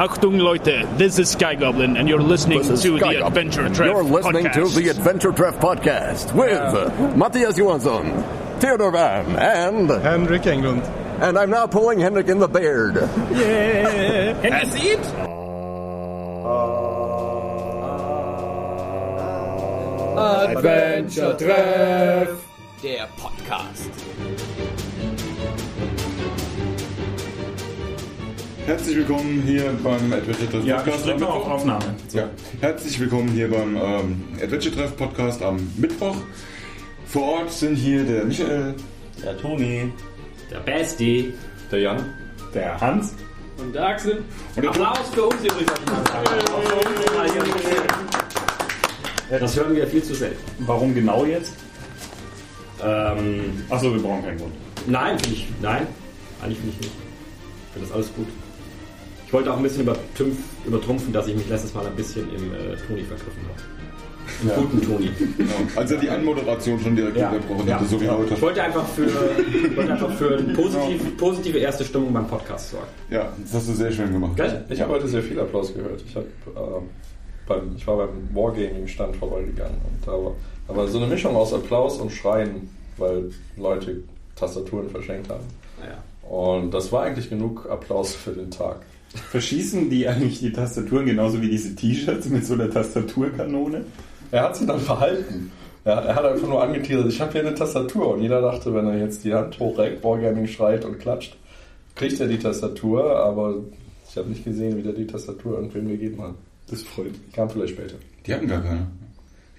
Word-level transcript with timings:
Achtung 0.00 0.40
Leute, 0.40 0.86
this 0.96 1.18
is 1.18 1.28
Sky 1.30 1.54
Goblin 1.54 1.98
and 1.98 2.08
you're 2.08 2.22
listening 2.22 2.62
to 2.62 2.74
Sky 2.76 2.88
the 2.88 2.98
Goblin. 3.00 3.22
Adventure 3.22 3.68
Treff 3.68 3.84
You're 3.84 4.02
listening 4.02 4.46
podcast. 4.46 4.72
to 4.74 4.80
the 4.80 4.88
Adventure 4.88 5.30
Treff 5.32 5.58
podcast 5.60 6.32
with 6.34 7.16
Matthias 7.16 7.56
Johansson, 7.58 8.22
Theodore 8.60 8.92
Van, 8.92 9.36
and 9.36 9.90
Henrik 9.90 10.42
Englund. 10.42 10.84
and 11.20 11.38
I'm 11.38 11.50
now 11.50 11.66
pulling 11.66 12.00
Henrik 12.00 12.28
in 12.28 12.38
the 12.38 12.48
beard. 12.48 12.94
Yeah. 12.94 14.40
Can 14.40 14.64
you 14.64 14.70
see 14.72 14.88
it? 14.88 15.06
Adventure 20.16 21.34
Treff, 21.38 22.40
der 22.82 23.06
Podcast. 23.18 24.09
Herzlich 28.70 28.98
willkommen 28.98 29.42
hier 29.44 29.64
beim 29.82 30.12
Adventure 30.12 30.48
Treff 30.48 30.64
Ja, 30.64 30.76
Podcast. 30.76 31.04
mal 31.04 31.12
auf 31.14 31.18
Mittwoch. 31.18 31.48
Aufnahme. 31.50 31.84
Ja, 32.12 32.30
herzlich 32.60 33.00
willkommen 33.00 33.28
hier 33.30 33.50
beim 33.50 33.74
ähm, 33.76 34.22
Adventure 34.40 34.72
Treff 34.76 34.96
Podcast 34.96 35.42
am 35.42 35.56
Mittwoch. 35.76 36.14
Vor 37.04 37.22
Ort 37.40 37.50
sind 37.50 37.74
hier 37.74 38.04
der 38.04 38.26
Michael, 38.26 38.76
Der 39.24 39.36
Toni, 39.38 39.92
Der 40.52 40.60
Basti. 40.60 41.34
der 41.72 41.80
Jan 41.80 42.14
der 42.54 42.80
Hans. 42.80 43.14
Und 43.58 43.74
der 43.74 43.88
Axel. 43.88 44.22
und 44.54 44.62
der 44.62 44.70
Applaus 44.70 44.98
für 45.12 45.24
uns 45.24 45.42
übrigens. 45.42 45.72
Das 49.30 49.56
hören 49.56 49.74
wir 49.74 49.88
viel 49.88 50.04
zu 50.04 50.14
selten. 50.14 50.38
Warum 50.60 50.94
genau 50.94 51.24
jetzt? 51.24 51.54
Ähm, 52.80 53.64
Achso, 53.68 53.92
wir 53.92 54.00
brauchen 54.00 54.22
keinen 54.22 54.38
Grund. 54.38 54.54
nein, 54.86 55.16
ich, 55.28 55.48
nein, 55.60 55.88
eigentlich 56.40 56.58
finde 56.58 56.74
ich 56.76 56.80
nicht. 56.82 56.92
Ich 56.92 57.72
finde 57.72 57.88
das 57.88 57.96
alles 57.96 58.14
gut. 58.14 58.26
Ich 59.30 59.32
wollte 59.34 59.52
auch 59.52 59.58
ein 59.58 59.62
bisschen 59.62 59.82
übertümpf, 59.82 60.38
übertrumpfen, 60.66 61.12
dass 61.12 61.28
ich 61.28 61.36
mich 61.36 61.48
letztes 61.48 61.72
Mal 61.72 61.86
ein 61.86 61.94
bisschen 61.94 62.28
im 62.34 62.52
äh, 62.52 62.74
Toni 62.88 63.04
vergriffen 63.04 63.42
habe. 63.48 63.60
Im 64.42 64.48
guten 64.68 64.82
Toni. 64.82 65.08
Genau. 65.38 65.52
Als 65.76 65.88
er 65.92 65.98
die 65.98 66.10
Anmoderation 66.10 66.80
schon 66.80 66.96
direkt 66.96 67.16
Ja. 67.16 67.30
unterbrochen 67.30 67.68
Ja. 67.68 67.76
hatte, 67.76 67.86
so 67.86 68.00
wie 68.00 68.08
heute. 68.08 68.34
Ich 68.34 68.42
wollte 68.42 68.60
einfach 68.60 68.84
für, 68.88 69.04
ich 69.06 69.76
wollte 69.76 69.92
einfach 69.92 70.12
für 70.14 70.36
eine 70.36 70.52
positiv, 70.52 71.16
positive 71.16 71.58
erste 71.58 71.84
Stimmung 71.84 72.12
beim 72.12 72.26
Podcast 72.26 72.70
sorgen. 72.72 72.86
Ja, 73.08 73.32
das 73.40 73.54
hast 73.54 73.68
du 73.68 73.74
sehr 73.74 73.92
schön 73.92 74.12
gemacht. 74.12 74.32
Gell? 74.34 74.64
Ich 74.68 74.80
habe 74.80 74.94
heute 74.94 75.06
sehr 75.06 75.22
viel 75.22 75.38
Applaus 75.38 75.72
gehört. 75.72 76.02
Ich, 76.04 76.16
hab, 76.16 76.24
ähm, 76.24 76.88
beim, 77.46 77.76
ich 77.76 77.86
war 77.86 77.98
beim 77.98 78.28
Wargaming-Stand 78.34 79.14
vorbeigegangen 79.14 79.76
und 79.76 80.04
da 80.08 80.10
war, 80.10 80.32
da 80.66 80.76
war 80.76 80.88
so 80.88 80.98
eine 80.98 81.06
Mischung 81.06 81.36
aus 81.36 81.54
Applaus 81.54 81.98
und 82.00 82.10
Schreien, 82.10 82.68
weil 82.96 83.30
Leute 83.56 84.02
Tastaturen 84.34 84.90
verschenkt 84.90 85.30
haben. 85.30 85.44
Naja. 85.80 86.02
Und 86.28 86.74
das 86.74 86.90
war 86.90 87.04
eigentlich 87.04 87.30
genug 87.30 87.68
Applaus 87.70 88.12
für 88.12 88.32
den 88.32 88.50
Tag. 88.50 88.80
Verschießen 89.14 89.90
die 89.90 90.06
eigentlich 90.06 90.40
die 90.40 90.52
Tastaturen 90.52 91.06
genauso 91.06 91.42
wie 91.42 91.50
diese 91.50 91.74
T-Shirts 91.74 92.28
mit 92.28 92.46
so 92.46 92.54
einer 92.54 92.70
Tastaturkanone? 92.70 93.84
Er 94.30 94.42
hat 94.42 94.56
sich 94.56 94.66
dann 94.66 94.80
verhalten. 94.80 95.50
Er, 95.84 95.94
er 95.94 96.14
hat 96.14 96.24
einfach 96.24 96.48
nur 96.48 96.62
angeteasert, 96.62 97.08
ich 97.08 97.20
habe 97.20 97.32
hier 97.32 97.40
eine 97.40 97.54
Tastatur. 97.54 98.14
Und 98.14 98.22
jeder 98.22 98.40
dachte, 98.40 98.74
wenn 98.74 98.86
er 98.86 98.98
jetzt 98.98 99.24
die 99.24 99.34
Hand 99.34 99.58
hochreckt, 99.58 100.04
Wargaming 100.04 100.46
schreit 100.46 100.84
und 100.84 100.98
klatscht, 100.98 101.36
kriegt 101.96 102.20
er 102.20 102.28
die 102.28 102.38
Tastatur, 102.38 103.16
aber 103.16 103.56
ich 104.08 104.16
habe 104.16 104.28
nicht 104.28 104.44
gesehen, 104.44 104.76
wie 104.76 104.82
der 104.82 104.92
die 104.92 105.06
Tastatur 105.06 105.56
irgendwem 105.56 105.88
gegeben 105.88 106.22
hat. 106.22 106.34
Das 106.68 106.82
freut 106.82 107.12
mich. 107.12 107.32
Kam 107.32 107.50
vielleicht 107.50 107.74
später. 107.74 107.96
Die 108.26 108.34
hatten 108.34 108.46
gar 108.46 108.62
keine. 108.62 108.86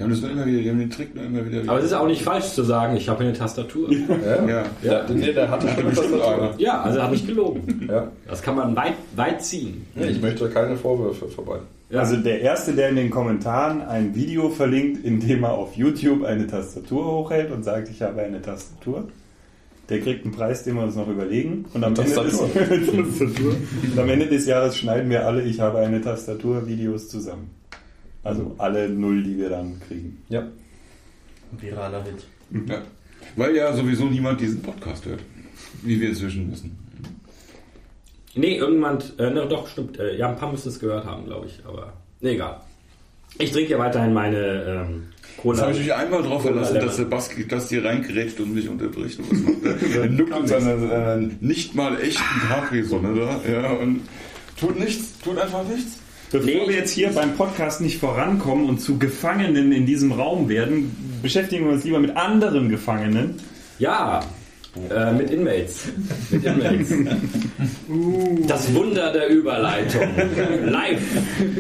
Die 0.02 0.06
haben 0.06 0.12
das 0.14 0.22
nur 0.22 0.32
immer 0.32 0.46
wieder, 0.48 0.62
die 0.64 0.70
haben 0.72 0.80
den 0.80 0.90
Trick 0.90 1.14
nur 1.14 1.24
immer 1.24 1.46
wieder. 1.46 1.62
Aber 1.70 1.78
es 1.78 1.86
ist 1.86 1.94
auch 1.94 2.08
nicht 2.08 2.24
falsch 2.24 2.54
zu 2.54 2.64
sagen, 2.64 2.98
ich 2.98 3.08
habe 3.08 3.24
eine 3.24 3.34
Tastatur. 3.34 3.88
Ja? 3.92 4.48
Ja. 4.48 4.64
Ja, 4.82 5.06
nee, 5.08 5.32
der 5.32 5.48
hatte 5.48 5.68
schon 5.68 5.86
eine 5.86 5.94
Tastatur. 5.94 6.56
Ja, 6.58 6.82
also 6.82 7.04
habe 7.04 7.14
ich 7.14 7.28
gelogen. 7.28 7.88
Ja. 7.88 8.08
Das 8.28 8.42
kann 8.42 8.56
man 8.56 8.76
weit, 8.76 8.96
weit 9.16 9.44
ziehen. 9.44 9.86
Nee, 9.94 10.08
ich 10.08 10.20
möchte 10.20 10.50
keine 10.50 10.76
Vorwürfe 10.76 11.28
vorbei. 11.28 11.60
Also 11.94 12.18
der 12.18 12.42
Erste, 12.42 12.74
der 12.74 12.90
in 12.90 12.96
den 12.96 13.12
Kommentaren 13.12 13.84
ein 13.84 14.16
Video 14.16 14.50
verlinkt, 14.50 15.06
in 15.06 15.20
dem 15.20 15.44
er 15.44 15.54
auf 15.54 15.76
YouTube 15.76 16.24
eine 16.24 16.48
Tastatur 16.48 17.06
hochhält 17.06 17.52
und 17.52 17.64
sagt, 17.64 17.90
ich 17.90 18.02
habe 18.02 18.24
eine 18.24 18.42
Tastatur, 18.42 19.08
der 19.90 20.00
kriegt 20.00 20.26
einen 20.26 20.34
Preis, 20.34 20.64
den 20.64 20.78
wir 20.78 20.84
uns 20.84 20.96
noch 20.96 21.08
überlegen. 21.08 21.66
Und 21.76 21.84
am, 21.84 21.94
Ende 21.94 22.24
des. 22.24 22.40
Und 22.40 24.00
am 24.00 24.10
Ende 24.10 24.26
des 24.26 24.48
Jahres 24.48 24.78
schneiden 24.78 25.12
wir 25.12 25.28
alle, 25.28 25.44
ich 25.44 25.60
habe 25.60 25.78
eine 25.78 26.02
Tastatur, 26.02 26.66
Videos 26.66 27.08
zusammen. 27.08 27.52
Also 28.24 28.56
alle 28.58 28.90
Null, 28.90 29.24
die 29.24 29.38
wir 29.38 29.50
dann 29.50 29.80
kriegen. 29.88 30.22
Ja. 30.30 30.48
Viraler 31.52 32.04
Hit. 32.04 32.26
Ja. 32.70 32.82
Weil 33.36 33.56
ja 33.56 33.74
sowieso 33.74 34.06
niemand 34.06 34.40
diesen 34.42 34.62
Podcast 34.62 35.06
hört. 35.06 35.22
Wie 35.84 36.00
wir 36.00 36.10
inzwischen 36.10 36.52
wissen. 36.52 36.78
Nee, 38.36 38.58
irgendjemand, 38.58 39.20
äh, 39.20 39.30
ne, 39.30 39.46
doch, 39.48 39.68
stimmt. 39.68 40.00
Äh, 40.00 40.18
ja, 40.18 40.30
ein 40.30 40.38
paar 40.38 40.52
müssen 40.52 40.70
es 40.70 40.80
gehört 40.80 41.06
haben, 41.06 41.26
glaube 41.26 41.48
ich. 41.48 41.60
Aber, 41.66 41.94
nee, 42.22 42.32
egal. 42.32 42.62
Ich 43.38 43.52
trinke 43.52 43.72
ja 43.72 43.80
weiterhin 43.80 44.14
meine 44.14 44.86
ähm, 44.88 45.04
Cola. 45.38 45.56
Jetzt 45.56 45.64
habe 45.64 45.74
ich 45.74 45.80
mich 45.80 45.94
einmal 45.94 46.22
darauf 46.22 46.42
verlassen, 46.42 46.76
dass 46.76 46.98
der 46.98 47.06
Basti 47.06 47.48
das 47.48 47.70
hier 47.70 47.84
reingerätscht 47.84 48.40
und 48.40 48.54
mich 48.54 48.70
unterbricht. 48.70 49.20
Und 49.20 49.32
was 49.32 49.74
macht 49.74 49.96
er? 49.96 50.06
Nuckt 50.08 50.36
in 50.38 50.48
seiner 50.48 51.18
äh, 51.18 51.28
nicht 51.40 51.76
mal 51.76 52.00
echten 52.00 52.40
Capri-Sonne 52.48 53.16
da. 53.16 53.52
Ja, 53.52 53.72
und 53.72 54.02
tut 54.60 54.80
nichts, 54.80 55.20
tut 55.20 55.38
einfach 55.38 55.68
nichts. 55.68 56.01
Bevor 56.32 56.46
Nee. 56.46 56.62
wir 56.68 56.76
jetzt 56.76 56.92
hier 56.92 57.10
beim 57.10 57.36
Podcast 57.36 57.82
nicht 57.82 58.00
vorankommen 58.00 58.70
und 58.70 58.80
zu 58.80 58.98
Gefangenen 58.98 59.72
in 59.74 59.86
diesem 59.86 60.12
Raum 60.14 60.48
werden, 60.48 60.96
beschäftigen 61.22 61.66
wir 61.66 61.74
uns 61.74 61.84
lieber 61.84 62.00
mit 62.00 62.16
anderen 62.16 62.70
Gefangenen. 62.70 63.36
Ja, 63.80 64.22
äh, 64.90 65.12
mit 65.12 65.30
Inmates. 65.32 65.86
Mit 66.30 66.46
Inmates. 66.46 66.94
Das 68.48 68.74
Wunder 68.74 69.12
der 69.12 69.28
Überleitung. 69.28 70.02
Live 70.68 71.02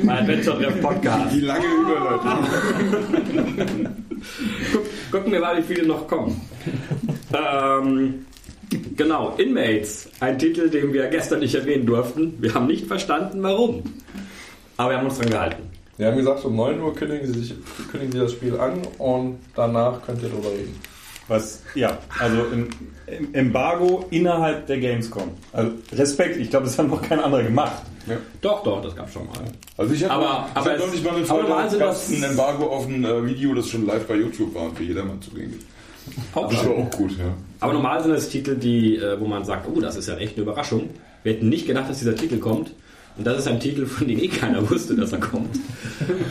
bei 0.05 0.19
Adventure 0.19 0.71
Podcast. 0.81 1.35
Die 1.35 1.41
lange 1.41 1.65
Überleitung. 1.65 2.47
Guck, 4.71 5.11
gucken 5.11 5.31
wir 5.33 5.39
mal, 5.41 5.57
wie 5.57 5.73
viele 5.73 5.85
noch 5.87 6.07
kommen. 6.07 6.39
Ähm, 7.33 8.25
genau, 8.95 9.35
Inmates. 9.37 10.09
Ein 10.21 10.39
Titel, 10.39 10.69
den 10.69 10.93
wir 10.93 11.07
gestern 11.07 11.39
nicht 11.41 11.55
erwähnen 11.55 11.85
durften. 11.85 12.35
Wir 12.39 12.53
haben 12.53 12.67
nicht 12.67 12.87
verstanden, 12.87 13.43
warum. 13.43 13.83
Aber 14.81 14.89
wir 14.89 14.97
haben 14.97 15.05
uns 15.07 15.19
dran 15.19 15.29
gehalten. 15.29 15.61
Wir 15.97 16.07
haben 16.07 16.17
gesagt, 16.17 16.43
um 16.43 16.55
9 16.55 16.81
Uhr 16.81 16.95
kündigen 16.95 17.31
Sie, 17.31 17.39
sich, 17.39 17.53
kündigen 17.91 18.13
Sie 18.13 18.17
das 18.19 18.31
Spiel 18.31 18.57
an 18.59 18.79
und 18.97 19.37
danach 19.55 20.01
könnt 20.03 20.23
ihr 20.23 20.29
drüber 20.29 20.49
reden. 20.49 20.75
Was, 21.27 21.61
ja, 21.75 21.99
also 22.19 22.45
im, 22.51 22.67
im 23.05 23.33
Embargo 23.35 24.05
innerhalb 24.09 24.65
der 24.65 24.79
Gamescom. 24.79 25.29
Also 25.53 25.73
Respekt, 25.93 26.37
ich 26.37 26.49
glaube, 26.49 26.65
das 26.65 26.79
hat 26.79 26.87
noch 26.87 26.99
kein 27.03 27.19
anderer 27.19 27.43
gemacht. 27.43 27.83
Doch, 28.41 28.63
doch, 28.63 28.81
das 28.81 28.95
gab 28.95 29.11
schon 29.11 29.27
mal. 29.27 29.35
Also 29.77 29.93
ich 29.93 30.03
habe 30.03 30.13
Aber- 30.15 30.47
ich 30.49 30.57
aber 30.57 30.69
hab 30.71 30.75
es- 30.77 30.85
noch 30.85 30.91
nicht 30.91 31.03
mal 31.05 31.15
eine 31.15 31.29
aber 31.29 31.41
normal 31.43 31.57
Folge 31.57 31.69
sind 31.69 31.79
gab 31.79 31.89
das- 31.89 32.09
ein 32.09 32.23
Embargo 32.23 32.65
auf 32.65 32.87
ein 32.87 33.05
äh, 33.05 33.25
Video, 33.27 33.53
das 33.53 33.69
schon 33.69 33.85
live 33.85 34.07
bei 34.07 34.15
YouTube 34.15 34.55
war 34.55 34.63
und 34.63 34.75
für 34.77 34.83
jedermann 34.83 35.21
zugänglich. 35.21 35.61
Das 36.33 36.65
war 36.65 36.71
auch 36.71 36.89
gut, 36.89 37.11
ja. 37.11 37.25
Aber 37.59 37.73
normal 37.73 38.01
sind 38.01 38.13
das 38.13 38.27
Titel, 38.29 38.55
die, 38.55 38.95
äh, 38.97 39.19
wo 39.19 39.27
man 39.27 39.45
sagt, 39.45 39.67
oh, 39.71 39.79
das 39.79 39.95
ist 39.95 40.07
ja 40.07 40.17
echt 40.17 40.33
eine 40.33 40.41
Überraschung. 40.41 40.89
Wir 41.21 41.33
hätten 41.33 41.49
nicht 41.49 41.67
gedacht, 41.67 41.87
dass 41.87 41.99
dieser 41.99 42.15
Titel 42.15 42.39
kommt. 42.39 42.71
Und 43.17 43.27
das 43.27 43.39
ist 43.39 43.47
ein 43.47 43.59
Titel, 43.59 43.85
von 43.85 44.07
dem 44.07 44.19
eh 44.19 44.27
keiner 44.27 44.67
wusste, 44.69 44.95
dass 44.95 45.11
er 45.11 45.19
kommt. 45.19 45.59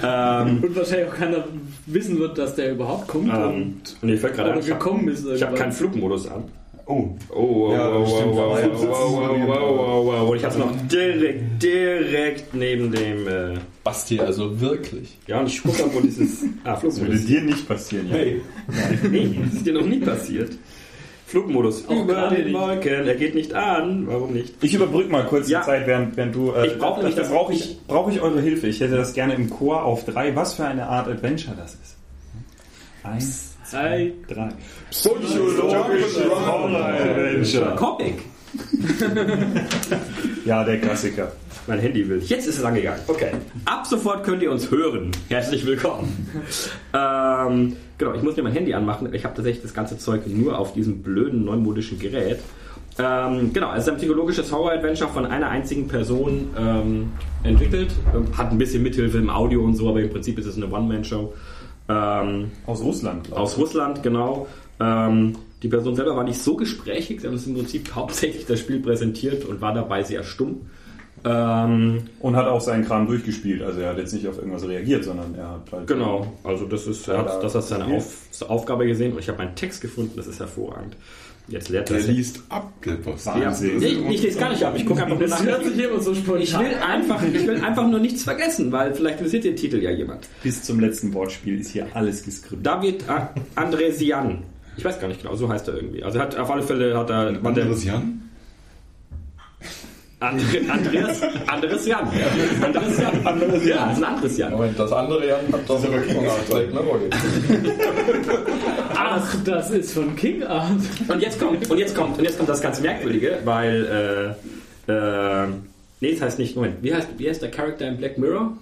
ähm, 0.03 0.63
Und 0.63 0.77
wahrscheinlich 0.77 1.09
auch 1.09 1.15
keiner 1.15 1.45
wissen 1.87 2.19
wird, 2.19 2.39
dass 2.39 2.55
der 2.57 2.73
überhaupt 2.73 3.07
kommt 3.09 3.31
ähm, 3.33 3.81
und 4.03 4.09
ich 4.09 4.21
fällt 4.21 4.35
gerade 4.35 4.51
ich 4.59 4.71
habe 4.71 4.79
gekommen 4.79 5.09
ist. 5.09 5.25
hab 5.25 5.31
irgendwann. 5.31 5.55
keinen 5.57 5.73
Flugmodus 5.73 6.27
an. 6.29 6.45
Oh. 6.87 7.09
Oh, 7.29 7.69
wow, 7.69 7.73
Ja, 7.73 7.95
wow, 7.95 8.09
stimmt, 8.09 8.35
wow, 8.35 8.59
wow, 8.59 8.71
wow, 8.73 8.81
so 8.81 8.89
wow, 8.89 9.31
neben 9.33 9.47
wow, 9.47 9.55
dem- 9.59 9.79
wow, 9.79 10.07
wow. 10.07 10.29
Und 10.31 10.37
ich 10.39 10.45
habe 10.45 10.55
es 10.55 10.59
noch 10.59 10.73
direkt, 10.91 11.63
direkt 11.63 12.55
neben 12.55 12.91
dem. 12.91 13.29
Äh, 13.29 13.59
Basti, 13.85 14.19
also 14.21 14.61
wirklich. 14.61 15.17
ja, 15.29 15.39
und 15.41 15.47
ich 15.47 15.63
gucke 15.63 15.85
auch, 15.85 15.95
wo 15.95 16.01
dieses. 16.01 16.43
Ah, 16.65 16.73
Das 16.73 16.83
würde 16.83 16.97
Flugmodus. 16.97 17.27
dir 17.27 17.43
nicht 17.43 17.69
passieren, 17.69 18.09
ja. 18.11 18.17
Hey. 18.17 18.41
Nee, 19.09 19.39
das 19.45 19.55
ist 19.55 19.67
dir 19.67 19.73
noch 19.75 19.87
nie 19.87 20.01
passiert. 20.01 20.51
Flugmodus 21.31 21.89
Auch 21.89 22.03
über 22.03 22.29
den 22.29 22.45
nicht. 22.47 22.55
Wolken. 22.59 23.07
Er 23.07 23.15
geht 23.15 23.35
nicht 23.37 23.55
an. 23.55 24.05
Warum 24.09 24.33
nicht? 24.33 24.53
Ich 24.63 24.75
überbrücke 24.75 25.11
mal 25.11 25.25
kurz 25.27 25.49
Ja. 25.49 25.61
die 25.61 25.67
Zeit, 25.67 25.87
während, 25.87 26.17
während 26.17 26.35
du. 26.35 26.53
Äh, 26.53 26.67
Ich 26.67 26.79
brauch 26.79 26.97
nämlich 26.97 27.15
da 27.15 27.23
das- 27.23 27.31
brauche 27.31 27.53
ich, 27.53 27.79
brauch 27.87 28.11
ich 28.11 28.21
eure 28.21 28.41
Hilfe. 28.41 28.67
Ich 28.67 28.81
hätte 28.81 28.97
das 28.97 29.13
gerne 29.13 29.35
im 29.35 29.49
Chor 29.49 29.85
auf 29.85 30.05
drei. 30.05 30.35
Was 30.35 30.55
für 30.55 30.65
eine 30.65 30.87
Art 30.89 31.07
Adventure 31.09 31.55
das 31.57 31.75
ist. 31.75 31.97
Eins, 33.05 33.55
zwei, 33.65 34.13
drei. 34.29 34.49
Psychologische 34.91 36.31
Horror-Adventure. 36.31 37.77
Comic. 37.77 38.15
Ja, 40.45 40.65
der 40.65 40.81
Klassiker. 40.81 41.33
Mein 41.67 41.79
Handy 41.81 42.09
will. 42.09 42.19
Jetzt 42.25 42.47
ist 42.49 42.59
es 42.59 42.65
angegangen. 42.65 43.01
Okay. 43.07 43.31
Ab 43.67 43.87
sofort 43.87 44.25
könnt 44.25 44.43
ihr 44.43 44.51
uns 44.51 44.71
hören. 44.71 45.11
Herzlich 45.29 45.67
willkommen. 45.67 46.29
ähm, 46.95 47.77
genau, 47.99 48.15
ich 48.15 48.23
muss 48.23 48.37
mir 48.37 48.43
mein 48.43 48.53
Handy 48.53 48.73
anmachen. 48.73 49.13
Ich 49.13 49.25
habe 49.25 49.35
tatsächlich 49.35 49.63
das 49.63 49.75
ganze 49.75 49.99
Zeug 49.99 50.27
nur 50.27 50.59
auf 50.59 50.73
diesem 50.73 51.03
blöden 51.03 51.45
neumodischen 51.45 51.99
Gerät. 51.99 52.41
Ähm, 52.99 53.53
genau, 53.53 53.73
es 53.75 53.85
ist 53.85 53.91
ein 53.91 53.99
psychologisches 53.99 54.51
Horror-Adventure 54.51 55.11
von 55.11 55.27
einer 55.27 55.49
einzigen 55.49 55.87
Person 55.87 56.51
ähm, 56.59 57.13
entwickelt. 57.45 57.93
Ähm, 58.15 58.37
Hat 58.37 58.51
ein 58.51 58.59
bisschen 58.59 58.83
Mithilfe 58.83 59.19
im 59.19 59.31
Audio 59.31 59.63
und 59.63 59.75
so, 59.75 59.89
aber 59.91 60.01
im 60.01 60.11
Prinzip 60.11 60.39
ist 60.39 60.47
es 60.47 60.57
eine 60.57 60.71
One-Man-Show. 60.71 61.33
Ähm, 61.89 62.51
Aus 62.67 62.83
Russland, 62.83 63.33
aus 63.33 63.59
Russland, 63.59 64.03
genau. 64.03 64.47
Ähm, 64.81 65.35
die 65.63 65.69
Person 65.69 65.95
selber 65.95 66.17
war 66.17 66.25
nicht 66.25 66.39
so 66.39 66.57
gesprächig, 66.57 67.21
sie 67.21 67.27
hat 67.27 67.33
uns 67.35 67.47
im 67.47 67.55
Prinzip 67.55 67.91
hauptsächlich 67.95 68.47
das 68.47 68.61
Spiel 68.61 68.81
präsentiert 68.81 69.45
und 69.45 69.61
war 69.61 69.75
dabei 69.75 70.03
sehr 70.03 70.23
stumm. 70.25 70.63
Ähm, 71.23 72.05
Und 72.21 72.35
hat 72.37 72.47
auch 72.47 72.63
seinen 72.63 72.87
Kram 72.87 73.07
durchgespielt. 73.07 73.61
Also 73.61 73.81
er 73.81 73.91
hat 73.91 73.99
jetzt 73.99 74.15
nicht 74.15 74.27
auf 74.27 74.39
irgendwas 74.39 74.67
reagiert, 74.67 75.05
sondern 75.05 75.35
er 75.35 75.51
hat 75.51 75.71
halt. 75.71 75.87
genau, 75.87 76.33
also 76.45 76.65
das 76.65 76.87
ist, 76.87 77.07
er 77.09 77.17
Ja, 77.17 77.21
hat, 77.27 77.45
das 77.45 77.55
als 77.55 77.69
seine. 77.69 77.85
Auf, 77.95 78.17
Aufgabe 78.49 78.87
gesehen 78.87 79.13
und 79.13 79.19
ich 79.19 79.29
habe 79.29 79.39
einen 79.41 79.55
Text 79.55 79.83
gefunden, 79.83 80.13
das 80.17 80.27
ist 80.27 80.41
hervorragend. 80.41 80.97
Jetzt 81.49 81.69
lehrt 81.69 81.91
Der 81.91 81.99
das. 81.99 82.07
liest 82.07 82.43
ab, 82.49 82.73
der 82.85 82.93
Boss. 82.93 83.27
Wahnsinn. 83.27 83.83
Ich, 83.83 83.99
ich 84.09 84.23
lese 84.23 84.39
gar 84.39 84.51
nicht 84.51 84.63
ab, 84.63 84.73
ich 84.77 84.87
gucke 84.87 85.03
einfach 85.03 85.19
nur 85.19 85.29
nach. 85.29 85.45
Hört 85.45 85.65
sich 85.65 85.79
immer 85.79 86.01
so 86.01 86.15
spontan 86.15 86.43
Ich 86.43 86.59
will, 86.59 86.75
einfach, 86.89 87.23
ich 87.23 87.47
will 87.47 87.61
einfach 87.61 87.87
nur 87.89 87.99
nichts 88.01 88.23
vergessen, 88.23 88.71
weil 88.73 88.95
vielleicht 88.95 89.19
interessiert 89.19 89.45
den 89.45 89.57
Titel 89.57 89.77
ja 89.83 89.91
jemand. 89.91 90.29
Bis 90.43 90.63
zum 90.63 90.81
letzten 90.81 91.13
Wortspiel 91.13 91.61
ist 91.61 91.73
hier 91.73 91.87
alles 91.93 92.23
geskriptet. 92.23 92.65
David 92.65 93.05
Andresian. 93.57 94.45
Ich 94.81 94.85
weiß 94.87 94.99
gar 94.99 95.09
nicht 95.09 95.21
genau, 95.21 95.35
so 95.35 95.47
heißt 95.47 95.69
er 95.69 95.75
irgendwie. 95.75 96.03
Also 96.03 96.17
er 96.19 96.25
hat 96.25 96.39
auf 96.39 96.51
alle 96.51 96.63
Fälle 96.63 96.97
hat 96.97 97.11
er 97.11 97.45
war 97.45 97.53
der 97.53 97.65
Anderes 97.65 97.85
Jan? 97.85 98.23
Andre, 100.21 100.71
Andreas 100.71 101.21
Andres 101.47 101.87
Jan. 101.87 102.09
Andres 102.63 102.99
Jan. 102.99 103.27
Andres 103.27 103.67
Jan. 103.67 103.69
Ja, 103.69 103.83
das 103.83 103.99
ist 103.99 104.03
ein 104.03 104.05
anderes 104.05 104.39
Jan. 104.39 104.53
Moment, 104.53 104.79
das 104.79 104.93
andere 104.93 105.29
Jan 105.29 105.41
hat 105.53 105.69
doch 105.69 105.85
aber 105.85 105.99
King 105.99 106.27
Art. 106.27 106.47
Gespielt. 106.47 106.75
Ach, 108.95 109.37
das 109.45 109.71
ist 109.71 109.93
von 109.93 110.17
King 110.17 110.45
Art. 110.45 110.71
Und 111.09 111.21
jetzt 111.21 111.39
kommt 111.39 111.71
und 111.71 111.77
jetzt 111.77 111.95
kommt 111.95 112.17
und 112.17 112.25
jetzt 112.25 112.39
kommt 112.39 112.49
das 112.49 112.63
ganz 112.63 112.81
merkwürdige, 112.81 113.37
weil 113.45 114.35
äh, 114.89 114.91
äh, 114.91 115.47
nee, 116.01 116.13
das 116.13 116.23
heißt 116.23 116.39
nicht 116.39 116.57
Moment. 116.57 116.77
Wie 116.83 116.95
heißt 116.95 117.09
wie 117.19 117.29
heißt 117.29 117.43
der 117.43 117.51
Charakter 117.51 117.87
in 117.87 117.99
Black 117.99 118.17
Mirror? 118.17 118.57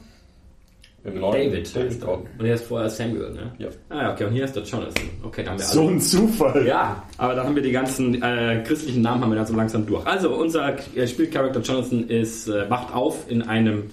Im 1.13 1.21
neuen 1.21 1.51
David. 1.51 1.75
David 1.77 1.89
heißt. 1.91 2.01
Gordon. 2.01 2.27
Und 2.39 2.45
er 2.47 2.55
ist 2.55 2.65
vorher 2.65 2.89
Samuel, 2.91 3.31
ne? 3.33 3.53
Ja. 3.59 3.69
Ah, 3.89 4.03
ja, 4.03 4.13
okay. 4.13 4.25
Und 4.25 4.33
hier 4.33 4.45
ist 4.45 4.55
der 4.57 4.63
Jonathan. 4.63 5.05
Okay, 5.23 5.43
da 5.45 5.51
haben 5.51 5.59
wir 5.59 5.65
alle. 5.67 5.75
So 5.75 5.89
ein 5.89 6.01
Zufall. 6.01 6.67
Ja, 6.67 7.03
aber 7.19 7.35
da 7.35 7.45
haben 7.45 7.55
wir 7.55 7.63
die 7.63 7.73
ganzen 7.73 8.23
äh, 8.23 8.63
christlichen 8.67 9.03
Namen 9.03 9.23
haben 9.23 9.31
wir 9.31 9.37
dann 9.37 9.47
so 9.47 9.55
langsam 9.57 9.87
durch. 9.87 10.07
Also 10.07 10.31
unser 10.35 10.77
äh, 10.97 11.07
Spielcharakter 11.07 11.61
Jonathan 11.61 12.09
ist 12.09 12.49
äh, 12.49 12.69
wacht 12.71 12.95
auf 12.95 13.31
in 13.31 13.43
einem 13.43 13.85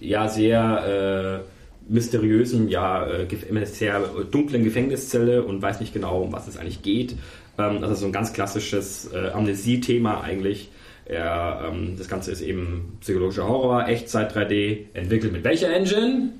ja 0.00 0.28
sehr 0.28 1.42
äh, 1.44 1.92
mysteriösen, 1.92 2.68
ja 2.68 3.06
äh, 3.06 3.24
gef- 3.24 3.46
in 3.48 3.56
einer 3.56 3.66
sehr 3.66 4.00
dunklen 4.30 4.62
Gefängniszelle 4.64 5.42
und 5.42 5.62
weiß 5.62 5.80
nicht 5.80 5.92
genau, 5.94 6.22
um 6.22 6.32
was 6.32 6.46
es 6.48 6.56
eigentlich 6.56 6.82
geht. 6.82 7.16
Ähm, 7.58 7.82
also 7.82 7.94
so 7.94 8.06
ein 8.06 8.12
ganz 8.12 8.32
klassisches 8.32 9.10
äh, 9.12 9.30
Amnesie-Thema 9.30 10.20
eigentlich. 10.20 10.70
Er, 11.08 11.62
ähm, 11.66 11.94
das 11.96 12.06
Ganze 12.06 12.30
ist 12.32 12.42
eben 12.42 12.98
psychologischer 13.00 13.48
Horror, 13.48 13.88
Echtzeit 13.88 14.36
3D, 14.36 14.86
entwickelt 14.92 15.32
mit 15.32 15.42
welcher 15.42 15.74
Engine? 15.74 16.32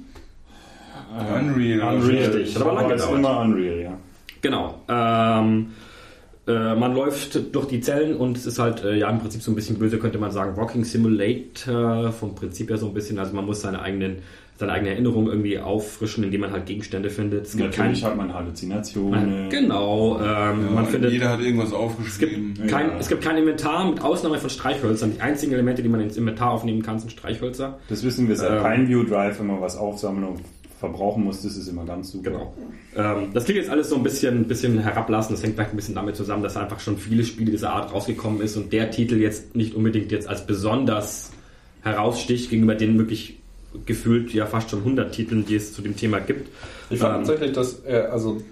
Unreal. 1.10 1.96
Unreal. 1.96 2.30
Richtig, 2.30 2.54
hat 2.54 2.62
aber 2.62 2.74
lang 2.74 2.90
ist 2.90 3.02
gedauert. 3.02 3.18
immer 3.18 3.40
Unreal, 3.40 3.80
ja. 3.80 3.98
Genau. 4.42 4.82
Ähm, 4.88 5.70
äh, 6.46 6.74
man 6.74 6.94
läuft 6.94 7.54
durch 7.54 7.66
die 7.66 7.80
Zellen 7.80 8.16
und 8.16 8.36
es 8.36 8.44
ist 8.44 8.58
halt 8.58 8.84
äh, 8.84 8.94
ja 8.96 9.08
im 9.08 9.20
Prinzip 9.20 9.40
so 9.40 9.50
ein 9.50 9.54
bisschen 9.54 9.78
böse, 9.78 9.98
könnte 9.98 10.18
man 10.18 10.32
sagen, 10.32 10.56
Walking 10.58 10.84
Simulator 10.84 12.12
vom 12.12 12.34
Prinzip 12.34 12.68
her 12.68 12.76
so 12.76 12.88
ein 12.88 12.94
bisschen. 12.94 13.18
Also 13.18 13.34
man 13.34 13.46
muss 13.46 13.62
seine 13.62 13.80
eigenen 13.80 14.18
seine 14.58 14.72
eigene 14.72 14.90
Erinnerung 14.90 15.28
irgendwie 15.28 15.58
auffrischen, 15.58 16.24
indem 16.24 16.40
man 16.40 16.50
halt 16.50 16.66
Gegenstände 16.66 17.10
findet. 17.10 17.46
Es 17.46 17.56
gibt 17.56 17.70
Natürlich 17.76 18.00
kein, 18.02 18.10
hat 18.10 18.16
man 18.16 18.34
Halluzinationen. 18.34 19.48
genau. 19.50 20.16
Ähm, 20.18 20.24
Ja, 20.24 20.52
man 20.74 20.86
findet 20.86 21.12
jeder 21.12 21.28
hat 21.30 21.40
irgendwas 21.40 21.68
es 21.68 21.74
aufgeschrieben. 21.74 22.54
gibt, 22.54 22.68
kein, 22.68 22.88
Ja. 22.88 22.96
es 22.98 23.08
gibt 23.08 23.22
kein 23.22 23.36
Inventar 23.36 23.88
mit 23.88 24.02
Ausnahme 24.02 24.38
von 24.38 24.50
Streichhölzern. 24.50 25.12
Die 25.14 25.20
einzigen 25.20 25.52
Elemente, 25.52 25.82
die 25.82 25.88
man 25.88 26.00
ins 26.00 26.16
Inventar 26.16 26.50
aufnehmen 26.50 26.82
kann, 26.82 26.98
sind 26.98 27.12
Streichhölzer. 27.12 27.78
Das 27.88 28.02
wissen 28.02 28.28
wir 28.28 28.34
seit 28.36 28.50
Ähm, 28.50 28.62
Pineview 28.86 29.04
Drive, 29.04 29.38
wenn 29.38 29.46
man 29.46 29.60
was 29.60 29.76
aufsammeln 29.76 30.24
und 30.24 30.40
verbrauchen 30.80 31.24
muss, 31.24 31.42
das 31.42 31.56
ist 31.56 31.66
immer 31.68 31.84
ganz 31.84 32.10
super. 32.12 32.30
Genau. 32.30 32.54
Ähm, 32.96 33.28
das 33.34 33.44
klingt 33.44 33.58
jetzt 33.60 33.70
alles 33.70 33.88
so 33.88 33.96
ein 33.96 34.02
bisschen, 34.02 34.44
bisschen 34.44 34.78
herablassen. 34.78 35.34
Das 35.34 35.42
hängt 35.42 35.54
vielleicht 35.54 35.70
ein 35.72 35.76
bisschen 35.76 35.94
damit 35.96 36.14
zusammen, 36.16 36.42
dass 36.42 36.56
einfach 36.56 36.78
schon 36.80 36.96
viele 36.98 37.24
Spiele 37.24 37.50
dieser 37.50 37.70
Art 37.72 37.92
rausgekommen 37.92 38.40
ist 38.40 38.56
und 38.56 38.72
der 38.72 38.90
Titel 38.90 39.16
jetzt 39.16 39.56
nicht 39.56 39.74
unbedingt 39.74 40.10
jetzt 40.12 40.28
als 40.28 40.46
besonders 40.46 41.32
heraussticht 41.82 42.50
gegenüber 42.50 42.74
den 42.74 42.98
wirklich 42.98 43.37
gefühlt 43.86 44.32
ja 44.32 44.46
fast 44.46 44.70
schon 44.70 44.80
100 44.80 45.12
Titeln, 45.12 45.44
die 45.44 45.56
es 45.56 45.72
zu 45.72 45.82
dem 45.82 45.96
Thema 45.96 46.20
gibt. 46.20 46.48
Ich 46.90 46.98
fand 46.98 47.18
Ähm, 47.18 47.24
tatsächlich, 47.24 47.52
dass 47.52 47.80
er, 47.80 48.12
also, 48.12 48.42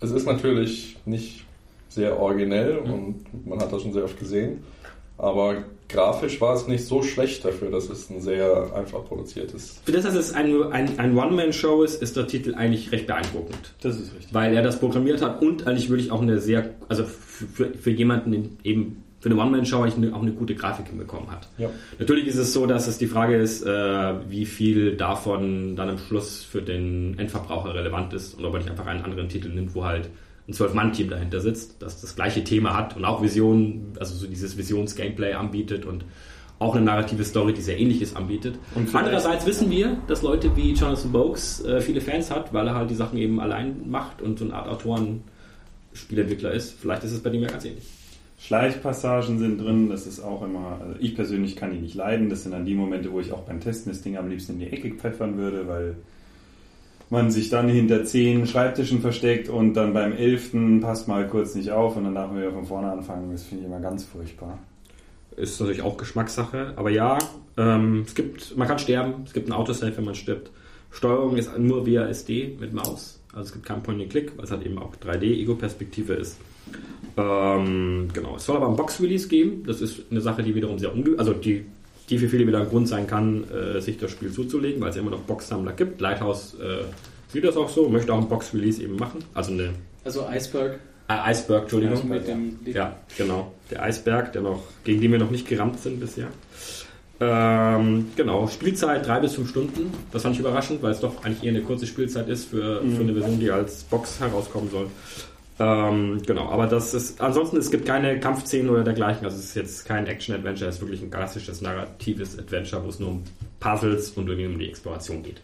es 0.00 0.10
ist 0.10 0.26
natürlich 0.26 0.96
nicht 1.06 1.44
sehr 1.88 2.18
originell 2.18 2.78
und 2.78 3.46
man 3.46 3.60
hat 3.60 3.72
das 3.72 3.82
schon 3.82 3.92
sehr 3.92 4.04
oft 4.04 4.18
gesehen, 4.18 4.58
aber 5.16 5.64
grafisch 5.88 6.40
war 6.40 6.54
es 6.54 6.68
nicht 6.68 6.84
so 6.84 7.02
schlecht 7.02 7.44
dafür, 7.44 7.70
dass 7.70 7.88
es 7.88 8.10
ein 8.10 8.20
sehr 8.20 8.72
einfach 8.74 9.04
produziertes. 9.04 9.80
Für 9.84 9.92
das, 9.92 10.04
dass 10.04 10.14
es 10.14 10.32
ein, 10.32 10.62
ein, 10.70 10.98
ein 10.98 11.16
One-Man-Show 11.16 11.82
ist, 11.82 12.02
ist 12.02 12.16
der 12.16 12.26
Titel 12.26 12.54
eigentlich 12.54 12.92
recht 12.92 13.06
beeindruckend. 13.06 13.74
Das 13.80 13.96
ist 13.96 14.14
richtig. 14.14 14.32
weil 14.34 14.54
er 14.54 14.62
das 14.62 14.78
programmiert 14.78 15.22
hat 15.22 15.42
und 15.42 15.66
eigentlich 15.66 15.88
wirklich 15.88 16.10
auch 16.12 16.22
eine 16.22 16.40
sehr, 16.40 16.70
also 16.88 17.04
für, 17.04 17.70
für, 17.70 17.90
jemanden 17.90 18.32
in, 18.32 18.56
eben 18.64 19.04
für 19.20 19.30
eine 19.30 19.40
One-Man-Show 19.40 19.82
eigentlich 19.82 20.12
auch 20.12 20.22
eine 20.22 20.32
gute 20.32 20.54
Grafik 20.54 20.88
hinbekommen 20.88 21.30
hat. 21.30 21.48
Ja. 21.58 21.70
Natürlich 21.98 22.26
ist 22.26 22.36
es 22.36 22.52
so, 22.52 22.66
dass 22.66 22.86
es 22.86 22.98
die 22.98 23.08
Frage 23.08 23.36
ist, 23.36 23.64
äh, 23.66 24.14
wie 24.28 24.46
viel 24.46 24.96
davon 24.96 25.74
dann 25.74 25.88
am 25.88 25.98
Schluss 25.98 26.44
für 26.44 26.62
den 26.62 27.18
Endverbraucher 27.18 27.74
relevant 27.74 28.12
ist 28.12 28.34
und 28.34 28.44
ob 28.44 28.54
er 28.54 28.60
nicht 28.60 28.70
einfach 28.70 28.86
einen 28.86 29.02
anderen 29.02 29.28
Titel 29.28 29.48
nimmt, 29.48 29.74
wo 29.74 29.84
halt 29.84 30.08
ein 30.48 30.52
Zwölf-Mann-Team 30.52 31.10
dahinter 31.10 31.40
sitzt, 31.40 31.82
das 31.82 32.00
das 32.00 32.14
gleiche 32.14 32.44
Thema 32.44 32.76
hat 32.76 32.96
und 32.96 33.04
auch 33.04 33.22
Visionen, 33.22 33.92
also 33.98 34.14
so 34.14 34.26
dieses 34.26 34.56
Visions-Gameplay 34.56 35.34
anbietet 35.34 35.84
und 35.84 36.04
auch 36.60 36.74
eine 36.74 36.84
narrative 36.84 37.24
Story, 37.24 37.52
die 37.52 37.60
sehr 37.60 37.78
ähnliches 37.78 38.16
anbietet. 38.16 38.58
Und 38.74 38.92
Andererseits 38.94 39.46
wissen 39.46 39.70
wir, 39.70 39.98
dass 40.08 40.22
Leute 40.22 40.56
wie 40.56 40.72
Jonathan 40.72 41.12
Boakes 41.12 41.64
äh, 41.64 41.80
viele 41.80 42.00
Fans 42.00 42.30
hat, 42.30 42.52
weil 42.52 42.66
er 42.66 42.74
halt 42.74 42.90
die 42.90 42.94
Sachen 42.94 43.18
eben 43.18 43.40
allein 43.40 43.88
macht 43.88 44.22
und 44.22 44.38
so 44.38 44.44
eine 44.44 44.54
Art 44.54 44.68
Autoren-Spielentwickler 44.68 46.52
ist. 46.52 46.74
Vielleicht 46.80 47.04
ist 47.04 47.12
es 47.12 47.22
bei 47.22 47.30
dem 47.30 47.42
ja 47.42 47.48
ganz 47.48 47.64
ähnlich. 47.64 47.84
Schleichpassagen 48.38 49.38
sind 49.38 49.60
drin, 49.60 49.88
das 49.90 50.06
ist 50.06 50.20
auch 50.20 50.42
immer, 50.42 50.78
also 50.80 50.94
ich 51.00 51.16
persönlich 51.16 51.56
kann 51.56 51.72
die 51.72 51.78
nicht 51.78 51.96
leiden, 51.96 52.30
das 52.30 52.44
sind 52.44 52.52
dann 52.52 52.64
die 52.64 52.74
Momente, 52.74 53.12
wo 53.12 53.18
ich 53.18 53.32
auch 53.32 53.42
beim 53.42 53.60
Testen 53.60 53.92
das 53.92 54.02
Ding 54.02 54.16
am 54.16 54.28
liebsten 54.28 54.52
in 54.52 54.58
die 54.60 54.72
Ecke 54.72 54.90
pfeffern 54.94 55.36
würde, 55.36 55.66
weil 55.66 55.96
man 57.10 57.30
sich 57.32 57.50
dann 57.50 57.68
hinter 57.68 58.04
zehn 58.04 58.46
Schreibtischen 58.46 59.00
versteckt 59.00 59.48
und 59.48 59.74
dann 59.74 59.92
beim 59.92 60.12
elften 60.12 60.80
passt 60.80 61.08
mal 61.08 61.26
kurz 61.26 61.56
nicht 61.56 61.72
auf 61.72 61.96
und 61.96 62.04
dann 62.04 62.14
darf 62.14 62.30
man 62.30 62.40
wieder 62.40 62.52
von 62.52 62.64
vorne 62.64 62.92
anfangen, 62.92 63.32
das 63.32 63.42
finde 63.42 63.64
ich 63.64 63.68
immer 63.68 63.80
ganz 63.80 64.04
furchtbar. 64.04 64.58
Ist 65.36 65.60
natürlich 65.60 65.82
auch 65.82 65.96
Geschmackssache, 65.96 66.74
aber 66.76 66.90
ja, 66.90 67.18
ähm, 67.56 68.04
es 68.06 68.14
gibt, 68.14 68.56
man 68.56 68.68
kann 68.68 68.78
sterben, 68.78 69.24
es 69.24 69.32
gibt 69.32 69.48
ein 69.48 69.52
Autosave, 69.52 69.96
wenn 69.96 70.04
man 70.04 70.14
stirbt. 70.14 70.52
Steuerung 70.92 71.36
ist 71.36 71.56
nur 71.58 71.86
via 71.86 72.06
SD 72.06 72.56
mit 72.60 72.72
Maus, 72.72 73.20
also 73.32 73.48
es 73.48 73.52
gibt 73.52 73.66
keinen 73.66 73.82
Point-and-Click, 73.82 74.36
weil 74.36 74.44
es 74.44 74.52
halt 74.52 74.64
eben 74.64 74.78
auch 74.78 74.94
3D-Ego-Perspektive 74.94 76.14
ist. 76.14 76.38
Ähm, 77.16 78.08
genau, 78.12 78.36
es 78.36 78.44
soll 78.44 78.56
aber 78.56 78.68
ein 78.68 78.76
Box-Release 78.76 79.28
geben, 79.28 79.64
das 79.66 79.80
ist 79.80 80.02
eine 80.10 80.20
Sache, 80.20 80.42
die 80.42 80.54
wiederum 80.54 80.78
sehr 80.78 80.94
unge... 80.94 81.18
also 81.18 81.32
die, 81.32 81.64
die 82.08 82.18
für 82.18 82.28
viele 82.28 82.46
wieder 82.46 82.60
ein 82.60 82.68
Grund 82.68 82.86
sein 82.88 83.06
kann, 83.06 83.44
äh, 83.50 83.80
sich 83.80 83.98
das 83.98 84.10
Spiel 84.12 84.30
zuzulegen, 84.30 84.80
weil 84.80 84.90
es 84.90 84.96
ja 84.96 85.02
immer 85.02 85.10
noch 85.10 85.20
Box-Sammler 85.22 85.72
gibt. 85.72 86.00
Lighthouse 86.00 86.54
äh, 86.60 86.84
sieht 87.32 87.44
das 87.44 87.56
auch 87.56 87.68
so, 87.68 87.88
möchte 87.88 88.12
auch 88.12 88.18
ein 88.18 88.28
Box-Release 88.28 88.82
eben 88.82 88.96
machen, 88.96 89.18
also 89.34 89.52
eine 89.52 89.70
Also 90.04 90.26
Iceberg. 90.30 90.78
äh, 91.08 91.30
Iceberg, 91.32 91.62
Entschuldigung. 91.62 91.96
Also 91.96 92.06
mit 92.08 92.28
dem 92.28 92.58
Ja, 92.64 92.96
genau. 93.16 93.52
Der 93.70 93.82
Eisberg, 93.82 94.32
der 94.32 94.42
noch, 94.42 94.62
gegen 94.84 95.00
den 95.00 95.10
wir 95.12 95.18
noch 95.18 95.30
nicht 95.30 95.48
gerammt 95.48 95.80
sind 95.80 95.98
bisher. 96.00 96.28
Ähm, 97.20 98.06
genau, 98.14 98.46
Spielzeit 98.46 99.04
drei 99.04 99.18
bis 99.18 99.34
fünf 99.34 99.50
Stunden. 99.50 99.92
Das 100.12 100.22
fand 100.22 100.36
ich 100.36 100.40
überraschend, 100.40 100.82
weil 100.82 100.92
es 100.92 101.00
doch 101.00 101.24
eigentlich 101.24 101.42
eher 101.42 101.50
eine 101.50 101.62
kurze 101.62 101.84
Spielzeit 101.86 102.28
ist 102.28 102.44
für, 102.44 102.80
für 102.80 103.00
eine 103.02 103.12
Version, 103.12 103.40
die 103.40 103.50
als 103.50 103.82
Box 103.82 104.20
herauskommen 104.20 104.70
soll. 104.70 104.86
Ähm, 105.60 106.22
genau, 106.24 106.48
aber 106.50 106.66
das 106.66 106.94
ist, 106.94 107.20
ansonsten, 107.20 107.56
es 107.56 107.70
gibt 107.70 107.84
keine 107.84 108.20
Kampfszenen 108.20 108.70
oder 108.70 108.84
dergleichen. 108.84 109.24
Also 109.24 109.38
es 109.38 109.46
ist 109.46 109.54
jetzt 109.56 109.86
kein 109.86 110.06
Action-Adventure, 110.06 110.68
es 110.68 110.76
ist 110.76 110.80
wirklich 110.80 111.02
ein 111.02 111.10
klassisches 111.10 111.60
narratives 111.60 112.38
Adventure, 112.38 112.84
wo 112.84 112.88
es 112.88 113.00
nur 113.00 113.10
um 113.10 113.24
Puzzles 113.58 114.10
und 114.12 114.28
irgendwie 114.28 114.46
um 114.46 114.58
die 114.58 114.68
Exploration 114.68 115.22
geht. 115.22 115.40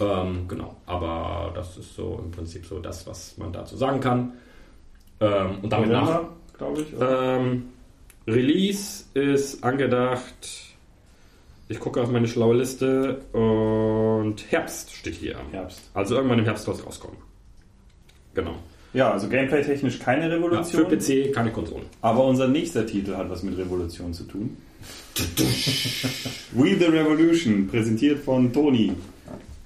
Ähm, 0.00 0.46
genau, 0.48 0.76
aber 0.86 1.52
das 1.54 1.76
ist 1.76 1.94
so 1.94 2.20
im 2.22 2.30
Prinzip 2.30 2.64
so 2.66 2.78
das, 2.78 3.06
was 3.06 3.36
man 3.36 3.52
dazu 3.52 3.76
sagen 3.76 4.00
kann. 4.00 4.32
Ähm, 5.20 5.58
und 5.62 5.70
damit 5.70 5.90
nach, 5.90 6.22
glaube 6.56 6.82
ich. 6.82 6.88
ähm, 7.00 7.68
Release 8.26 9.04
ist 9.14 9.62
angedacht. 9.62 10.74
Ich 11.68 11.80
gucke 11.80 12.00
auf 12.00 12.10
meine 12.10 12.28
schlaue 12.28 12.56
Liste 12.56 13.22
und 13.32 14.36
Herbst 14.50 14.94
steht 14.94 15.14
hier. 15.14 15.36
Herbst. 15.50 15.90
Also 15.94 16.16
irgendwann 16.16 16.38
im 16.38 16.44
Herbst 16.44 16.64
soll 16.64 16.74
es 16.74 16.86
rauskommen. 16.86 17.18
Genau. 18.34 18.54
Ja, 18.96 19.12
also 19.12 19.28
gameplay-technisch 19.28 19.98
keine 19.98 20.26
Ja, 20.26 20.34
Revolution, 20.36 20.86
für 20.88 20.96
PC 20.96 21.30
keine 21.34 21.50
Konsole. 21.52 21.82
aber 22.00 22.24
unser 22.24 22.48
nächster 22.48 22.86
Titel 22.86 23.14
hat 23.14 23.28
was 23.28 23.42
mit 23.42 23.58
Revolution 23.58 24.14
zu 24.14 24.24
tun. 24.24 24.56
We 26.52 26.78
the 26.78 26.86
Revolution, 26.86 27.66
präsentiert 27.68 28.24
von 28.24 28.50
Toni. 28.50 28.92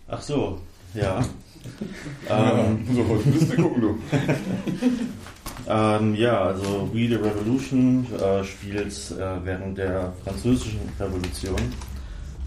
Ach 0.09 0.21
so, 0.21 0.59
ja. 0.95 1.21
ähm, 2.29 2.85
So, 2.93 3.21
willst 3.25 3.53
du 3.53 3.63
gucken, 3.63 3.83
du? 3.83 3.99
ähm, 5.69 6.15
ja, 6.17 6.43
also 6.47 6.91
We 6.93 7.07
the 7.07 7.15
Revolution 7.15 8.07
äh, 8.21 8.43
spielt 8.43 8.93
äh, 9.13 9.45
während 9.45 9.79
der 9.79 10.13
französischen 10.25 10.81
Revolution 10.99 11.61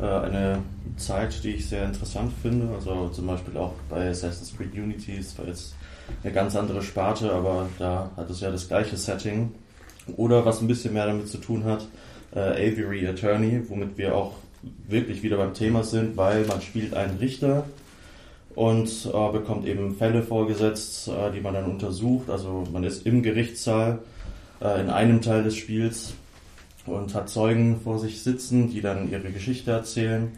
äh, 0.02 0.04
eine 0.04 0.60
Zeit, 0.98 1.42
die 1.46 1.52
ich 1.52 1.66
sehr 1.66 1.86
interessant 1.86 2.34
finde. 2.42 2.68
Also 2.76 3.08
zum 3.10 3.28
Beispiel 3.28 3.56
auch 3.56 3.74
bei 3.90 4.10
Assassin's 4.10 4.54
Creed 4.58 4.74
Unity, 4.74 5.18
es 5.18 5.38
war 5.38 5.48
jetzt 5.48 5.76
eine 6.24 6.34
ganz 6.34 6.56
andere 6.56 6.82
Sparte, 6.82 7.32
aber 7.32 7.68
da 7.80 8.12
hat 8.16 8.30
es 8.30 8.42
ja 8.42 8.52
das 8.52 8.68
gleiche 8.68 8.98
Setting. 8.98 9.52
Oder 10.18 10.46
was 10.46 10.62
ein 10.62 10.68
bisschen 10.68 10.94
mehr 10.94 11.08
damit 11.08 11.30
zu 11.30 11.38
tun 11.38 11.64
hat, 11.64 11.88
äh, 12.36 12.40
Avery 12.40 13.08
Attorney, 13.08 13.62
womit 13.70 13.98
wir 13.98 14.16
auch 14.16 14.34
wirklich 14.88 15.24
wieder 15.24 15.38
beim 15.38 15.54
Thema 15.54 15.84
sind, 15.84 16.18
weil 16.18 16.46
man 16.46 16.62
spielt 16.62 16.94
einen 16.94 17.18
Richter 17.18 17.66
und 18.56 18.90
äh, 19.06 19.32
bekommt 19.32 19.66
eben 19.66 19.96
Fälle 19.96 20.24
vorgesetzt, 20.24 21.08
äh, 21.08 21.32
die 21.32 21.42
man 21.42 21.54
dann 21.54 21.66
untersucht. 21.66 22.30
Also 22.30 22.64
man 22.72 22.84
ist 22.84 23.06
im 23.06 23.24
Gerichtssaal 23.24 24.00
äh, 24.62 24.82
in 24.82 24.90
einem 24.90 25.22
Teil 25.22 25.44
des 25.44 25.56
Spiels 25.56 26.14
und 26.86 27.14
hat 27.14 27.30
Zeugen 27.30 27.80
vor 27.82 28.00
sich 28.00 28.22
sitzen, 28.24 28.70
die 28.70 28.82
dann 28.82 29.10
ihre 29.10 29.32
Geschichte 29.32 29.72
erzählen. 29.72 30.32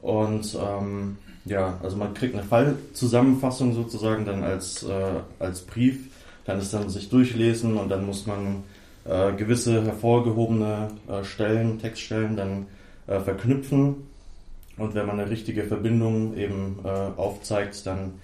Und 0.00 0.56
ähm, 0.60 1.18
ja, 1.44 1.78
also 1.82 1.96
man 1.96 2.14
kriegt 2.14 2.34
eine 2.34 2.44
Fallzusammenfassung 2.44 3.74
sozusagen 3.74 4.24
dann 4.24 4.44
als, 4.44 4.82
äh, 4.84 5.20
als 5.38 5.62
Brief, 5.62 6.08
kann 6.46 6.58
es 6.58 6.70
dann 6.70 6.88
sich 6.90 7.08
durchlesen 7.08 7.76
und 7.76 7.88
dann 7.88 8.06
muss 8.06 8.26
man 8.26 8.64
äh, 9.04 9.32
gewisse 9.32 9.84
hervorgehobene 9.84 10.88
äh, 11.08 11.24
Stellen, 11.24 11.78
Textstellen 11.80 12.36
dann 12.36 12.66
äh, 13.06 13.20
verknüpfen. 13.20 14.08
Und 14.78 14.94
wenn 14.94 15.06
man 15.06 15.20
eine 15.20 15.30
richtige 15.30 15.64
Verbindung 15.64 16.36
eben 16.36 16.78
äh, 16.84 16.88
aufzeigt, 16.88 17.86
dann 17.86 18.14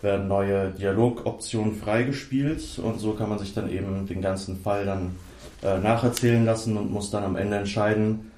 werden 0.00 0.26
neue 0.26 0.70
Dialogoptionen 0.70 1.76
freigespielt 1.76 2.80
und 2.82 2.98
so 2.98 3.12
kann 3.12 3.28
man 3.28 3.38
sich 3.38 3.54
dann 3.54 3.70
eben 3.70 4.06
den 4.06 4.20
ganzen 4.20 4.60
Fall 4.60 4.84
dann 4.84 5.14
äh, 5.62 5.78
nacherzählen 5.78 6.44
lassen 6.44 6.76
und 6.76 6.90
muss 6.90 7.10
dann 7.10 7.22
am 7.22 7.36
Ende 7.36 7.58
entscheiden, 7.58 8.31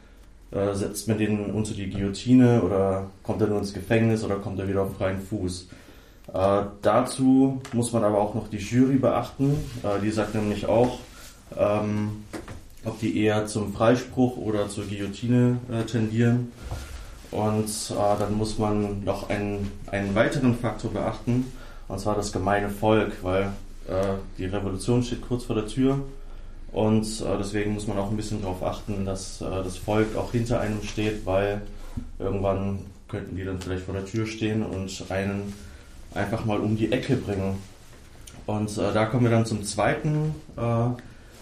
äh, 0.54 0.75
setzt 0.75 1.08
man 1.08 1.18
den 1.18 1.50
unter 1.50 1.75
die 1.75 1.90
Guillotine 1.90 2.62
oder 2.62 3.06
kommt 3.23 3.40
er 3.42 3.49
nur 3.49 3.58
ins 3.58 3.75
Gefängnis 3.75 4.23
oder 4.23 4.37
kommt 4.37 4.61
er 4.61 4.68
wieder 4.68 4.82
auf 4.82 4.96
freien 4.96 5.20
Fuß. 5.20 5.68
Äh, 6.32 6.62
dazu 6.80 7.61
muss 7.73 7.92
man 7.92 8.04
aber 8.04 8.18
auch 8.18 8.34
noch 8.34 8.49
die 8.49 8.58
Jury 8.58 8.96
beachten. 8.96 9.56
Äh, 9.82 10.00
die 10.00 10.11
sagt 10.11 10.34
nämlich 10.34 10.66
auch, 10.66 10.99
ähm, 11.58 12.25
ob 12.84 12.99
die 13.00 13.18
eher 13.18 13.46
zum 13.46 13.73
Freispruch 13.73 14.37
oder 14.37 14.68
zur 14.68 14.87
Guillotine 14.87 15.58
äh, 15.73 15.84
tendieren. 15.84 16.52
Und 17.30 17.66
äh, 17.66 18.18
dann 18.18 18.34
muss 18.34 18.58
man 18.58 19.02
noch 19.04 19.28
einen, 19.28 19.70
einen 19.90 20.14
weiteren 20.14 20.56
Faktor 20.56 20.92
beachten, 20.92 21.52
und 21.88 21.99
zwar 21.99 22.14
das 22.14 22.32
gemeine 22.32 22.70
Volk, 22.70 23.12
weil 23.23 23.50
die 24.38 24.46
Revolution 24.46 25.02
steht 25.02 25.20
kurz 25.20 25.44
vor 25.44 25.56
der 25.56 25.66
Tür. 25.66 25.99
Und 26.74 27.04
äh, 27.20 27.38
deswegen 27.38 27.72
muss 27.72 27.86
man 27.86 27.96
auch 27.98 28.10
ein 28.10 28.16
bisschen 28.16 28.42
darauf 28.42 28.62
achten, 28.64 29.06
dass 29.06 29.40
äh, 29.40 29.44
das 29.44 29.76
Volk 29.76 30.16
auch 30.16 30.32
hinter 30.32 30.60
einem 30.60 30.82
steht, 30.82 31.24
weil 31.24 31.62
irgendwann 32.18 32.80
könnten 33.06 33.36
die 33.36 33.44
dann 33.44 33.60
vielleicht 33.60 33.84
vor 33.84 33.94
der 33.94 34.04
Tür 34.04 34.26
stehen 34.26 34.64
und 34.64 35.04
einen 35.08 35.52
einfach 36.14 36.44
mal 36.44 36.58
um 36.58 36.76
die 36.76 36.90
Ecke 36.90 37.14
bringen. 37.14 37.58
Und 38.46 38.76
äh, 38.76 38.92
da 38.92 39.06
kommen 39.06 39.22
wir 39.22 39.30
dann 39.30 39.46
zum 39.46 39.62
zweiten 39.62 40.34
äh, 40.56 40.88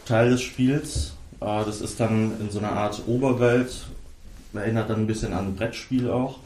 Teil 0.06 0.30
des 0.30 0.42
Spiels. 0.42 1.14
Äh, 1.40 1.64
das 1.64 1.80
ist 1.80 1.98
dann 1.98 2.32
in 2.38 2.50
so 2.50 2.58
einer 2.58 2.72
Art 2.72 3.02
Oberwelt, 3.06 3.86
erinnert 4.52 4.90
dann 4.90 5.00
ein 5.00 5.06
bisschen 5.06 5.32
an 5.32 5.46
ein 5.46 5.56
Brettspiel 5.56 6.10
auch, 6.10 6.40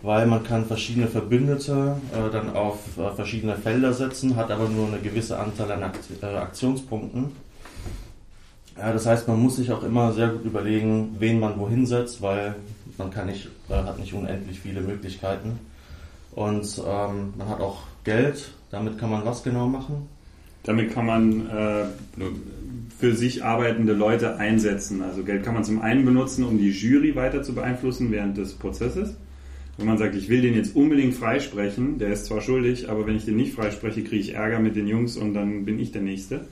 weil 0.00 0.26
man 0.26 0.44
kann 0.44 0.64
verschiedene 0.64 1.08
Verbündete 1.08 1.96
äh, 2.14 2.32
dann 2.32 2.56
auf 2.56 2.78
verschiedene 3.16 3.56
Felder 3.56 3.92
setzen, 3.92 4.36
hat 4.36 4.50
aber 4.50 4.70
nur 4.70 4.88
eine 4.88 4.98
gewisse 4.98 5.38
Anzahl 5.38 5.70
an 5.72 5.82
Akt 5.82 6.24
Aktionspunkten. 6.24 7.32
Ja, 8.80 8.94
das 8.94 9.04
heißt, 9.04 9.28
man 9.28 9.38
muss 9.38 9.56
sich 9.56 9.70
auch 9.72 9.82
immer 9.82 10.10
sehr 10.14 10.28
gut 10.28 10.46
überlegen, 10.46 11.14
wen 11.18 11.38
man 11.38 11.58
wohin 11.58 11.84
setzt, 11.84 12.22
weil 12.22 12.54
man 12.96 13.10
kann 13.10 13.26
nicht, 13.26 13.48
äh, 13.68 13.74
hat 13.74 13.98
nicht 13.98 14.14
unendlich 14.14 14.58
viele 14.58 14.80
Möglichkeiten. 14.80 15.58
Und 16.32 16.78
ähm, 16.78 17.34
man 17.36 17.48
hat 17.50 17.60
auch 17.60 17.82
Geld, 18.04 18.52
damit 18.70 18.96
kann 18.96 19.10
man 19.10 19.26
was 19.26 19.42
genau 19.42 19.66
machen? 19.66 20.08
Damit 20.62 20.94
kann 20.94 21.04
man 21.04 21.50
äh, 21.50 21.84
für 22.98 23.14
sich 23.14 23.44
arbeitende 23.44 23.92
Leute 23.92 24.36
einsetzen. 24.36 25.02
Also 25.02 25.24
Geld 25.24 25.44
kann 25.44 25.52
man 25.52 25.64
zum 25.64 25.82
einen 25.82 26.06
benutzen, 26.06 26.44
um 26.44 26.56
die 26.56 26.70
Jury 26.70 27.14
weiter 27.14 27.42
zu 27.42 27.54
beeinflussen 27.54 28.10
während 28.10 28.38
des 28.38 28.54
Prozesses. 28.54 29.14
Wenn 29.76 29.86
man 29.88 29.98
sagt, 29.98 30.14
ich 30.14 30.30
will 30.30 30.40
den 30.40 30.54
jetzt 30.54 30.74
unbedingt 30.74 31.14
freisprechen, 31.14 31.98
der 31.98 32.14
ist 32.14 32.24
zwar 32.26 32.40
schuldig, 32.40 32.88
aber 32.88 33.06
wenn 33.06 33.16
ich 33.16 33.26
den 33.26 33.36
nicht 33.36 33.54
freispreche, 33.54 34.02
kriege 34.04 34.22
ich 34.22 34.34
Ärger 34.34 34.58
mit 34.58 34.74
den 34.74 34.86
Jungs 34.86 35.18
und 35.18 35.34
dann 35.34 35.66
bin 35.66 35.78
ich 35.78 35.92
der 35.92 36.02
Nächste, 36.02 36.46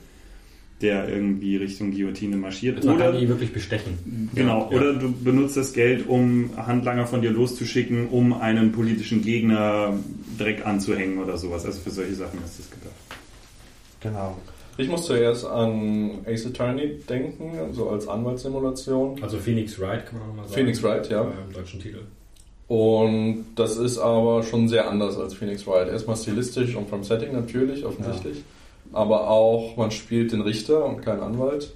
der 0.81 1.09
irgendwie 1.09 1.57
Richtung 1.57 1.91
Guillotine 1.91 2.37
marschiert. 2.37 2.77
Also 2.77 2.89
man 2.89 2.97
kann 2.99 3.17
die 3.19 3.27
wirklich 3.27 3.51
bestechen. 3.51 4.29
Genau, 4.33 4.69
Ja. 4.71 4.77
oder 4.77 4.93
du 4.93 5.11
benutzt 5.11 5.57
das 5.57 5.73
Geld, 5.73 6.07
um 6.07 6.51
Handlanger 6.55 7.05
von 7.05 7.21
dir 7.21 7.31
loszuschicken, 7.31 8.07
um 8.09 8.33
einen 8.33 8.71
politischen 8.71 9.21
Gegner 9.21 9.93
direkt 10.39 10.65
anzuhängen 10.65 11.17
oder 11.19 11.37
sowas. 11.37 11.65
Also 11.65 11.81
für 11.81 11.91
solche 11.91 12.15
Sachen 12.15 12.39
ist 12.45 12.59
das 12.59 12.69
gedacht. 12.71 12.93
Genau. 14.01 14.37
Ich 14.77 14.87
muss 14.87 15.03
zuerst 15.05 15.45
an 15.45 16.19
Ace 16.25 16.45
Attorney 16.45 16.99
denken, 17.09 17.73
so 17.73 17.89
als 17.89 18.07
Anwaltssimulation. 18.07 19.21
Also 19.21 19.37
Phoenix 19.37 19.77
Wright 19.77 20.05
kann 20.05 20.19
man 20.19 20.27
nochmal 20.29 20.45
sagen. 20.47 20.55
Phoenix 20.61 20.81
Wright, 20.81 21.09
ja. 21.09 21.23
Äh, 21.23 21.25
Im 21.47 21.53
deutschen 21.53 21.81
Titel. 21.81 21.99
Und 22.69 23.45
das 23.55 23.75
ist 23.75 23.97
aber 23.97 24.43
schon 24.43 24.69
sehr 24.69 24.87
anders 24.89 25.17
als 25.17 25.33
Phoenix 25.33 25.67
Wright. 25.67 25.89
Erstmal 25.89 26.15
stilistisch 26.15 26.75
und 26.75 26.87
vom 26.87 27.03
Setting 27.03 27.33
natürlich, 27.33 27.83
offensichtlich. 27.83 28.43
Aber 28.91 29.29
auch, 29.29 29.77
man 29.77 29.91
spielt 29.91 30.31
den 30.31 30.41
Richter 30.41 30.85
und 30.85 31.01
keinen 31.01 31.21
Anwalt. 31.21 31.73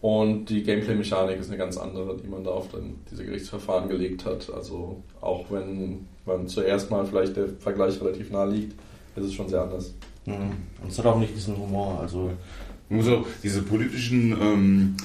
Und 0.00 0.50
die 0.50 0.62
Gameplay-Mechanik 0.62 1.40
ist 1.40 1.48
eine 1.48 1.56
ganz 1.56 1.78
andere, 1.78 2.16
die 2.18 2.28
man 2.28 2.44
da 2.44 2.50
auf 2.50 2.68
dann 2.70 2.96
diese 3.10 3.24
Gerichtsverfahren 3.24 3.88
gelegt 3.88 4.26
hat. 4.26 4.52
Also 4.54 5.02
auch 5.22 5.46
wenn 5.50 6.06
man 6.26 6.46
zuerst 6.46 6.90
mal 6.90 7.06
vielleicht 7.06 7.36
der 7.36 7.48
Vergleich 7.48 8.00
relativ 8.00 8.30
nah 8.30 8.44
liegt, 8.44 8.74
ist 9.16 9.24
es 9.24 9.32
schon 9.34 9.48
sehr 9.48 9.62
anders. 9.62 9.94
Mhm. 10.26 10.52
Und 10.82 10.90
es 10.90 10.98
hat 10.98 11.06
auch 11.06 11.18
nicht 11.18 11.34
diesen 11.34 11.56
Humor. 11.56 12.00
Also 12.02 12.30
Man 12.88 12.98
muss 12.98 13.08
auch 13.08 13.24
diese 13.42 13.62
politischen 13.62 14.32
ähm, 14.32 14.96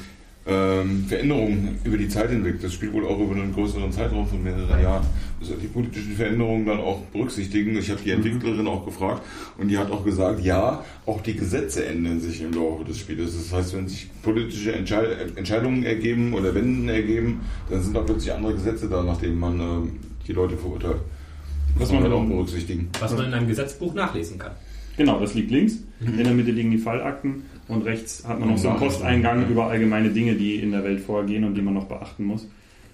ähm, 0.50 1.06
Veränderungen 1.08 1.78
über 1.84 1.98
die 1.98 2.08
Zeit 2.08 2.30
hinweg, 2.30 2.60
das 2.62 2.74
spielt 2.74 2.94
wohl 2.94 3.06
auch 3.06 3.20
über 3.20 3.36
einen 3.36 3.54
größeren 3.54 3.92
Zeitraum 3.92 4.28
von 4.28 4.42
mehreren 4.42 4.82
Jahren, 4.82 5.06
also 5.40 5.54
die 5.56 5.68
politischen 5.68 6.16
Veränderungen 6.16 6.66
dann 6.66 6.80
auch 6.80 7.02
berücksichtigen. 7.14 7.78
Ich 7.78 7.90
habe 7.92 8.02
die 8.04 8.12
Entwicklerin 8.12 8.68
auch 8.68 8.86
gefragt 8.86 9.22
und 9.58 9.68
die 9.68 9.78
hat 9.78 9.92
auch 9.92 10.04
gesagt, 10.04 10.44
ja, 10.44 10.84
auch 11.06 11.22
die 11.22 11.36
Gesetze 11.36 11.86
ändern 11.86 12.20
sich 12.20 12.42
im 12.42 12.52
Laufe 12.54 12.84
des 12.84 12.98
Spieles. 12.98 13.36
Das 13.38 13.58
heißt, 13.58 13.76
wenn 13.76 13.88
sich 13.88 14.10
politische 14.24 14.74
Entschei 14.74 15.06
Entscheidungen 15.36 15.84
ergeben 15.84 16.34
oder 16.34 16.54
Wenden 16.56 16.90
ergeben, 16.90 17.42
dann 17.70 17.82
sind 17.82 17.96
da 17.96 18.02
plötzlich 18.02 18.34
andere 18.34 18.54
Gesetze 18.54 18.90
da, 18.90 19.04
nachdem 19.04 19.40
man 19.40 19.60
ähm, 19.60 19.92
die 20.28 20.34
Leute 20.34 20.58
verurteilt. 20.58 21.02
Was 21.78 21.92
man 21.92 22.02
man 22.02 22.12
halt 22.12 22.22
auch 22.22 22.28
berücksichtigen. 22.28 22.90
Was 23.00 23.14
man 23.14 23.26
in 23.28 23.34
einem 23.34 23.48
Gesetzbuch 23.48 23.94
nachlesen 23.94 24.40
kann. 24.40 24.52
Genau, 24.98 25.20
das 25.20 25.34
liegt 25.34 25.52
links. 25.52 25.78
In 26.02 26.18
der 26.18 26.34
Mitte 26.34 26.52
liegen 26.52 26.72
die 26.72 26.78
Fallakten 26.78 27.44
und 27.70 27.86
rechts 27.86 28.28
hat 28.28 28.40
man 28.40 28.50
noch 28.50 28.58
so 28.58 28.70
einen. 28.70 28.80
Posteingang 28.80 29.48
über 29.48 29.68
allgemeine 29.68 30.10
Dinge, 30.10 30.34
die 30.34 30.56
in 30.56 30.72
der 30.72 30.84
Welt 30.84 31.00
vorgehen 31.00 31.44
und 31.44 31.56
die 31.56 31.62
man 31.62 31.76
noch 31.76 31.86
beachten 31.86 32.26
muss. 32.26 32.48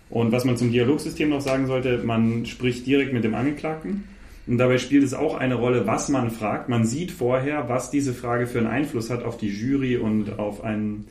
Und 0.10 0.32
was 0.32 0.46
man 0.46 0.58
zum 0.58 0.72
Dialogsystem 0.72 1.30
noch 1.30 1.42
sagen 1.42 1.66
sollte, 1.66 2.04
man 2.04 2.46
spricht 2.46 2.86
direkt 2.86 3.14
mit 3.14 3.24
dem 3.24 3.34
Angeklagten. 3.34 4.04
Und 4.48 4.60
dabei 4.60 4.78
spielt 4.78 5.04
es 5.04 5.14
auch 5.16 5.36
eine 5.36 5.56
Rolle, 5.56 5.88
was 5.88 6.10
man 6.10 6.30
fragt. 6.30 6.70
Man 6.70 6.86
sieht 6.86 7.12
vorher, 7.12 7.68
was 7.68 7.90
diese 7.90 8.14
Frage 8.14 8.46
für 8.46 8.60
einen 8.60 8.68
Einfluss 8.68 9.10
hat 9.10 9.24
auf 9.24 9.38
die 9.38 9.50
Jury 9.50 9.98
und 9.98 10.38
auf 10.38 10.64
einen, 10.64 11.08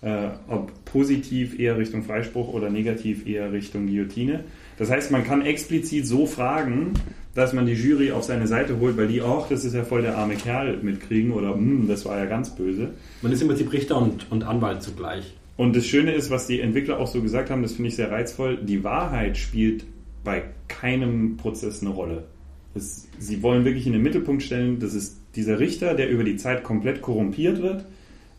äh, 0.00 0.28
ob 0.48 0.72
positiv 0.86 1.58
eher 1.58 1.76
Richtung 1.76 2.02
Freispruch 2.02 2.54
oder 2.54 2.70
negativ 2.70 3.26
eher 3.26 3.52
Richtung 3.52 3.86
Guillotine. 3.88 4.44
Das 4.78 4.90
heißt, 4.90 5.10
man 5.10 5.24
kann 5.24 5.42
explizit 5.42 6.06
so 6.06 6.24
fragen, 6.24 6.94
dass 7.38 7.52
man 7.52 7.66
die 7.66 7.74
Jury 7.74 8.10
auf 8.10 8.24
seine 8.24 8.48
Seite 8.48 8.80
holt, 8.80 8.96
weil 8.96 9.06
die 9.06 9.22
auch, 9.22 9.48
das 9.48 9.64
ist 9.64 9.72
ja 9.72 9.84
voll 9.84 10.02
der 10.02 10.18
arme 10.18 10.34
Kerl 10.34 10.78
mitkriegen 10.82 11.30
oder 11.30 11.54
hm, 11.54 11.86
das 11.86 12.04
war 12.04 12.18
ja 12.18 12.24
ganz 12.24 12.50
böse. 12.56 12.90
Man 13.22 13.30
ist 13.30 13.40
im 13.40 13.46
Prinzip 13.46 13.72
Richter 13.72 13.96
und, 13.96 14.26
und 14.32 14.42
Anwalt 14.42 14.82
zugleich. 14.82 15.36
Und 15.56 15.76
das 15.76 15.86
Schöne 15.86 16.12
ist, 16.12 16.30
was 16.30 16.48
die 16.48 16.60
Entwickler 16.60 16.98
auch 16.98 17.06
so 17.06 17.22
gesagt 17.22 17.50
haben, 17.50 17.62
das 17.62 17.74
finde 17.74 17.90
ich 17.90 17.96
sehr 17.96 18.10
reizvoll, 18.10 18.56
die 18.56 18.82
Wahrheit 18.82 19.38
spielt 19.38 19.84
bei 20.24 20.42
keinem 20.66 21.36
Prozess 21.36 21.80
eine 21.80 21.90
Rolle. 21.90 22.24
Es, 22.74 23.06
sie 23.20 23.40
wollen 23.40 23.64
wirklich 23.64 23.86
in 23.86 23.92
den 23.92 24.02
Mittelpunkt 24.02 24.42
stellen, 24.42 24.80
das 24.80 24.94
ist 24.94 25.18
dieser 25.36 25.60
Richter, 25.60 25.94
der 25.94 26.10
über 26.10 26.24
die 26.24 26.36
Zeit 26.38 26.64
komplett 26.64 27.02
korrumpiert 27.02 27.62
wird, 27.62 27.84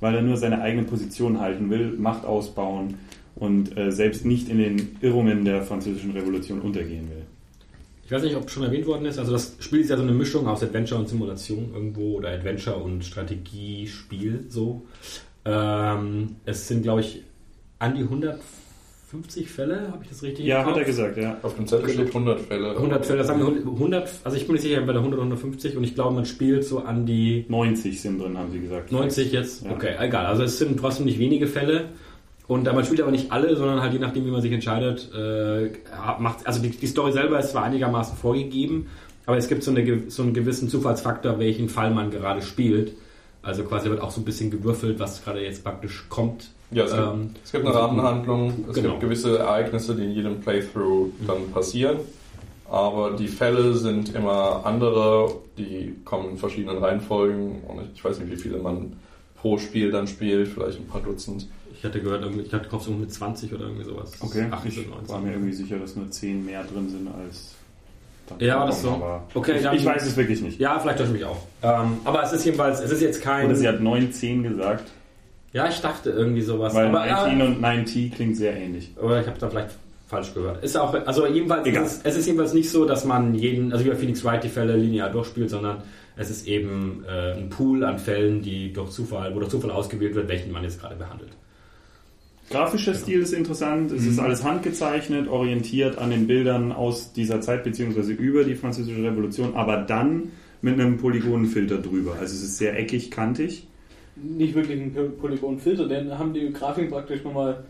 weil 0.01 0.13
er 0.13 0.21
nur 0.21 0.35
seine 0.35 0.61
eigene 0.61 0.83
Position 0.83 1.39
halten 1.39 1.69
will, 1.69 1.93
Macht 1.97 2.25
ausbauen 2.25 2.95
und 3.35 3.77
äh, 3.77 3.93
selbst 3.93 4.25
nicht 4.25 4.49
in 4.49 4.57
den 4.57 4.97
Irrungen 4.99 5.45
der 5.45 5.63
französischen 5.63 6.11
Revolution 6.11 6.59
untergehen 6.59 7.09
will. 7.09 7.18
Ich 8.09 8.15
weiß 8.15 8.23
nicht, 8.23 8.35
ob 8.35 8.49
schon 8.49 8.63
erwähnt 8.63 8.87
worden 8.87 9.05
ist. 9.05 9.19
Also 9.19 9.33
das 9.33 9.55
Spiel 9.59 9.81
ist 9.81 9.91
ja 9.91 9.95
so 9.95 10.01
eine 10.01 10.11
Mischung 10.13 10.47
aus 10.47 10.63
Adventure 10.63 10.99
und 10.99 11.07
Simulation 11.07 11.69
irgendwo 11.75 12.17
oder 12.17 12.29
Adventure 12.29 12.77
und 12.77 13.05
Strategiespiel 13.05 14.45
so. 14.49 14.87
Ähm, 15.45 16.37
es 16.43 16.67
sind, 16.67 16.81
glaube 16.81 17.01
ich, 17.01 17.21
an 17.77 17.93
die 17.93 18.01
150 18.01 19.47
Fälle, 19.47 19.91
habe 19.91 19.99
ich 20.01 20.09
das 20.09 20.23
richtig 20.23 20.43
Ja, 20.43 20.65
hat 20.65 20.75
er 20.75 20.85
gesagt, 20.85 21.17
ja. 21.17 21.37
Auf 21.43 21.55
dem 21.55 21.67
Zettel 21.67 21.87
steht 21.89 22.07
100 22.07 22.39
Fälle. 22.39 22.71
100 22.71 23.05
Fälle, 23.05 23.23
sagen 23.23 23.41
wir 23.41 23.71
100, 23.73 24.09
also 24.23 24.37
ich 24.37 24.47
bin 24.47 24.53
nicht 24.53 24.63
sicher, 24.63 24.81
bei 24.81 24.93
der 24.93 25.01
100 25.01 25.19
150 25.19 25.77
und 25.77 25.83
ich 25.83 25.93
glaube, 25.93 26.15
man 26.15 26.25
spielt 26.25 26.65
so 26.65 26.79
an 26.79 27.05
die 27.05 27.45
90 27.47 28.01
sind 28.01 28.19
drin, 28.19 28.39
haben 28.39 28.51
sie 28.51 28.59
gesagt. 28.59 28.91
90 28.91 29.31
jetzt. 29.31 29.65
Ja. 29.65 29.71
Okay, 29.73 29.93
egal. 29.99 30.25
Also 30.25 30.41
es 30.41 30.57
sind 30.57 30.79
trotzdem 30.79 31.05
nicht 31.05 31.19
wenige 31.19 31.45
Fälle. 31.45 31.89
Und 32.49 32.65
man 32.65 32.83
spielt 32.83 32.99
aber 32.99 33.11
nicht 33.11 33.31
alle, 33.31 33.55
sondern 33.55 33.79
halt 33.79 33.93
je 33.93 33.99
nachdem, 33.99 34.25
wie 34.25 34.31
man 34.31 34.41
sich 34.41 34.51
entscheidet, 34.51 35.07
äh, 35.15 35.69
macht, 36.17 36.47
also 36.47 36.59
die, 36.59 36.71
die 36.71 36.87
Story 36.87 37.11
selber 37.11 37.37
ist 37.39 37.51
zwar 37.51 37.63
einigermaßen 37.63 38.17
vorgegeben, 38.17 38.87
aber 39.27 39.37
es 39.37 39.47
gibt 39.47 39.61
so, 39.61 39.69
eine, 39.69 40.09
so 40.09 40.23
einen 40.23 40.33
gewissen 40.33 40.67
Zufallsfaktor, 40.67 41.37
welchen 41.37 41.69
Fall 41.69 41.91
man 41.91 42.09
gerade 42.09 42.41
spielt. 42.41 42.93
Also 43.43 43.63
quasi 43.63 43.87
wird 43.91 44.01
auch 44.01 44.09
so 44.09 44.19
ein 44.19 44.25
bisschen 44.25 44.49
gewürfelt, 44.49 44.99
was 44.99 45.23
gerade 45.23 45.41
jetzt 45.43 45.63
praktisch 45.63 46.05
kommt 46.09 46.49
Ja, 46.71 46.85
es 46.85 46.91
gibt, 46.91 47.03
Ähm, 47.03 47.29
es 47.43 47.51
gibt 47.51 47.65
eine 47.67 47.75
Rahmenhandlung, 47.75 48.65
es 48.67 48.75
Genau. 48.75 48.89
gibt 48.89 49.01
gewisse 49.01 49.37
Ereignisse, 49.37 49.95
die 49.95 50.05
in 50.05 50.11
jedem 50.13 50.39
Playthrough 50.41 51.09
dann 51.27 51.51
passieren. 51.53 51.97
Aber 52.67 53.11
die 53.11 53.27
Fälle 53.27 53.75
sind 53.75 54.15
immer 54.15 54.65
andere, 54.65 55.35
die 55.59 55.93
kommen 56.03 56.31
in 56.31 56.37
verschiedenen 56.37 56.79
Reihenfolgen 56.79 57.61
und 57.67 57.81
ich 57.93 58.03
weiß 58.03 58.19
nicht, 58.19 58.31
wie 58.31 58.37
viele 58.37 58.57
man 58.57 58.93
pro 59.39 59.59
Spiel 59.59 59.91
dann 59.91 60.07
spielt, 60.07 60.47
vielleicht 60.47 60.79
ein 60.79 60.87
paar 60.87 61.01
Dutzend. 61.01 61.47
Ich 61.79 61.85
hatte 61.85 62.01
gehört, 62.01 62.25
ich 62.45 62.53
hatte 62.53 62.67
Kopf 62.67 62.87
mit 62.89 63.11
20 63.11 63.53
oder 63.53 63.63
irgendwie 63.65 63.85
sowas. 63.85 64.11
Okay, 64.19 64.47
18, 64.51 64.69
ich 64.71 64.87
19. 64.89 65.07
war 65.07 65.19
mir 65.21 65.31
irgendwie 65.31 65.53
sicher, 65.53 65.77
dass 65.79 65.95
nur 65.95 66.11
10 66.11 66.45
mehr 66.45 66.61
drin 66.65 66.89
sind 66.89 67.07
als. 67.07 67.55
Ja, 68.39 68.65
das 68.65 68.81
so. 68.81 69.01
Okay, 69.33 69.53
ich, 69.57 69.63
dann- 69.63 69.75
ich 69.75 69.85
weiß 69.85 70.05
es 70.05 70.15
wirklich 70.17 70.41
nicht. 70.41 70.59
Ja, 70.59 70.77
vielleicht 70.77 70.99
täusche 70.99 71.11
ich 71.13 71.19
mich 71.19 71.25
auch. 71.25 71.39
Ähm, 71.63 71.97
aber 72.03 72.21
es 72.21 72.33
ist 72.33 72.45
jedenfalls, 72.45 72.81
es 72.81 72.91
ist 72.91 73.01
jetzt 73.01 73.21
kein. 73.21 73.45
Oder 73.45 73.55
sie 73.55 73.67
hat 73.67 73.79
9, 73.79 74.11
10 74.11 74.43
gesagt, 74.43 74.91
ja, 75.53 75.67
ich 75.67 75.79
dachte 75.81 76.11
irgendwie 76.11 76.41
sowas. 76.41 76.75
weil 76.75 76.87
aber, 76.87 77.05
19 77.07 77.39
ja, 77.39 77.45
und 77.45 77.61
9T 77.63 78.13
klingt 78.13 78.35
sehr 78.37 78.55
ähnlich. 78.55 78.91
aber 79.01 79.21
ich 79.21 79.27
habe 79.27 79.39
da 79.39 79.49
vielleicht 79.49 79.69
falsch 80.07 80.33
gehört. 80.33 80.63
Ist 80.63 80.77
auch, 80.77 80.93
also 80.93 81.25
jedenfalls, 81.27 81.65
Egal. 81.65 81.85
ist, 81.85 82.05
es 82.05 82.17
ist 82.17 82.25
jedenfalls 82.25 82.53
nicht 82.53 82.69
so, 82.69 82.85
dass 82.85 83.05
man 83.05 83.33
jeden, 83.35 83.71
also 83.71 83.85
wie 83.85 83.89
bei 83.89 83.95
Phoenix 83.95 84.23
Wright 84.25 84.43
die 84.43 84.49
Fälle 84.49 84.75
linear 84.75 85.09
durchspielt, 85.09 85.49
sondern 85.49 85.77
es 86.17 86.29
ist 86.29 86.45
eben 86.47 87.03
äh, 87.07 87.33
ein 87.33 87.49
Pool 87.49 87.83
an 87.83 87.97
Fällen, 87.97 88.41
die 88.41 88.73
durch 88.73 88.91
Zufall, 88.91 89.33
wo 89.33 89.39
durch 89.39 89.49
Zufall 89.49 89.71
ausgewählt 89.71 90.13
wird, 90.15 90.27
welchen 90.27 90.51
man 90.51 90.63
jetzt 90.63 90.79
gerade 90.79 90.95
behandelt. 90.95 91.31
Grafischer 92.49 92.95
Stil 92.95 93.19
ist 93.21 93.33
interessant, 93.33 93.91
es 93.91 94.05
ist 94.05 94.19
alles 94.19 94.43
handgezeichnet, 94.43 95.27
orientiert 95.27 95.97
an 95.99 96.09
den 96.09 96.25
Bildern 96.25 96.71
aus 96.71 97.13
dieser 97.13 97.41
Zeit 97.41 97.63
beziehungsweise 97.63 98.13
über 98.13 98.43
die 98.43 98.55
Französische 98.55 99.03
Revolution, 99.03 99.55
aber 99.55 99.77
dann 99.77 100.31
mit 100.61 100.73
einem 100.73 100.97
Polygonenfilter 100.97 101.77
drüber. 101.77 102.13
Also 102.13 102.33
es 102.35 102.43
ist 102.43 102.57
sehr 102.57 102.77
eckig, 102.77 103.11
kantig. 103.11 103.67
Nicht 104.15 104.55
wirklich 104.55 104.81
ein 104.81 104.93
Poly- 104.93 105.09
Polygonfilter, 105.09 105.87
denn 105.87 106.17
haben 106.17 106.33
die 106.33 106.51
Grafiken 106.51 106.89
praktisch 106.89 107.23
nochmal 107.23 107.63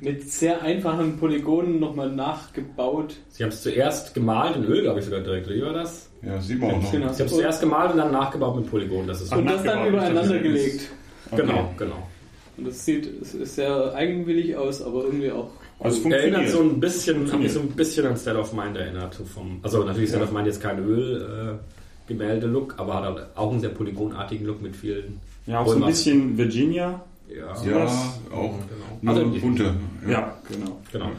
mit 0.00 0.30
sehr 0.30 0.62
einfachen 0.62 1.16
Polygonen 1.16 1.80
nochmal 1.80 2.10
nachgebaut. 2.10 3.16
Sie 3.28 3.42
haben 3.42 3.50
es 3.50 3.62
zuerst 3.62 4.14
gemalt 4.14 4.56
in 4.56 4.64
Öl, 4.64 4.82
glaube 4.82 5.00
ich 5.00 5.04
sogar 5.06 5.20
direkt, 5.20 5.46
oder? 5.48 5.56
Wie 5.56 5.62
war 5.62 5.72
das? 5.72 6.10
Ja, 6.22 6.40
sieht 6.40 6.60
man 6.60 6.70
auch 6.70 6.82
noch. 6.82 6.92
Genau. 6.92 7.12
Sie 7.12 7.22
haben 7.22 7.26
es 7.26 7.34
zuerst 7.34 7.60
gemalt 7.60 7.92
und 7.92 7.98
dann 7.98 8.12
nachgebaut 8.12 8.56
mit 8.56 8.70
Polygonen. 8.70 9.08
Das 9.08 9.20
ist 9.20 9.32
Ach, 9.32 9.38
Und 9.38 9.46
das 9.50 9.62
dann 9.62 9.88
übereinander 9.88 10.38
gelegt. 10.38 10.90
Okay. 11.30 11.42
Genau, 11.42 11.74
genau. 11.76 12.08
Und 12.56 12.66
das 12.66 12.84
sieht 12.84 13.08
sehr 13.22 13.94
eigenwillig 13.94 14.56
aus, 14.56 14.82
aber 14.82 15.04
irgendwie 15.04 15.30
auch. 15.30 15.50
Also 15.78 15.98
es 15.98 16.04
Erinnert 16.06 16.48
funktioniert. 16.48 16.50
so 16.50 16.60
ein 16.62 16.80
bisschen, 16.80 17.32
hat 17.32 17.40
mich 17.40 17.52
so 17.52 17.60
ein 17.60 17.68
bisschen 17.68 18.06
an 18.06 18.16
State 18.16 18.38
of 18.38 18.52
Mind 18.54 18.76
erinnert. 18.76 19.14
Vom, 19.14 19.60
also 19.62 19.84
natürlich 19.84 20.08
State 20.08 20.24
of 20.24 20.32
Mind 20.32 20.46
jetzt 20.46 20.62
kein 20.62 20.78
Öl-Gemälde-Look, 20.78 22.74
aber 22.78 22.94
hat 22.94 23.04
halt 23.04 23.26
auch 23.34 23.50
einen 23.50 23.60
sehr 23.60 23.68
polygonartigen 23.70 24.46
Look 24.46 24.62
mit 24.62 24.74
vielen. 24.74 25.20
ja, 25.46 25.60
auch 25.60 25.68
so 25.68 25.76
ein 25.76 25.84
bisschen 25.84 26.38
Virginia. 26.38 27.04
Ja, 27.28 27.54
Ja, 27.68 27.86
auch 28.32 28.54
genau. 29.02 29.12
Also, 29.12 29.28
bunte. 29.40 29.74
Ja, 30.08 30.34
genau. 30.48 30.80
genau. 30.92 31.10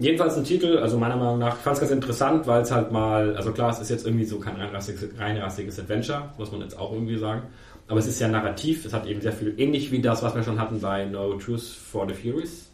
Jedenfalls 0.00 0.36
ein 0.36 0.44
Titel, 0.44 0.78
also 0.78 0.96
meiner 0.96 1.16
Meinung 1.16 1.40
nach, 1.40 1.56
ich 1.56 1.62
fand 1.62 1.74
es 1.74 1.80
ganz 1.80 1.92
interessant, 1.92 2.46
weil 2.46 2.62
es 2.62 2.70
halt 2.70 2.92
mal, 2.92 3.36
also 3.36 3.50
klar, 3.52 3.70
es 3.70 3.80
ist 3.80 3.90
jetzt 3.90 4.06
irgendwie 4.06 4.24
so 4.24 4.38
kein 4.38 4.54
reinrassiges, 4.56 5.08
reinrassiges 5.18 5.78
Adventure, 5.80 6.30
muss 6.38 6.52
man 6.52 6.60
jetzt 6.60 6.78
auch 6.78 6.92
irgendwie 6.92 7.18
sagen. 7.18 7.42
Aber 7.88 7.98
es 7.98 8.06
ist 8.06 8.20
ja 8.20 8.28
narrativ, 8.28 8.84
es 8.84 8.92
hat 8.92 9.06
eben 9.06 9.20
sehr 9.20 9.32
viel, 9.32 9.54
ähnlich 9.56 9.90
wie 9.90 10.00
das, 10.00 10.22
was 10.22 10.34
wir 10.34 10.42
schon 10.42 10.60
hatten 10.60 10.80
bei 10.80 11.06
No 11.06 11.34
Truth 11.34 11.62
for 11.62 12.06
the 12.06 12.14
Furies, 12.14 12.66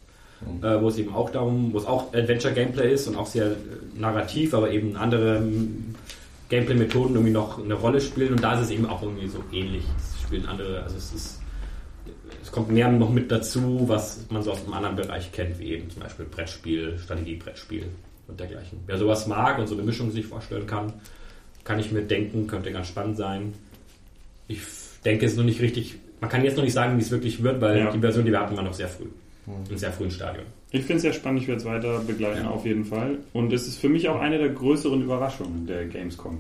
äh, 0.61 0.81
wo 0.81 0.89
es 0.89 0.99
eben 0.99 1.15
auch 1.15 1.31
darum, 1.31 1.73
wo 1.73 1.79
es 1.79 1.87
auch 1.87 2.13
Adventure-Gameplay 2.13 2.93
ist 2.93 3.07
und 3.07 3.17
auch 3.17 3.27
sehr 3.27 3.47
äh, 3.47 3.55
narrativ, 3.97 4.55
aber 4.55 4.71
eben 4.71 4.97
andere 4.97 5.37
ähm, 5.37 5.95
Gameplay-Methoden 6.49 7.15
irgendwie 7.15 7.33
noch 7.33 7.63
eine 7.63 7.75
Rolle 7.75 8.01
spielen 8.01 8.33
und 8.33 8.43
da 8.43 8.55
ist 8.55 8.67
es 8.67 8.71
eben 8.71 8.87
auch 8.87 9.03
irgendwie 9.03 9.29
so 9.29 9.43
ähnlich. 9.53 9.85
Es 9.97 10.23
spielen 10.23 10.47
andere, 10.47 10.83
also 10.83 10.97
es 10.97 11.13
ist 11.13 11.41
es 12.43 12.53
kommt 12.53 12.71
mehr 12.71 12.91
noch 12.91 13.11
mit 13.11 13.31
dazu, 13.31 13.85
was 13.87 14.27
man 14.29 14.43
so 14.43 14.53
aus 14.53 14.63
einem 14.65 14.75
anderen 14.75 14.97
Bereich 14.97 15.33
kennt, 15.33 15.59
wie 15.59 15.73
eben 15.73 15.89
zum 15.91 16.03
Beispiel 16.03 16.27
Brettspiel, 16.27 16.99
Strategie-Brettspiel 16.99 17.87
und 18.29 18.39
dergleichen. 18.39 18.81
Wer 18.87 18.99
sowas 18.99 19.27
mag 19.27 19.59
und 19.59 19.67
so 19.67 19.75
eine 19.75 19.83
Mischung 19.83 20.11
sich 20.11 20.27
vorstellen 20.27 20.67
kann, 20.67 20.93
kann 21.65 21.79
ich 21.79 21.91
mir 21.91 22.03
denken, 22.03 22.47
könnte 22.47 22.71
ganz 22.71 22.89
spannend 22.89 23.17
sein. 23.17 23.55
Ich 24.47 24.61
denke, 25.05 25.27
es 25.27 25.33
ist 25.33 25.39
noch 25.39 25.45
nicht 25.45 25.61
richtig, 25.61 25.97
man 26.21 26.31
kann 26.31 26.45
jetzt 26.45 26.57
noch 26.57 26.65
nicht 26.65 26.73
sagen, 26.73 26.97
wie 26.97 27.03
es 27.03 27.11
wirklich 27.11 27.43
wird, 27.43 27.61
weil 27.61 27.79
Ja. 27.79 27.91
die 27.91 27.99
Version, 27.99 28.25
die 28.25 28.31
wir 28.33 28.41
hatten, 28.41 28.57
war 28.57 28.65
noch 28.65 28.75
sehr 28.75 28.89
früh. 28.89 29.07
Im 29.71 29.77
sehr 29.77 29.93
frühen 29.93 30.11
Stadium. 30.11 30.45
Ich 30.71 30.81
finde 30.83 30.97
es 30.97 31.03
sehr 31.03 31.13
spannend, 31.13 31.43
ich 31.43 31.49
werde 31.49 31.61
es 31.61 31.67
weiter 31.67 32.01
begleiten, 32.07 32.45
Ja. 32.45 32.51
auf 32.51 32.65
jeden 32.65 32.85
Fall. 32.87 33.19
Und 33.35 33.53
es 33.53 33.69
ist 33.69 33.79
für 33.79 33.91
mich 33.91 34.09
auch 34.09 34.19
eine 34.21 34.39
der 34.39 34.49
größeren 34.49 35.03
Überraschungen 35.03 35.67
der 35.67 35.85
Gamescom. 35.85 36.39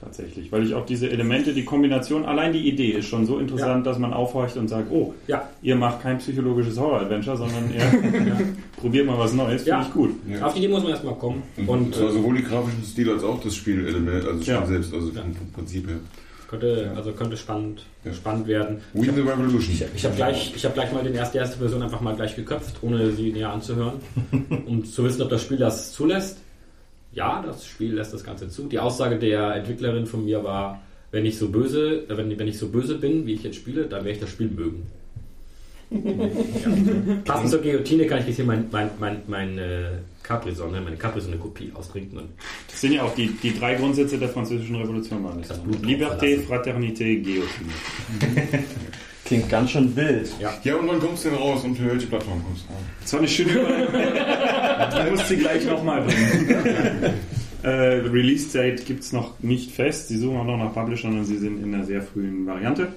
Tatsächlich. 0.00 0.52
Weil 0.52 0.64
ich 0.66 0.74
auch 0.74 0.84
diese 0.84 1.08
Elemente, 1.10 1.54
die 1.54 1.64
Kombination, 1.64 2.24
allein 2.26 2.52
die 2.52 2.68
Idee 2.68 2.90
ist 2.90 3.06
schon 3.06 3.24
so 3.26 3.38
interessant, 3.38 3.86
dass 3.86 3.98
man 3.98 4.12
aufhorcht 4.12 4.56
und 4.56 4.68
sagt, 4.68 4.90
oh, 4.90 5.14
Ja, 5.28 5.48
ihr 5.62 5.76
macht 5.76 6.02
kein 6.02 6.18
psychologisches 6.18 6.78
Horror-Adventure, 6.78 7.36
sondern 7.36 7.72
ihr 7.72 7.80
probiert 8.76 9.06
mal 9.06 9.18
was 9.18 9.32
Neues, 9.32 9.62
finde 9.62 9.70
Ja. 9.70 9.82
ich 9.82 9.92
gut. 9.92 10.10
Ja. 10.28 10.46
auf 10.46 10.52
die 10.52 10.58
Idee 10.60 10.68
muss 10.68 10.82
man 10.82 10.92
erstmal 10.92 11.14
kommen. 11.14 11.42
Und, 11.56 11.68
Und 11.68 11.94
zwar 11.94 12.08
äh, 12.08 12.12
sowohl 12.12 12.36
die 12.36 12.42
grafischen 12.44 12.84
Stil 12.84 13.10
als 13.10 13.24
auch 13.24 13.40
das 13.42 13.54
Spielelement, 13.56 14.24
also 14.26 14.38
das 14.38 14.46
Ja. 14.46 14.56
Spiel 14.58 14.68
selbst, 14.68 14.94
also 14.94 15.08
Ja. 15.08 15.22
vom 15.22 15.52
Prinzip 15.54 15.88
her. 15.88 15.96
Könnte, 16.48 16.92
also 16.96 17.12
könnte 17.12 17.36
spannend, 17.36 17.84
Ja. 18.04 18.12
spannend 18.12 18.46
werden. 18.46 18.78
We 18.92 19.04
the 19.04 19.20
Revolution. 19.20 19.74
Ich, 19.74 19.84
ich 19.94 20.04
habe 20.04 20.14
gleich, 20.16 20.52
ich 20.54 20.64
hab 20.64 20.74
gleich 20.74 20.92
mal 20.92 21.02
den 21.02 21.14
erste, 21.14 21.32
die 21.32 21.38
erste 21.38 21.58
Version 21.58 21.82
einfach 21.82 22.00
mal 22.00 22.14
gleich 22.16 22.36
geköpft, 22.36 22.76
ohne 22.82 23.10
sie 23.12 23.32
näher 23.32 23.50
anzuhören, 23.50 24.00
um 24.66 24.84
zu 24.84 25.04
wissen, 25.04 25.22
ob 25.22 25.30
das 25.30 25.42
Spiel 25.42 25.58
das 25.58 25.92
zulässt. 25.92 26.38
Ja, 27.12 27.42
das 27.46 27.66
Spiel 27.66 27.94
lässt 27.94 28.12
das 28.12 28.24
Ganze 28.24 28.48
zu. 28.48 28.64
Die 28.64 28.78
Aussage 28.78 29.18
der 29.18 29.54
Entwicklerin 29.54 30.06
von 30.06 30.24
mir 30.24 30.42
war, 30.42 30.80
wenn 31.12 31.24
ich 31.26 31.38
so 31.38 31.48
böse, 31.48 32.04
äh, 32.08 32.16
wenn, 32.16 32.36
wenn 32.38 32.48
ich 32.48 32.58
so 32.58 32.68
böse 32.68 32.96
bin, 32.96 33.26
wie 33.26 33.34
ich 33.34 33.44
jetzt 33.44 33.56
spiele, 33.56 33.84
dann 33.84 34.04
werde 34.04 34.10
ich 34.10 34.20
das 34.20 34.30
Spiel 34.30 34.48
mögen. 34.48 34.86
ja. 35.90 37.16
Passend 37.24 37.50
zur 37.50 37.60
Guillotine 37.60 38.06
kann 38.06 38.20
ich 38.20 38.26
jetzt 38.26 38.36
hier 38.36 38.44
mein, 38.44 38.66
mein, 38.72 38.90
mein, 38.98 39.22
meine 39.28 40.00
Capri-Sonne, 40.24 40.80
meine 40.80 40.96
Capri-Sonne-Kopie 40.96 41.70
austrinken. 41.74 42.18
Und 42.18 42.28
Das 42.68 42.80
sind 42.80 42.92
ja 42.94 43.02
auch 43.04 43.14
die, 43.14 43.28
die 43.28 43.56
drei 43.56 43.76
Grundsätze 43.76 44.18
der 44.18 44.30
französischen 44.30 44.74
Revolution. 44.74 45.22
Waren 45.22 45.40
das. 45.46 45.62
Blut 45.62 45.82
Liberté. 45.84 46.40
Fraternité, 46.44 47.22
Guillotine. 47.22 47.72
Klingt 49.24 49.48
ganz 49.48 49.70
schön 49.70 49.94
wild. 49.96 50.30
Ja, 50.40 50.76
und 50.76 50.88
wann 50.88 51.00
kommst 51.00 51.24
du 51.24 51.30
denn 51.30 51.38
raus 51.38 51.64
und 51.64 51.76
für 51.76 51.86
welche 51.90 52.06
Plattform 52.06 52.42
kommst 52.44 52.64
du 52.68 52.72
raus? 52.72 52.82
Das 53.00 53.12
war 53.12 53.20
eine 53.20 53.28
schöne 53.28 53.52
Überleitung. 53.52 53.94
Du 55.04 55.10
musst 55.12 55.28
sie 55.28 55.36
gleich 55.36 55.64
nochmal 55.66 56.02
bringen. 56.02 57.14
äh, 57.62 57.68
Release-Date 57.68 58.84
gibt 58.84 59.02
es 59.04 59.12
noch 59.12 59.38
nicht 59.40 59.70
fest. 59.70 60.08
Sie 60.08 60.18
suchen 60.18 60.36
auch 60.38 60.44
noch 60.44 60.58
nach 60.58 60.74
Publishern 60.74 61.16
und 61.18 61.24
sie 61.24 61.38
sind 61.38 61.62
in 61.62 61.72
einer 61.74 61.84
sehr 61.84 62.02
frühen 62.02 62.44
Variante. 62.46 62.88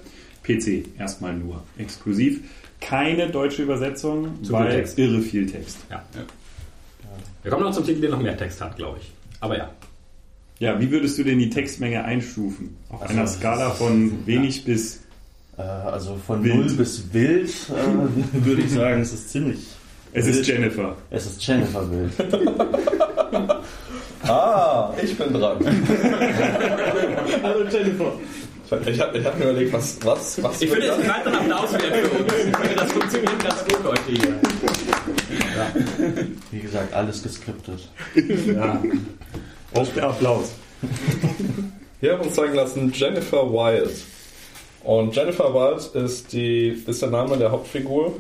PC 0.44 0.86
erstmal 1.00 1.34
nur 1.36 1.64
exklusiv. 1.78 2.42
Keine 2.82 3.30
deutsche 3.30 3.64
Übersetzung, 3.64 4.44
Zu 4.44 4.50
viel 4.50 4.54
weil 4.54 4.72
Text. 4.76 4.98
irre 5.00 5.22
viel 5.22 5.46
Text. 5.46 5.78
ja. 5.90 6.04
Wir 7.48 7.52
kommen 7.52 7.64
noch 7.64 7.72
zum 7.72 7.86
Titel, 7.86 8.02
der 8.02 8.10
noch 8.10 8.20
mehr 8.22 8.36
Text 8.36 8.60
hat, 8.60 8.76
glaube 8.76 8.98
ich. 9.02 9.10
Aber 9.40 9.58
ja. 9.58 9.70
Ja, 10.60 10.78
wie 10.82 10.92
würdest 10.92 11.18
du 11.18 11.24
denn 11.24 11.40
die 11.40 11.50
Textmenge 11.50 12.04
einstufen? 12.04 12.76
Auf 12.90 13.02
Also, 13.04 13.14
einer 13.14 13.26
Skala 13.26 13.70
von 13.70 14.26
wenig 14.28 14.66
bis 14.66 15.00
Äh, 15.58 15.62
also 15.62 16.18
von 16.28 16.44
Wild. 16.44 16.56
0 16.58 16.66
bis 16.76 17.04
wild 17.14 17.50
äh, 17.70 18.44
würde 18.46 18.62
ich 18.64 18.72
sagen, 18.74 19.00
es 19.02 19.14
ist 19.14 19.30
ziemlich. 19.30 19.60
es 20.12 20.26
wild. 20.26 20.36
ist 20.36 20.46
Jennifer. 20.48 20.98
Es 21.10 21.26
ist 21.26 21.48
Jennifer 21.48 21.90
wild. 21.90 22.12
Ah, 24.24 24.94
ich 25.02 25.18
bin 25.18 25.32
dran. 25.32 25.58
Hallo 27.44 27.64
Jennifer. 27.72 28.12
Ich 28.92 29.00
habe 29.00 29.24
hab 29.24 29.40
mir 29.40 29.44
überlegt, 29.52 29.72
was, 29.72 29.98
was, 30.04 30.44
was 30.44 30.62
Ich 30.62 30.70
finde 30.70 30.88
jetzt 30.88 30.98
das? 31.00 31.06
einen 31.06 31.26
weiteren 31.26 31.36
Applaus 31.52 31.72
wert 31.72 31.96
für 31.96 32.10
uns. 32.18 32.34
Ich 32.34 32.58
finde, 32.58 32.76
Das 32.76 32.92
funktioniert 32.92 33.40
ganz 33.44 33.64
gut 33.64 33.84
heute 33.86 34.12
hier. 34.12 34.36
Wie 36.52 36.60
gesagt, 36.60 36.94
alles 36.94 37.24
geskriptet. 37.24 37.90
Ja. 38.16 38.82
Auf 39.74 39.94
der 39.94 40.04
Applaus. 40.06 40.52
Wir 42.00 42.14
haben 42.14 42.22
uns 42.22 42.36
zeigen 42.36 42.54
lassen 42.56 42.92
Jennifer 42.94 43.52
Wild. 43.52 43.92
Und 44.84 45.16
Jennifer 45.16 45.54
Wild 45.54 46.04
ist, 46.04 46.32
die, 46.32 46.84
ist 46.86 47.02
der 47.02 47.10
Name 47.10 47.38
der 47.38 47.52
Hauptfigur, 47.52 48.14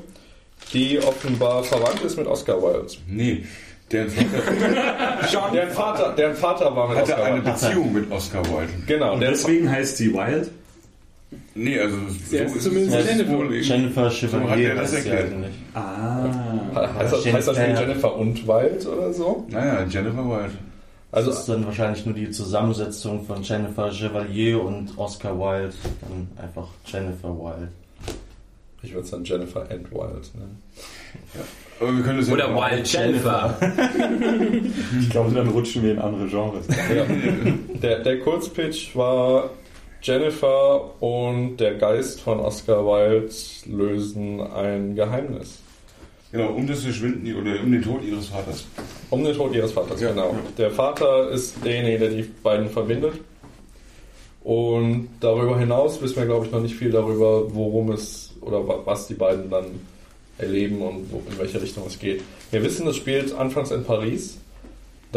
die 0.73 0.99
offenbar 0.99 1.63
verwandt 1.63 2.01
ist 2.03 2.17
mit 2.17 2.27
Oscar 2.27 2.61
Wilde. 2.61 2.87
Nee, 3.07 3.45
deren 3.91 4.09
Vater 4.09 5.49
Deren 5.53 5.69
Vater, 5.71 6.13
deren 6.17 6.35
Vater 6.35 6.75
war 6.75 6.89
mit 6.89 6.97
hatte 6.97 7.13
Oscar 7.13 7.25
eine 7.25 7.35
Wilde. 7.45 7.51
Beziehung 7.51 7.93
mit 7.93 8.11
Oscar 8.11 8.43
Wilde. 8.45 8.73
Genau, 8.85 9.13
Und 9.13 9.21
deswegen 9.21 9.71
heißt 9.71 9.97
sie 9.97 10.13
Wild. 10.13 10.51
Nee, 11.57 11.79
also 11.79 11.97
Sie 12.29 12.37
so 12.37 12.43
ist 12.43 12.61
zumindest 12.63 12.95
es 12.97 13.05
Jennifer. 13.09 13.37
wohl. 13.37 13.53
Jennifer 13.55 14.01
So 14.01 14.05
hat 14.07 14.13
Chevalier 14.13 14.69
er 14.69 14.75
das 14.75 14.93
erklärt. 14.93 15.31
eigentlich. 15.33 15.55
Ah. 15.73 16.23
heißt, 16.99 17.13
das, 17.13 17.25
heißt 17.33 17.47
das 17.47 17.57
Spiel 17.57 17.75
Jennifer- 17.75 18.15
und 18.15 18.47
Wild 18.47 18.85
oder 18.87 19.11
so? 19.13 19.45
Naja, 19.49 19.85
Jennifer 19.89 20.23
Wilde. 20.29 20.51
Also, 21.11 21.29
das 21.31 21.39
ist 21.39 21.49
dann 21.49 21.65
wahrscheinlich 21.65 22.05
nur 22.05 22.13
die 22.13 22.29
Zusammensetzung 22.31 23.25
von 23.25 23.41
Jennifer 23.41 23.91
Chevalier 23.91 24.61
und 24.61 24.97
Oscar 24.97 25.37
Wilde. 25.39 25.73
Dann 26.01 26.27
einfach 26.45 26.67
Jennifer 26.85 27.29
Wilde. 27.29 27.69
ich 28.83 28.91
würde 28.93 29.05
es 29.05 29.11
dann 29.11 29.23
Jennifer 29.23 29.61
and 29.61 29.91
Wild 29.91 30.31
nennen. 30.35 30.61
Aber 31.79 31.95
wir 31.95 32.03
können 32.03 32.19
das 32.19 32.29
Oder 32.29 32.49
ja 32.49 32.55
Wild 32.71 32.91
Jennifer. 32.93 33.57
Ich 35.01 35.09
glaube, 35.09 35.33
dann 35.33 35.47
rutschen 35.49 35.83
wir 35.83 35.93
in 35.93 35.99
andere 35.99 36.27
Genres. 36.27 36.67
Ja. 36.67 37.05
Der, 37.81 37.99
der 37.99 38.19
Kurzpitch 38.19 38.95
war 38.95 39.49
Jennifer 40.01 41.01
und 41.01 41.57
der 41.57 41.75
Geist 41.75 42.21
von 42.21 42.39
Oscar 42.39 42.85
Wilde 42.85 43.29
lösen 43.65 44.41
ein 44.41 44.95
Geheimnis. 44.95 45.59
Genau, 46.31 46.49
um 46.51 46.67
das 46.67 46.81
Verschwinden 46.83 47.33
oder 47.35 47.59
um 47.63 47.71
den 47.71 47.81
Tod 47.81 48.03
ihres 48.03 48.27
Vaters. 48.27 48.65
Um 49.09 49.23
den 49.23 49.35
Tod 49.35 49.53
ihres 49.55 49.71
Vaters, 49.71 49.99
Ja, 50.01 50.09
genau. 50.09 50.31
ja. 50.31 50.39
Der 50.57 50.71
Vater 50.71 51.29
ist 51.31 51.55
derjenige, 51.63 51.99
der 51.99 52.09
die 52.09 52.23
beiden 52.43 52.69
verbindet. 52.69 53.13
Und 54.43 55.09
darüber 55.19 55.57
hinaus 55.59 56.01
wissen 56.01 56.17
wir, 56.17 56.25
glaube 56.25 56.45
ich, 56.45 56.51
noch 56.51 56.61
nicht 56.61 56.75
viel 56.75 56.91
darüber, 56.91 57.53
worum 57.53 57.91
es 57.91 58.33
oder 58.41 58.65
wa- 58.67 58.79
was 58.85 59.07
die 59.07 59.13
beiden 59.15 59.49
dann 59.49 59.65
erleben 60.37 60.81
und 60.81 61.11
in 61.11 61.37
welche 61.37 61.61
Richtung 61.61 61.83
es 61.87 61.97
geht. 61.99 62.21
Wir 62.51 62.63
wissen, 62.63 62.87
es 62.87 62.95
spielt 62.95 63.33
anfangs 63.33 63.71
in 63.71 63.83
Paris, 63.83 64.37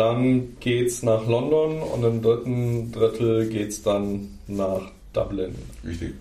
dann 0.01 0.57
geht's 0.61 1.03
nach 1.03 1.27
London 1.27 1.83
und 1.83 2.03
im 2.03 2.23
dritten 2.23 2.91
Drittel 2.91 3.51
geht's 3.51 3.83
dann 3.83 4.39
nach 4.47 4.91
Dublin, 5.13 5.55
Richtig. 5.87 6.15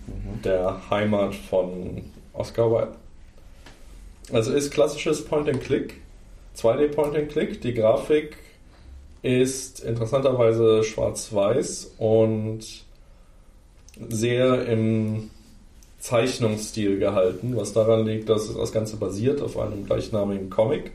der 0.44 0.90
Heimat 0.90 1.34
von 1.34 2.02
Oscar 2.34 2.70
Wilde. 2.70 2.92
Also 4.32 4.52
ist 4.52 4.70
klassisches 4.70 5.24
Point-and-Click, 5.24 5.94
2D-Point-and-Click. 6.58 7.62
Die 7.62 7.72
Grafik 7.72 8.36
ist 9.22 9.80
interessanterweise 9.80 10.84
schwarz-weiß 10.84 11.94
und 11.96 12.84
sehr 14.10 14.66
im 14.66 15.30
Zeichnungsstil 16.00 16.98
gehalten, 16.98 17.56
was 17.56 17.72
daran 17.72 18.04
liegt, 18.04 18.28
dass 18.28 18.54
das 18.54 18.72
Ganze 18.72 18.98
basiert 18.98 19.40
auf 19.40 19.58
einem 19.58 19.86
gleichnamigen 19.86 20.50
Comic, 20.50 20.92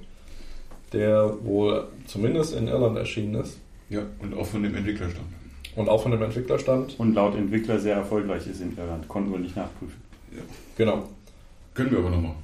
der 0.93 1.33
wohl 1.43 1.87
zumindest 2.07 2.53
in 2.55 2.67
Irland 2.67 2.97
erschienen 2.97 3.35
ist 3.35 3.57
Ja, 3.89 4.01
und 4.19 4.33
auch 4.33 4.45
von 4.45 4.63
dem 4.63 4.75
Entwickler 4.75 5.09
stammt. 5.09 5.27
und 5.75 5.89
auch 5.89 6.01
von 6.03 6.11
dem 6.11 6.21
Entwickler 6.21 6.59
stammt. 6.59 6.99
Und 6.99 7.13
laut 7.13 7.35
Entwickler 7.35 7.79
sehr 7.79 7.95
erfolgreich 7.95 8.47
ist 8.47 8.61
in 8.61 8.77
Irland. 8.77 9.07
Konnten 9.07 9.31
wir 9.31 9.39
nicht 9.39 9.55
nachprüfen. 9.55 10.01
Genau. 10.77 11.09
Können 11.73 11.91
wir 11.91 11.99
aber 11.99 12.09
noch 12.09 12.21
machen. 12.21 12.43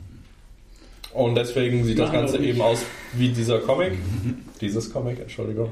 Und 1.13 1.35
deswegen 1.35 1.83
sieht 1.83 1.99
das 1.99 2.07
Machen 2.07 2.13
wir 2.13 2.19
Ganze 2.21 2.37
eben 2.43 2.61
aus 2.61 2.83
wie 3.13 3.29
dieser 3.29 3.59
Comic. 3.59 3.93
Dieses 4.61 4.91
Comic, 4.93 5.19
Entschuldigung. 5.19 5.69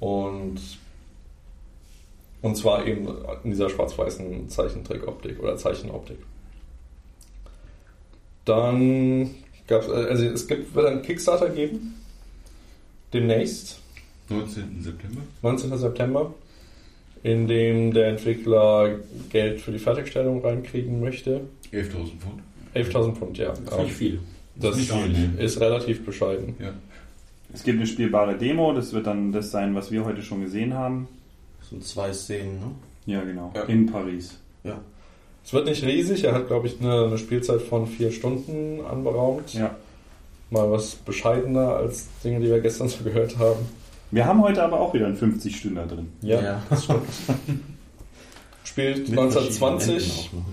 Und, 0.00 0.58
und 2.40 2.56
zwar 2.56 2.86
eben 2.86 3.08
in 3.44 3.50
dieser 3.50 3.68
schwarz-weißen 3.68 4.48
Zeichentrickoptik 4.48 5.38
oder 5.42 5.56
Zeichenoptik. 5.56 6.18
Dann 8.44 9.34
gab 9.68 9.82
es, 9.82 9.88
also 9.88 10.24
es 10.24 10.46
gibt, 10.46 10.74
wird 10.74 10.86
einen 10.86 11.02
Kickstarter 11.02 11.50
geben. 11.50 11.94
Demnächst, 13.12 13.80
19. 14.28 14.82
September. 14.82 15.20
19. 15.42 15.78
September, 15.78 16.34
in 17.22 17.46
dem 17.46 17.92
der 17.92 18.08
Entwickler 18.08 18.96
Geld 19.30 19.60
für 19.60 19.72
die 19.72 19.78
Fertigstellung 19.78 20.42
reinkriegen 20.44 21.00
möchte. 21.00 21.42
11.000 21.72 21.92
Pfund. 22.18 22.42
11.000 22.74 23.14
Pfund, 23.14 23.38
ja. 23.38 23.52
Das 23.52 23.60
ist 23.60 23.78
nicht 23.78 23.92
viel. 23.92 24.20
Das 24.56 24.76
Nicht 24.76 24.90
viel, 24.90 25.08
ne? 25.08 25.34
ist 25.38 25.60
relativ 25.60 26.04
bescheiden. 26.04 26.56
Ja. 26.58 26.72
Es 27.54 27.62
gibt 27.62 27.78
eine 27.78 27.86
spielbare 27.86 28.36
Demo, 28.36 28.72
das 28.72 28.92
wird 28.92 29.06
dann 29.06 29.32
das 29.32 29.50
sein, 29.50 29.74
was 29.74 29.90
wir 29.90 30.04
heute 30.04 30.22
schon 30.22 30.42
gesehen 30.42 30.74
haben. 30.74 31.08
Das 31.60 31.70
sind 31.70 31.84
zwei 31.84 32.12
Szenen, 32.12 32.58
ne? 32.58 32.70
Ja, 33.06 33.22
genau. 33.22 33.52
Ja. 33.54 33.62
In 33.62 33.86
Paris. 33.86 34.36
Ja. 34.64 34.80
Es 35.48 35.54
wird 35.54 35.64
nicht 35.64 35.82
riesig, 35.82 36.24
er 36.24 36.34
hat, 36.34 36.48
glaube 36.48 36.66
ich, 36.66 36.78
eine, 36.78 37.04
eine 37.06 37.16
Spielzeit 37.16 37.62
von 37.62 37.86
vier 37.86 38.12
Stunden 38.12 38.84
anberaumt. 38.84 39.54
Ja. 39.54 39.74
Mal 40.50 40.70
was 40.70 40.94
bescheidener 40.94 41.74
als 41.76 42.06
Dinge, 42.22 42.40
die 42.40 42.48
wir 42.50 42.60
gestern 42.60 42.90
so 42.90 43.02
gehört 43.02 43.38
haben. 43.38 43.60
Wir 44.10 44.26
haben 44.26 44.42
heute 44.42 44.62
aber 44.62 44.78
auch 44.78 44.92
wieder 44.92 45.06
einen 45.06 45.16
50-Stünder 45.16 45.86
drin. 45.86 46.12
Ja, 46.20 46.60
das 46.68 46.84
stimmt. 46.84 47.00
Spielt 48.64 49.08
Mit 49.08 49.18
1920 49.18 49.94
verschiedenen 49.94 50.44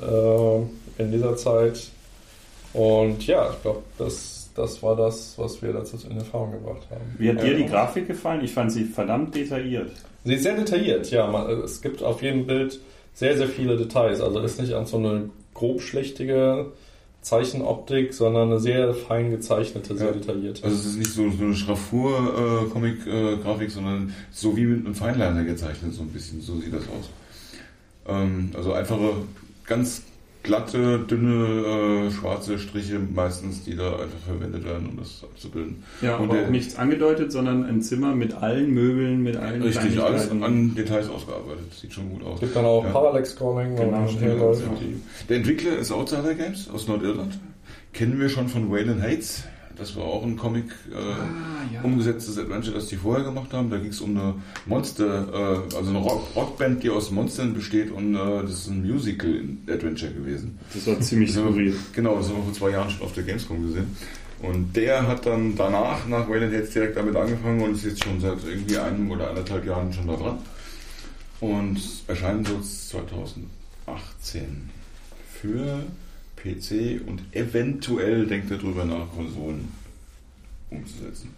Enden 0.00 0.14
auch 0.14 0.58
noch. 0.58 0.68
äh, 0.98 1.02
in 1.02 1.10
dieser 1.10 1.36
Zeit. 1.36 1.88
Und 2.72 3.26
ja, 3.26 3.50
ich 3.50 3.62
glaube, 3.62 3.82
das, 3.98 4.48
das 4.54 4.80
war 4.80 4.94
das, 4.94 5.34
was 5.38 5.60
wir 5.60 5.72
dazu 5.72 5.96
in 6.08 6.16
Erfahrung 6.18 6.52
gebracht 6.52 6.86
haben. 6.88 7.16
Wie 7.18 7.30
hat 7.30 7.42
dir 7.42 7.50
Ja. 7.50 7.56
die 7.56 7.66
Grafik 7.66 8.06
gefallen? 8.06 8.44
Ich 8.44 8.52
fand 8.52 8.70
sie 8.70 8.84
verdammt 8.84 9.34
detailliert. 9.34 9.90
Sie 10.24 10.34
ist 10.34 10.44
sehr 10.44 10.54
detailliert, 10.54 11.10
ja. 11.10 11.26
Man, 11.26 11.50
es 11.64 11.82
gibt 11.82 12.00
auf 12.00 12.22
jedem 12.22 12.46
Bild 12.46 12.78
sehr, 13.14 13.36
sehr 13.36 13.48
viele 13.48 13.76
Details. 13.76 14.20
Also 14.20 14.38
ist 14.40 14.60
nicht 14.60 14.72
so 14.86 14.96
eine 14.98 15.30
grobschlächtige 15.54 16.66
Zeichenoptik, 17.22 18.14
sondern 18.14 18.48
eine 18.50 18.58
sehr 18.60 18.94
fein 18.94 19.30
gezeichnete, 19.30 19.94
sehr 19.96 20.08
Ja. 20.08 20.12
detaillierte. 20.14 20.64
Also 20.64 20.76
es 20.76 20.86
ist 20.86 20.96
nicht 20.96 21.10
so, 21.12 21.30
so 21.30 21.44
eine 21.44 21.54
Schraffur-Comic-Grafik, 21.54 23.70
sondern 23.70 24.14
so 24.32 24.56
wie 24.56 24.64
mit 24.64 24.86
einem 24.86 24.94
Feinliner 24.94 25.44
gezeichnet, 25.44 25.92
so 25.92 26.00
ein 26.02 26.08
bisschen. 26.08 26.40
So 26.40 26.58
sieht 26.60 26.72
das 26.72 26.84
aus. 26.84 27.10
Ähm, 28.08 28.50
also 28.54 28.72
einfache, 28.72 29.12
ganz 29.66 30.02
glatte, 30.42 31.00
dünne, 31.00 32.06
äh, 32.06 32.10
schwarze 32.10 32.58
Striche 32.58 32.98
meistens, 32.98 33.64
die 33.64 33.76
da 33.76 33.90
einfach 33.92 34.18
verwendet 34.26 34.64
werden, 34.64 34.88
um 34.90 34.96
das 34.96 35.22
abzubilden. 35.22 35.82
Ja, 36.00 36.16
Und 36.16 36.24
aber 36.30 36.36
der- 36.38 36.46
auch 36.46 36.50
nichts 36.50 36.76
angedeutet, 36.76 37.30
sondern 37.32 37.64
ein 37.64 37.82
Zimmer 37.82 38.14
mit 38.14 38.32
allen 38.34 38.70
Möbeln, 38.72 39.22
mit 39.22 39.36
allen 39.36 39.62
Richtig, 39.62 40.00
alles 40.00 40.30
an 40.30 40.74
Details 40.74 41.08
ausgearbeitet. 41.08 41.72
Sieht 41.74 41.92
schon 41.92 42.08
gut 42.10 42.24
aus. 42.24 42.34
Es 42.36 42.40
gibt 42.40 42.56
dann 42.56 42.64
auch 42.64 42.84
Ja. 42.84 42.90
Parallax-Scrolling, 42.90 43.72
wo 43.72 43.84
Genau, 43.84 44.08
herläuft. 44.08 44.62
ja. 44.62 44.68
Die- 44.80 45.00
Der 45.28 45.36
Entwickler 45.36 45.76
ist 45.78 45.92
Outsider 45.92 46.34
Games 46.34 46.68
aus 46.70 46.88
Nordirland. 46.88 47.38
Kennen 47.92 48.18
wir 48.18 48.28
schon 48.28 48.48
von 48.48 48.70
Waylon 48.70 49.02
Hates. 49.02 49.44
Das 49.80 49.96
war 49.96 50.04
auch 50.04 50.22
ein 50.22 50.36
Comic 50.36 50.66
äh, 50.92 51.84
umgesetztes 51.84 52.36
Adventure, 52.36 52.74
das 52.74 52.88
die 52.88 52.96
vorher 52.96 53.24
gemacht 53.24 53.50
haben. 53.54 53.70
Da 53.70 53.78
ging 53.78 53.90
es 53.90 54.02
um 54.02 54.10
eine 54.10 54.34
Monster, 54.66 55.64
äh, 55.72 55.74
also 55.74 55.88
eine 55.88 55.98
Rock 55.98 56.36
Rockband, 56.36 56.82
die 56.82 56.90
aus 56.90 57.10
Monstern 57.10 57.54
besteht 57.54 57.90
und 57.90 58.14
äh, 58.14 58.42
das 58.42 58.50
ist 58.50 58.66
ein 58.68 58.86
Musical-Adventure 58.86 60.12
gewesen. 60.12 60.58
Das 60.74 60.86
war 60.86 61.00
ziemlich 61.00 61.32
skurril. 61.32 61.74
Genau, 61.94 62.16
das 62.16 62.28
haben 62.28 62.36
wir 62.36 62.44
vor 62.44 62.52
zwei 62.52 62.70
Jahren 62.70 62.90
schon 62.90 63.02
auf 63.02 63.14
der 63.14 63.22
Gamescom 63.22 63.66
gesehen. 63.68 63.96
Und 64.42 64.76
der 64.76 65.08
hat 65.08 65.24
dann 65.24 65.56
danach, 65.56 66.06
nach 66.06 66.28
Waylon 66.28 66.52
Hates, 66.52 66.70
direkt 66.70 66.98
damit 66.98 67.16
angefangen 67.16 67.62
und 67.62 67.72
ist 67.72 67.84
jetzt 67.86 68.04
schon 68.04 68.20
seit 68.20 68.38
irgendwie 68.46 68.76
einem 68.76 69.10
oder 69.10 69.30
anderthalb 69.30 69.64
Jahren 69.64 69.90
schon 69.92 70.06
da 70.06 70.16
dran. 70.16 70.38
Und 71.40 71.80
erscheinen 72.06 72.44
soll 72.44 72.60
es 72.60 72.90
2018 72.90 74.68
für 75.40 75.84
PC 76.42 77.00
und 77.06 77.20
eventuell 77.32 78.26
denkt 78.26 78.50
er 78.50 78.58
drüber 78.58 78.84
nach, 78.84 79.10
Konsolen 79.14 79.68
umzusetzen. 80.70 81.30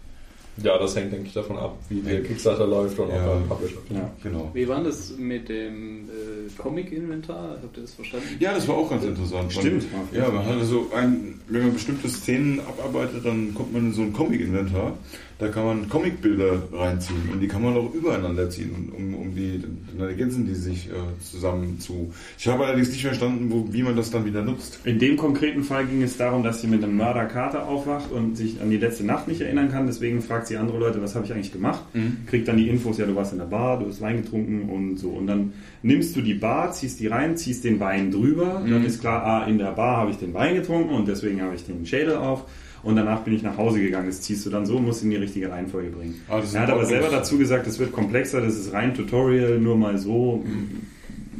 Ja, 0.57 0.77
das 0.77 0.95
hängt, 0.95 1.11
denke 1.11 1.25
ich, 1.25 1.33
davon 1.33 1.57
ab, 1.57 1.75
wie 1.89 1.99
der 2.01 2.21
Kickstarter 2.21 2.67
läuft 2.67 2.99
und 2.99 3.09
Ja. 3.09 3.15
ob 3.15 3.21
er 3.25 3.35
einen 3.37 3.47
Publisher. 3.47 3.77
Ja. 3.89 4.11
Genau. 4.21 4.51
Wie 4.53 4.67
war 4.67 4.83
das 4.83 5.17
mit 5.17 5.49
dem 5.49 6.01
äh, 6.09 6.61
Comic-Inventar? 6.61 7.57
Habt 7.63 7.75
ihr 7.75 7.81
das 7.81 7.93
verstanden? 7.95 8.27
Ja, 8.39 8.53
das 8.53 8.67
war 8.67 8.75
auch 8.75 8.87
ganz 8.87 9.03
interessant. 9.03 9.51
Stimmt. 9.51 9.91
Man, 9.91 10.01
ja, 10.11 10.29
man 10.29 10.45
hatte 10.45 10.63
so 10.65 10.91
ein, 10.95 11.41
wenn 11.47 11.63
man 11.63 11.73
bestimmte 11.73 12.07
Szenen 12.07 12.59
abarbeitet, 12.59 13.25
dann 13.25 13.55
kommt 13.55 13.73
man 13.73 13.87
in 13.87 13.93
so 13.93 14.03
ein 14.03 14.13
Comic-Inventar. 14.13 14.95
Da 15.43 15.49
kann 15.49 15.65
man 15.65 15.89
Comicbilder 15.89 16.63
reinziehen 16.71 17.29
und 17.31 17.41
die 17.41 17.49
kann 17.49 17.61
man 17.61 17.75
auch 17.75 17.93
übereinander 17.93 18.49
ziehen, 18.49 18.93
um, 18.95 19.13
um 19.13 19.35
die, 19.35 19.61
dann 19.97 20.07
ergänzen 20.07 20.45
die 20.45 20.53
sich 20.53 20.87
äh, 20.87 20.93
zusammen 21.21 21.81
zu. 21.81 22.13
Ich 22.37 22.47
habe 22.47 22.65
allerdings 22.65 22.89
nicht 22.89 23.01
verstanden, 23.01 23.51
wo, 23.51 23.67
wie 23.73 23.83
man 23.83 23.97
das 23.97 24.09
dann 24.09 24.25
wieder 24.25 24.41
nutzt. 24.41 24.79
In 24.85 24.99
dem 24.99 25.17
konkreten 25.17 25.63
Fall 25.63 25.85
ging 25.85 26.01
es 26.01 26.15
darum, 26.15 26.43
dass 26.43 26.61
sie 26.61 26.67
mit 26.67 26.81
einem 26.81 26.95
Mörderkater 26.95 27.67
aufwacht 27.67 28.09
und 28.09 28.37
sich 28.37 28.61
an 28.61 28.69
die 28.69 28.77
letzte 28.77 29.03
Nacht 29.05 29.27
nicht 29.27 29.41
erinnern 29.41 29.69
kann. 29.69 29.85
Deswegen 29.85 30.21
fragt 30.21 30.47
sie 30.47 30.55
andere 30.55 30.79
Leute, 30.79 31.01
was 31.01 31.13
habe 31.13 31.25
ich 31.25 31.33
eigentlich 31.33 31.51
gemacht? 31.51 31.83
Kriegt 32.27 32.47
dann 32.47 32.55
die 32.55 32.69
Infos, 32.69 32.97
ja, 32.97 33.05
du 33.05 33.15
warst 33.15 33.33
in 33.33 33.39
der 33.39 33.45
Bar, 33.45 33.79
du 33.79 33.87
hast 33.87 33.99
Wein 33.99 34.23
getrunken 34.23 34.69
und 34.69 34.97
so. 34.97 35.09
Und 35.09 35.27
dann 35.27 35.51
nimmst 35.81 36.15
du 36.15 36.21
die 36.21 36.35
Bar, 36.35 36.71
ziehst 36.71 37.01
die 37.01 37.07
rein, 37.07 37.35
ziehst 37.35 37.65
den 37.65 37.81
Wein 37.81 38.11
drüber. 38.11 38.61
Dann 38.65 38.85
ist 38.85 39.01
klar, 39.01 39.25
ah, 39.25 39.45
in 39.45 39.57
der 39.57 39.71
Bar 39.71 39.97
habe 39.97 40.11
ich 40.11 40.17
den 40.17 40.33
Wein 40.33 40.55
getrunken 40.55 40.93
und 40.95 41.07
deswegen 41.09 41.41
habe 41.41 41.53
ich 41.53 41.65
den 41.65 41.85
Schädel 41.85 42.15
auf. 42.15 42.45
Und 42.83 42.97
danach 42.97 43.21
bin 43.21 43.33
ich 43.33 43.43
nach 43.43 43.57
Hause 43.57 43.79
gegangen. 43.79 44.07
Das 44.07 44.21
ziehst 44.21 44.45
du 44.45 44.49
dann 44.49 44.65
so, 44.65 44.77
musst 44.77 45.03
in 45.03 45.09
die 45.09 45.15
richtige 45.15 45.49
Reihenfolge 45.49 45.89
bringen. 45.89 46.15
Ist 46.43 46.53
er 46.53 46.61
hat 46.61 46.69
aber 46.69 46.85
selber 46.85 47.09
dazu 47.09 47.37
gesagt, 47.37 47.65
es 47.65 47.79
wird 47.79 47.93
komplexer, 47.93 48.41
das 48.41 48.57
ist 48.57 48.73
rein 48.73 48.93
Tutorial, 48.93 49.57
nur 49.57 49.77
mal 49.77 49.97
so 49.97 50.43
ein 50.45 50.87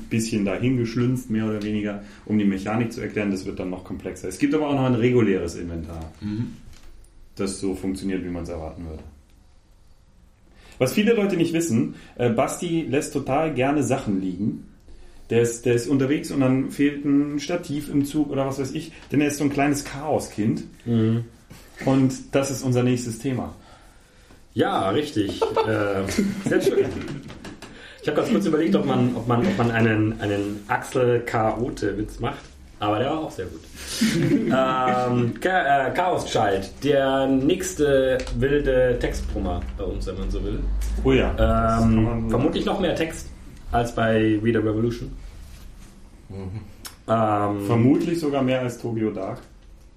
bisschen 0.10 0.46
dahingeschlünzt, 0.46 1.30
mehr 1.30 1.46
oder 1.46 1.62
weniger, 1.62 2.04
um 2.26 2.38
die 2.38 2.46
Mechanik 2.46 2.94
zu 2.94 3.02
erklären. 3.02 3.32
Das 3.32 3.46
wird 3.46 3.60
dann 3.60 3.70
noch 3.70 3.84
komplexer. 3.84 4.30
Es 4.30 4.38
gibt 4.38 4.54
aber 4.54 4.70
auch 4.70 4.76
noch 4.76 4.86
ein 4.86 4.96
reguläres 4.96 5.56
Inventar, 5.56 6.12
das 7.36 7.60
so 7.60 7.76
funktioniert, 7.76 8.24
wie 8.24 8.30
man 8.30 8.44
es 8.44 8.50
erwarten 8.50 8.86
würde. 8.88 9.04
Was 10.78 10.94
viele 10.94 11.14
Leute 11.14 11.36
nicht 11.36 11.54
wissen, 11.54 11.96
äh, 12.16 12.30
Basti 12.30 12.86
lässt 12.90 13.14
total 13.14 13.54
gerne 13.54 13.84
Sachen 13.84 14.22
liegen. 14.22 14.66
Der 15.34 15.42
ist, 15.42 15.66
der 15.66 15.74
ist 15.74 15.88
unterwegs 15.88 16.30
und 16.30 16.42
dann 16.42 16.70
fehlt 16.70 17.04
ein 17.06 17.40
Stativ 17.40 17.90
im 17.90 18.06
Zug 18.06 18.30
oder 18.30 18.46
was 18.46 18.60
weiß 18.60 18.72
ich, 18.74 18.92
denn 19.12 19.20
er 19.20 19.30
ist 19.30 19.40
so 19.40 19.44
ein 19.44 19.50
kleines 19.50 19.84
Chaoskind. 19.84 20.62
Und 21.86 22.14
das 22.36 22.52
ist 22.52 22.62
unser 22.62 22.84
nächstes 22.84 23.18
Thema. 23.18 23.56
Ja, 24.54 24.92
richtig. 24.92 25.42
äh, 25.68 26.48
sehr 26.48 26.62
schön. 26.62 26.86
Ich 28.00 28.08
habe 28.08 28.18
ganz 28.18 28.30
kurz 28.30 28.46
überlegt, 28.46 28.76
ob 28.76 28.86
man, 28.86 29.16
ob 29.16 29.28
man, 29.28 29.40
ob 29.40 29.58
man 29.58 29.72
einen, 29.72 30.22
einen 30.22 30.60
Axel 30.68 31.22
Chaote-Witz 31.22 32.20
macht. 32.20 32.44
Aber 32.80 33.00
der 33.00 33.10
war 33.10 33.22
auch 33.22 33.32
sehr 33.32 33.48
gut. 33.48 33.62
ähm, 34.22 35.34
Cha 35.42 35.88
äh, 35.88 35.94
Chaos 35.96 36.26
Child, 36.26 36.70
der 36.84 37.26
nächste 37.26 38.20
wilde 38.38 39.00
Textbrummer 39.00 39.62
bei 39.80 39.84
uns, 39.86 40.06
wenn 40.06 40.20
man 40.20 40.30
so 40.30 40.44
will. 40.44 40.60
Oh 41.04 41.12
ja. 41.12 41.82
Ähm, 41.82 42.30
vermutlich 42.30 42.66
noch 42.66 42.80
mehr 42.80 42.94
Text 42.94 43.30
als 43.72 43.96
bei 43.96 44.40
Reader 44.44 44.60
Revolution. 44.60 45.23
Ähm, 47.08 47.62
Vermutlich 47.66 48.20
sogar 48.20 48.42
mehr 48.44 48.62
als 48.62 48.78
Tokyo 48.80 49.12
Dark. 49.12 49.40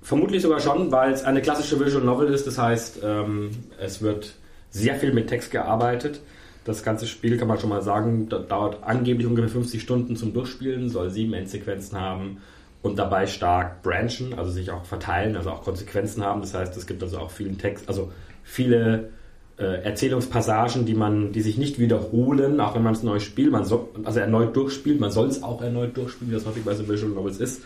Vermutlich 0.02 0.42
sogar 0.42 0.60
schon, 0.60 0.90
weil 0.92 1.12
es 1.12 1.24
eine 1.24 1.42
klassische 1.42 1.78
Visual 1.84 2.04
Novel 2.04 2.28
ist. 2.32 2.46
Das 2.46 2.58
heißt, 2.58 3.00
ähm, 3.02 3.50
es 3.80 4.02
wird 4.02 4.34
sehr 4.70 4.94
viel 4.96 5.12
mit 5.12 5.28
Text 5.28 5.50
gearbeitet. 5.50 6.20
Das 6.64 6.82
ganze 6.82 7.06
Spiel 7.06 7.36
kann 7.38 7.48
man 7.48 7.58
schon 7.58 7.70
mal 7.70 7.82
sagen, 7.82 8.28
da- 8.28 8.38
dauert 8.40 8.82
angeblich 8.82 9.26
ungefähr 9.26 9.48
50 9.48 9.80
Stunden 9.80 10.16
zum 10.16 10.32
Durchspielen, 10.32 10.88
soll 10.88 11.10
sieben 11.10 11.32
Endsequenzen 11.32 12.00
haben 12.00 12.38
und 12.82 12.98
dabei 12.98 13.26
stark 13.26 13.82
branchen, 13.82 14.34
also 14.36 14.50
sich 14.50 14.70
auch 14.70 14.84
verteilen, 14.84 15.36
also 15.36 15.50
auch 15.50 15.62
Konsequenzen 15.62 16.24
haben. 16.24 16.40
Das 16.40 16.54
heißt, 16.54 16.76
es 16.76 16.86
gibt 16.86 17.02
also 17.02 17.18
auch 17.18 17.30
vielen 17.30 17.56
Text, 17.58 17.88
also 17.88 18.10
viele 18.42 19.10
äh, 19.58 19.82
Erzählungspassagen, 19.82 20.84
die 20.84 20.94
man, 20.94 21.32
die 21.32 21.40
sich 21.40 21.56
nicht 21.56 21.78
wiederholen, 21.78 22.60
auch 22.60 22.74
wenn 22.74 22.82
man 22.82 22.94
es 22.94 23.02
neu 23.02 23.20
spielt, 23.20 23.50
man 23.50 23.64
soll, 23.64 23.88
also 24.04 24.20
erneut 24.20 24.54
durchspielt, 24.54 25.00
man 25.00 25.10
soll 25.10 25.28
es 25.28 25.42
auch 25.42 25.62
erneut 25.62 25.96
durchspielen, 25.96 26.30
wie 26.30 26.36
das 26.36 26.46
häufig 26.46 26.64
bei 26.64 26.74
so 26.74 26.88
Visual 26.88 27.12
Novels 27.12 27.38
ist, 27.38 27.62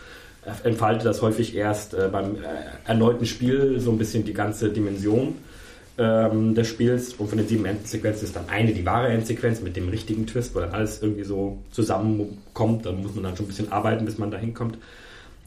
entfaltet 0.63 1.05
das 1.05 1.21
häufig 1.21 1.55
erst 1.55 1.93
äh, 1.93 2.09
beim 2.11 2.35
äh, 2.35 2.39
erneuten 2.85 3.25
Spiel 3.25 3.79
so 3.79 3.91
ein 3.91 3.97
bisschen 3.97 4.25
die 4.25 4.33
ganze 4.33 4.69
Dimension 4.69 5.35
ähm, 5.97 6.55
des 6.55 6.67
Spiels. 6.67 7.13
Und 7.15 7.27
von 7.27 7.37
den 7.37 7.47
sieben 7.47 7.65
Endsequenzen 7.65 8.25
ist 8.25 8.35
dann 8.35 8.49
eine 8.49 8.73
die 8.73 8.85
wahre 8.85 9.09
Endsequenz 9.09 9.61
mit 9.61 9.75
dem 9.75 9.89
richtigen 9.89 10.25
Twist, 10.25 10.55
dann 10.55 10.71
alles 10.71 11.01
irgendwie 11.01 11.23
so 11.23 11.59
zusammenkommt, 11.71 12.85
da 12.85 12.91
muss 12.91 13.13
man 13.13 13.23
dann 13.25 13.37
schon 13.37 13.45
ein 13.45 13.49
bisschen 13.49 13.71
arbeiten, 13.71 14.05
bis 14.05 14.17
man 14.17 14.31
da 14.31 14.37
hinkommt. 14.37 14.77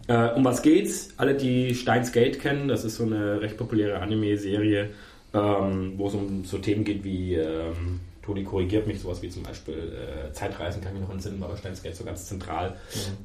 Äh, 0.07 0.29
um 0.35 0.45
was 0.45 0.63
geht's? 0.63 1.09
Alle, 1.17 1.35
die 1.35 1.75
Steins 1.75 2.13
Gate 2.13 2.39
kennen, 2.39 2.69
das 2.69 2.85
ist 2.85 2.97
so 2.97 3.05
eine 3.05 3.41
recht 3.41 3.57
populäre 3.57 4.01
Anime-Serie, 4.01 4.91
ähm, 5.35 5.95
wo 5.97 6.09
es 6.09 6.15
um 6.15 6.45
so 6.45 6.59
Themen 6.59 6.85
geht 6.85 7.05
wie, 7.05 7.35
ähm, 7.35 8.01
Toni 8.25 8.43
korrigiert 8.43 8.87
mich, 8.87 9.01
sowas 9.01 9.21
wie 9.21 9.29
zum 9.29 9.43
Beispiel 9.43 9.75
äh, 9.75 10.33
Zeitreisen 10.33 10.83
kann 10.83 10.95
ich 10.95 11.03
noch 11.03 11.11
entsinnen, 11.11 11.41
war 11.41 11.55
Steins 11.57 11.83
Gate 11.83 11.95
so 11.95 12.05
ganz 12.05 12.27
zentral. 12.27 12.75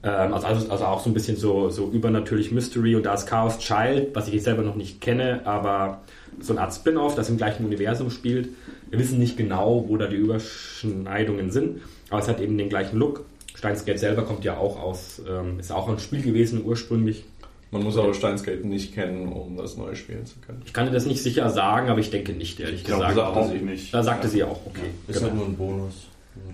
Ähm, 0.03 0.33
also, 0.33 0.47
also, 0.47 0.69
also 0.69 0.85
auch 0.85 0.99
so 0.99 1.09
ein 1.09 1.13
bisschen 1.13 1.37
so, 1.37 1.69
so 1.69 1.89
übernatürlich 1.89 2.51
Mystery 2.51 2.95
und 2.95 3.03
da 3.05 3.13
ist 3.13 3.25
Chaos 3.25 3.59
Child, 3.59 4.13
was 4.13 4.27
ich 4.27 4.33
jetzt 4.33 4.43
selber 4.43 4.63
noch 4.63 4.75
nicht 4.75 4.99
kenne, 4.99 5.41
aber 5.45 6.01
so 6.41 6.53
eine 6.53 6.61
Art 6.61 6.73
Spin-off, 6.73 7.15
das 7.15 7.29
im 7.29 7.37
gleichen 7.37 7.65
Universum 7.65 8.11
spielt. 8.11 8.49
Wir 8.89 8.99
wissen 8.99 9.19
nicht 9.19 9.37
genau, 9.37 9.85
wo 9.87 9.95
da 9.95 10.07
die 10.07 10.17
Überschneidungen 10.17 11.51
sind, 11.51 11.81
aber 12.09 12.19
es 12.19 12.27
hat 12.27 12.41
eben 12.41 12.57
den 12.57 12.69
gleichen 12.69 12.97
Look. 12.97 13.25
Steins 13.55 13.85
Gate 13.85 13.99
selber 13.99 14.23
kommt 14.23 14.43
ja 14.43 14.57
auch 14.57 14.79
aus, 14.79 15.21
ähm, 15.29 15.59
ist 15.59 15.71
auch 15.71 15.87
ein 15.87 15.99
Spiel 15.99 16.21
gewesen 16.21 16.63
ursprünglich. 16.65 17.23
Man 17.71 17.83
muss 17.83 17.97
aber 17.97 18.13
Steins 18.13 18.43
Gate 18.43 18.65
nicht 18.65 18.95
kennen, 18.95 19.31
um 19.31 19.55
das 19.55 19.77
neu 19.77 19.93
spielen 19.93 20.25
zu 20.25 20.39
können. 20.39 20.61
Ich 20.65 20.73
kann 20.73 20.85
dir 20.85 20.91
das 20.91 21.05
nicht 21.05 21.21
sicher 21.21 21.49
sagen, 21.49 21.89
aber 21.89 21.99
ich 21.99 22.09
denke 22.09 22.33
nicht, 22.33 22.59
ehrlich 22.59 22.83
glaube, 22.83 23.07
gesagt. 23.07 23.17
sagte 23.17 23.39
Auch- 23.39 23.51
sie 23.51 23.59
nicht. 23.59 23.93
Da 23.93 24.03
sagte 24.03 24.27
sie 24.27 24.43
auch, 24.43 24.59
okay. 24.65 24.81
Ist 25.07 25.15
genau. 25.19 25.27
halt 25.27 25.35
nur 25.35 25.45
ein 25.45 25.55
Bonus. 25.55 26.07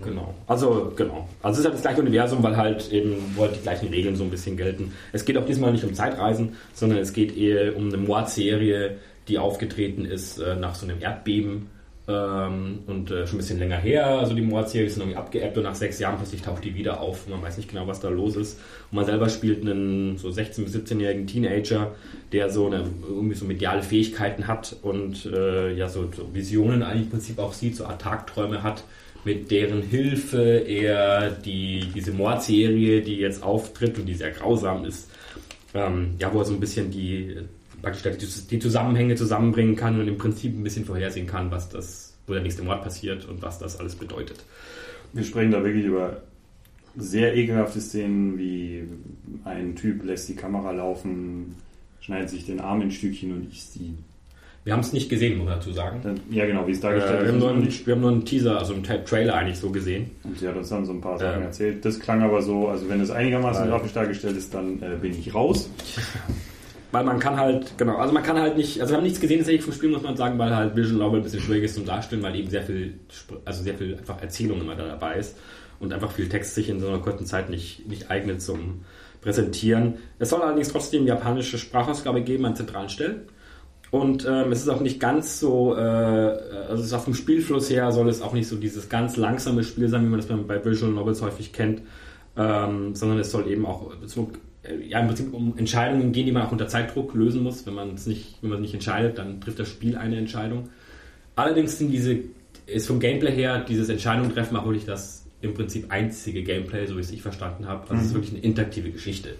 Genau. 0.04 0.34
Also, 0.48 0.92
genau. 0.96 1.30
Also, 1.42 1.54
es 1.54 1.60
ist 1.60 1.66
halt 1.66 1.76
das 1.76 1.82
gleiche 1.84 2.02
Universum, 2.02 2.42
weil 2.44 2.58
halt 2.58 2.92
eben, 2.92 3.16
wo 3.36 3.44
halt 3.44 3.56
die 3.56 3.62
gleichen 3.62 3.90
Regeln 3.90 4.16
so 4.16 4.24
ein 4.24 4.30
bisschen 4.30 4.58
gelten. 4.58 4.94
Es 5.14 5.26
geht 5.26 5.38
auch 5.38 5.46
diesmal 5.46 5.72
nicht 5.72 5.84
um 5.84 5.94
Zeitreisen, 5.94 6.54
sondern 6.74 7.00
es 7.00 7.14
geht 7.14 7.38
eher 7.38 7.76
um 7.78 7.88
eine 7.88 7.98
Mordserie, 7.98 8.98
die 9.28 9.38
aufgetreten 9.38 10.06
ist 10.06 10.40
äh, 10.40 10.56
nach 10.56 10.76
so 10.76 10.86
einem 10.86 11.02
Erdbeben. 11.02 11.70
Ähm, 12.08 12.80
und 12.86 13.10
äh, 13.10 13.26
schon 13.26 13.38
ein 13.38 13.40
bisschen 13.40 13.58
länger 13.58 13.78
her, 13.78 14.06
also 14.06 14.36
die 14.36 14.42
Mordserie 14.44 14.86
ist 14.86 14.98
irgendwie 14.98 15.18
abgeebbt 15.18 15.58
und 15.58 15.64
nach 15.64 15.74
sechs 15.74 15.98
Jahren 15.98 16.18
plötzlich 16.18 16.44
taucht 16.44 16.64
die 16.64 16.76
wieder 16.76 17.02
auf. 17.02 17.28
Man 17.28 17.42
weiß 17.42 17.58
nicht 17.58 17.70
genau, 17.70 17.88
was 17.88 18.00
da 18.00 18.10
los 18.10 18.36
ist. 18.36 18.60
Und 18.92 18.98
man 18.98 19.06
selber 19.06 19.28
spielt 19.28 19.62
einen 19.62 20.18
so 20.18 20.30
16- 20.30 20.66
bis 20.66 20.76
17-jährigen 20.76 21.26
Teenager, 21.26 21.96
der 22.32 22.52
so 22.52 22.68
eine 22.68 22.86
irgendwie 23.08 23.34
so 23.34 23.46
mediale 23.46 23.82
Fähigkeiten 23.82 24.46
hat 24.46 24.76
und 24.84 25.26
äh, 25.26 25.74
ja 25.74 25.90
so, 25.90 26.12
so 26.16 26.30
Visionen 26.32 26.84
eigentlich 26.84 27.06
im 27.06 27.10
Prinzip 27.10 27.40
auch 27.40 27.54
sieht, 27.54 27.76
so 27.76 27.86
Art 27.86 28.02
Tagträume 28.02 28.62
hat, 28.62 28.84
mit 29.24 29.50
deren 29.50 29.82
Hilfe 29.82 30.60
er 30.60 31.32
die, 31.32 31.90
diese 31.96 32.12
Mordserie, 32.12 33.02
die 33.02 33.16
jetzt 33.16 33.42
auftritt 33.42 33.98
und 33.98 34.06
die 34.06 34.14
sehr 34.14 34.30
grausam 34.30 34.86
ist, 34.86 35.10
ähm, 35.74 36.12
ja, 36.20 36.32
wo 36.32 36.40
er 36.40 36.46
so 36.46 36.54
ein 36.54 36.60
bisschen 36.60 36.92
die, 36.92 37.36
praktisch 37.86 38.48
die, 38.50 38.60
Zusammenhänge 38.60 39.16
zusammenbringen 39.16 39.76
kann 39.76 40.00
und 40.00 40.08
im 40.08 40.18
Prinzip 40.18 40.58
ein 40.58 40.64
bisschen 40.64 40.86
vorhersehen 40.86 41.28
kann, 41.28 41.52
was 41.52 41.70
das, 41.70 42.14
wo 42.28 42.34
der 42.34 42.42
nächste 42.42 42.64
Mord 42.64 42.84
passiert 42.84 43.26
und 43.26 43.42
was 43.42 43.60
das 43.60 43.80
alles 43.80 43.96
bedeutet. 43.96 44.44
Wir 45.14 45.24
sprechen 45.24 45.52
da 45.52 45.64
wirklich 45.64 45.86
über 45.86 46.18
sehr 46.98 47.36
ekelhafte 47.36 47.80
Szenen, 47.82 48.38
wie 48.38 48.84
ein 49.44 49.76
Typ 49.76 50.04
lässt 50.04 50.28
die 50.30 50.36
Kamera 50.36 50.72
laufen, 50.72 51.56
schneidet 52.02 52.30
sich 52.30 52.46
den 52.46 52.60
Arm 52.60 52.82
in 52.82 52.92
Stückchen 52.92 53.32
und 53.34 53.52
isst 53.52 53.74
sie. 53.74 53.94
Wir 54.64 54.74
haben 54.74 54.80
es 54.80 54.94
nicht 54.94 55.10
gesehen, 55.10 55.38
muss 55.38 55.46
man 55.48 55.60
dazu 55.60 55.72
sagen. 55.72 56.02
Ja, 56.32 56.46
genau, 56.48 56.66
wie 56.66 56.72
es 56.72 56.80
Äh, 56.80 56.82
dargestellt 56.82 57.20
wir, 57.22 57.26
ist. 57.36 57.44
haben 57.44 57.56
einen, 57.62 57.86
wir 57.86 57.94
haben 57.94 58.02
nur 58.02 58.12
einen 58.12 58.26
Teaser, 58.26 58.58
also 58.58 58.74
einen 58.74 58.84
Trailer 58.84 59.36
eigentlich 59.36 59.60
so 59.60 59.70
gesehen. 59.70 60.10
Und 60.24 60.40
sie 60.40 60.48
hat 60.48 60.56
uns 60.56 60.70
dann 60.70 60.86
so 60.86 60.92
ein 60.94 61.02
paar 61.02 61.20
Sachen 61.20 61.42
Ja. 61.42 61.46
erzählt. 61.46 61.86
Das 61.86 62.00
klang 62.00 62.24
aber 62.24 62.42
so, 62.42 62.68
also 62.70 62.90
wenn 62.90 63.00
es 63.00 63.12
einigermaßen 63.12 63.68
grafisch 63.68 63.94
dargestellt 63.94 64.36
ist, 64.38 64.54
dann 64.56 64.82
äh, 64.82 64.96
bin 65.00 65.12
ich 65.12 65.36
raus. 65.36 65.70
Weil 66.96 67.04
man 67.04 67.20
kann 67.20 67.36
halt, 67.36 67.78
genau, 67.78 67.98
also 67.98 68.14
man 68.14 68.24
kann 68.24 68.40
halt 68.40 68.56
nicht, 68.56 68.80
also 68.80 68.94
wir 68.94 68.98
haben 68.98 69.04
nichts 69.04 69.20
gesehen 69.20 69.40
tatsächlich 69.40 69.66
vom 69.66 69.74
Spiel, 69.74 69.90
muss 69.90 70.02
man 70.02 70.16
sagen, 70.16 70.40
weil 70.40 70.56
halt 70.56 70.78
Vision 70.78 71.00
Novel 71.00 71.20
ein 71.20 71.24
bisschen 71.24 71.42
schwierig 71.42 71.66
ist 71.66 71.76
zum 71.76 71.86
Darstellen, 71.86 72.24
weil 72.24 72.34
eben 72.38 72.50
sehr 72.50 72.64
viel, 72.64 72.98
also 73.44 73.64
sehr 73.64 73.74
viel 73.74 73.98
einfach 73.98 74.22
Erzählung 74.22 74.62
immer 74.62 74.76
da 74.76 74.88
dabei 74.88 75.18
ist 75.18 75.36
und 75.82 75.92
einfach 75.92 76.10
viel 76.10 76.30
Text 76.30 76.56
sich 76.56 76.70
in 76.70 76.80
so 76.80 76.88
einer 76.88 77.00
kurzen 77.00 77.26
Zeit 77.26 77.50
nicht, 77.50 77.86
nicht 77.86 78.10
eignet 78.10 78.42
zum 78.42 78.86
Präsentieren. 79.20 79.96
Es 80.20 80.30
soll 80.30 80.42
allerdings 80.42 80.70
trotzdem 80.70 81.06
japanische 81.06 81.58
Sprachausgabe 81.58 82.22
geben 82.22 82.46
an 82.46 82.56
zentralen 82.56 82.88
Stellen. 82.88 83.24
Und 83.92 84.26
ähm, 84.26 84.54
es 84.54 84.62
ist 84.62 84.70
auch 84.70 84.80
nicht 84.80 85.02
ganz 85.02 85.42
so, 85.42 85.76
äh, 85.76 85.82
also 85.82 86.76
es 86.76 86.86
ist 86.86 86.94
auf 86.94 87.04
dem 87.04 87.14
Spielfluss 87.14 87.70
her 87.70 87.92
soll 87.92 88.08
es 88.08 88.22
auch 88.22 88.32
nicht 88.32 88.48
so 88.48 88.56
dieses 88.56 88.88
ganz 88.88 89.18
langsame 89.18 89.66
Spiel 89.66 89.90
sein, 89.90 90.06
wie 90.06 90.10
man 90.10 90.22
das 90.22 90.28
bei, 90.28 90.64
Visual 90.64 90.94
Novels 90.94 91.22
häufig 91.22 91.52
kennt, 91.52 91.82
ähm, 92.38 92.96
sondern 92.96 93.20
es 93.20 93.32
soll 93.32 93.52
eben 93.52 93.66
auch 93.66 93.92
ja, 94.88 95.00
im 95.00 95.08
Prinzip 95.08 95.34
um 95.34 95.58
Entscheidungen 95.58 96.12
gehen, 96.12 96.26
die 96.26 96.32
man 96.32 96.44
auch 96.44 96.52
unter 96.52 96.68
Zeitdruck 96.68 97.14
lösen 97.14 97.44
muss. 97.44 97.66
Wenn 97.66 97.74
man 97.74 97.94
es 97.96 98.06
nicht, 98.06 98.38
wenn 98.42 98.50
man 98.50 98.60
es 98.60 98.64
nicht 98.64 98.74
entscheidet, 98.74 99.18
dann 99.18 99.42
trifft 99.42 99.60
das 99.60 99.70
Spiel 99.70 99.98
eine 99.98 100.18
Entscheidung. 100.18 100.70
Allerdings 101.36 101.78
sind 101.78 101.92
diese, 101.92 102.20
ist 102.66 102.88
vom 102.88 103.00
Gameplay 103.00 103.32
her 103.32 103.66
dieses 103.68 103.90
Entscheidung 103.90 104.34
treffen 104.34 104.56
auch 104.56 104.66
wirklich 104.66 104.86
das 104.86 105.26
im 105.42 105.54
Prinzip 105.54 105.92
einzige 105.92 106.44
Gameplay, 106.44 106.86
so 106.88 106.96
wie 106.98 107.02
es 107.02 107.12
ich 107.12 107.22
verstanden 107.22 107.68
habe. 107.68 107.90
Also 107.90 107.96
es 107.96 108.08
ist 108.08 108.14
wirklich 108.14 108.34
eine 108.34 108.42
interaktive 108.42 108.90
Geschichte. 108.90 109.36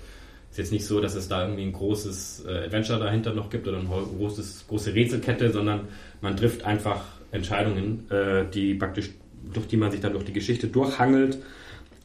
Ist 0.52 0.58
jetzt 0.58 0.72
nicht 0.72 0.86
so, 0.86 1.02
dass 1.02 1.16
es 1.16 1.28
da 1.28 1.42
irgendwie 1.44 1.64
ein 1.64 1.74
großes 1.74 2.46
äh, 2.48 2.66
Adventure 2.66 3.00
dahinter 3.00 3.34
noch 3.34 3.50
gibt 3.50 3.68
oder 3.68 3.80
eine 3.80 3.88
großes, 3.88 4.66
große 4.68 4.94
Rätselkette, 4.94 5.52
sondern 5.52 5.82
man 6.22 6.38
trifft 6.38 6.64
einfach 6.64 7.04
Entscheidungen, 7.32 8.10
äh, 8.10 8.46
die 8.54 8.76
praktisch, 8.76 9.10
durch 9.54 9.68
die 9.68 9.78
man 9.78 9.92
sich 9.92 10.00
dann 10.00 10.14
durch 10.14 10.26
die 10.26 10.34
Geschichte 10.34 10.68
durchhangelt. 10.68 11.40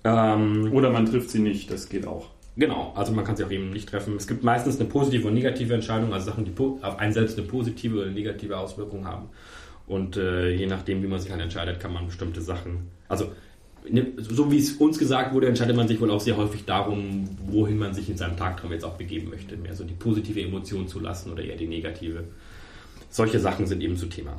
Ähm, 0.03 0.71
Oder 0.73 0.91
man 0.91 1.07
trifft 1.07 1.31
sie 1.31 1.41
nicht, 1.41 1.71
das 1.71 1.89
geht 1.89 2.07
auch. 2.07 2.29
Genau, 2.61 2.93
also 2.95 3.11
man 3.13 3.25
kann 3.25 3.37
sie 3.37 3.45
auch 3.45 3.51
eben 3.51 3.71
nicht 3.71 3.89
treffen. 3.89 4.17
Es 4.17 4.27
gibt 4.27 4.45
meistens 4.45 4.79
eine 4.79 4.87
positive 4.87 5.27
und 5.27 5.33
negative 5.33 5.73
Entscheidung, 5.73 6.13
also 6.13 6.31
Sachen, 6.31 6.45
die 6.45 6.53
auf 6.59 6.99
einen 6.99 7.15
selbst 7.15 7.39
eine 7.39 7.49
positive 7.49 8.03
oder 8.03 8.11
negative 8.11 8.59
Auswirkung 8.59 9.07
haben. 9.07 9.31
Und 9.87 10.19
äh, 10.19 10.51
je 10.51 10.67
nachdem, 10.67 11.03
wie 11.03 11.07
man 11.07 11.19
sich 11.21 11.31
halt 11.31 11.41
entscheidet, 11.41 11.81
kann 11.81 11.95
man 11.95 12.05
bestimmte 12.05 12.43
Sachen. 12.43 12.91
Also, 13.09 13.33
ne, 13.89 14.09
so 14.19 14.53
wie 14.53 14.59
es 14.59 14.73
uns 14.73 14.99
gesagt 14.99 15.33
wurde, 15.33 15.49
entscheidet 15.49 15.75
man 15.75 15.89
sich 15.89 15.99
wohl 16.03 16.11
auch 16.11 16.21
sehr 16.21 16.37
häufig 16.37 16.67
darum, 16.67 17.31
wohin 17.47 17.79
man 17.79 17.95
sich 17.95 18.11
in 18.11 18.19
seinem 18.19 18.37
Tagtraum 18.37 18.73
jetzt 18.73 18.85
auch 18.85 18.99
begeben 18.99 19.31
möchte. 19.31 19.57
Mehr 19.57 19.75
so 19.75 19.85
die 19.85 19.95
positive 19.95 20.43
Emotion 20.43 20.87
zu 20.87 21.01
lassen 21.01 21.33
oder 21.33 21.43
eher 21.43 21.57
die 21.57 21.67
negative. 21.67 22.25
Solche 23.09 23.41
Sachen 23.41 23.67
sind 23.67 23.83
eben 23.83 23.97
zu 23.97 24.05
Thema. 24.05 24.39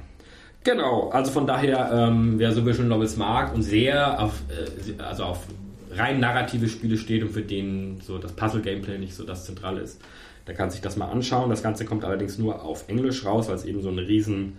Genau, 0.63 1.09
also 1.09 1.31
von 1.31 1.47
daher, 1.47 1.91
ähm, 1.91 2.37
wer 2.37 2.51
so 2.51 2.63
Visual 2.63 2.87
Novels 2.87 3.17
mag 3.17 3.55
und 3.55 3.63
sehr 3.63 4.21
auf, 4.21 4.43
äh, 4.49 5.01
also 5.01 5.23
auf 5.23 5.47
rein 5.91 6.19
narrative 6.19 6.67
Spiele 6.67 6.97
steht 6.97 7.23
und 7.23 7.31
für 7.31 7.41
den 7.41 7.99
so 8.01 8.17
das 8.17 8.33
Puzzle-Gameplay 8.33 8.97
nicht 8.97 9.15
so 9.15 9.23
das 9.23 9.45
Zentrale 9.45 9.81
ist, 9.81 9.99
der 10.47 10.55
kann 10.55 10.71
sich 10.71 10.81
das 10.81 10.97
mal 10.97 11.07
anschauen. 11.07 11.49
Das 11.49 11.63
Ganze 11.63 11.85
kommt 11.85 12.03
allerdings 12.03 12.37
nur 12.37 12.63
auf 12.63 12.87
Englisch 12.87 13.25
raus, 13.25 13.47
weil 13.47 13.55
es 13.55 13.65
eben 13.65 13.81
so 13.81 13.89
eine 13.89 14.07
riesen, 14.07 14.57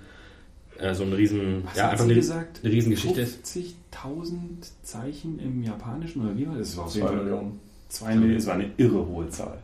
äh, 0.78 0.94
so 0.94 1.02
eine 1.02 1.16
riesen, 1.16 1.64
ja, 1.74 1.90
einfach 1.90 2.04
eine, 2.04 2.14
eine 2.14 2.72
riesen 2.72 2.90
Geschichte 2.90 3.20
ist. 3.20 3.46
50.000 3.46 4.34
Zeichen 4.82 5.38
im 5.38 5.62
Japanischen 5.62 6.22
oder 6.22 6.36
wie 6.36 6.46
war 6.46 6.56
das? 6.56 6.68
Das 6.68 6.76
war 6.76 6.84
auf 6.84 6.92
Zwei 6.92 6.98
jeden 7.00 7.08
Fall 7.08 7.24
Millionen. 7.24 7.60
Zwei 7.88 8.14
Millionen, 8.14 8.36
es 8.36 8.46
war 8.46 8.54
eine 8.54 8.70
irre 8.76 9.06
hohe 9.06 9.28
Zahl. 9.28 9.58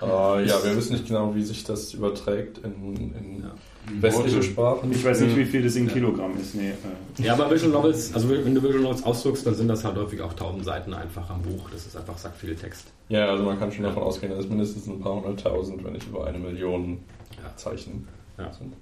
Äh, 0.00 0.06
ja, 0.46 0.64
wir 0.64 0.76
wissen 0.76 0.92
nicht 0.94 1.06
genau, 1.06 1.34
wie 1.34 1.42
sich 1.42 1.64
das 1.64 1.92
überträgt 1.94 2.58
in, 2.58 2.96
in 2.96 3.42
Ja. 3.42 3.54
Westliche. 4.00 4.42
Sprachen. 4.42 4.90
Ich 4.92 5.04
weiß 5.04 5.20
nicht, 5.20 5.36
wie 5.36 5.44
viel 5.44 5.62
das 5.62 5.76
in 5.76 5.88
Kilogramm 5.88 6.32
ist. 6.40 6.54
Nee, 6.54 6.70
äh, 6.70 7.22
Ja, 7.22 7.34
aber 7.34 7.50
Visual 7.50 7.72
Novels, 7.72 8.14
also 8.14 8.28
wenn 8.30 8.54
du 8.54 8.62
Visual 8.62 8.80
Novels 8.82 9.02
ausdruckst, 9.02 9.46
dann 9.46 9.54
sind 9.54 9.68
das 9.68 9.84
halt 9.84 9.96
häufig 9.96 10.20
auch 10.20 10.30
1000 10.32 10.64
Seiten 10.64 10.94
einfach 10.94 11.28
am 11.30 11.42
Buch. 11.42 11.70
Das 11.70 11.86
ist 11.86 11.96
einfach 11.96 12.16
sack 12.18 12.34
viel 12.36 12.54
Text. 12.54 12.86
Ja, 13.08 13.28
also 13.30 13.44
man 13.44 13.58
kann 13.58 13.72
schon 13.72 13.84
davon 13.84 14.02
ausgehen, 14.02 14.32
dass 14.32 14.44
es 14.44 14.48
mindestens 14.50 14.86
ein 14.86 15.00
paar 15.00 15.14
hunderttausend, 15.16 15.82
wenn 15.84 15.92
nicht 15.94 16.06
über 16.08 16.26
eine 16.26 16.38
Million 16.38 16.98
Ja. 17.42 17.56
Zeichen 17.56 18.06
Ja. 18.38 18.52
sind. 18.52 18.74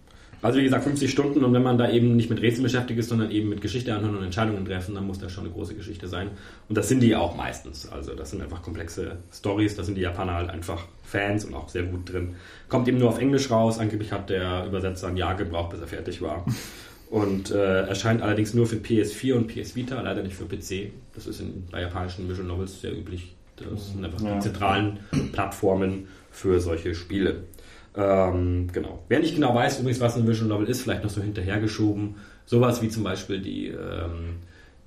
Also 0.47 0.61
wie 0.61 0.63
gesagt, 0.65 0.85
50 0.85 1.11
Stunden 1.11 1.45
und 1.45 1.53
wenn 1.53 1.63
man 1.65 1.77
da 1.77 1.91
eben 1.91 2.15
nicht 2.15 2.31
mit 2.31 2.41
Rätseln 2.41 2.63
beschäftigt 2.63 3.01
ist, 3.01 3.09
sondern 3.09 3.31
eben 3.33 3.49
mit 3.49 3.61
Geschichte 3.61 3.93
anhören 3.95 4.17
und 4.17 4.23
Entscheidungen 4.23 4.65
treffen, 4.65 4.95
dann 4.95 5.05
muss 5.07 5.19
das 5.19 5.33
schon 5.33 5.45
eine 5.45 5.53
große 5.53 5.75
Geschichte 5.75 6.07
sein. 6.07 6.31
Und 6.69 6.79
das 6.79 6.89
sind 6.89 7.01
die 7.01 7.17
auch 7.17 7.37
meistens. 7.37 7.89
Also 7.91 8.15
das 8.15 8.31
sind 8.31 8.41
einfach 8.43 8.63
komplexe 8.63 9.17
Stories, 9.33 9.75
da 9.75 9.83
sind 9.83 9.97
die 9.97 10.03
Japaner 10.03 10.35
halt 10.35 10.51
einfach 10.51 10.87
Fans 11.03 11.45
und 11.45 11.55
auch 11.55 11.69
sehr 11.69 11.83
gut 11.83 12.13
drin. 12.13 12.37
Kommt 12.69 12.87
eben 12.87 12.99
nur 12.99 13.09
auf 13.09 13.19
Englisch 13.19 13.51
raus, 13.51 13.79
angeblich 13.81 14.13
hat 14.13 14.31
der 14.31 14.67
Übersetzer 14.67 15.09
ein 15.09 15.17
Jahr 15.17 15.35
gebraucht, 15.35 15.71
bis 15.71 15.81
er 15.81 15.89
fertig 15.89 16.23
war. 16.23 16.45
Und 17.11 17.51
äh, 17.51 17.83
erscheint 17.83 18.23
allerdings 18.23 18.55
nur 18.55 18.67
für 18.67 18.77
PS4 18.77 19.35
und 19.35 19.47
PS 19.49 19.75
Vita, 19.75 20.01
leider 20.01 20.23
nicht 20.23 20.37
für 20.37 20.45
PC. 20.45 20.93
Das 21.15 21.27
ist 21.27 21.41
in, 21.41 21.65
bei 21.71 21.81
japanischen 21.81 22.29
Visual 22.29 22.47
Novels 22.47 22.81
sehr 22.81 22.93
üblich. 22.97 23.35
Das 23.57 23.93
sind 23.93 24.05
einfach 24.05 24.21
Ja. 24.21 24.35
die 24.35 24.41
zentralen 24.41 24.99
Plattformen 25.33 26.09
für 26.31 26.61
solche 26.61 26.95
Spiele. 26.95 27.45
Ähm, 27.97 28.69
genau. 28.73 29.03
Wer 29.09 29.21
nicht 29.21 29.35
genau 29.35 29.55
weiß 29.55 29.81
übrigens, 29.81 30.01
was 30.01 30.17
ein 30.17 30.29
Visual 30.29 30.49
Novel 30.49 30.69
ist, 30.69 30.83
vielleicht 30.83 31.03
noch 31.03 31.11
so 31.11 31.23
hinterhergeschoben. 31.23 32.17
Sowas 32.45 32.83
wie 32.83 32.89
zum 32.89 33.05
Beispiel 33.05 33.41
die, 33.41 33.69
ähm, 33.69 34.37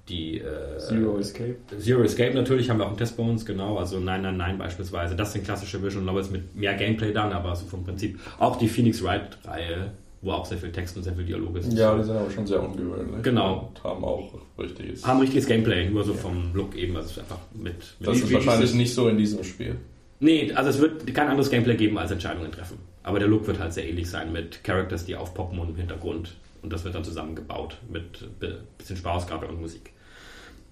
die 0.07 0.37
äh, 0.37 0.77
Zero 0.77 1.17
Escape. 1.17 1.55
Zero 1.79 2.03
Escape 2.03 2.35
natürlich, 2.35 2.69
haben 2.69 2.77
wir 2.77 2.85
auch 2.85 2.89
einen 2.89 2.97
Test 2.97 3.17
bei 3.17 3.23
uns, 3.23 3.45
genau. 3.45 3.77
Also 3.77 3.99
999 3.99 4.57
beispielsweise. 4.59 5.15
Das 5.15 5.33
sind 5.33 5.43
klassische 5.43 5.81
Visual 5.81 6.05
Novels 6.05 6.29
mit 6.29 6.55
mehr 6.55 6.75
Gameplay 6.75 7.11
dann, 7.11 7.33
aber 7.33 7.55
so 7.55 7.65
vom 7.65 7.83
Prinzip. 7.83 8.19
Auch 8.37 8.57
die 8.57 8.67
Phoenix 8.67 9.03
Wright-Reihe, 9.03 9.91
wo 10.21 10.31
auch 10.31 10.45
sehr 10.45 10.59
viel 10.59 10.71
Text 10.71 10.95
und 10.95 11.03
sehr 11.03 11.13
viel 11.15 11.25
Dialoge 11.25 11.63
sind. 11.63 11.77
Ja, 11.77 11.97
die 11.97 12.03
sind 12.03 12.15
aber 12.15 12.29
schon 12.29 12.45
sehr 12.45 12.61
ungewöhnlich. 12.61 13.23
Genau. 13.23 13.71
Und 13.73 13.83
haben 13.83 14.03
auch 14.03 14.33
richtiges. 14.59 15.05
Haben 15.05 15.21
richtiges 15.21 15.47
Gameplay, 15.47 15.89
nur 15.89 16.03
so 16.03 16.13
vom 16.13 16.53
Look 16.53 16.75
eben. 16.75 16.95
Also 16.95 17.19
einfach 17.21 17.39
mit. 17.53 17.73
mit 17.99 18.07
Das 18.07 18.17
ist 18.17 18.31
wahrscheinlich 18.31 18.73
nicht 18.75 18.93
so 18.93 19.09
in 19.09 19.17
diesem 19.17 19.43
Spiel. 19.43 19.77
Nee, 20.19 20.51
also 20.53 20.69
es 20.69 20.79
wird 20.79 21.13
kein 21.13 21.27
anderes 21.27 21.49
Gameplay 21.49 21.75
geben 21.75 21.97
als 21.97 22.11
Entscheidungen 22.11 22.51
treffen. 22.51 22.77
Aber 23.09 23.17
der 23.17 23.27
Look 23.27 23.47
wird 23.47 23.57
halt 23.57 23.73
sehr 23.73 23.89
ähnlich 23.89 24.07
sein 24.07 24.31
mit 24.31 24.63
Characters, 24.63 25.03
die 25.03 25.15
aufpoppen 25.15 25.57
und 25.57 25.69
im 25.69 25.75
Hintergrund. 25.75 26.35
Und 26.61 26.71
das 26.71 26.83
wird 26.83 26.93
dann 26.93 27.03
zusammengebaut 27.03 27.75
mit 27.89 28.39
bisschen 28.77 28.97
Sprachausgabe 28.97 29.47
und 29.47 29.59
Musik. 29.59 29.93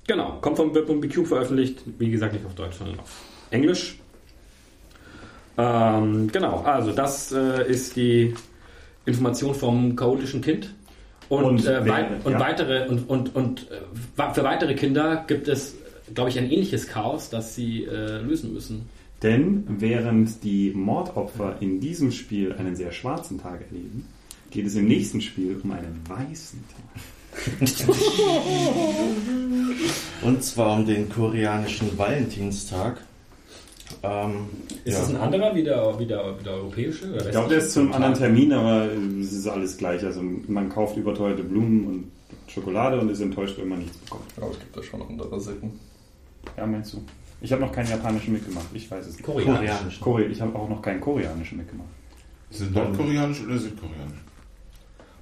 Genau, 0.06 0.38
kommt 0.39 0.58
vom 0.58 0.71
wird 0.76 0.86
von 0.86 1.02
BQ 1.02 1.26
veröffentlicht. 1.26 1.82
Wie 1.97 2.12
gesagt, 2.12 2.34
nicht 2.34 2.45
auf 2.45 2.54
Deutsch, 2.54 2.78
sondern 2.78 3.00
auf 3.00 3.23
Englisch. 3.50 3.97
Ähm, 5.58 6.30
genau, 6.32 6.62
also 6.62 6.91
das 6.91 7.32
äh, 7.32 7.67
ist 7.67 7.95
die 7.95 8.36
Information 9.08 9.56
vom 9.56 9.95
chaotischen 9.95 10.41
Kind. 10.41 10.76
Und, 11.30 11.43
Und 11.43 11.65
äh, 11.65 11.89
wei 11.89 12.06
und 12.23 12.34
ja. 12.34 12.39
weitere 12.39 12.88
und, 12.88 13.10
und, 13.10 13.36
und 13.36 13.67
äh, 13.71 14.34
für 14.36 14.43
weitere 14.43 14.76
Kinder 14.76 15.26
gibt 15.26 15.47
es, 15.47 15.73
glaube 16.13 16.30
ich, 16.30 16.38
ein 16.38 16.52
ähnliches 16.52 16.88
Chaos, 16.88 17.32
das 17.32 17.56
sie 17.56 17.86
äh, 17.86 18.19
lösen 18.19 18.54
müssen. 18.54 18.88
Denn 19.23 19.63
während 19.67 20.43
die 20.43 20.71
Mordopfer 20.71 21.58
in 21.60 21.80
diesem 21.80 22.12
Spiel 22.12 22.53
einen 22.53 22.75
sehr 22.75 22.91
schwarzen 22.91 23.39
Tag 23.39 23.62
erleben, 23.62 24.08
geht 24.51 24.67
es 24.67 24.75
im 24.75 24.88
nächsten 24.88 25.21
Spiel 25.21 25.60
um 25.63 25.71
einen 25.71 26.01
weißen 26.08 26.63
Tag. 26.69 27.01
Und 30.21 30.43
zwar 30.43 30.77
um 30.77 30.86
den 30.86 31.10
koreanischen 31.10 31.97
Valentinstag. 31.97 33.01
Ähm, 34.03 34.47
Ist 34.84 34.95
ja. 34.95 34.99
das 34.99 35.10
ein 35.10 35.17
anderer 35.17 35.56
wie 35.56 35.63
der, 35.63 35.97
wie 35.99 36.06
der, 36.06 36.38
wie 36.39 36.43
der 36.43 36.53
europäische? 36.53 37.10
Oder 37.12 37.25
Ich 37.25 37.32
glaube, 37.32 37.49
der 37.49 37.60
ist 37.60 37.71
zu 37.71 37.80
einem 37.80 37.93
anderen 37.93 38.13
Termin, 38.15 38.51
aber 38.51 38.89
es 39.21 39.32
ist 39.32 39.47
alles 39.47 39.77
gleich. 39.77 40.03
Also 40.03 40.21
man 40.47 40.69
kauft 40.69 40.97
überteuerte 40.97 41.43
Blumen 41.43 41.88
und 41.88 42.12
Schokolade 42.47 42.99
und 42.99 43.10
ist 43.10 43.21
enttäuscht, 43.21 43.58
wenn 43.58 43.69
man 43.69 43.80
nichts 43.80 43.97
bekommt. 43.97 44.25
Aber 44.38 44.51
es 44.51 44.60
gibt 44.60 44.75
da 44.75 44.84
schon 44.84 45.01
andere 45.01 45.39
Sitten. 45.39 45.80
Ja, 46.58 46.65
meinst 46.65 46.93
du? 46.93 47.03
Ich 47.41 47.52
habe 47.52 47.62
noch 47.62 47.71
keinen 47.71 47.89
japanischen 47.89 48.34
mitgemacht. 48.34 48.67
Ich 48.73 48.89
weiß 48.89 49.06
es 49.06 49.13
nicht. 49.15 49.23
Koreanisch. 49.23 50.00
Kore 50.00 50.23
ich 50.23 50.41
habe 50.41 50.58
auch 50.58 50.69
noch 50.69 50.82
keinen 50.82 51.00
koreanischen 51.00 51.58
mitgemacht. 51.60 51.89
Ist 52.50 52.62
es 52.62 52.71
nordkoreanisch 52.71 53.41
oder 53.41 53.58
südkoreanisch? 53.58 54.19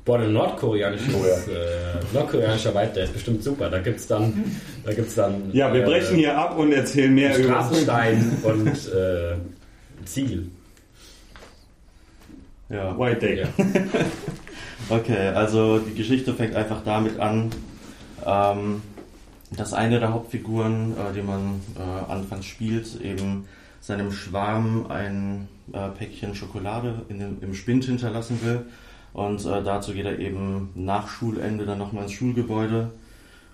Boah, 0.05 0.19
der 0.19 0.27
nordkoreanische 0.27 1.11
äh, 1.11 2.13
nordkoreanischer 2.13 2.75
Wald, 2.75 2.95
der 2.95 3.05
ist 3.05 3.13
bestimmt 3.13 3.43
super. 3.43 3.69
Da 3.69 3.79
gibt's 3.79 4.05
dann, 4.05 4.55
da 4.83 4.93
gibt's 4.93 5.15
dann. 5.15 5.49
Ja, 5.51 5.73
wir 5.73 5.81
äh, 5.81 5.85
brechen 5.85 6.17
hier 6.17 6.37
ab 6.37 6.57
und 6.57 6.71
erzählen 6.71 7.13
mehr 7.13 7.35
über. 7.37 7.49
Straßenstein 7.49 8.37
und 8.43 8.67
äh, 8.67 9.35
Ziegel. 10.05 10.49
Ja. 12.69 12.97
White 12.97 13.19
Day. 13.19 13.39
Ja. 13.39 13.47
Okay, 14.89 15.29
also 15.29 15.79
die 15.79 15.95
Geschichte 15.95 16.33
fängt 16.35 16.55
einfach 16.55 16.83
damit 16.83 17.19
an, 17.19 17.49
ähm, 18.23 18.83
dass 19.57 19.73
eine 19.73 19.99
der 19.99 20.13
Hauptfiguren, 20.13 20.93
äh, 20.93 21.13
die 21.13 21.21
man 21.21 21.61
äh, 21.77 22.11
anfangs 22.11 22.45
spielt, 22.45 23.01
eben 23.01 23.47
seinem 23.81 24.11
Schwarm 24.11 24.87
ein 24.89 25.47
äh, 25.71 25.89
Päckchen 25.89 26.35
Schokolade 26.35 27.01
in 27.09 27.19
dem, 27.19 27.37
im 27.41 27.53
Spind 27.53 27.85
hinterlassen 27.85 28.39
will. 28.43 28.65
Und 29.13 29.45
äh, 29.45 29.63
dazu 29.63 29.93
geht 29.93 30.05
er 30.05 30.19
eben 30.19 30.71
nach 30.75 31.07
Schulende 31.07 31.65
dann 31.65 31.77
nochmal 31.77 32.03
ins 32.03 32.13
Schulgebäude 32.13 32.91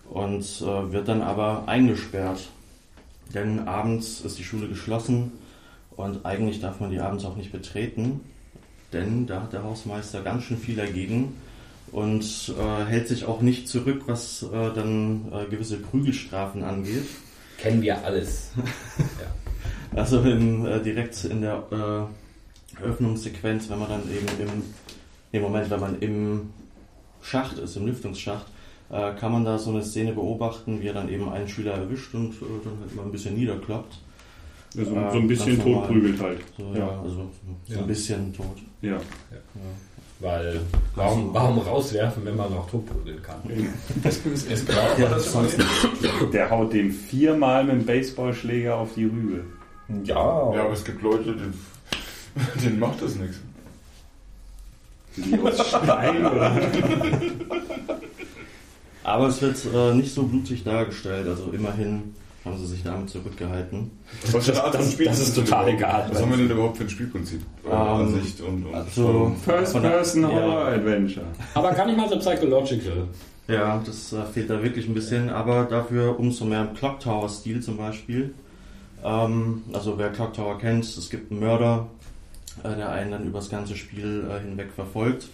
und 0.09 0.43
äh, 0.43 0.91
wird 0.91 1.07
dann 1.07 1.21
aber 1.21 1.63
eingesperrt. 1.67 2.49
Denn 3.33 3.67
abends 3.67 4.21
ist 4.21 4.39
die 4.39 4.43
Schule 4.43 4.67
geschlossen 4.67 5.31
und 5.95 6.25
eigentlich 6.25 6.59
darf 6.59 6.79
man 6.79 6.91
die 6.91 6.99
abends 6.99 7.25
auch 7.25 7.35
nicht 7.35 7.51
betreten. 7.51 8.21
Denn 8.91 9.27
da 9.27 9.43
hat 9.43 9.53
der 9.53 9.63
Hausmeister 9.63 10.21
ganz 10.21 10.43
schön 10.43 10.57
viel 10.57 10.75
dagegen 10.75 11.35
und 11.91 12.54
äh, 12.58 12.86
hält 12.86 13.08
sich 13.08 13.26
auch 13.26 13.41
nicht 13.41 13.67
zurück, 13.67 14.04
was 14.08 14.44
äh, 14.44 14.74
dann 14.74 15.32
äh, 15.32 15.50
gewisse 15.50 15.78
Prügelstrafen 15.78 16.63
angeht. 16.63 17.06
Kennen 17.58 17.82
wir 17.82 18.04
alles. 18.04 18.52
Also 19.94 20.22
in, 20.22 20.65
äh, 20.65 20.82
direkt 20.82 21.26
in 21.26 21.41
der 21.41 21.63
äh, 21.70 22.82
Eröffnungssequenz, 22.82 23.70
wenn 23.70 23.80
man 23.80 23.89
dann 23.89 24.04
eben 24.04 24.28
im, 24.39 24.63
im 25.34 25.41
Moment, 25.41 25.70
wenn 25.70 25.80
man 25.80 26.00
im 26.00 26.50
Schacht 27.22 27.58
ist, 27.58 27.76
im 27.76 27.88
Lüftungsschacht, 27.88 28.46
äh, 28.89 29.13
kann 29.15 29.32
man 29.34 29.44
da 29.44 29.58
so 29.58 29.70
eine 29.72 29.84
Szene 29.84 30.13
beobachten, 30.13 30.82
wie 30.82 30.88
er 30.88 30.94
dann 30.94 31.10
eben 31.10 31.30
einen 31.30 31.50
Schüler 31.50 31.74
erwischt 31.74 32.13
und 32.13 32.36
dann 32.41 32.80
halt 32.80 32.96
mal 32.96 33.04
ein 33.04 33.12
bisschen 33.12 33.36
niederkloppt. 33.36 34.00
So, 34.73 34.86
so 34.86 34.95
ein 34.95 35.27
bisschen 35.27 35.55
ganz 35.57 35.65
normal. 35.65 35.81
totprügelt 35.88 36.21
halt. 36.21 36.39
So, 36.57 36.63
ja. 36.73 36.79
Ja. 36.79 37.01
also 37.01 37.15
so 37.67 37.73
Ja. 37.73 37.79
ein 37.79 37.88
bisschen 37.88 38.34
tot. 38.34 38.45
Ja. 38.81 38.97
Weil, 40.19 40.62
warum, 40.95 41.34
warum 41.34 41.57
rauswerfen, 41.60 42.23
wenn 42.25 42.36
man 42.38 42.51
noch 42.53 42.69
totprügeln 42.69 43.21
kann? 43.23 43.41
Ist 44.03 44.67
klar, 44.67 44.86
das 44.97 45.31
sonst 45.31 45.57
Der 46.31 46.49
haut 46.49 46.71
dem 46.73 46.91
viermal 46.91 47.63
mit 47.63 47.73
dem 47.75 47.86
Baseballschläger 47.86 48.75
auf 48.77 48.93
die 48.93 49.05
Rübe. 49.05 49.43
Ja, 50.03 50.15
Ja, 50.53 50.62
aber 50.63 50.73
es 50.73 50.84
gibt 50.86 51.01
Leute, 51.01 51.34
denen, 51.36 51.53
denen 52.63 52.79
macht 52.79 53.01
das 53.01 53.15
nichts. 53.15 53.38
Wie 55.15 55.38
aus 55.39 55.67
Stein 55.67 56.25
oder? 56.25 56.55
Aber 59.03 59.27
es 59.27 59.41
wird 59.41 59.57
äh, 59.73 59.93
nicht 59.95 60.13
so 60.13 60.23
blutig 60.23 60.63
dargestellt, 60.63 61.27
also 61.27 61.49
immerhin 61.51 62.15
haben 62.43 62.58
sie 62.58 62.65
sich 62.65 62.84
damit 62.84 63.10
zurückgehalten. 63.10 63.91
Von 64.32 64.41
das- 64.45 64.91
Spiel 64.93 65.06
das 65.06 65.19
ist 65.19 65.36
total 65.36 65.69
egal. 65.69 66.08
Was 66.12 66.21
haben 66.21 66.32
wir 66.32 66.38
denn 66.38 66.49
überhaupt 66.49 66.77
für 66.77 66.84
ein 66.84 66.89
Spielprinzip? 66.89 67.41
Äh, 67.63 67.69
Ähm, 67.69 67.73
Ansicht 67.77 68.41
und, 68.41 68.65
und 68.65 68.73
Also, 68.75 69.36
First 69.45 69.73
Person 69.80 70.21
ja. 70.23 70.30
Horror 70.30 70.65
Adventure. 70.67 71.25
Aber 71.54 71.71
gar 71.73 71.86
nicht 71.86 71.97
mal 71.97 72.10
so 72.10 72.17
psychological. 72.17 73.08
Ja, 73.47 73.82
das 73.86 74.13
äh, 74.13 74.23
fehlt 74.25 74.49
da 74.49 74.62
wirklich 74.63 74.88
ein 74.88 74.93
bisschen, 74.93 75.30
aber 75.30 75.65
dafür 75.65 76.17
umso 76.19 76.45
mehr 76.45 76.62
im 76.62 76.73
Clock 76.73 76.99
Tower 76.99 77.27
Stil 77.30 77.62
zum 77.62 77.77
Beispiel. 77.77 78.34
Ähm, 79.04 79.63
also 79.73 79.97
wer 79.97 80.10
Clock 80.10 80.34
Tower 80.34 80.58
kennt, 80.58 80.86
es 80.86 81.10
gibt 81.10 81.32
einen 81.32 81.39
Mörder, 81.41 81.88
äh, 82.63 82.75
der 82.75 82.89
einen 82.91 83.12
dann 83.12 83.25
über 83.25 83.39
das 83.39 83.49
ganze 83.49 83.75
Spiel 83.75 84.25
äh, 84.30 84.39
hinweg 84.47 84.69
verfolgt. 84.73 85.27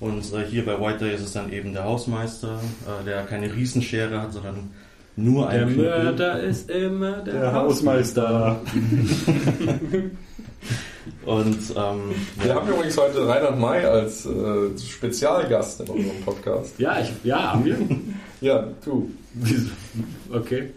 Und 0.00 0.32
äh, 0.32 0.44
hier 0.46 0.64
bei 0.64 0.80
White 0.80 1.04
Day 1.04 1.14
ist 1.14 1.20
es 1.22 1.32
dann 1.32 1.52
eben 1.52 1.72
der 1.74 1.84
Hausmeister, 1.84 2.58
äh, 2.86 3.04
der 3.04 3.24
keine 3.24 3.54
Riesenschere 3.54 4.20
hat, 4.22 4.32
sondern 4.32 4.70
nur 5.16 5.48
Der 5.48 5.62
einen 5.62 5.74
Knüppel. 5.74 6.04
Mörder 6.04 6.40
ist 6.40 6.70
immer 6.70 7.12
der, 7.22 7.40
Der 7.40 7.52
Hausmeister. 7.52 8.60
Und 11.26 11.58
ähm, 11.76 12.14
Wir 12.38 12.48
ja, 12.48 12.54
haben 12.54 12.68
übrigens 12.68 12.96
heute 12.96 13.26
Reinhard 13.26 13.58
May 13.58 13.84
als 13.84 14.26
äh, 14.26 14.78
Spezialgast 14.78 15.80
in 15.80 15.88
unserem 15.88 16.20
Podcast. 16.24 16.78
Ja, 16.78 17.00
ich, 17.00 17.10
ja, 17.24 17.52
haben 17.52 17.64
wir. 17.64 17.76
Ja, 18.42 18.68
du. 18.86 19.10
Okay. 20.32 20.70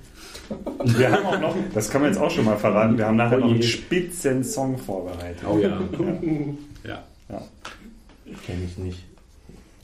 Wir 0.83 1.11
haben 1.13 1.25
auch 1.25 1.39
noch, 1.39 1.55
das 1.73 1.89
kann 1.89 2.01
man 2.01 2.11
jetzt 2.11 2.19
auch 2.19 2.29
schon 2.29 2.43
mal 2.43 2.57
verraten, 2.57 2.97
wir 2.97 3.05
haben 3.07 3.15
nachher 3.15 3.37
Oh 3.37 3.41
noch 3.45 3.51
einen 3.51 3.63
spitzen 3.63 4.43
Song 4.43 4.77
vorbereitet. 4.77 5.43
Oh 5.49 5.57
ja. 5.57 5.79
Ja. 6.85 7.41
kenne 8.45 8.65
ich 8.65 8.77
nicht. 8.77 8.99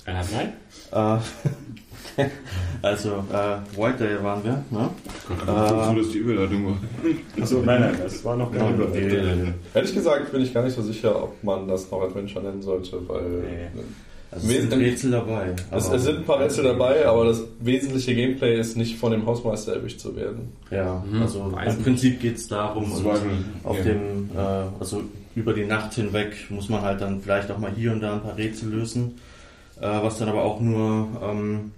Einer 0.04 0.26
nein? 0.34 0.52
Äh, 0.92 1.22
also, 2.82 3.10
äh, 3.32 3.78
White 3.80 4.04
Day 4.04 4.24
waren 4.24 4.44
wir, 4.44 4.64
ne? 4.72 4.90
Gott, 5.28 5.40
so, 5.86 5.94
dass 6.02 6.10
die 6.12 6.18
Überleitung 6.20 6.66
war. 6.68 6.78
Achso, 7.42 7.62
nein, 7.66 7.82
nein, 7.82 7.96
das 8.04 8.24
war 8.26 8.36
noch 8.36 8.52
gar 8.52 8.70
nicht. 8.72 8.90
Okay. 8.90 9.54
Ehrlich 9.74 9.94
gesagt 9.94 10.32
bin 10.32 10.42
ich 10.42 10.54
gar 10.54 10.64
nicht 10.64 10.76
so 10.76 10.82
sicher, 10.82 11.24
ob 11.24 11.44
man 11.44 11.68
das 11.68 11.90
noch 11.92 12.02
Adventure 12.02 12.44
nennen 12.44 12.62
sollte, 12.62 12.98
weil 13.08 13.24
Nee. 13.24 13.82
Also 14.32 14.48
es 14.48 14.58
sind 14.62 14.74
Rätsel 14.74 15.10
dabei. 15.10 15.56
es, 15.72 15.90
es 15.90 16.04
sind 16.04 16.18
ein 16.20 16.24
paar 16.24 16.40
Rätsel 16.40 16.64
dabei, 16.64 17.04
aber 17.08 17.26
das 17.26 17.42
wesentliche 17.62 18.14
Gameplay 18.14 18.60
ist 18.60 18.78
nicht 18.78 18.98
von 19.00 19.12
dem 19.12 19.26
Hausmeister 19.26 19.74
erwischt 19.74 20.00
zu 20.00 20.16
werden. 20.16 20.52
Ja, 20.70 21.04
Mhm, 21.10 21.22
also 21.24 21.52
weiß 21.52 21.78
im 21.78 21.84
Prinzip 21.84 22.20
geht 22.20 22.36
es 22.36 22.48
darum, 22.48 22.92
und 22.92 23.08
auf 23.64 23.78
Ja. 23.78 23.84
dem, 23.86 24.30
äh, 24.36 24.40
also 24.80 25.02
über 25.36 25.54
die 25.54 25.66
Nacht 25.66 25.96
hinweg 25.96 26.36
muss 26.52 26.70
man 26.70 26.84
halt 26.84 27.02
dann 27.02 27.20
vielleicht 27.22 27.50
auch 27.50 27.58
mal 27.58 27.72
hier 27.76 27.92
und 27.92 28.02
da 28.02 28.14
ein 28.14 28.22
paar 28.22 28.38
Rätsel 28.38 28.70
lösen, 28.70 29.16
äh, 29.82 29.88
was 29.88 30.20
dann 30.20 30.30
aber 30.30 30.44
auch 30.44 30.60
nur 30.60 31.08
ähm, 31.28 31.72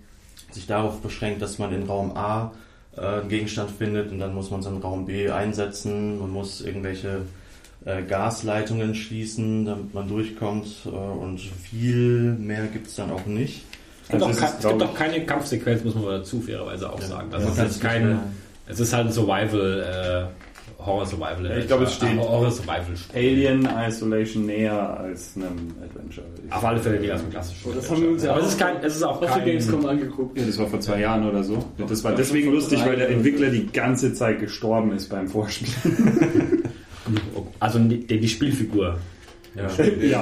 sich 0.54 0.68
darauf 0.68 1.02
beschränkt, 1.02 1.42
dass 1.42 1.60
man 1.60 1.74
in 1.74 1.84
Raum 1.84 2.16
A 2.16 2.52
äh, 2.98 3.02
einen 3.02 3.30
Gegenstand 3.30 3.72
findet 3.72 4.12
und 4.12 4.20
dann 4.20 4.34
muss 4.34 4.52
man 4.52 4.60
es 4.62 4.66
in 4.66 4.78
Raum 4.78 5.06
B 5.06 5.30
einsetzen, 5.30 6.20
man 6.20 6.30
muss 6.32 6.62
irgendwelche 6.62 7.22
äh, 7.86 8.04
Gasleitungen 8.04 8.94
schließen, 8.96 9.66
damit 9.66 9.94
man 9.94 10.08
durchkommt 10.08 10.68
äh, 10.86 10.90
und 10.90 11.40
viel 11.40 12.34
mehr 12.34 12.68
gibt 12.68 12.88
es 12.88 12.96
dann 12.96 13.12
auch 13.12 13.26
nicht. 13.26 13.64
Es 14.04 14.10
gibt, 14.10 14.24
Also 14.24 14.26
auch, 14.26 14.30
es 14.30 14.38
ist, 14.38 14.64
es 14.64 14.70
gibt 14.70 14.84
auch 14.84 14.94
keine 14.94 15.26
Kampfsequenz, 15.26 15.84
muss 15.84 15.96
man 15.96 16.06
dazu 16.06 16.42
fairerweise 16.42 16.92
auch 16.92 17.02
sagen. 17.02 17.30
Das 17.32 17.44
man 17.44 17.52
ist 17.52 17.58
kann 17.58 17.66
jetzt 17.66 17.76
es 17.76 17.82
keine. 17.82 18.20
Es 18.68 18.80
ist 18.80 18.94
halt 18.94 19.08
ein 19.08 19.12
Survival, 19.12 20.30
äh, 20.30 20.51
Horror 20.86 21.06
Survival. 21.06 21.46
Ja, 21.50 21.58
ich 21.58 21.68
glaube, 21.68 21.84
es 21.84 21.94
steht- 21.94 22.18
Horror 22.18 22.50
Survival. 22.52 22.84
Alien 23.14 23.68
Isolation 23.88 24.46
näher 24.46 25.00
als 25.00 25.34
einem 25.36 25.74
Adventure. 25.84 26.26
Auf 26.50 26.64
alle 26.66 26.80
Fälle 26.80 27.00
näher 27.00 27.14
als 27.14 27.24
ein 27.24 27.30
klassisches. 27.30 27.66
Oh, 27.68 27.72
das 27.76 27.90
haben 27.90 28.02
wir 28.02 28.10
uns 28.10 28.24
ja 28.24 28.32
Aber 28.32 28.40
es 28.40 28.46
auch 28.46 28.50
ist 28.50 28.60
kein, 28.60 28.76
es 28.84 28.96
ist 28.96 29.04
auch 29.04 29.12
auf 29.14 29.20
der 29.20 29.30
kein. 29.30 29.46
Gamescom 29.46 29.86
angeguckt. 29.86 30.38
Ja, 30.40 30.46
das 30.46 30.58
war 30.58 30.68
vor 30.68 30.80
zwei 30.80 31.00
Jahren 31.00 31.28
oder 31.30 31.44
so. 31.44 31.64
Das 31.88 32.04
war 32.04 32.14
deswegen 32.16 32.52
lustig, 32.52 32.84
weil 32.86 32.96
der 32.98 33.10
Entwickler 33.10 33.50
die 33.50 33.68
ganze 33.68 34.14
Zeit 34.14 34.40
gestorben 34.40 34.92
ist 34.94 35.10
beim 35.10 35.28
Vorspiel. 35.28 35.70
Also 37.60 37.80
die, 37.80 38.06
die 38.06 38.28
Spielfigur. 38.28 38.98
Ja. 39.56 39.68
ja. 40.02 40.22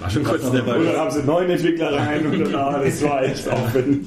War 0.00 0.10
schon 0.10 0.22
kurz 0.22 0.44
aber 0.44 0.56
der 0.58 0.62
bei- 0.62 0.76
Und 0.78 0.84
dann 0.86 0.96
haben 0.96 1.10
sie 1.10 1.22
neuen 1.24 1.50
Entwickler 1.50 1.92
rein 1.96 2.24
und 2.26 2.54
ah, 2.54 2.80
das 2.84 3.02
war 3.02 3.22
echt 3.24 3.48
aufwendig. 3.50 4.06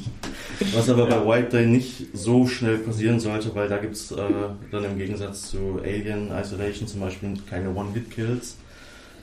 Was 0.74 0.90
aber 0.90 1.08
bei 1.08 1.26
White 1.26 1.50
Day 1.50 1.66
nicht 1.66 2.08
so 2.14 2.46
schnell 2.48 2.78
passieren 2.78 3.20
sollte, 3.20 3.54
weil 3.56 3.68
da 3.68 3.78
gibt 3.78 3.96
es 3.96 4.12
äh, 4.12 4.18
dann 4.72 4.84
im 4.84 4.98
Gegensatz 4.98 5.50
zu 5.52 5.80
Alien 5.84 6.32
Isolation 6.32 6.88
zum 6.88 7.02
Beispiel 7.02 7.34
keine 7.50 7.74
One-Hit-Kills. 7.74 8.58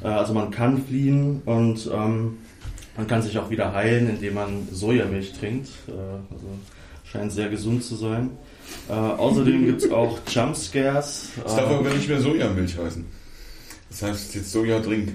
Äh, 0.03 0.09
also 0.09 0.35
man 0.35 0.51
kann 0.51 0.85
fliehen 0.85 1.43
und 1.45 1.89
ähm, 1.93 2.39
man 2.97 3.07
kann 3.07 3.23
sich 3.23 3.39
auch 3.39 3.51
wieder 3.51 3.73
heilen, 3.73 4.11
indem 4.11 4.35
man 4.35 4.69
Sojamilch 4.71 5.33
trinkt. 5.35 5.69
Äh, 5.87 5.93
also 5.93 6.47
scheint 7.05 7.33
sehr 7.33 7.49
gesund 7.49 7.85
zu 7.85 7.95
sein. 7.95 8.31
Äh, 8.89 8.93
außerdem 8.93 9.65
gibt 9.65 9.83
es 9.83 9.91
auch 9.91 10.19
Jumpscares. 10.29 11.31
Es 11.45 11.55
darf 11.55 11.71
aber 11.71 11.91
nicht 11.91 12.09
mehr 12.09 12.21
Sojamilch 12.21 12.77
heißen. 12.77 13.05
Das 13.91 14.03
heißt 14.03 14.35
jetzt 14.35 14.53
Sojadrink. 14.53 15.11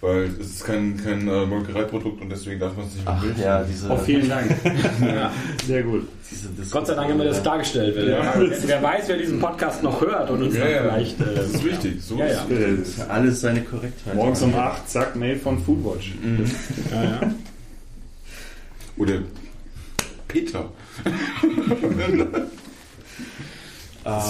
Weil 0.00 0.30
es 0.40 0.46
ist 0.50 0.64
kein, 0.64 0.96
kein 1.02 1.26
äh, 1.26 1.44
Molkereiprodukt 1.44 2.22
und 2.22 2.30
deswegen 2.30 2.60
darf 2.60 2.76
man 2.76 2.86
es 2.86 2.94
nicht 2.94 3.04
mit 3.04 3.14
Ach 3.16 3.20
Milch 3.20 3.38
ja, 3.38 3.64
diese, 3.64 3.90
Oh, 3.90 3.96
vielen 3.96 4.28
Dank. 4.28 4.54
Sehr 5.66 5.82
gut. 5.82 6.06
diese 6.30 6.48
Gott 6.70 6.86
sei 6.86 6.94
Dank 6.94 7.10
haben 7.10 7.18
wir 7.18 7.24
das 7.26 7.42
klargestellt. 7.42 7.96
Weil 7.96 8.10
Ja. 8.10 8.32
Wer 8.64 8.80
weiß, 8.80 9.08
wer 9.08 9.16
diesen 9.16 9.40
Podcast 9.40 9.82
noch 9.82 10.00
hört 10.00 10.30
und 10.30 10.42
uns 10.44 10.54
Ja, 10.54 10.60
dann 10.66 10.70
ja. 10.72 10.82
vielleicht. 10.82 11.20
Äh, 11.20 11.24
Das 11.34 11.46
ist 11.50 11.64
wichtig. 11.64 12.00
So 12.00 12.16
Ja, 12.16 12.26
ist 12.26 12.98
ja. 12.98 13.06
Äh, 13.06 13.08
Alles 13.08 13.40
seine 13.40 13.62
Korrektheit. 13.62 14.14
Morgens 14.14 14.40
um 14.42 14.54
8, 14.54 14.88
zack, 14.88 15.16
Mail 15.16 15.36
von 15.36 15.58
Foodwatch. 15.64 16.12
Ja, 16.92 17.02
ja. 17.02 17.20
Oder 18.98 19.14
Peter. 20.28 20.70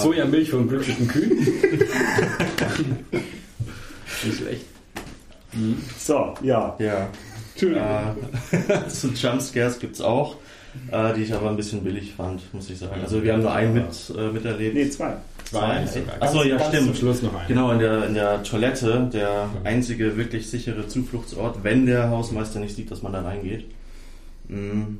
Sojamilch 0.01 0.49
von 0.49 0.67
glücklichen 0.67 1.07
Kühen. 1.07 1.29
Nicht 4.23 4.37
schlecht. 4.37 4.65
So, 5.97 6.33
ja. 6.41 6.75
Ja. 6.79 7.07
Äh, 7.61 8.87
so 8.89 9.07
Jumpscares 9.09 9.79
gibt 9.79 9.95
es 9.95 10.01
auch, 10.01 10.35
äh, 10.91 11.13
die 11.13 11.23
ich 11.23 11.33
aber 11.33 11.49
ein 11.49 11.57
bisschen 11.57 11.83
billig 11.83 12.13
fand, 12.15 12.41
muss 12.53 12.69
ich 12.69 12.77
sagen. 12.79 13.01
Also 13.01 13.21
wir 13.23 13.33
haben 13.33 13.41
nur 13.41 13.51
einen 13.51 13.73
mit, 13.73 14.13
äh, 14.17 14.31
miterlebt. 14.31 14.75
Nee, 14.75 14.89
zwei. 14.89 15.13
Zwei. 15.45 15.83
Achso, 16.19 16.43
ja, 16.43 16.59
stimmt. 16.59 16.85
Zum 16.85 16.95
Schluss 16.95 17.21
noch 17.23 17.33
ein. 17.33 17.47
Genau, 17.47 17.71
in 17.71 17.79
der, 17.79 18.05
in 18.05 18.13
der 18.13 18.43
Toilette, 18.43 19.09
der 19.11 19.49
einzige 19.63 20.15
wirklich 20.15 20.49
sichere 20.49 20.87
Zufluchtsort, 20.87 21.63
wenn 21.63 21.85
der 21.87 22.09
Hausmeister 22.11 22.59
nicht 22.59 22.75
sieht, 22.75 22.91
dass 22.91 23.01
man 23.01 23.13
da 23.13 23.21
reingeht. 23.23 23.65
Mm, 24.47 24.97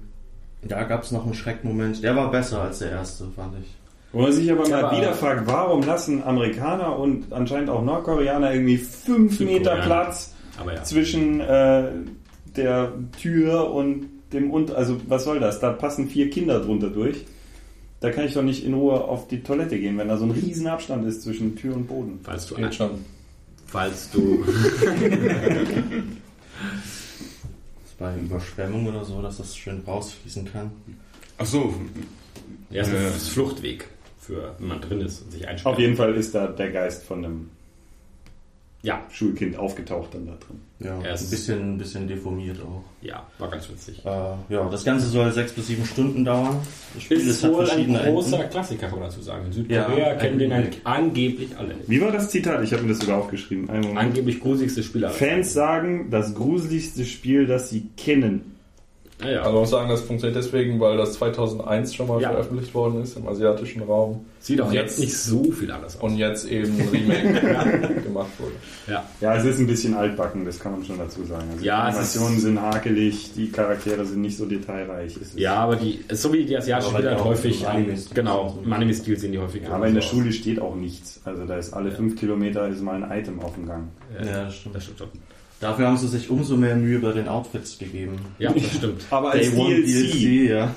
Da 0.64 0.84
gab 0.84 1.04
es 1.04 1.12
noch 1.12 1.24
einen 1.26 1.36
Schreckmoment. 1.36 2.04
Der 2.04 2.16
war 2.16 2.32
besser 2.32 2.62
als 2.64 2.80
der 2.80 2.91
erste, 2.91 3.26
fand 3.36 3.54
ich. 3.62 3.68
Wo 4.12 4.22
man 4.24 4.32
sich 4.34 4.52
aber 4.52 4.68
mal 4.68 4.84
Aber- 4.86 4.97
wieder 4.97 5.14
fragt, 5.14 5.43
warum 5.45 5.84
lassen 5.84 6.24
Amerikaner 6.24 6.97
und 6.97 7.32
anscheinend 7.32 7.70
auch 7.70 7.84
Nordkoreaner 7.84 8.52
irgendwie 8.52 8.78
fünf 8.78 9.39
Meter. 9.39 9.76
Platz 9.78 10.34
ja. 10.68 10.84
zwischen 10.84 11.39
äh, 11.39 11.84
der 12.55 12.93
Tür 13.22 13.72
und 13.72 14.07
dem 14.34 14.51
Unter... 14.51 14.78
Also 14.78 14.99
was 15.07 15.24
soll 15.24 15.39
das? 15.39 15.60
Da 15.60 15.72
passen 15.72 16.07
vier 16.10 16.30
Kinder 16.30 16.60
drunter 16.60 16.89
durch. 16.89 17.26
Da 18.01 18.12
kann 18.12 18.26
ich 18.26 18.34
doch 18.34 18.43
nicht 18.43 18.64
in 18.64 18.74
Ruhe 18.74 19.01
auf 19.03 19.28
die 19.28 19.41
Toilette 19.43 19.78
gehen, 19.80 19.97
wenn 19.97 20.07
da 20.07 20.18
so 20.18 20.24
ein 20.26 20.32
riesen 20.32 20.68
Abstand 20.68 21.05
ist 21.05 21.22
zwischen 21.24 21.55
Tür 21.55 21.76
und 21.76 21.88
Boden. 21.88 22.20
Falls 22.24 22.47
du, 22.47 22.55
Geht 22.55 22.76
schon. 22.76 22.91
falls 23.66 24.10
du 24.12 24.45
Bei 27.97 28.16
Überschwemmung 28.18 28.88
oder 28.88 29.03
so, 29.03 29.22
dass 29.22 29.38
das 29.38 29.55
schön 29.57 29.82
rausfließen 29.86 30.45
kann. 30.51 30.72
Ach 31.38 31.45
so. 31.45 31.74
Ja, 32.70 32.84
ist 32.84 32.93
Ja. 32.93 32.99
ein 32.99 33.14
Fluchtweg 33.14 33.88
für 34.20 34.55
wenn 34.60 34.68
man 34.70 34.82
drin 34.82 35.01
ist 35.01 35.22
und 35.24 35.32
sich 35.32 35.47
einsperrt. 35.47 35.74
Auf 35.76 35.80
jeden 35.82 35.95
Fall 35.97 36.14
ist 36.16 36.34
da 36.36 36.47
der 36.47 36.72
Geist 36.72 37.03
von 37.03 37.26
einem 37.26 37.49
Ja, 38.82 39.04
Schulkind 39.12 39.58
aufgetaucht 39.58 40.14
dann 40.14 40.26
da 40.26 40.34
drin. 40.36 40.62
Ja, 40.80 40.98
Ja, 41.04 41.12
es 41.14 41.24
ein 41.24 41.30
bisschen, 41.32 41.74
ein 41.74 41.78
bisschen 41.78 42.08
deformiert 42.08 42.62
auch. 42.62 42.82
ja, 43.02 43.28
war 43.38 43.50
ganz 43.50 43.70
witzig. 43.70 44.00
Äh, 44.06 44.10
ja, 44.54 44.70
das 44.72 44.86
Ganze 44.86 45.08
soll 45.08 45.30
sechs 45.34 45.52
bis 45.52 45.68
sieben 45.68 45.84
Stunden 45.86 46.24
dauern. 46.24 46.56
Das 46.94 47.04
Spiel 47.04 47.18
Ist 47.18 47.44
wohl 47.46 47.70
ein 47.70 47.94
großer 47.94 48.38
Enden. 48.38 48.50
Klassiker, 48.50 48.88
kann 48.88 49.00
man 49.00 49.10
dazu 49.10 49.22
sagen. 49.22 49.48
In 49.48 49.52
Südkorea 49.52 49.98
Ja, 49.98 50.16
kennen 50.16 50.40
den 50.40 50.52
angeblich. 50.54 50.80
angeblich 50.86 51.58
alle. 51.58 51.76
Wie 51.88 52.00
war 52.00 52.14
das 52.14 52.30
Zitat? 52.30 52.64
Ich 52.64 52.72
habe 52.72 52.84
mir 52.84 52.90
das 52.90 53.00
sogar 53.00 53.18
aufgeschrieben. 53.18 53.70
Angeblich 53.98 54.40
gruseligste 54.40 54.82
Spieler. 54.82 55.10
Fans 55.10 55.52
sagen, 55.52 56.10
das 56.10 56.34
gruseligste 56.34 57.04
Spiel, 57.04 57.48
das 57.48 57.70
sie 57.70 57.90
kennen. 57.98 58.56
Ah, 59.22 59.28
ja. 59.30 59.40
Also 59.40 59.52
man 59.52 59.60
muss 59.62 59.70
sagen, 59.70 59.90
das 59.90 60.00
funktioniert 60.02 60.38
deswegen, 60.42 60.80
weil 60.80 60.96
das 60.96 61.14
2001 61.14 61.94
schon 61.94 62.08
mal 62.08 62.22
Ja. 62.22 62.30
veröffentlicht 62.30 62.74
worden 62.74 63.04
ist 63.04 63.18
im 63.18 63.28
asiatischen 63.28 63.82
Raum 63.84 64.26
Sieht 64.40 64.62
auch 64.62 64.72
jetzt 64.72 64.92
jetzt- 64.92 65.00
nicht 65.00 65.18
so 65.18 65.52
viel 65.52 65.70
anders 65.72 65.98
aus. 65.98 66.04
und 66.04 66.18
jetzt 66.18 66.50
eben 66.50 66.80
ein 66.80 66.88
Remake 66.88 68.02
gemacht 68.04 68.30
wurde. 68.40 68.54
Ja. 68.88 69.04
Ja, 69.20 69.36
es 69.36 69.44
ist 69.44 69.60
ein 69.60 69.68
bisschen 69.68 69.94
altbacken, 69.94 70.46
das 70.46 70.58
kann 70.60 70.72
man 70.72 70.86
schon 70.86 70.98
dazu 70.98 71.26
sagen. 71.26 71.44
Also 71.52 71.66
Ja, 71.66 71.82
die 71.82 71.88
Animationen 71.98 72.38
ist- 72.38 72.44
sind 72.44 72.62
hakelig, 72.62 73.34
die 73.36 73.52
Charaktere 73.52 74.06
sind 74.06 74.22
nicht 74.22 74.38
so 74.38 74.46
detailreich. 74.46 75.18
Es 75.18 75.22
ist- 75.34 75.40
ja, 75.40 75.56
aber 75.56 75.76
die, 75.76 76.00
so 76.14 76.32
wie 76.32 76.46
die 76.46 76.56
asiatischen 76.56 76.94
Spieler 76.94 77.12
halt 77.12 77.24
häufig, 77.26 77.68
an, 77.68 77.86
genau, 78.14 78.50
sind. 78.56 78.66
im 78.68 78.72
Anime-Stil 78.74 79.20
sehen 79.20 79.34
die 79.34 79.40
häufig 79.40 79.64
Ja, 79.64 79.72
aber 79.72 79.88
in 79.88 79.96
der 79.96 80.02
Schule 80.02 80.32
steht 80.32 80.62
auch 80.62 80.76
nichts. 80.76 81.20
Also 81.26 81.44
da 81.46 81.58
ist 81.58 81.74
alle 81.74 81.92
fünf 81.92 82.16
Kilometer 82.18 82.70
ist 82.70 82.82
mal 82.82 83.04
ein 83.04 83.20
Item 83.20 83.42
auf 83.42 83.54
dem 83.56 83.66
Gang. 83.68 83.90
Ja, 84.18 84.46
das 84.46 84.56
stimmt. 84.56 84.76
Das 84.76 84.86
stimmt. 84.86 85.12
Dafür 85.60 85.88
haben 85.88 85.97
sie 85.97 86.07
sich 86.07 86.30
umso 86.30 86.55
mehr 86.55 86.76
Mühe 86.76 86.99
bei 86.99 87.12
den 87.12 87.28
Outfits 87.28 87.78
gegeben. 87.78 88.18
Ja, 88.38 88.51
das 88.53 88.64
stimmt. 88.76 89.01
Aber 89.10 89.32
Day 89.32 89.49
One 89.57 89.76
DLC, 89.76 90.49
ja. 90.49 90.74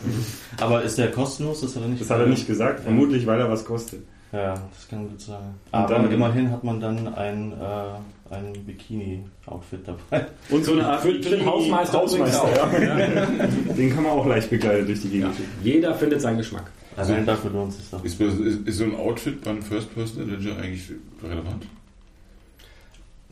Aber 0.60 0.82
ist 0.82 0.98
der 0.98 1.10
kostenlos? 1.12 1.60
Das 1.60 1.76
hat 1.76 1.82
er 1.82 1.88
nicht 1.88 2.00
Das 2.02 2.10
hat 2.10 2.18
er 2.20 2.26
nicht 2.26 2.46
gesagt, 2.46 2.80
vermutlich 2.80 3.24
weil 3.26 3.38
er 3.40 3.48
was 3.48 3.64
kostet. 3.64 4.00
Ja, 4.32 4.54
das 4.54 4.88
kann 4.88 5.08
gut 5.08 5.20
sein. 5.20 5.36
Und 5.36 5.54
Aber 5.78 5.94
dann- 5.94 6.10
immerhin 6.10 6.50
hat 6.50 6.64
man 6.64 6.80
dann 6.80 7.14
ein, 7.14 7.52
äh, 7.52 8.34
ein 8.34 8.52
Bikini-Outfit 8.64 9.80
dabei. 9.86 10.26
Und 10.50 10.64
so 10.64 10.72
eine 10.72 10.86
Art 10.86 11.02
Für- 11.02 11.22
für 11.22 11.30
den 11.36 11.44
Hausmeister 11.44 11.98
Hausmeister 11.98 12.48
übrigens 12.66 13.38
ja. 13.68 13.74
Den 13.76 13.94
kann 13.94 14.02
man 14.04 14.12
auch 14.12 14.26
leicht 14.26 14.48
begleitet 14.50 14.88
durch 14.88 15.02
die 15.02 15.08
Gegend 15.10 15.34
Ja. 15.38 15.44
Jeder 15.62 15.94
findet 15.94 16.20
seinen 16.22 16.38
Geschmack. 16.38 16.70
Allein 16.96 17.24
dafür 17.26 17.50
lohnt 17.50 17.72
es 17.72 17.78
sich 17.78 17.90
doch. 17.90 18.02
Ist, 18.04 18.20
ist, 18.20 18.66
ist 18.66 18.78
so 18.78 18.84
ein 18.84 18.96
Outfit 18.96 19.42
beim 19.44 19.62
First-Person-Adventure 19.62 20.56
eigentlich 20.56 20.82
relevant? 21.22 21.66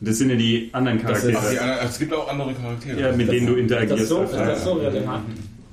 Das 0.03 0.17
sind 0.17 0.31
ja 0.31 0.35
die 0.35 0.69
anderen 0.73 0.99
Das 1.03 1.23
ist- 1.23 1.25
Ach, 1.25 1.27
die, 1.27 1.33
Charaktere, 1.33 1.61
anderen- 1.71 1.87
es 1.89 1.99
gibt 1.99 2.13
auch 2.13 2.27
andere 2.27 2.53
Charaktere. 2.55 2.99
ja, 3.01 3.11
mit 3.11 3.31
denen 3.31 3.47
du 3.47 3.53
Ist 3.53 3.59
interagierst. 3.59 4.01
das 4.01 4.09
so? 4.09 4.23
Ist 4.23 4.33
Ja. 4.33 4.45
das 4.45 4.63
so 4.63 4.73
relevant? 4.73 5.23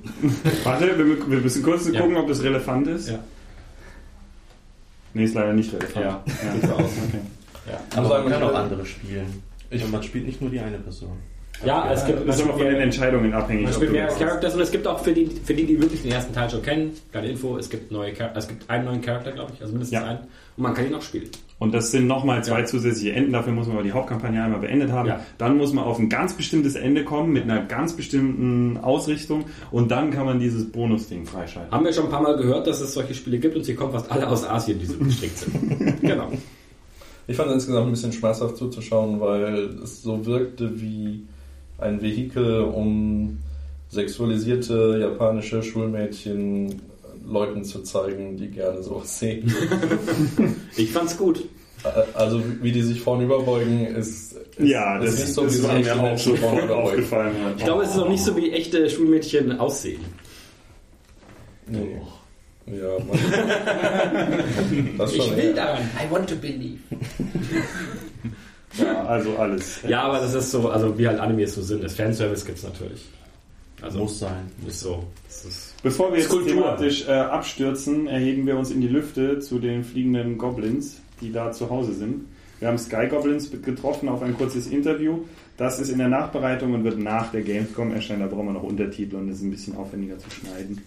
Warte, 0.63 0.97
wir, 0.97 1.29
wir 1.31 1.39
müssen 1.39 1.63
kurz 1.63 1.89
Ja. 1.91 1.99
gucken, 2.01 2.15
ob 2.17 2.27
das 2.27 2.43
relevant 2.43 2.87
ist. 2.87 3.09
Ja. 3.09 3.19
Nee, 5.13 5.23
ist 5.23 5.33
leider 5.33 5.53
nicht 5.53 5.73
relevant. 5.73 5.95
Ja, 5.95 6.23
sieht 6.53 6.63
so 6.63 6.73
aus. 6.75 6.79
Okay. 7.07 7.19
Aber 7.95 8.07
sagen, 8.09 8.23
man 8.29 8.33
kann 8.33 8.43
auch 8.43 8.53
andere 8.55 8.85
spielen. 8.85 9.43
Ich- 9.71 9.83
Und 9.83 9.91
man 9.91 10.03
spielt 10.03 10.25
nicht 10.25 10.41
nur 10.41 10.49
die 10.51 10.59
eine 10.59 10.77
Person. 10.77 11.17
Ja, 11.65 11.91
es 11.91 12.05
gibt, 12.05 12.25
Das 12.27 12.37
ist 12.37 12.43
aber 12.43 12.53
von 12.53 12.65
den 12.67 12.75
Entscheidungen 12.77 13.33
abhängig. 13.33 13.65
Man 13.65 13.73
spielt 13.73 13.91
mehr 13.91 14.05
das- 14.05 14.17
Characters 14.17 14.55
und 14.55 14.61
es 14.61 14.71
gibt 14.71 14.87
auch 14.87 15.03
für 15.03 15.11
die, 15.11 15.25
für 15.43 15.53
die, 15.53 15.65
die 15.65 15.79
wirklich 15.81 16.01
den 16.03 16.11
ersten 16.11 16.33
Teil 16.33 16.49
schon 16.49 16.61
kennen, 16.61 16.91
kleine 17.11 17.27
Info, 17.29 17.57
es 17.57 17.69
gibt 17.69 17.91
neue 17.91 18.13
Char- 18.15 18.31
es 18.35 18.47
gibt 18.47 18.69
einen 18.69 18.85
neuen 18.85 19.01
Charakter, 19.01 19.31
glaube 19.33 19.51
ich, 19.55 19.61
also 19.61 19.73
mindestens 19.73 19.99
Ja. 19.99 20.05
einen. 20.07 20.19
Und 20.55 20.63
man 20.63 20.73
kann 20.73 20.85
ihn 20.87 20.93
auch 20.95 21.01
spielen. 21.01 21.29
Und 21.59 21.73
das 21.73 21.91
sind 21.91 22.07
nochmal 22.07 22.41
zwei 22.43 22.61
Ja. 22.61 22.65
zusätzliche 22.65 23.13
Enden. 23.13 23.33
Dafür 23.33 23.51
muss 23.51 23.67
man 23.67 23.75
aber 23.75 23.83
die 23.83 23.91
Hauptkampagne 23.91 24.41
einmal 24.41 24.61
beendet 24.61 24.91
haben. 24.91 25.09
Ja. 25.09 25.19
Dann 25.37 25.57
muss 25.57 25.73
man 25.73 25.83
auf 25.83 25.99
ein 25.99 26.07
ganz 26.07 26.33
bestimmtes 26.33 26.75
Ende 26.75 27.03
kommen 27.03 27.33
mit 27.33 27.43
einer 27.43 27.61
ganz 27.65 27.93
bestimmten 27.93 28.77
Ausrichtung. 28.77 29.43
Und 29.69 29.91
dann 29.91 30.09
kann 30.11 30.25
man 30.25 30.39
dieses 30.39 30.71
Bonusding 30.71 31.25
freischalten. 31.25 31.71
Haben 31.71 31.83
wir 31.83 31.91
schon 31.91 32.05
ein 32.05 32.11
paar 32.11 32.21
Mal 32.21 32.37
gehört, 32.37 32.65
dass 32.65 32.79
es 32.79 32.93
solche 32.93 33.13
Spiele 33.13 33.39
gibt 33.39 33.57
und 33.57 33.65
sie 33.65 33.75
kommen 33.75 33.91
fast 33.91 34.09
alle 34.09 34.27
aus 34.29 34.47
Asien, 34.47 34.79
die 34.79 34.85
so 34.85 34.97
gestrickt 34.97 35.37
sind. 35.37 36.01
genau. 36.01 36.31
Ich 37.27 37.35
fand 37.35 37.49
es 37.49 37.55
insgesamt 37.55 37.87
ein 37.87 37.91
bisschen 37.91 38.13
schmerzhaft 38.13 38.55
zuzuschauen, 38.57 39.19
weil 39.19 39.69
es 39.83 40.01
so 40.01 40.25
wirkte 40.25 40.81
wie 40.81 41.23
ein 41.77 42.01
Vehikel, 42.01 42.61
um 42.61 43.37
sexualisierte 43.89 44.97
japanische 45.01 45.61
Schulmädchen 45.61 46.81
Leuten 47.29 47.63
zu 47.63 47.81
zeigen, 47.83 48.37
die 48.37 48.49
gerne 48.49 48.81
sowas 48.83 49.19
sehen. 49.19 49.53
Ich 50.77 50.91
fand's 50.91 51.17
gut. 51.17 51.43
Also 52.13 52.41
wie 52.61 52.71
die 52.71 52.81
sich 52.81 52.99
vorn 53.01 53.21
überbeugen, 53.21 53.85
ist, 53.85 54.33
ist 54.33 54.59
Ja, 54.59 54.99
das, 54.99 55.13
ist 55.13 55.19
nicht 55.19 55.33
so, 55.33 55.41
wie 55.43 55.45
das 55.47 55.61
mir 55.61 55.77
echte 55.79 55.93
auch 55.95 56.01
Menschen 56.01 56.37
vorn 56.37 56.51
sofort 56.55 56.65
überbeugen. 56.65 56.87
aufgefallen. 56.89 57.35
Ja. 57.41 57.51
Ich 57.57 57.63
glaube, 57.63 57.83
es 57.83 57.89
ist 57.91 57.97
auch 57.99 58.09
nicht 58.09 58.23
so, 58.23 58.35
wie 58.35 58.51
echte 58.51 58.89
Schulmädchen 58.89 59.59
aussehen. 59.59 60.03
Nee. 61.67 62.01
Ja, 62.65 62.99
man, 62.99 63.17
das 64.97 65.15
schon 65.15 65.37
eher. 65.37 65.53
daran. 65.53 65.81
I 65.97 66.11
want 66.11 66.29
to 66.29 66.35
believe. 66.35 66.79
Ja, 68.77 69.05
also 69.05 69.35
alles. 69.37 69.79
Ja, 69.87 70.03
aber 70.03 70.19
das 70.19 70.33
ist 70.35 70.51
so, 70.51 70.69
also 70.69 70.97
wie 70.97 71.07
halt 71.07 71.19
Animes 71.19 71.55
so 71.55 71.61
sind. 71.61 71.83
Das 71.83 71.95
Fanservice 71.95 72.45
gibt's 72.45 72.63
natürlich. 72.63 73.05
Also 73.81 73.99
Muss 73.99 74.19
sein. 74.19 74.49
ist 74.67 74.79
so. 74.81 75.03
Ist 75.27 75.75
Bevor 75.83 76.11
wir 76.11 76.17
jetzt 76.19 76.27
Skulptur. 76.27 76.53
thematisch 76.55 77.07
äh, 77.07 77.11
abstürzen, 77.11 78.07
erheben 78.07 78.45
wir 78.45 78.57
uns 78.57 78.71
in 78.71 78.81
die 78.81 78.87
Lüfte 78.87 79.39
zu 79.39 79.59
den 79.59 79.83
fliegenden 79.83 80.37
Goblins, 80.37 80.99
die 81.21 81.31
da 81.31 81.51
zu 81.51 81.69
Hause 81.69 81.93
sind. 81.93 82.25
Wir 82.59 82.67
haben 82.67 82.77
Sky 82.77 83.07
Goblins 83.09 83.49
getroffen 83.49 84.09
auf 84.09 84.21
ein 84.21 84.35
kurzes 84.37 84.67
Interview. 84.67 85.19
Das 85.55 85.79
ist 85.79 85.89
in 85.89 85.97
der 85.97 86.09
Nachbereitung 86.09 86.73
und 86.73 86.83
wird 86.83 86.99
nach 86.99 87.31
der 87.31 87.41
Gamescom 87.41 87.93
erscheinen. 87.93 88.19
Da 88.21 88.27
brauchen 88.27 88.47
wir 88.47 88.53
noch 88.53 88.63
Untertitel 88.63 89.15
und 89.15 89.27
das 89.29 89.37
ist 89.37 89.43
ein 89.43 89.51
bisschen 89.51 89.77
aufwendiger 89.77 90.17
zu 90.17 90.29
schneiden. 90.29 90.81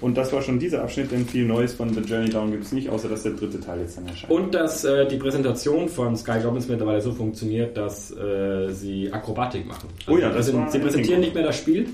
Und 0.00 0.16
das 0.16 0.32
war 0.32 0.40
schon 0.40 0.58
dieser 0.58 0.82
Abschnitt, 0.82 1.12
denn 1.12 1.26
viel 1.26 1.44
Neues 1.44 1.74
von 1.74 1.92
The 1.92 2.00
Journey 2.00 2.30
Down 2.30 2.50
gibt 2.52 2.64
es 2.64 2.72
nicht, 2.72 2.88
außer 2.88 3.06
dass 3.06 3.22
der 3.22 3.32
dritte 3.32 3.60
Teil 3.60 3.80
jetzt 3.80 3.98
dann 3.98 4.06
erscheint. 4.06 4.32
Und 4.32 4.54
dass 4.54 4.82
äh, 4.84 5.06
die 5.06 5.16
Präsentation 5.16 5.90
von 5.90 6.16
Sky 6.16 6.40
Goblins 6.42 6.68
mittlerweile 6.68 7.02
so 7.02 7.12
funktioniert, 7.12 7.76
dass 7.76 8.10
äh, 8.16 8.70
sie 8.72 9.12
Akrobatik 9.12 9.66
machen. 9.66 9.90
Also 10.06 10.12
Oh 10.12 10.16
ja, 10.18 10.30
das 10.30 10.46
sie, 10.46 10.54
war 10.54 10.70
sie 10.70 10.78
präsentieren 10.78 11.20
nicht 11.20 11.34
mehr 11.34 11.44
das 11.44 11.58
Spiel, 11.58 11.86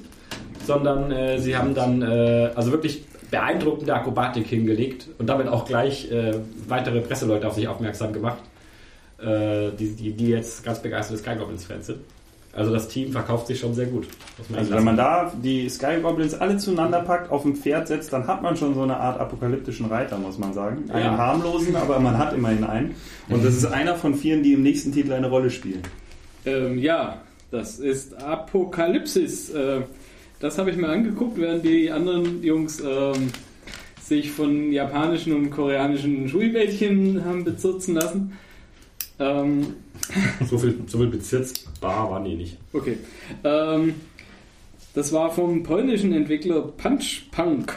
sondern 0.64 1.10
äh, 1.12 1.38
sie 1.38 1.56
haben 1.56 1.74
dann 1.74 2.02
äh, 2.02 2.50
also 2.54 2.72
wirklich 2.72 3.04
beeindruckende 3.30 3.94
Akrobatik 3.94 4.46
hingelegt 4.46 5.08
und 5.18 5.26
damit 5.26 5.48
auch 5.48 5.64
gleich 5.66 6.10
äh, 6.10 6.34
weitere 6.68 7.00
Presseleute 7.00 7.46
auf 7.48 7.54
sich 7.54 7.66
aufmerksam 7.68 8.12
gemacht, 8.12 8.38
äh, 9.18 9.70
die, 9.78 9.94
die, 9.96 10.12
die 10.12 10.28
jetzt 10.28 10.64
ganz 10.64 10.80
begeisterte 10.80 11.20
Sky 11.22 11.36
Goblins 11.36 11.64
Fans 11.64 11.86
sind. 11.86 11.98
Also 12.52 12.72
das 12.72 12.88
Team 12.88 13.12
verkauft 13.12 13.48
sich 13.48 13.60
schon 13.60 13.74
sehr 13.74 13.84
gut. 13.84 14.06
Also 14.56 14.72
wenn 14.72 14.84
man 14.84 14.96
da 14.96 15.30
die 15.42 15.68
Sky 15.68 15.98
Goblins 16.00 16.32
alle 16.32 16.56
zueinander 16.56 17.00
packt, 17.02 17.30
auf 17.30 17.44
ein 17.44 17.54
Pferd 17.54 17.86
setzt, 17.86 18.14
dann 18.14 18.26
hat 18.26 18.40
man 18.40 18.56
schon 18.56 18.72
so 18.74 18.82
eine 18.82 18.96
Art 18.96 19.20
apokalyptischen 19.20 19.86
Reiter, 19.86 20.16
muss 20.16 20.38
man 20.38 20.54
sagen. 20.54 20.90
Einen 20.90 21.04
Ja. 21.04 21.18
harmlosen, 21.18 21.76
aber 21.76 21.98
man 21.98 22.16
hat 22.16 22.32
immerhin 22.32 22.64
einen. 22.64 22.94
Und 23.28 23.44
das 23.44 23.56
ist 23.56 23.66
einer 23.66 23.94
von 23.94 24.14
vielen, 24.14 24.42
die 24.42 24.54
im 24.54 24.62
nächsten 24.62 24.90
Titel 24.90 25.12
eine 25.12 25.28
Rolle 25.28 25.50
spielen. 25.50 25.82
Ähm, 26.46 26.78
ja, 26.78 27.20
das 27.50 27.78
ist 27.78 28.14
Apokalypsis. 28.22 29.50
Äh, 29.50 29.82
das 30.40 30.58
habe 30.58 30.70
ich 30.70 30.76
mir 30.76 30.88
angeguckt, 30.88 31.38
während 31.38 31.64
die 31.64 31.90
anderen 31.90 32.42
Jungs 32.42 32.80
ähm, 32.80 33.30
sich 34.02 34.30
von 34.30 34.72
japanischen 34.72 35.34
und 35.34 35.50
koreanischen 35.50 36.28
Schulmädchen 36.28 37.24
haben 37.24 37.44
bezirzen 37.44 37.94
lassen. 37.94 38.32
Ähm, 39.18 39.74
so 40.48 40.58
viel, 40.58 40.78
so 40.86 40.98
viel 40.98 41.08
bezirzbar 41.08 42.10
waren 42.10 42.24
die 42.24 42.36
nicht. 42.36 42.58
okay. 42.72 42.98
Ähm, 43.44 43.94
das 44.94 45.12
war 45.12 45.30
vom 45.30 45.62
polnischen 45.62 46.12
Entwickler 46.14 46.62
Punch 46.62 47.30
Punk. 47.30 47.76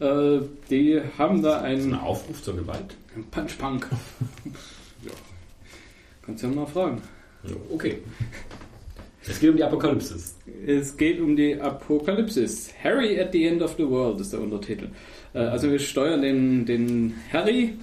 Äh, 0.00 0.40
die 0.70 1.00
haben 1.18 1.42
da 1.42 1.60
Das 1.60 1.78
ist 1.80 1.84
ein 1.86 1.94
ein 1.94 2.00
Aufruf 2.00 2.42
zur 2.42 2.56
Gewalt. 2.56 2.96
Punch 3.30 3.58
Punk. 3.58 3.88
ja. 5.04 5.10
Kannst 6.22 6.42
ja 6.42 6.48
mal 6.48 6.66
fragen. 6.66 7.02
Ja, 7.44 7.54
okay. 7.70 7.98
Es 9.30 9.40
geht 9.40 9.50
um 9.50 9.56
die 9.56 9.64
Apokalypsis. 9.64 10.36
Es 10.66 10.96
geht 10.96 11.20
um 11.20 11.36
die 11.36 11.60
Apokalypsis. 11.60 12.70
Harry 12.82 13.20
at 13.20 13.32
the 13.32 13.44
End 13.46 13.62
of 13.62 13.74
the 13.76 13.88
World 13.88 14.20
ist 14.20 14.32
der 14.32 14.40
Untertitel. 14.40 14.88
Äh, 15.34 15.38
Also 15.40 15.70
wir 15.70 15.78
steuern 15.78 16.22
den, 16.22 16.64
den 16.66 17.14
Harry, 17.32 17.74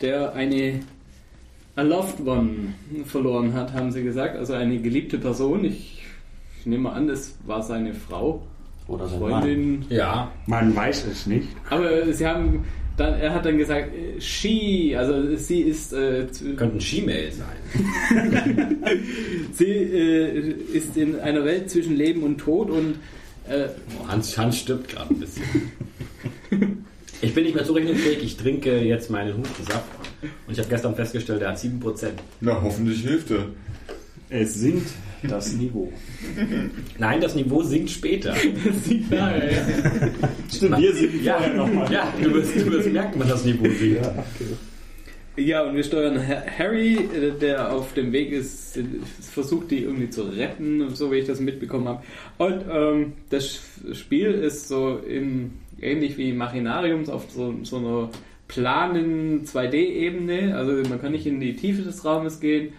der 0.00 0.34
eine 0.34 0.80
a 1.76 1.82
loved 1.82 2.26
one 2.26 2.74
verloren 3.04 3.52
hat, 3.54 3.72
haben 3.72 3.92
sie 3.92 4.02
gesagt. 4.02 4.36
Also 4.36 4.54
eine 4.54 4.78
geliebte 4.78 5.18
Person. 5.18 5.64
Ich, 5.64 6.02
ich 6.60 6.66
nehme 6.66 6.84
mal 6.84 6.92
an, 6.92 7.06
das 7.08 7.36
war 7.46 7.62
seine 7.62 7.92
Frau, 7.94 8.42
Oder 8.88 9.06
sein 9.08 9.20
Mann. 9.20 9.30
Freundin. 9.42 9.84
Ja, 9.90 10.32
Man 10.46 10.74
weiß 10.74 11.06
es 11.06 11.26
nicht. 11.26 11.48
Aber 11.70 12.12
sie 12.12 12.26
haben 12.26 12.64
dann, 12.96 13.14
er 13.14 13.34
hat 13.34 13.44
dann 13.44 13.58
gesagt, 13.58 13.90
äh, 13.94 14.20
she, 14.20 14.94
also 14.96 15.36
sie 15.36 15.60
ist 15.60 15.92
äh, 15.92 16.26
ein 16.58 16.80
She-Mail 16.80 17.32
sein. 17.32 18.78
sie 19.52 19.64
äh, 19.64 20.54
ist 20.72 20.96
in 20.96 21.18
einer 21.20 21.44
Welt 21.44 21.70
zwischen 21.70 21.96
Leben 21.96 22.22
und 22.22 22.38
Tod 22.38 22.70
und 22.70 22.96
äh, 23.48 23.68
Oh, 24.00 24.08
Hans, 24.08 24.36
Hans 24.36 24.58
stirbt 24.58 24.88
gerade 24.88 25.14
ein 25.14 25.20
bisschen. 25.20 25.44
Ich 27.22 27.32
bin 27.32 27.44
nicht 27.44 27.54
mehr 27.54 27.64
zurechnungsfähig, 27.64 28.22
ich 28.22 28.36
trinke 28.36 28.78
jetzt 28.80 29.10
meinen 29.10 29.38
Hustensaft. 29.38 29.84
Und 30.46 30.52
ich 30.52 30.58
habe 30.58 30.68
gestern 30.68 30.94
festgestellt, 30.94 31.40
der 31.40 31.50
hat 31.50 31.58
7%. 31.58 32.10
Na, 32.40 32.60
hoffentlich 32.62 33.00
hilft 33.00 33.30
er. 33.30 33.46
Es 34.28 34.54
sinkt 34.54 34.88
das 35.28 35.52
Niveau. 35.54 35.92
Nein, 36.98 37.20
das 37.20 37.34
Niveau 37.34 37.62
sinkt 37.62 37.90
später. 37.90 38.34
sieht 38.84 39.10
nahe. 39.10 39.50
Stimmt, 40.52 40.78
wir 40.78 40.94
sind 40.94 41.22
Ja, 41.22 41.34
vorher 41.38 41.54
nochmal. 41.54 41.92
ja 41.92 42.12
du, 42.22 42.32
wirst, 42.34 42.56
du 42.56 42.70
wirst 42.70 42.92
merken, 42.92 43.20
wenn 43.20 43.28
das 43.28 43.44
Niveau 43.44 43.64
sinkt. 43.68 44.00
Ja, 45.38 45.64
und 45.64 45.76
wir 45.76 45.84
steuern 45.84 46.16
Ha- 46.26 46.44
Harry, 46.58 46.94
äh, 46.94 47.32
der 47.38 47.70
auf 47.70 47.92
dem 47.92 48.10
Weg 48.12 48.32
ist, 48.32 48.78
versucht 49.20 49.70
die 49.70 49.82
irgendwie 49.82 50.08
zu 50.08 50.22
retten, 50.22 50.88
so 50.94 51.12
wie 51.12 51.16
ich 51.16 51.26
das 51.26 51.40
mitbekommen 51.40 51.88
habe. 51.88 52.02
Und 52.38 52.64
ähm, 52.72 53.12
das 53.28 53.60
Spiel 53.92 54.30
ist 54.30 54.66
so 54.68 54.96
in, 54.96 55.50
ähnlich 55.80 56.16
wie 56.16 56.32
Machinariums 56.32 57.10
auf 57.10 57.26
so, 57.30 57.54
so 57.64 57.76
einer 57.76 58.08
planen 58.48 59.44
2D-Ebene. 59.44 60.56
Also 60.56 60.72
man 60.88 61.00
kann 61.02 61.12
nicht 61.12 61.26
in 61.26 61.38
die 61.38 61.54
Tiefe 61.54 61.82
des 61.82 62.02
Raumes 62.04 62.40
gehen. 62.40 62.70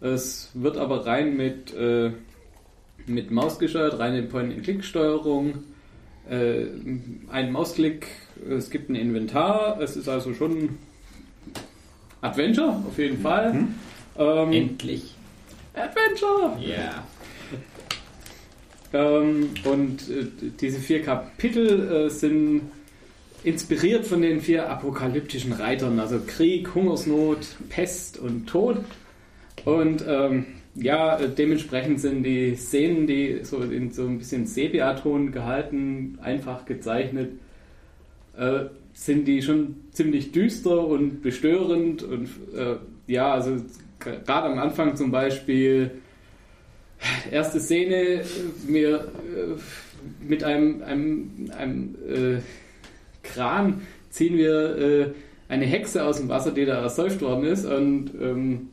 Es 0.00 0.50
wird 0.54 0.76
aber 0.76 1.06
rein 1.06 1.36
mit, 1.36 1.74
äh, 1.74 2.12
mit 3.06 3.30
Maus 3.30 3.58
gesteuert, 3.58 3.98
reine 3.98 4.22
Point-and-Click-Steuerung. 4.22 5.64
Äh, 6.30 6.66
ein 7.30 7.52
Mausklick, 7.52 8.06
es 8.48 8.70
gibt 8.70 8.90
ein 8.90 8.94
Inventar, 8.94 9.80
es 9.80 9.96
ist 9.96 10.08
also 10.08 10.34
schon 10.34 10.78
Adventure, 12.20 12.82
auf 12.86 12.98
jeden 12.98 13.20
Fall. 13.20 13.66
Ähm, 14.18 14.52
Endlich. 14.52 15.14
Adventure! 15.74 16.58
Ja. 16.60 17.04
Ähm, 18.92 19.50
und 19.64 20.08
äh, 20.08 20.26
diese 20.60 20.80
vier 20.80 21.02
Kapitel 21.02 22.06
äh, 22.06 22.10
sind 22.10 22.62
inspiriert 23.44 24.06
von 24.06 24.22
den 24.22 24.40
vier 24.40 24.68
apokalyptischen 24.68 25.52
Reitern, 25.52 26.00
also 26.00 26.20
Krieg, 26.26 26.74
Hungersnot, 26.74 27.38
Pest 27.68 28.18
und 28.18 28.46
Tod. 28.46 28.78
Und 29.68 30.02
ähm, 30.08 30.46
ja, 30.76 31.18
dementsprechend 31.18 32.00
sind 32.00 32.22
die 32.22 32.56
Szenen, 32.56 33.06
die 33.06 33.40
so 33.42 33.58
in 33.58 33.90
so 33.90 34.06
ein 34.06 34.16
bisschen 34.16 34.46
Sepiaton 34.46 35.30
gehalten, 35.30 36.18
einfach 36.22 36.64
gezeichnet, 36.64 37.32
äh, 38.38 38.60
sind 38.94 39.28
die 39.28 39.42
schon 39.42 39.76
ziemlich 39.92 40.32
düster 40.32 40.86
und 40.86 41.20
bestörend. 41.20 42.02
Und 42.02 42.30
äh, 42.56 42.76
ja, 43.08 43.34
also 43.34 43.56
gerade 43.98 44.48
am 44.48 44.58
Anfang 44.58 44.96
zum 44.96 45.10
Beispiel 45.10 45.90
erste 47.30 47.60
Szene, 47.60 47.94
äh, 47.94 48.24
mir 48.66 49.12
äh, 49.36 50.26
mit 50.26 50.44
einem, 50.44 50.82
einem, 50.82 51.50
einem 51.58 51.94
äh, 52.08 52.40
Kran 53.22 53.82
ziehen 54.08 54.38
wir 54.38 54.78
äh, 54.78 55.06
eine 55.48 55.66
Hexe 55.66 56.04
aus 56.04 56.16
dem 56.16 56.30
Wasser, 56.30 56.52
die 56.52 56.64
da 56.64 56.80
ersäuft 56.80 57.20
worden 57.20 57.44
ist 57.44 57.66
und 57.66 58.12
ähm, 58.18 58.68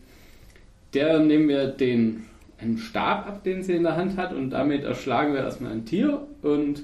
der 0.95 1.19
nehmen 1.19 1.47
wir 1.47 1.67
den 1.67 2.25
einen 2.57 2.77
Stab 2.77 3.27
ab, 3.27 3.43
den 3.43 3.63
sie 3.63 3.73
in 3.73 3.83
der 3.83 3.97
Hand 3.97 4.17
hat 4.17 4.33
und 4.33 4.51
damit 4.51 4.83
erschlagen 4.83 5.33
wir 5.33 5.41
erstmal 5.41 5.71
ein 5.71 5.85
Tier 5.85 6.25
und 6.41 6.83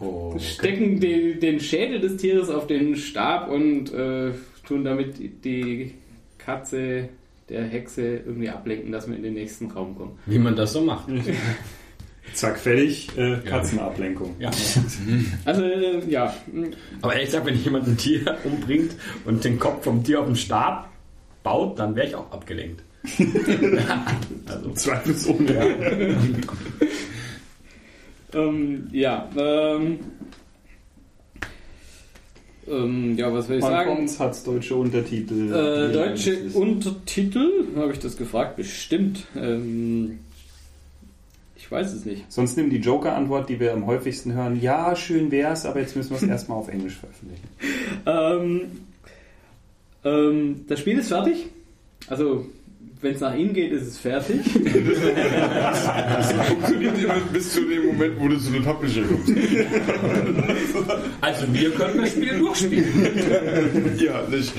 Oh, 0.00 0.36
stecken 0.38 0.98
den, 0.98 1.38
den 1.38 1.60
Schädel 1.60 2.00
des 2.00 2.16
Tieres 2.16 2.50
auf 2.50 2.66
den 2.66 2.96
Stab 2.96 3.48
und 3.48 3.92
äh, 3.92 4.32
tun 4.66 4.82
damit 4.82 5.44
die 5.44 5.94
Katze 6.38 7.08
der 7.48 7.64
Hexe 7.64 8.16
irgendwie 8.16 8.48
ablenken, 8.48 8.90
dass 8.90 9.08
wir 9.08 9.14
in 9.14 9.22
den 9.22 9.34
nächsten 9.34 9.70
Raum 9.70 9.96
kommen. 9.96 10.18
Wie 10.26 10.38
man 10.38 10.56
das 10.56 10.72
so 10.72 10.80
macht. 10.80 11.06
Zack, 12.34 12.58
fertig, 12.58 13.16
äh, 13.16 13.38
Katzenablenkung. 13.44 14.34
Ja. 14.38 14.50
Also 15.44 15.62
äh, 15.62 16.00
ja, 16.08 16.34
Aber 17.02 17.12
ehrlich 17.12 17.26
gesagt, 17.26 17.46
wenn 17.46 17.56
jemand 17.56 17.86
ein 17.86 17.96
Tier 17.96 18.38
umbringt 18.44 18.92
und 19.24 19.44
den 19.44 19.58
Kopf 19.58 19.84
vom 19.84 20.02
Tier 20.02 20.20
auf 20.20 20.26
den 20.26 20.36
Stab 20.36 20.91
baut, 21.42 21.78
dann 21.78 21.94
wäre 21.96 22.06
ich 22.06 22.14
auch 22.14 22.30
abgelenkt. 22.30 22.82
also, 24.48 24.70
Zweifelsohne. 24.74 25.54
Ja. 25.54 25.64
ähm, 28.40 28.88
ja, 28.92 29.28
ähm, 29.36 29.98
ähm, 32.68 33.16
ja, 33.16 33.32
was 33.32 33.48
will 33.48 33.58
ich 33.58 33.62
Wann 33.62 33.72
sagen? 33.72 33.96
kommt's? 33.96 34.20
Hat's 34.20 34.44
deutsche 34.44 34.76
Untertitel? 34.76 35.52
Äh, 35.52 35.92
deutsche 35.92 36.50
Untertitel, 36.54 37.66
habe 37.76 37.92
ich 37.92 37.98
das 37.98 38.16
gefragt? 38.16 38.56
Bestimmt. 38.56 39.26
Ähm, 39.36 40.20
ich 41.56 41.70
weiß 41.70 41.92
es 41.92 42.04
nicht. 42.04 42.30
Sonst 42.30 42.56
nimm 42.56 42.70
die 42.70 42.78
Joker-Antwort, 42.78 43.48
die 43.48 43.58
wir 43.58 43.72
am 43.72 43.86
häufigsten 43.86 44.34
hören. 44.34 44.60
Ja, 44.60 44.94
schön 44.94 45.30
wär's, 45.30 45.66
aber 45.66 45.80
jetzt 45.80 45.96
müssen 45.96 46.10
wir 46.10 46.16
es 46.18 46.22
erstmal 46.28 46.58
auf 46.58 46.68
Englisch 46.68 46.94
veröffentlichen. 46.94 47.48
Ähm, 48.06 48.60
ähm, 50.04 50.64
das 50.68 50.80
Spiel 50.80 50.98
ist 50.98 51.08
fertig. 51.08 51.46
Also, 52.08 52.46
wenn 53.00 53.14
es 53.14 53.20
nach 53.20 53.34
Ihnen 53.36 53.52
geht, 53.52 53.72
ist 53.72 53.82
es 53.82 53.98
fertig. 53.98 54.38
Das 54.44 56.32
funktioniert 56.48 56.96
immer 57.02 57.14
bis 57.32 57.52
zu 57.52 57.60
dem 57.64 57.86
Moment, 57.86 58.14
wo 58.20 58.28
du 58.28 58.38
zu 58.38 58.52
den 58.52 58.62
Publisher 58.62 59.02
kommst. 59.02 59.32
als 61.20 61.42
Also 61.42 61.52
wir 61.54 61.70
können 61.70 61.98
das 62.00 62.10
Spiel 62.12 62.38
durchspielen. 62.38 62.84
Ja, 63.98 64.22
nicht. 64.30 64.52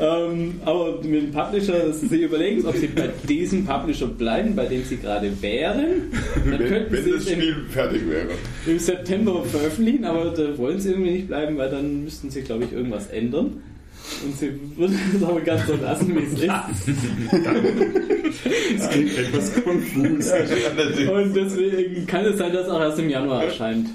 Ähm, 0.00 0.54
aber 0.64 1.00
mit 1.02 1.22
dem 1.22 1.30
Publisher, 1.32 1.92
sie 1.92 2.22
überlegen, 2.22 2.64
ob 2.64 2.76
sie 2.76 2.86
bei 2.88 3.10
diesem 3.28 3.64
Publisher 3.66 4.06
bleiben, 4.06 4.54
bei 4.56 4.66
dem 4.66 4.84
sie 4.84 4.96
gerade 4.96 5.30
wären. 5.42 6.10
Dann 6.44 6.58
Wenn, 6.58 6.68
könnten 6.68 6.92
wenn 6.92 7.04
sie 7.04 7.10
das 7.10 7.22
es 7.22 7.30
im, 7.30 7.40
Spiel 7.40 7.56
fertig 7.70 8.02
wäre. 8.08 8.28
im 8.66 8.78
September 8.78 9.44
veröffentlichen, 9.44 10.04
aber 10.04 10.30
da 10.30 10.56
wollen 10.58 10.78
sie 10.80 10.90
irgendwie 10.90 11.10
nicht 11.12 11.28
bleiben, 11.28 11.56
weil 11.58 11.70
dann 11.70 12.04
müssten 12.04 12.30
sie, 12.30 12.42
glaube 12.42 12.64
ich, 12.64 12.72
irgendwas 12.72 13.08
ändern. 13.08 13.62
Und 14.24 14.38
sie 14.38 14.52
würden 14.76 14.98
es 15.16 15.22
aber 15.22 15.40
ganz 15.40 15.66
so 15.66 15.76
lassen, 15.76 16.14
wie 16.14 16.22
es 16.22 16.32
ist. 16.32 16.44
Das 18.76 18.90
klingt 18.90 19.16
etwas 19.16 19.54
konfus. 19.62 20.32
Und 20.32 21.34
deswegen 21.34 22.06
kann 22.06 22.24
es 22.26 22.36
sein, 22.36 22.52
dass 22.52 22.66
es 22.66 22.70
auch 22.72 22.80
erst 22.80 22.98
im 22.98 23.08
Januar 23.08 23.44
erscheint. 23.44 23.88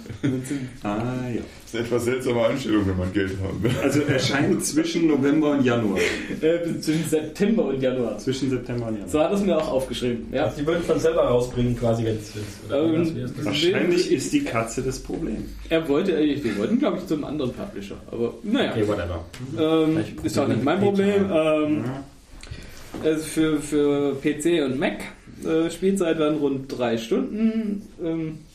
Ah, 0.82 1.04
ja. 1.34 1.42
Das 1.72 1.82
ist 1.82 1.86
eine 1.86 1.86
etwas 1.86 2.06
seltsame 2.06 2.48
Einstellung, 2.48 2.88
wenn 2.88 2.98
man 2.98 3.14
Geld 3.14 3.32
haben 3.44 3.62
will. 3.62 3.72
Also 3.84 4.02
erscheint 4.02 4.66
zwischen 4.66 5.08
November 5.08 5.52
und 5.52 5.64
Januar. 5.64 6.00
Äh, 6.42 6.80
zwischen 6.80 7.08
September 7.10 7.66
und 7.66 7.82
Januar. 7.82 8.18
Zwischen 8.18 8.50
September 8.50 8.88
und 8.88 8.94
Januar. 8.94 9.10
So 9.10 9.20
hat 9.20 9.32
er 9.32 9.36
es 9.36 9.44
mir 9.44 9.58
auch 9.58 9.72
aufgeschrieben. 9.72 10.28
Ja. 10.32 10.46
Also 10.46 10.62
die 10.62 10.66
würden 10.66 10.84
von 10.84 11.00
selber 11.00 11.26
rausbringen, 11.26 11.78
quasi, 11.78 12.06
wenn 12.06 12.16
es 12.16 12.32
Ähm, 12.72 13.30
Wahrscheinlich 13.44 14.12
ist 14.12 14.32
die 14.34 14.44
Katze 14.44 14.82
das 14.82 15.00
Problem. 15.00 15.46
Er 15.70 15.88
wollte, 15.88 16.14
äh, 16.14 16.44
wir 16.44 16.58
wollten, 16.58 16.80
glaube 16.80 16.98
ich, 16.98 17.08
zum 17.08 17.24
anderen 17.24 17.52
Publisher. 17.54 17.98
Aber 18.10 18.34
naja. 18.44 18.72
Okay, 18.72 18.88
whatever. 18.88 19.26
Ähm, 19.60 20.04
ist 20.24 20.40
auch 20.40 20.48
nicht 20.48 20.64
mein. 20.64 20.80
Problem. 20.80 21.30
Ähm, 21.32 21.84
also 23.04 23.22
für, 23.22 23.62
für 23.62 24.16
PC 24.16 24.66
und 24.66 24.80
Mac 24.80 25.04
äh, 25.46 25.70
Spielzeit 25.70 26.20
waren 26.20 26.38
rund 26.38 26.66
drei 26.68 26.98
Stunden 26.98 27.84
ähm, 28.04 28.28
äh, 28.28 28.49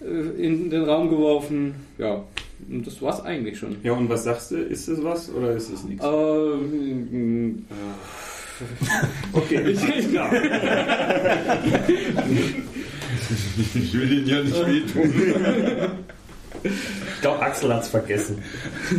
in 0.00 0.70
den 0.70 0.82
Raum 0.84 1.10
geworfen. 1.10 1.74
Ja, 1.98 2.24
und 2.70 2.86
das 2.86 3.00
war's 3.02 3.22
eigentlich 3.22 3.58
schon. 3.58 3.76
Ja, 3.82 3.92
und 3.92 4.08
was 4.08 4.24
sagst 4.24 4.50
du? 4.50 4.56
Ist 4.56 4.88
es 4.88 5.02
was 5.02 5.30
oder 5.32 5.52
ist 5.54 5.72
es 5.72 5.84
nichts? 5.84 6.04
Ähm, 6.04 7.64
Okay, 9.32 9.70
ich, 9.70 10.10
klar. 10.10 10.30
Ich 13.74 13.94
will 13.94 14.12
ihn 14.12 14.26
ja 14.26 14.42
nicht 14.42 14.66
wehtun. 14.66 15.12
Ich 16.62 17.20
glaube, 17.20 17.40
Axel 17.40 17.72
hat 17.72 17.82
es 17.82 17.88
vergessen. 17.88 18.42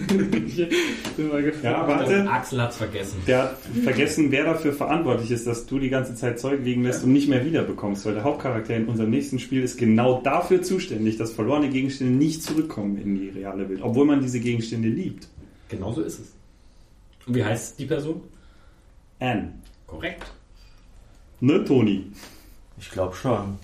bin 0.08 1.28
mal 1.30 1.44
gefragt. 1.44 1.64
Ja, 1.64 1.88
warte. 1.88 2.30
Axel 2.30 2.62
hat 2.62 2.72
es 2.72 2.78
vergessen. 2.78 3.22
Der 3.28 3.44
hat 3.44 3.58
vergessen, 3.84 4.32
wer 4.32 4.46
dafür 4.46 4.74
verantwortlich 4.74 5.32
ist, 5.32 5.48
dass 5.48 5.66
du 5.66 5.80
die 5.80 5.90
ganze 5.90 6.16
Zeit 6.16 6.40
Zeug 6.40 6.62
liegen 6.64 6.84
lässt 6.84 7.04
und 7.04 7.14
nicht 7.14 7.30
mehr 7.30 7.46
wiederbekommst. 7.46 8.06
Weil 8.06 8.16
der 8.16 8.24
Hauptcharakter 8.24 8.76
in 8.76 8.86
unserem 8.86 9.10
nächsten 9.10 9.40
Spiel 9.40 9.64
ist 9.64 9.78
genau 9.78 10.22
dafür 10.22 10.62
zuständig, 10.62 11.18
dass 11.18 11.32
verlorene 11.32 11.70
Gegenstände 11.70 12.14
nicht 12.14 12.44
zurückkommen 12.44 12.98
in 12.98 13.20
die 13.20 13.30
reale 13.30 13.70
Welt. 13.70 13.80
Obwohl 13.82 14.06
man 14.06 14.22
diese 14.22 14.40
Gegenstände 14.40 14.88
liebt. 14.88 15.28
Genau 15.70 15.92
so 15.94 16.02
ist 16.02 16.20
es. 16.20 16.34
Und 17.28 17.36
wie 17.36 17.44
heißt 17.44 17.80
die 17.80 17.86
Person? 17.86 18.22
Anne. 19.20 19.54
Korrekt. 19.88 20.32
Ne, 21.40 21.64
Toni? 21.64 22.12
Ich 22.80 22.90
glaube 22.92 23.16
schon. 23.16 23.58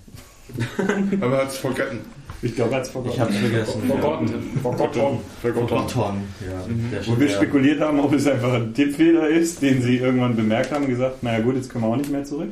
Aber 1.22 1.36
er 1.38 1.42
hat 1.44 1.50
es 1.50 1.58
vergessen. 1.58 2.00
Ich 2.42 2.56
glaube, 2.56 2.72
er 2.72 2.78
hat 2.78 2.84
es 2.86 2.90
vergessen. 2.92 3.14
Ich 3.16 3.20
habe 3.20 3.32
es 3.34 3.40
vergessen. 3.40 3.82
Forgotten. 3.88 4.60
Forgotten. 4.62 5.18
Vergessen. 5.42 5.68
Roton. 5.68 6.16
Ja, 6.42 7.02
Wo 7.08 7.20
wir 7.20 7.30
spekuliert 7.30 7.80
haben, 7.82 8.00
ob 8.00 8.14
es 8.14 8.28
einfach 8.28 8.54
ein 8.54 8.74
Tippfehler 8.74 9.28
ist, 9.28 9.62
den 9.62 9.82
sie 9.82 9.98
irgendwann 9.98 10.36
bemerkt 10.36 10.72
haben 10.72 10.84
und 10.84 10.90
gesagt, 10.90 11.24
naja 11.24 11.40
gut, 11.40 11.56
jetzt 11.56 11.70
können 11.72 11.84
wir 11.84 11.90
auch 11.90 11.96
nicht 11.96 12.12
mehr 12.12 12.24
zurück. 12.24 12.50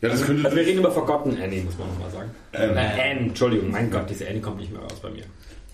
Ja, 0.00 0.08
das 0.08 0.24
könnte. 0.24 0.44
Also 0.44 0.56
wir 0.56 0.66
reden 0.66 0.78
über 0.80 0.90
Forgotten 0.90 1.36
Annie, 1.42 1.62
muss 1.62 1.78
man 1.78 1.88
nochmal 1.88 2.10
sagen. 2.10 2.30
Ähm, 2.54 2.76
Äh, 2.76 2.80
Anne, 3.10 3.20
Entschuldigung, 3.28 3.70
mein 3.70 3.90
Gott, 3.90 4.08
diese 4.08 4.26
Annie 4.28 4.40
kommt 4.40 4.58
nicht 4.58 4.72
mehr 4.72 4.82
raus 4.82 4.98
bei 5.02 5.10
mir. 5.10 5.24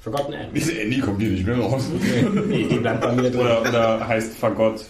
Forgotten 0.01 0.32
Anne. 0.34 0.49
diese 0.55 0.72
Andy 0.80 0.99
kommt 1.01 1.20
hier 1.20 1.30
nicht 1.30 1.47
mehr 1.47 1.57
raus. 1.59 1.84
Nee, 2.49 2.66
die 2.70 2.76
bleibt 2.78 3.01
bei 3.03 3.12
mir 3.12 3.30
drin. 3.30 3.41
Oder, 3.41 3.61
oder 3.62 4.09
heißt 4.09 4.36
Fagott 4.38 4.84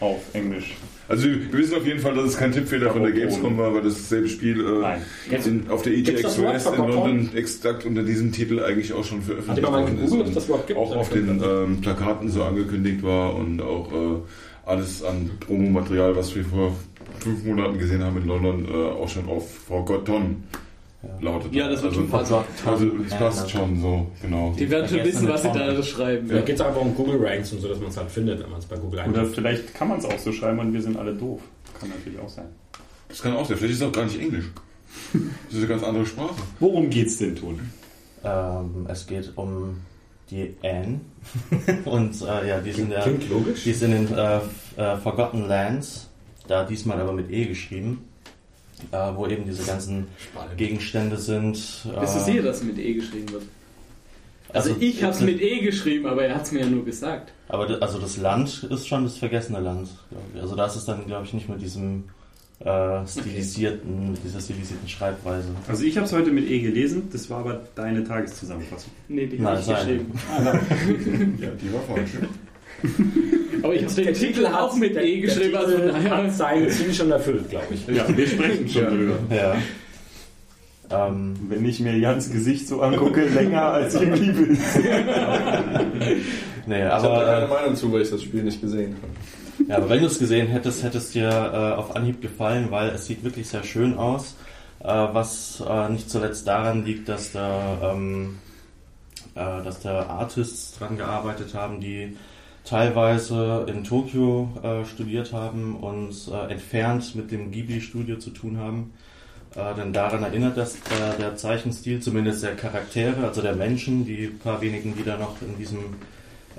auf 0.00 0.20
Englisch. 0.32 0.74
Also 1.10 1.26
wir 1.26 1.52
wissen 1.52 1.74
auf 1.74 1.84
jeden 1.84 1.98
Fall, 1.98 2.14
dass 2.14 2.26
es 2.26 2.36
kein 2.36 2.52
Tippfehler 2.52 2.92
von 2.92 3.02
der 3.02 3.10
Gamescom 3.10 3.58
war, 3.58 3.74
weil 3.74 3.82
das 3.82 3.94
dasselbe 3.94 4.28
Spiel 4.28 4.64
äh, 4.64 5.34
in, 5.44 5.68
auf 5.68 5.82
der 5.82 5.92
EGX 5.92 6.40
West 6.40 6.68
in? 6.68 6.76
London 6.76 7.30
exakt 7.34 7.84
unter 7.84 8.04
diesem 8.04 8.30
Titel 8.30 8.62
eigentlich 8.62 8.92
auch 8.92 9.02
schon 9.02 9.20
veröffentlicht 9.20 9.68
worden 9.68 9.98
ist. 10.04 10.12
und 10.12 10.36
das 10.36 10.46
gibt? 10.46 10.78
auch 10.78 10.94
auf 10.94 11.08
den 11.08 11.42
ähm, 11.42 11.80
Plakaten 11.80 12.30
so 12.30 12.44
angekündigt 12.44 13.02
war 13.02 13.34
und 13.34 13.60
auch 13.60 13.92
äh, 13.92 14.20
alles 14.66 15.02
an 15.02 15.32
Promomaterial, 15.40 16.14
was 16.14 16.32
wir 16.36 16.44
vor 16.44 16.76
fünf 17.18 17.44
Monaten 17.44 17.76
gesehen 17.76 18.04
haben 18.04 18.16
in 18.16 18.28
London, 18.28 18.68
äh, 18.72 18.72
auch 18.72 19.08
schon 19.08 19.28
auf 19.28 19.52
Forgotten 19.66 20.44
lautet. 21.20 21.54
Ja, 21.54 21.68
das 21.68 21.82
wird 21.82 21.92
also, 21.92 22.00
schon 22.00 22.10
passen. 22.10 22.34
Also 22.66 22.90
es 23.06 23.14
passt 23.14 23.50
schon 23.50 23.80
so, 23.80 24.06
genau. 24.20 24.54
Die 24.58 24.68
werden 24.70 24.88
schon 24.88 25.04
wissen, 25.04 25.28
was 25.28 25.42
sie 25.42 25.52
da 25.52 25.82
schreiben. 25.82 26.28
Vielleicht 26.28 26.46
geht 26.46 26.56
es 26.56 26.60
einfach 26.60 26.80
um 26.80 26.94
Google 26.94 27.24
Ranks 27.24 27.52
und 27.52 27.60
so, 27.60 27.68
dass 27.68 27.78
man 27.78 27.88
es 27.88 27.96
halt 27.96 28.10
findet, 28.10 28.42
wenn 28.42 28.50
man 28.50 28.58
es 28.58 28.66
bei 28.66 28.76
Google 28.76 29.00
Oder 29.00 29.20
eingibt. 29.20 29.34
vielleicht 29.34 29.74
kann 29.74 29.88
man 29.88 29.98
es 29.98 30.04
auch 30.04 30.18
so 30.18 30.32
schreiben 30.32 30.58
und 30.58 30.72
wir 30.72 30.82
sind 30.82 30.96
alle 30.96 31.14
doof. 31.14 31.40
Kann 31.78 31.88
natürlich 31.88 32.18
auch 32.18 32.28
sein. 32.28 32.46
Das 33.08 33.22
kann 33.22 33.34
auch 33.34 33.46
sein, 33.46 33.56
vielleicht 33.56 33.74
ist 33.74 33.80
es 33.80 33.86
auch 33.86 33.92
gar 33.92 34.04
nicht 34.04 34.20
Englisch. 34.20 34.46
Das 35.12 35.52
ist 35.52 35.58
eine 35.58 35.66
ganz 35.66 35.82
andere 35.82 36.06
Sprache. 36.06 36.34
Worum 36.58 36.90
geht's 36.90 37.18
denn, 37.18 37.34
Toni? 37.34 37.58
Ähm, 38.24 38.86
es 38.88 39.06
geht 39.06 39.32
um 39.36 39.78
die 40.30 40.54
Anne. 40.62 41.00
Und 41.84 42.20
äh, 42.22 42.48
ja, 42.48 42.60
die 42.60 42.72
sind, 42.72 42.92
ja, 42.92 43.02
Klingt 43.02 43.28
logisch. 43.28 43.64
die 43.64 43.72
sind 43.72 43.92
in 43.92 44.12
äh, 44.12 44.40
äh, 44.76 44.96
Forgotten 44.98 45.46
Lands, 45.48 46.08
da 46.46 46.64
diesmal 46.64 47.00
aber 47.00 47.12
mit 47.12 47.30
E 47.30 47.46
geschrieben, 47.46 48.04
äh, 48.92 48.96
wo 49.16 49.26
eben 49.26 49.44
diese 49.44 49.62
ganzen 49.64 50.06
Spannend. 50.18 50.56
Gegenstände 50.56 51.16
sind. 51.16 51.56
Äh, 51.56 52.00
Bist 52.00 52.16
du 52.16 52.20
sicher, 52.20 52.42
dass 52.42 52.58
es 52.58 52.64
mit 52.64 52.78
E 52.78 52.94
geschrieben 52.94 53.30
wird? 53.32 53.42
Also, 54.52 54.74
ich 54.80 55.02
habe 55.04 55.14
es 55.14 55.20
mit 55.20 55.40
E 55.40 55.60
geschrieben, 55.60 56.06
aber 56.06 56.24
er 56.24 56.34
hat 56.34 56.42
es 56.42 56.50
mir 56.52 56.60
ja 56.60 56.66
nur 56.66 56.84
gesagt. 56.84 57.32
Aber 57.48 57.66
d- 57.66 57.76
also 57.80 57.98
das 58.00 58.16
Land 58.16 58.64
ist 58.68 58.88
schon 58.88 59.04
das 59.04 59.16
vergessene 59.16 59.60
Land. 59.60 59.88
Also 60.40 60.56
da 60.56 60.66
ist 60.66 60.74
es 60.76 60.84
dann, 60.84 61.06
glaube 61.06 61.24
ich, 61.24 61.32
nicht 61.32 61.48
mit 61.48 61.62
diesem 61.62 62.04
äh, 62.58 63.06
stilisierten, 63.06 64.10
mit 64.12 64.24
dieser 64.24 64.40
stilisierten 64.40 64.88
Schreibweise. 64.88 65.48
Also 65.68 65.84
ich 65.84 65.96
habe 65.96 66.06
es 66.06 66.12
heute 66.12 66.32
mit 66.32 66.50
E 66.50 66.58
gelesen, 66.60 67.08
das 67.12 67.30
war 67.30 67.38
aber 67.40 67.60
deine 67.76 68.02
Tageszusammenfassung. 68.02 68.90
Nee, 69.08 69.26
die 69.26 69.40
habe 69.40 69.60
ich 69.60 69.66
geschrieben. 69.66 70.12
Ja, 71.40 71.48
die 71.50 71.72
war 71.72 71.80
falsch. 71.82 72.10
Aber 73.62 73.74
ich 73.74 73.84
habe 73.84 73.94
den 73.94 74.14
Titel 74.14 74.46
auch 74.46 74.74
mit 74.76 74.94
der- 74.94 75.04
E 75.04 75.20
geschrieben, 75.20 75.52
der 75.52 75.60
also 75.60 75.76
Titel 75.76 75.88
daher. 75.88 76.16
hat 76.16 76.32
sein 76.34 76.70
Ziel 76.70 76.94
schon 76.94 77.10
erfüllt, 77.10 77.50
glaube 77.50 77.66
ich. 77.72 77.86
Ja, 77.86 78.04
wir 78.16 78.26
sprechen 78.26 78.68
schon 78.68 78.86
drüber. 78.86 79.18
Ja. 79.30 79.56
Ähm, 80.92 81.34
Wenn 81.48 81.64
ich 81.66 81.78
mir 81.80 81.96
Jans 81.96 82.30
Gesicht 82.32 82.66
so 82.66 82.80
angucke, 82.80 83.24
länger 83.34 83.62
als 83.62 83.94
ihm 84.00 84.12
lieb 84.14 84.38
ist. 84.50 84.78
nee, 86.66 86.78
Ich 86.78 86.84
habe 86.92 87.08
da 87.08 87.24
keine 87.24 87.44
aber, 87.44 87.48
Meinung 87.54 87.76
zu, 87.76 87.92
weil 87.92 88.02
ich 88.02 88.10
das 88.10 88.22
Spiel 88.22 88.42
nicht 88.42 88.60
gesehen 88.60 88.96
habe. 88.96 89.64
äh, 89.64 89.70
ja, 89.70 89.76
aber 89.76 89.88
wenn 89.90 90.00
du 90.00 90.06
es 90.06 90.18
gesehen 90.18 90.48
hättest, 90.48 90.82
hätte 90.82 90.98
es 90.98 91.10
dir 91.12 91.28
äh, 91.28 91.78
auf 91.78 91.94
Anhieb 91.94 92.20
gefallen, 92.22 92.68
weil 92.70 92.88
es 92.90 93.06
sieht 93.06 93.22
wirklich 93.24 93.48
sehr 93.48 93.62
schön 93.62 93.96
aus. 93.98 94.36
Äh, 94.80 94.86
was 94.86 95.62
äh, 95.68 95.88
nicht 95.90 96.10
zuletzt 96.10 96.48
daran 96.48 96.84
liegt, 96.84 97.08
dass 97.08 97.32
da, 97.32 97.92
ähm, 97.92 98.38
äh, 99.34 99.62
dass 99.62 99.80
da 99.80 100.06
Artists 100.06 100.78
dran 100.78 100.96
gearbeitet 100.96 101.54
haben, 101.54 101.80
die 101.80 102.16
teilweise 102.64 103.66
in 103.68 103.84
Tokio 103.84 104.48
äh, 104.62 104.84
studiert 104.84 105.32
haben 105.32 105.76
und 105.76 106.14
äh, 106.32 106.52
entfernt 106.52 107.14
mit 107.14 107.30
dem 107.30 107.50
Ghibli-Studio 107.50 108.18
zu 108.18 108.30
tun 108.30 108.58
haben. 108.58 108.92
Äh, 109.56 109.74
denn 109.74 109.92
daran 109.92 110.22
erinnert 110.22 110.56
das 110.56 110.76
äh, 110.76 111.18
der 111.18 111.36
Zeichenstil, 111.36 112.00
zumindest 112.00 112.42
der 112.42 112.54
Charaktere, 112.54 113.26
also 113.26 113.42
der 113.42 113.56
Menschen, 113.56 114.04
die 114.04 114.28
paar 114.28 114.60
wenigen, 114.60 114.94
die 114.96 115.02
da 115.02 115.16
noch 115.16 115.36
in 115.42 115.56
diesem, 115.58 115.80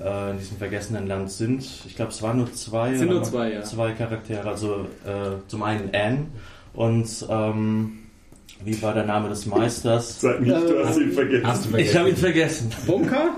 äh, 0.03 0.31
in 0.31 0.39
diesem 0.39 0.57
vergessenen 0.57 1.07
Land 1.07 1.31
sind. 1.31 1.63
Ich 1.85 1.95
glaube, 1.95 2.11
es 2.11 2.21
waren 2.21 2.37
nur 2.37 2.51
zwei. 2.53 2.95
Sind 2.95 3.09
nur 3.09 3.21
oder? 3.21 3.25
zwei, 3.25 3.53
ja. 3.53 3.63
Zwei 3.63 3.93
Charaktere, 3.93 4.49
also 4.49 4.87
äh, 5.05 5.47
zum 5.47 5.63
einen 5.63 5.91
Anne 5.93 6.27
und 6.73 7.25
ähm, 7.29 7.99
wie 8.63 8.81
war 8.81 8.93
der 8.93 9.05
Name 9.05 9.29
des 9.29 9.45
Meisters? 9.45 10.21
Sag 10.21 10.41
nicht, 10.41 10.53
du 10.53 10.85
hast 10.85 10.99
ihn 10.99 11.11
vergessen. 11.11 11.47
Hast 11.47 11.65
du 11.71 11.77
Ich 11.77 11.95
habe 11.95 12.09
ihn 12.09 12.17
vergessen. 12.17 12.71
Bunker? 12.85 13.35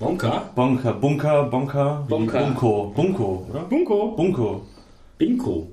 Wonka? 0.00 0.50
Bonker, 0.54 0.94
Bunker, 0.94 1.42
Bonker, 1.44 2.06
Bonker. 2.08 2.40
Bunko, 2.40 2.92
Bunko, 2.96 3.46
oder? 3.50 3.60
Bunko? 3.68 4.14
Bunko. 4.16 4.62
Bingo. 5.18 5.68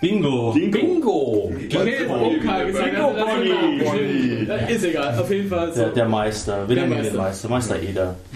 Bingo. 0.00 0.52
Bingo. 0.52 1.52
Hätte 1.52 1.88
jetzt 1.88 2.08
Bunker 2.08 2.64
gesagt, 2.64 2.90
ist 2.90 2.92
egal. 2.92 4.48
Ja, 4.48 4.66
Ist 4.66 4.84
egal, 4.84 5.18
auf 5.20 5.30
jeden 5.30 5.48
Fall 5.48 5.72
so. 5.72 5.80
Der, 5.80 5.88
der 5.90 6.08
Meister, 6.08 6.68
wir 6.68 6.74
Der 6.74 6.86
nennen 6.88 7.04
ihn 7.04 7.10
den 7.10 7.16
Meister, 7.16 7.48
Meister 7.48 7.80
Eder. 7.80 8.16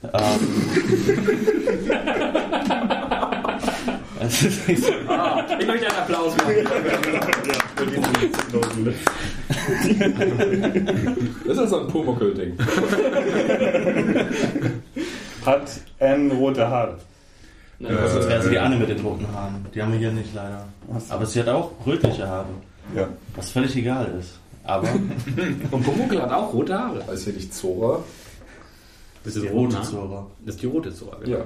Ähm, 0.00 0.38
es 4.28 4.42
ist 4.42 4.68
nicht 4.68 4.84
so- 4.84 4.92
Ah, 5.08 5.44
ich 5.58 5.66
möchte 5.66 5.86
einen 5.88 5.96
Applaus 5.96 6.36
machen. 6.36 6.54
Das 11.46 11.58
ist 11.58 11.70
so 11.70 11.80
ein 11.80 11.86
Pumuckl-Ding. 11.88 12.56
Hat 15.44 15.70
Anne 16.00 16.34
rote 16.34 16.68
Haare. 16.68 16.98
Nein, 17.78 17.96
Das 17.96 18.14
ist 18.16 18.28
wäre 18.28 18.42
sie 18.42 18.50
die 18.50 18.58
Anne 18.58 18.76
mit 18.76 18.88
den 18.88 19.00
roten 19.00 19.26
Haaren. 19.32 19.64
Die 19.74 19.80
haben 19.82 19.92
wir 19.92 19.98
hier 19.98 20.10
nicht 20.12 20.34
leider. 20.34 20.66
Aber 21.08 21.26
sie 21.26 21.40
hat 21.40 21.48
auch 21.48 21.70
rötliche 21.86 22.26
Haare. 22.28 22.46
Ja. 22.94 23.08
Was 23.36 23.50
völlig 23.50 23.76
egal 23.76 24.10
ist. 24.18 24.38
Aber 24.64 24.88
Und 25.70 25.82
Pumuckl 25.84 26.20
hat 26.20 26.32
auch 26.32 26.52
rote 26.52 26.76
Haare. 26.78 27.04
Heißt 27.06 27.24
hier 27.24 27.32
nicht 27.34 27.54
Zora? 27.54 28.02
Das 29.24 29.34
die 29.34 29.40
ist 29.46 29.52
rote 29.52 29.76
Zora. 29.76 29.84
Zora. 29.84 30.26
Das 30.44 30.54
ist 30.56 30.62
die 30.62 30.66
rote 30.66 30.92
Zora. 30.94 31.16
genau. 31.22 31.38
Ja. 31.38 31.44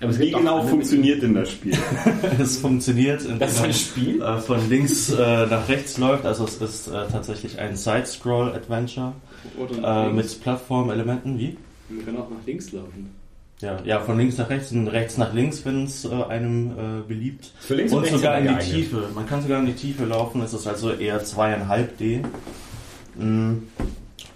Aber 0.00 0.10
es 0.10 0.18
Wie 0.18 0.30
genau 0.30 0.62
funktioniert 0.62 1.22
denn 1.22 1.34
das 1.34 1.50
Spiel? 1.50 1.76
Es 2.38 2.58
funktioniert, 2.58 3.22
indem 3.22 3.38
Das 3.40 3.52
ist 3.52 3.58
ein 3.58 3.64
man 3.64 3.72
Spiel? 3.74 4.22
äh, 4.22 4.38
von 4.38 4.68
links 4.68 5.10
äh, 5.10 5.46
nach 5.46 5.68
rechts 5.68 5.98
läuft. 5.98 6.24
Also 6.24 6.44
es 6.44 6.56
ist 6.56 6.88
äh, 6.88 7.06
tatsächlich 7.10 7.58
ein 7.58 7.76
Side-Scroll-Adventure 7.76 9.12
Oder 9.58 10.06
äh, 10.08 10.12
mit 10.12 10.40
Plattformelementen. 10.40 11.38
Wie? 11.38 11.56
Wir 11.88 12.04
können 12.04 12.18
auch 12.18 12.30
nach 12.30 12.46
links 12.46 12.70
laufen. 12.72 13.14
Ja, 13.60 13.76
ja, 13.84 13.98
von 13.98 14.16
links 14.16 14.38
nach 14.38 14.50
rechts 14.50 14.70
und 14.70 14.86
rechts 14.86 15.16
nach 15.18 15.34
links, 15.34 15.64
wenn 15.64 15.84
es 15.84 16.04
äh, 16.04 16.10
einem 16.28 16.70
äh, 16.70 17.08
beliebt. 17.08 17.50
Für 17.58 17.74
links 17.74 17.92
und 17.92 18.04
und 18.04 18.08
sogar 18.08 18.38
in 18.38 18.44
die 18.44 18.48
geeignet. 18.50 18.72
Tiefe. 18.72 19.08
Man 19.16 19.26
kann 19.26 19.42
sogar 19.42 19.58
in 19.58 19.66
die 19.66 19.72
Tiefe 19.72 20.04
laufen. 20.04 20.42
Es 20.42 20.54
ist 20.54 20.68
also 20.68 20.92
eher 20.92 21.24
2,5D. 21.24 22.22
Mm. 23.16 23.54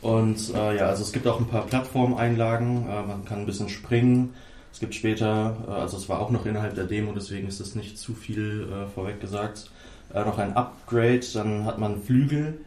Und 0.00 0.54
äh, 0.56 0.76
ja, 0.76 0.86
also 0.86 1.04
es 1.04 1.12
gibt 1.12 1.28
auch 1.28 1.38
ein 1.38 1.46
paar 1.46 1.66
Plattformeinlagen. 1.66 2.88
Äh, 2.88 3.02
man 3.06 3.24
kann 3.24 3.38
ein 3.38 3.46
bisschen 3.46 3.68
springen. 3.68 4.30
Es 4.72 4.80
gibt 4.80 4.94
später, 4.94 5.56
äh, 5.68 5.70
also 5.72 5.96
es 5.96 6.08
war 6.08 6.20
auch 6.20 6.30
noch 6.30 6.46
innerhalb 6.46 6.74
der 6.74 6.84
Demo, 6.84 7.12
deswegen 7.12 7.46
ist 7.46 7.60
das 7.60 7.74
nicht 7.74 7.98
zu 7.98 8.14
viel 8.14 8.68
äh, 8.72 8.88
vorweg 8.88 9.20
gesagt, 9.20 9.70
äh, 10.14 10.20
noch 10.24 10.38
ein 10.38 10.54
Upgrade. 10.54 11.20
Dann 11.34 11.64
hat 11.66 11.78
man 11.78 12.02
Flügel, 12.02 12.58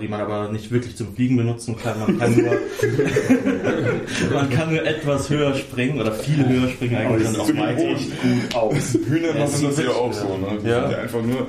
die 0.00 0.08
man 0.08 0.20
aber 0.20 0.50
nicht 0.50 0.72
wirklich 0.72 0.96
zum 0.96 1.14
Fliegen 1.14 1.36
benutzen 1.36 1.76
kann. 1.76 2.00
Man 2.00 2.18
kann 2.18 2.36
nur, 2.36 2.50
man 4.34 4.50
kann 4.50 4.74
nur 4.74 4.84
etwas 4.84 5.30
höher 5.30 5.54
springen 5.54 6.00
oder 6.00 6.10
viel 6.10 6.44
höher 6.48 6.68
springen 6.68 6.96
eigentlich 6.96 7.28
und 7.28 7.38
auch 7.38 7.48
weiter. 7.56 7.84
gut 7.84 8.54
aus. 8.56 8.98
Hühner 9.06 9.36
Ja, 9.36 9.44
machen 9.44 9.62
das 9.62 9.78
ja 9.78 9.90
auch 9.90 10.12
so. 10.12 10.36
Ne? 10.36 10.68
Ja. 10.68 10.90
ja 10.90 10.98
einfach 10.98 11.22
nur. 11.22 11.46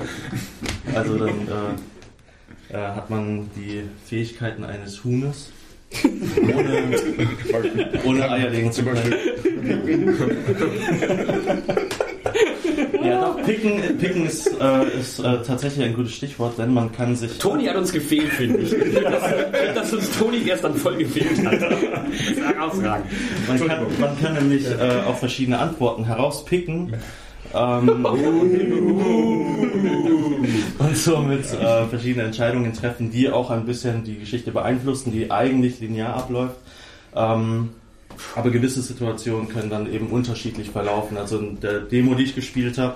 Also 0.93 1.17
dann 1.17 1.29
äh, 1.29 2.73
äh, 2.73 2.77
hat 2.77 3.09
man 3.09 3.49
die 3.55 3.81
Fähigkeiten 4.05 4.63
eines 4.63 5.03
Huhnes. 5.03 5.49
Ohne, 6.53 7.89
ohne 8.05 8.31
Eier 8.31 8.49
legen 8.49 8.71
zu 8.71 8.83
Zum 8.83 8.93
können. 8.93 9.09
Beispiel. 9.09 10.13
Ja, 13.03 13.21
doch, 13.21 13.43
Picken, 13.43 13.97
Picken 13.97 14.25
ist, 14.25 14.47
äh, 14.59 14.99
ist 14.99 15.19
äh, 15.19 15.41
tatsächlich 15.43 15.85
ein 15.85 15.93
gutes 15.95 16.13
Stichwort, 16.13 16.57
denn 16.57 16.73
man 16.73 16.91
kann 16.91 17.15
sich. 17.15 17.37
Toni 17.37 17.65
hat 17.65 17.75
uns 17.75 17.91
gefehlt, 17.91 18.29
finde 18.29 18.59
ich. 18.59 18.71
dass, 19.03 19.73
dass 19.75 19.93
uns 19.93 20.17
Toni 20.17 20.39
gestern 20.39 20.75
voll 20.75 20.97
gefehlt 20.97 21.45
hat. 21.45 21.61
Das 21.61 21.71
ist 22.29 22.39
herausragend. 22.39 23.05
Man 23.47 23.67
kann, 23.67 23.85
man 23.99 24.21
kann 24.21 24.33
nämlich 24.33 24.65
äh, 24.65 25.01
auch 25.07 25.17
verschiedene 25.17 25.59
Antworten 25.59 26.05
herauspicken. 26.05 26.93
Ähm, 27.53 28.05
und 30.79 30.97
somit 30.97 31.45
äh, 31.53 31.85
verschiedene 31.87 32.25
Entscheidungen 32.25 32.73
treffen, 32.73 33.11
die 33.11 33.29
auch 33.29 33.51
ein 33.51 33.65
bisschen 33.65 34.03
die 34.03 34.17
Geschichte 34.17 34.51
beeinflussen, 34.51 35.11
die 35.11 35.29
eigentlich 35.29 35.79
linear 35.79 36.15
abläuft. 36.15 36.55
Ähm, 37.15 37.69
aber 38.35 38.49
gewisse 38.49 38.81
Situationen 38.81 39.47
können 39.47 39.69
dann 39.69 39.91
eben 39.91 40.07
unterschiedlich 40.07 40.71
verlaufen. 40.71 41.17
Also 41.17 41.39
in 41.39 41.59
der 41.59 41.81
Demo, 41.81 42.15
die 42.15 42.23
ich 42.23 42.35
gespielt 42.35 42.77
habe, 42.77 42.95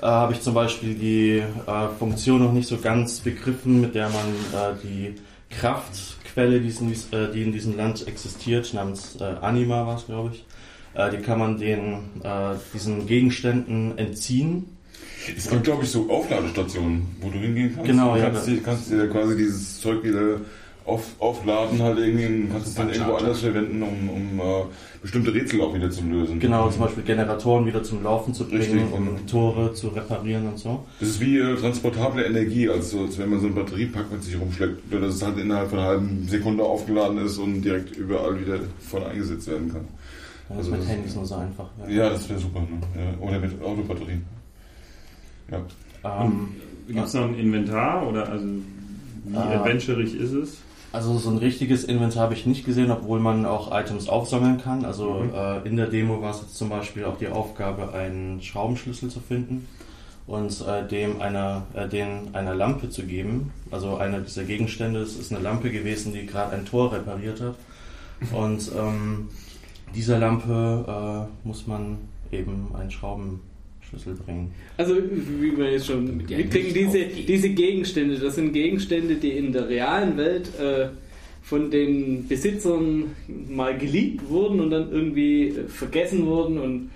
äh, 0.00 0.06
habe 0.06 0.32
ich 0.34 0.40
zum 0.40 0.54
Beispiel 0.54 0.94
die 0.94 1.38
äh, 1.38 1.88
Funktion 1.98 2.42
noch 2.42 2.52
nicht 2.52 2.68
so 2.68 2.76
ganz 2.78 3.20
begriffen, 3.20 3.80
mit 3.80 3.94
der 3.94 4.08
man 4.08 4.26
äh, 4.52 4.74
die 4.82 5.14
Kraftquelle, 5.50 6.60
die, 6.60 6.68
es 6.68 6.80
in 6.80 6.88
dies- 6.88 7.12
äh, 7.12 7.32
die 7.32 7.42
in 7.42 7.52
diesem 7.52 7.76
Land 7.76 8.06
existiert, 8.06 8.72
namens 8.74 9.16
äh, 9.20 9.24
Anima 9.40 9.86
war 9.86 9.96
es, 9.96 10.06
glaube 10.06 10.30
ich, 10.34 10.44
die 11.10 11.22
kann 11.22 11.38
man 11.38 11.56
den, 11.56 12.00
diesen 12.74 13.06
Gegenständen 13.06 13.96
entziehen. 13.96 14.76
Es 15.36 15.48
gibt, 15.48 15.64
glaube 15.64 15.84
ich, 15.84 15.90
so 15.90 16.08
Aufladestationen, 16.10 17.02
wo 17.20 17.30
du 17.30 17.38
hingehen 17.38 17.72
kannst. 17.74 17.90
Genau, 17.90 18.14
du 18.14 18.20
ja, 18.20 18.30
Kannst, 18.30 18.46
dir, 18.48 18.62
kannst 18.62 18.90
dir 18.90 19.08
quasi 19.08 19.36
dieses 19.36 19.80
Zeug 19.80 20.02
wieder 20.02 20.40
auf, 20.84 21.04
aufladen, 21.20 21.80
halt 21.80 21.96
irgendwie, 21.98 22.48
kannst 22.50 22.66
es 22.68 22.74
dann 22.74 22.90
irgendwo 22.90 23.14
anders 23.14 23.38
verwenden, 23.38 23.82
um, 23.82 24.10
um 24.10 24.40
äh, 24.40 24.64
bestimmte 25.00 25.32
Rätsel 25.32 25.60
auch 25.60 25.72
wieder 25.74 25.88
zu 25.90 26.02
lösen. 26.02 26.40
Genau, 26.40 26.68
zum 26.70 26.80
Beispiel 26.82 27.04
Generatoren 27.04 27.66
wieder 27.66 27.84
zum 27.84 28.02
Laufen 28.02 28.34
zu 28.34 28.48
bringen, 28.48 28.62
Richtig, 28.62 28.92
um 28.92 29.08
und- 29.08 29.30
Tore 29.30 29.72
zu 29.74 29.88
reparieren 29.88 30.48
und 30.48 30.58
so. 30.58 30.84
Das 30.98 31.10
ist 31.10 31.20
wie 31.20 31.38
äh, 31.38 31.54
transportable 31.54 32.24
Energie, 32.24 32.68
also 32.68 33.02
als 33.02 33.16
wenn 33.16 33.30
man 33.30 33.38
so 33.38 33.46
einen 33.46 33.54
Batteriepack 33.54 34.10
mit 34.10 34.24
sich 34.24 34.40
rumschleppt, 34.40 34.92
dass 34.92 35.14
es 35.14 35.22
halt 35.22 35.38
innerhalb 35.38 35.70
von 35.70 35.78
einer 35.78 35.88
halben 35.88 36.26
Sekunde 36.28 36.64
aufgeladen 36.64 37.18
ist 37.24 37.38
und 37.38 37.62
direkt 37.62 37.96
überall 37.96 38.40
wieder 38.40 38.58
voll 38.80 39.04
eingesetzt 39.04 39.46
werden 39.48 39.70
kann. 39.72 39.86
Also 40.48 40.62
das 40.62 40.70
mit 40.70 40.80
das- 40.80 40.88
Handys 40.88 41.14
nur 41.14 41.26
so 41.26 41.34
einfach 41.36 41.68
wäre. 41.78 41.92
Ja, 41.92 42.10
das 42.10 42.28
wäre 42.28 42.40
super, 42.40 42.58
ne? 42.60 42.66
Ja, 43.00 43.24
oder 43.28 43.38
mit 43.38 43.62
Autobatterien. 43.62 44.24
Ja. 45.52 46.24
Ähm, 46.24 46.48
Gibt 46.88 46.98
es 47.04 47.14
noch 47.14 47.22
ein 47.24 47.38
Inventar 47.38 48.06
oder 48.08 48.28
also 48.28 48.44
wie 49.24 49.36
Ah. 49.36 49.60
adventurig 49.60 50.14
ist 50.14 50.32
es? 50.32 50.56
Also 50.92 51.16
so 51.16 51.30
ein 51.30 51.38
richtiges 51.38 51.84
Inventar 51.84 52.24
habe 52.24 52.34
ich 52.34 52.44
nicht 52.44 52.66
gesehen, 52.66 52.90
obwohl 52.90 53.20
man 53.20 53.46
auch 53.46 53.70
Items 53.72 54.08
aufsammeln 54.08 54.60
kann. 54.60 54.84
Also 54.84 55.10
Mhm. 55.24 55.30
äh, 55.34 55.68
in 55.68 55.76
der 55.76 55.86
Demo 55.86 56.20
war 56.20 56.32
es 56.32 56.40
jetzt 56.42 56.56
zum 56.56 56.68
Beispiel 56.68 57.04
auch 57.04 57.16
die 57.18 57.28
Aufgabe, 57.28 57.92
einen 57.94 58.42
Schraubenschlüssel 58.42 59.08
zu 59.08 59.20
finden 59.20 59.66
und 60.26 60.60
äh, 60.66 60.86
dem 60.86 61.20
einer, 61.22 61.62
äh, 61.74 61.88
den 61.88 62.34
einer 62.34 62.54
Lampe 62.54 62.90
zu 62.90 63.04
geben. 63.04 63.52
Also 63.70 63.96
einer 63.96 64.20
dieser 64.20 64.44
Gegenstände, 64.44 65.00
es 65.00 65.16
ist 65.16 65.32
eine 65.32 65.42
Lampe 65.42 65.70
gewesen, 65.70 66.12
die 66.12 66.26
gerade 66.26 66.54
ein 66.56 66.66
Tor 66.66 66.92
repariert 66.92 67.40
hat. 67.40 67.54
Und 68.32 68.70
ähm, 68.78 69.28
dieser 69.94 70.18
Lampe 70.18 71.28
äh, 71.44 71.46
muss 71.48 71.66
man 71.66 71.98
eben 72.30 72.68
einen 72.78 72.90
Schraubenschlüssel 73.92 74.14
bringen. 74.24 74.52
Also, 74.76 74.96
wie 74.96 75.56
wir 75.56 75.72
jetzt 75.72 75.86
schon 75.86 76.16
mitkriegen, 76.16 76.74
diese, 76.74 77.04
diese 77.06 77.50
Gegenstände, 77.50 78.18
das 78.18 78.36
sind 78.36 78.52
Gegenstände, 78.52 79.16
die 79.16 79.30
in 79.30 79.52
der 79.52 79.68
realen 79.68 80.16
Welt 80.16 80.48
äh, 80.58 80.88
von 81.42 81.70
den 81.70 82.26
Besitzern 82.28 83.06
mal 83.48 83.76
geliebt 83.76 84.28
wurden 84.28 84.60
und 84.60 84.70
dann 84.70 84.90
irgendwie 84.90 85.48
äh, 85.48 85.68
vergessen 85.68 86.26
wurden 86.26 86.58
und 86.58 86.90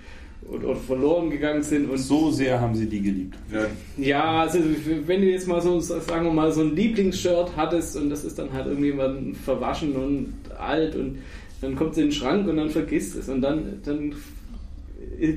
oder, 0.49 0.69
oder 0.69 0.79
verloren 0.79 1.29
gegangen 1.29 1.61
sind. 1.61 1.89
Und 1.89 1.97
So 1.97 2.31
sehr 2.31 2.59
haben 2.59 2.73
sie 2.73 2.85
die 2.85 3.01
geliebt. 3.01 3.35
ja 3.51 3.65
ja, 3.97 4.41
also 4.43 4.59
wenn 5.05 5.21
du 5.21 5.27
jetzt 5.29 5.47
mal 5.47 5.61
so, 5.61 5.79
sagen 5.81 6.25
wir 6.25 6.31
mal, 6.31 6.51
so 6.53 6.61
ein 6.61 6.73
Lieblingsshirt 6.73 7.51
hattest 7.57 7.97
und 7.97 8.09
das 8.09 8.23
ist 8.23 8.39
dann 8.39 8.53
halt 8.53 8.67
irgendwie 8.67 8.93
mal 8.93 9.17
verwaschen 9.43 9.93
und 9.95 10.33
alt 10.57 10.95
und 10.95 11.17
dann 11.59 11.75
kommt 11.75 11.91
es 11.93 11.97
in 11.97 12.05
den 12.05 12.11
Schrank 12.11 12.47
und 12.47 12.57
dann 12.57 12.69
vergisst 12.69 13.17
es 13.17 13.27
und 13.27 13.41
dann, 13.41 13.81
dann 13.83 14.13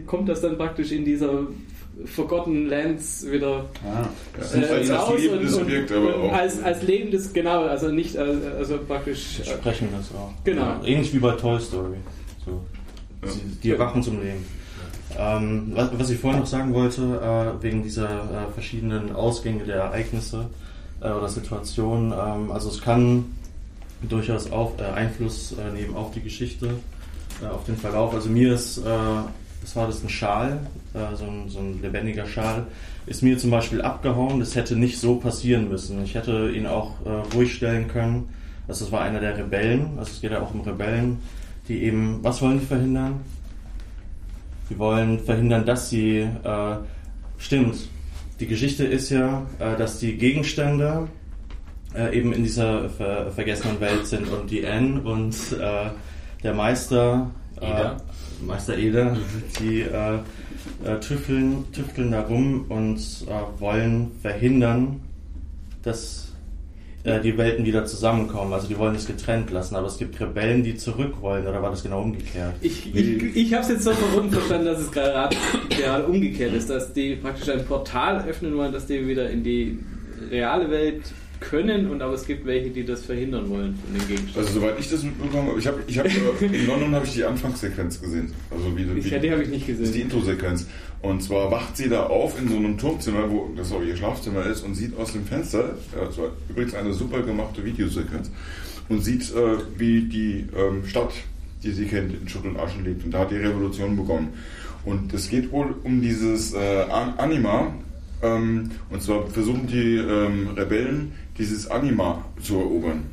kommt 0.07 0.29
das 0.29 0.41
dann 0.41 0.57
praktisch 0.57 0.93
in 0.93 1.05
dieser 1.05 1.47
Forgotten 2.07 2.67
Lands 2.67 3.27
wieder 3.31 3.67
Ah. 3.85 4.07
ja. 4.55 4.61
äh, 4.61 4.65
als, 4.67 4.91
als 4.91 5.09
raus 5.09 5.21
lebendes 5.21 5.55
und, 5.55 5.63
Objekt, 5.65 5.93
aber 5.93 6.17
auch. 6.17 6.33
als, 6.33 6.63
als 6.63 6.83
lebendes, 6.83 7.33
genau, 7.33 7.65
also 7.65 7.91
nicht, 7.91 8.15
äh, 8.17 8.21
also 8.59 8.79
praktisch, 8.79 9.41
äh, 9.41 9.45
Sprechen 9.45 9.89
das 9.95 10.07
auch. 10.19 10.33
Genau. 10.45 10.63
Ja, 10.63 10.81
ähnlich 10.85 11.13
wie 11.13 11.19
bei 11.19 11.33
Toy 11.33 11.61
Story. 11.61 11.97
So. 12.45 12.61
Ja. 13.23 13.29
Sie- 13.31 13.41
Die 13.63 13.71
erwachen 13.73 14.03
zum 14.03 14.21
Leben. 14.23 14.45
Ähm, 15.19 15.73
was, 15.75 15.91
was 15.99 16.11
ich 16.11 16.19
vorhin 16.19 16.41
noch 16.41 16.47
sagen 16.47 16.73
wollte, 16.73 17.03
äh, 17.03 17.63
wegen 17.63 17.83
dieser 17.83 18.09
äh, 18.09 18.53
verschiedenen 18.55 19.13
Ausgänge 19.15 19.65
der 19.65 19.77
Ereignisse 19.77 20.47
äh, 21.03 21.11
oder 21.11 21.29
Situationen, 21.29 22.13
ähm, 22.13 22.51
also 22.53 22.71
es 22.71 22.81
kann 22.81 23.25
durchaus 24.09 24.51
auch 24.53 24.79
äh, 24.79 24.85
Einfluss 24.85 25.53
äh, 25.59 25.71
nehmen 25.79 25.97
auf 25.97 26.13
die 26.13 26.21
Geschichte, 26.23 26.71
äh, 27.43 27.47
auf 27.47 27.65
den 27.65 27.77
Verlauf. 27.77 28.15
Also 28.15 28.31
mir 28.31 28.55
ist, 28.55 28.79
das 29.61 29.77
war 29.77 29.87
das 29.87 30.03
ein 30.03 30.09
Schal, 30.09 30.61
äh, 30.95 31.17
so, 31.17 31.25
ein, 31.25 31.49
so 31.49 31.59
ein 31.59 31.81
lebendiger 31.83 32.27
Schal, 32.27 32.67
ist 33.07 33.23
mir 33.23 33.39
zum 33.39 33.51
Beispiel 33.51 33.83
abgehauen. 33.83 34.41
Das 34.41 34.55
hätte 34.55 34.77
nicht 34.77 34.99
so 34.99 35.17
passieren 35.17 35.69
müssen. 35.69 36.03
Ich 36.05 36.15
hätte 36.15 36.51
ihn 36.51 36.67
auch 36.67 36.95
äh, 37.05 37.35
ruhig 37.35 37.55
stellen 37.55 37.89
können. 37.89 38.29
Also 38.69 38.85
das 38.85 38.93
war 38.93 39.03
einer 39.03 39.21
der 39.21 39.37
Rebellen. 39.37 39.99
Also 39.99 40.13
es 40.13 40.21
geht 40.21 40.33
ja 40.33 40.41
auch 40.41 40.55
um 40.55 40.61
Rebellen, 40.61 41.19
die 41.69 41.83
eben, 41.83 42.21
was 42.23 42.41
wollen 42.41 42.61
die 42.61 42.67
verhindern? 42.67 43.21
Die 44.71 44.79
wollen 44.79 45.19
verhindern, 45.19 45.67
dass 45.67 45.91
sie, 45.91 46.19
äh, 46.19 46.77
stimmt, 47.39 47.77
die 48.39 48.47
Geschichte 48.47 48.85
ist 48.85 49.11
ja, 49.11 49.47
äh, 49.59 49.77
dass 49.77 49.99
die 49.99 50.17
Gegenstände 50.17 51.09
äh, 51.95 52.17
eben 52.17 52.33
in 52.33 52.45
dieser 52.45 52.89
ver 52.89 53.33
vergessenen 53.33 53.81
Welt 53.81 54.07
sind 54.07 54.29
und 54.29 54.51
die 54.51 54.63
N 54.63 55.01
und 55.01 55.35
äh, 55.53 55.91
der 56.43 56.55
Meister, 56.55 57.31
Eder. 57.57 57.97
Meister 58.47 58.77
Eder, 58.77 59.17
die 59.59 59.81
äh, 59.83 60.19
äh, 60.85 60.99
tüfteln, 61.01 61.65
tüfteln 61.73 62.11
da 62.11 62.23
rum 62.23 62.67
und 62.69 62.99
äh, 62.99 63.61
wollen 63.61 64.13
verhindern, 64.23 65.01
dass 65.83 66.33
äh, 67.05 67.21
die 67.21 67.37
Welten 67.39 67.65
wieder 67.65 67.87
zusammenkommen. 67.87 68.53
Also 68.53 68.69
die 68.69 68.79
wollen 68.79 68.95
es 68.95 69.07
getrennt 69.07 69.51
lassen, 69.51 69.77
aber 69.77 69.87
es 69.87 69.99
gibt 69.99 70.21
Rebellen, 70.21 70.63
die 70.63 70.77
zurück 70.77 71.15
wollen, 71.21 71.47
oder 71.47 71.63
war 71.63 71.71
das 71.71 71.83
genau 71.83 72.03
umgekehrt? 72.03 72.55
ich, 72.61 72.95
ich, 72.95 73.37
ich 73.37 73.55
habe 73.55 73.63
es 73.63 73.71
jetzt 73.71 73.85
so 73.85 73.93
verwundert 73.93 74.35
verstanden, 74.35 74.67
dass 74.67 74.81
es 74.81 74.93
gerade, 74.93 75.37
gerade 75.71 76.07
umgekehrt 76.07 76.53
ist, 76.53 76.69
dass 76.69 76.93
die 76.93 77.17
praktisch 77.17 77.49
ein 77.49 77.65
Portal 77.65 78.25
öffnen 78.29 78.57
wollen, 78.57 78.73
dass 78.73 78.87
die 78.87 79.07
wieder 79.07 79.31
in 79.31 79.43
die 79.43 79.79
reale 80.31 80.71
Welt 80.71 81.03
können 81.41 81.91
und 81.91 82.03
aber 82.03 82.15
es 82.15 82.27
gibt 82.27 82.45
welche, 82.47 82.71
die 82.71 82.85
das 82.85 83.03
verhindern 83.03 83.49
wollen 83.49 83.75
von 83.77 83.93
den 83.99 84.07
Gegenständen. 84.09 84.37
Also 84.43 84.61
soweit 84.61 84.79
ich 84.79 84.91
das 84.91 85.03
mitbekommen 85.03 85.49
habe, 85.49 85.59
ich 85.59 85.67
habe, 85.67 85.81
ich 85.87 85.99
habe 85.99 86.09
äh, 86.09 86.47
in 86.61 86.67
London 86.67 86.95
habe 86.95 87.07
ich 87.07 87.13
die 87.15 87.25
Anfangssequenz 87.25 88.01
gesehen. 88.01 88.33
Also 88.51 88.77
wie, 88.77 88.95
wie 89.05 89.09
ja, 89.09 89.19
die 89.19 89.31
habe 89.31 89.43
ich 89.43 89.49
nicht 89.49 89.63
Das 89.69 89.79
ist 89.79 89.79
die 89.79 89.85
gesehen. 89.85 90.03
Introsequenz. 90.03 90.67
Und 91.03 91.23
zwar 91.23 91.51
wacht 91.51 91.77
sie 91.79 91.89
da 91.89 92.05
auf 92.07 92.39
in 92.39 92.49
so 92.49 92.57
einem 92.57 92.77
Turmzimmer, 92.77 93.31
wo 93.31 93.51
das 93.57 93.73
auch 93.73 93.83
ihr 93.83 93.97
Schlafzimmer 93.97 94.45
ist, 94.45 94.63
und 94.63 94.75
sieht 94.75 94.97
aus 94.99 95.13
dem 95.13 95.25
Fenster, 95.25 95.77
das 95.99 96.19
war 96.19 96.27
übrigens 96.51 96.75
eine 96.75 96.93
super 96.93 97.23
gemachte 97.23 97.65
Videosequenz, 97.65 98.31
und 98.91 99.03
sieht, 99.03 99.35
äh, 99.35 99.57
wie 99.79 100.03
die 100.03 100.45
ähm, 100.55 100.85
Stadt, 100.87 101.13
die 101.63 101.71
sie 101.73 101.87
kennt, 101.87 102.13
in 102.13 102.29
Schutt 102.29 102.45
und 102.45 102.59
Asche 102.59 102.81
liegt. 102.85 103.03
Und 103.05 103.13
da 103.13 103.21
hat 103.21 103.31
die 103.31 103.37
Revolution 103.37 103.97
begonnen. 103.97 104.29
Und 104.85 105.13
es 105.15 105.29
geht 105.31 105.51
wohl 105.53 105.75
um 105.85 106.03
dieses 106.03 106.53
äh, 106.55 106.83
An- 106.91 107.15
Anima. 107.19 107.73
Ähm, 108.23 108.71
und 108.91 109.03
zwar 109.03 109.27
versuchen 109.29 109.67
die 109.67 109.97
ähm, 109.97 110.49
Rebellen, 110.57 111.13
dieses 111.39 111.67
Anima 111.69 112.25
zu 112.43 112.59
erobern. 112.59 113.05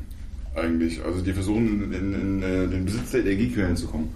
Eigentlich. 0.54 1.02
Also 1.04 1.20
die 1.20 1.32
versuchen 1.32 1.92
in, 1.92 2.14
in, 2.14 2.42
äh, 2.42 2.68
den 2.68 2.84
Besitz 2.84 3.12
der 3.12 3.20
Energiequellen 3.20 3.76
zu 3.76 3.86
kommen. 3.86 4.10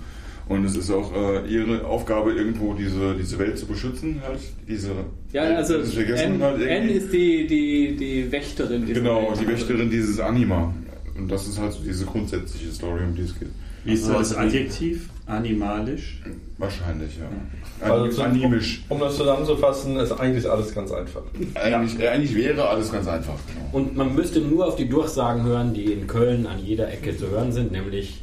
Und 0.49 0.65
es 0.65 0.77
ist 0.77 0.91
auch 0.91 1.15
äh, 1.15 1.47
ihre 1.47 1.85
Aufgabe, 1.87 2.33
irgendwo 2.33 2.75
diese, 2.75 3.15
diese 3.15 3.39
Welt 3.39 3.59
zu 3.59 3.67
beschützen, 3.67 4.21
halt. 4.27 4.41
Diese, 4.69 4.91
Ja, 5.33 5.43
also 5.43 5.75
N, 5.77 6.43
halt 6.43 6.63
N 6.63 6.89
ist 6.89 7.13
die, 7.13 7.47
die, 7.47 7.97
die 7.97 8.33
Wächterin. 8.33 8.87
Genau, 8.87 9.29
Welt. 9.29 9.41
die 9.41 9.47
Wächterin 9.47 9.89
dieses 9.89 10.19
Anima. 10.19 10.75
Und 11.17 11.31
das 11.31 11.47
ist 11.47 11.59
halt 11.59 11.73
so 11.73 11.83
diese 11.83 12.05
grundsätzliche 12.05 12.73
Story, 12.73 13.05
um 13.05 13.15
die 13.15 13.23
es 13.23 13.39
geht. 13.39 13.49
Wie 13.85 13.93
ist 13.95 14.05
Also, 14.05 14.19
das 14.19 14.37
Adjektiv? 14.37 15.09
Animalisch? 15.27 16.21
Wahrscheinlich, 16.59 17.17
ja. 17.19 17.89
Also 17.89 18.09
zu- 18.09 18.23
animisch. 18.23 18.83
Um 18.89 19.01
das 19.01 19.17
zusammenzufassen, 19.17 19.97
ist 19.97 20.13
eigentlich 20.13 20.49
alles 20.49 20.75
ganz 20.75 20.93
einfach. 20.93 21.23
Eigentlich, 21.55 22.01
äh, 22.01 22.09
eigentlich 22.09 22.35
wäre 22.35 22.69
alles 22.69 22.93
ganz 22.93 23.07
einfach. 23.09 23.35
Genau. 23.47 23.69
Und 23.73 23.97
man 23.97 24.15
müsste 24.15 24.41
nur 24.41 24.67
auf 24.67 24.77
die 24.77 24.89
Durchsagen 24.89 25.45
hören, 25.45 25.75
die 25.75 25.93
in 25.93 26.07
Köln 26.07 26.47
an 26.47 26.59
jeder 26.65 26.93
Ecke 26.93 27.17
zu 27.17 27.29
hören 27.31 27.51
sind, 27.53 27.73
nämlich 27.73 28.23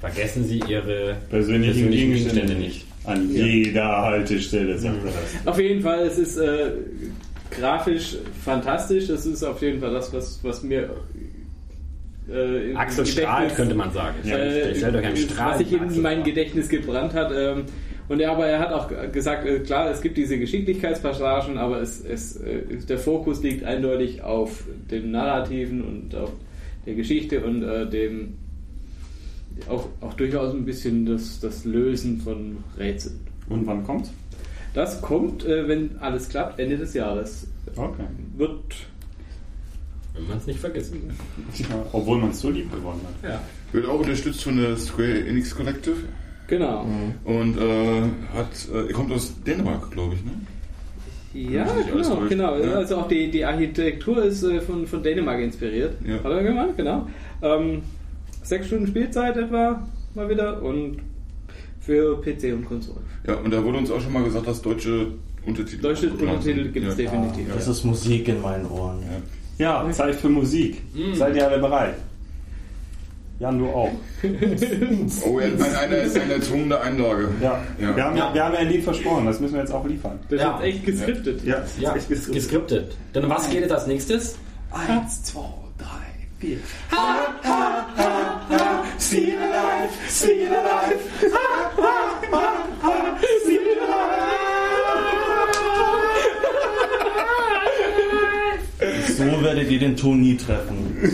vergessen 0.00 0.44
Sie 0.44 0.60
Ihre 0.68 1.16
Persönlichen 1.30 1.74
persönlichen 1.74 2.12
Gegenstände 2.14 2.54
nicht. 2.54 2.86
An 3.04 3.30
jeder 3.32 4.02
Haltestelle 4.02 4.78
sagt 4.78 4.96
er 5.04 5.10
das. 5.12 5.46
Auf 5.54 5.60
jeden 5.60 5.82
Fall, 5.82 6.00
es 6.06 6.18
ist 6.18 6.36
äh, 6.36 6.72
grafisch 7.50 8.16
fantastisch. 8.44 9.06
Das 9.06 9.24
ist 9.26 9.42
auf 9.44 9.62
jeden 9.62 9.80
Fall 9.80 9.92
das, 9.92 10.12
was, 10.12 10.40
was 10.42 10.62
mir 10.62 10.90
äh, 12.30 12.74
Axel 12.74 13.06
strahlt, 13.06 13.54
könnte 13.54 13.74
man 13.74 13.90
sagen. 13.92 14.16
äh, 14.24 14.74
Stellt 14.74 14.94
euch 14.96 15.04
einen 15.06 15.14
was 15.14 15.22
Strahl. 15.22 15.58
sich 15.58 15.72
in 15.72 16.02
mein 16.02 16.22
Gedächtnis 16.24 16.68
gebrannt 16.68 17.14
hat. 17.14 17.32
Ähm, 17.34 17.64
und 18.08 18.20
ja, 18.20 18.32
aber 18.32 18.46
er 18.46 18.58
hat 18.58 18.72
auch 18.72 18.90
gesagt, 19.12 19.46
äh, 19.46 19.60
klar, 19.60 19.90
es 19.90 20.00
gibt 20.00 20.16
diese 20.16 20.38
Geschicklichkeitspassagen, 20.38 21.58
aber 21.58 21.80
es, 21.80 22.02
es, 22.04 22.36
äh, 22.36 22.62
der 22.88 22.98
Fokus 22.98 23.42
liegt 23.42 23.64
eindeutig 23.64 24.22
auf 24.22 24.64
dem 24.90 25.10
Narrativen 25.10 25.82
und 25.82 26.14
auf 26.14 26.32
der 26.86 26.94
Geschichte 26.94 27.40
und 27.44 27.62
äh, 27.62 27.88
dem 27.88 28.34
auch, 29.68 29.88
auch 30.00 30.14
durchaus 30.14 30.54
ein 30.54 30.64
bisschen 30.64 31.04
das, 31.04 31.40
das 31.40 31.64
Lösen 31.64 32.20
von 32.20 32.58
Rätseln. 32.78 33.18
Und 33.48 33.66
wann 33.66 33.84
kommt's? 33.84 34.12
Das 34.74 35.02
kommt, 35.02 35.44
äh, 35.44 35.66
wenn 35.68 35.98
alles 36.00 36.28
klappt, 36.28 36.60
Ende 36.60 36.78
des 36.78 36.94
Jahres. 36.94 37.46
Okay. 37.76 38.04
Wird 38.36 38.62
Wenn 40.18 40.28
man 40.28 40.38
es 40.38 40.46
nicht 40.46 40.58
vergisst. 40.58 40.92
Obwohl 41.92 42.18
man 42.18 42.30
es 42.30 42.40
so 42.40 42.50
lieb 42.50 42.70
gewonnen 42.72 43.00
hat. 43.04 43.30
Ja. 43.30 43.40
Wird 43.72 43.86
auch 43.86 44.00
unterstützt 44.00 44.42
von 44.42 44.56
der 44.56 44.76
Square 44.76 45.26
Enix 45.26 45.54
Collective 45.54 45.96
genau. 46.46 46.86
und 47.24 47.58
äh, 47.58 48.02
hat, 48.34 48.88
äh, 48.88 48.92
kommt 48.92 49.12
aus 49.12 49.34
Dänemark, 49.46 49.90
glaube 49.90 50.16
ich. 50.16 50.24
Ne? 50.24 50.32
Ja, 51.52 51.66
genau, 51.92 52.26
genau. 52.28 52.58
Ja. 52.58 52.72
Also 52.72 52.96
auch 52.96 53.08
die, 53.08 53.30
die 53.30 53.44
Architektur 53.44 54.24
ist 54.24 54.42
äh, 54.42 54.60
von, 54.60 54.86
von 54.86 55.02
Dänemark 55.02 55.40
inspiriert. 55.40 55.94
Ja. 56.04 56.16
Hat 56.16 56.32
er 56.32 56.42
gemacht, 56.42 56.76
genau. 56.76 57.06
Ähm, 57.42 57.82
sechs 58.42 58.66
Stunden 58.66 58.86
Spielzeit 58.86 59.36
etwa 59.36 59.86
mal 60.14 60.28
wieder 60.28 60.62
und 60.62 60.98
für 61.80 62.20
PC 62.20 62.54
und 62.54 62.64
Konsole. 62.64 63.00
Ja, 63.26 63.34
und 63.36 63.52
da 63.52 63.62
wurde 63.62 63.78
uns 63.78 63.90
auch 63.90 64.00
schon 64.00 64.12
mal 64.12 64.24
gesagt, 64.24 64.48
dass 64.48 64.60
deutsche 64.62 65.12
Untertitel. 65.46 65.82
Deutsche. 65.82 66.10
Untertitel 66.10 66.70
gibt 66.70 66.86
es 66.86 66.98
ja. 66.98 67.04
definitiv. 67.04 67.54
Das 67.54 67.68
ist 67.68 67.84
Musik 67.84 68.28
in 68.28 68.42
meinen 68.42 68.66
Ohren. 68.66 69.02
Ja, 69.58 69.88
Zeit 69.92 70.14
für 70.14 70.28
Musik. 70.28 70.82
Seid 71.14 71.36
ihr 71.36 71.46
alle 71.46 71.58
bereit? 71.58 71.94
Jan, 73.40 73.58
du 73.58 73.66
auch. 73.68 73.90
Oh, 75.26 75.38
ja, 75.40 75.46
eine, 75.46 75.78
eine, 75.78 76.20
eine 76.20 76.32
erzwungene 76.34 76.80
Einlage. 76.80 77.28
Ja. 77.40 77.62
Ja. 77.80 77.96
Wir, 77.96 78.04
haben, 78.04 78.16
Ja. 78.16 78.34
wir 78.34 78.44
haben 78.44 78.54
ja 78.54 78.60
ein 78.60 78.68
Lied 78.68 78.82
versprochen, 78.82 79.26
das 79.26 79.38
müssen 79.38 79.54
wir 79.54 79.60
jetzt 79.60 79.72
auch 79.72 79.86
liefern. 79.86 80.18
Das 80.28 80.40
Ja. 80.40 80.56
ist 80.58 80.64
echt 80.64 80.84
geskriptet. 80.86 81.44
Ja, 81.44 81.62
Ja, 81.78 81.94
geskriptet. 81.94 82.96
Dann 83.12 83.24
um 83.24 83.30
was 83.30 83.48
geht 83.48 83.64
es 83.64 83.70
als 83.70 83.86
nächstes? 83.86 84.36
Eins, 84.72 85.22
zwei, 85.22 85.44
drei, 85.78 85.86
vier. 86.40 86.58
So 99.18 99.42
werdet 99.42 99.68
ihr 99.68 99.80
den 99.80 99.96
Ton 99.96 100.20
nie 100.20 100.36
treffen. 100.36 100.96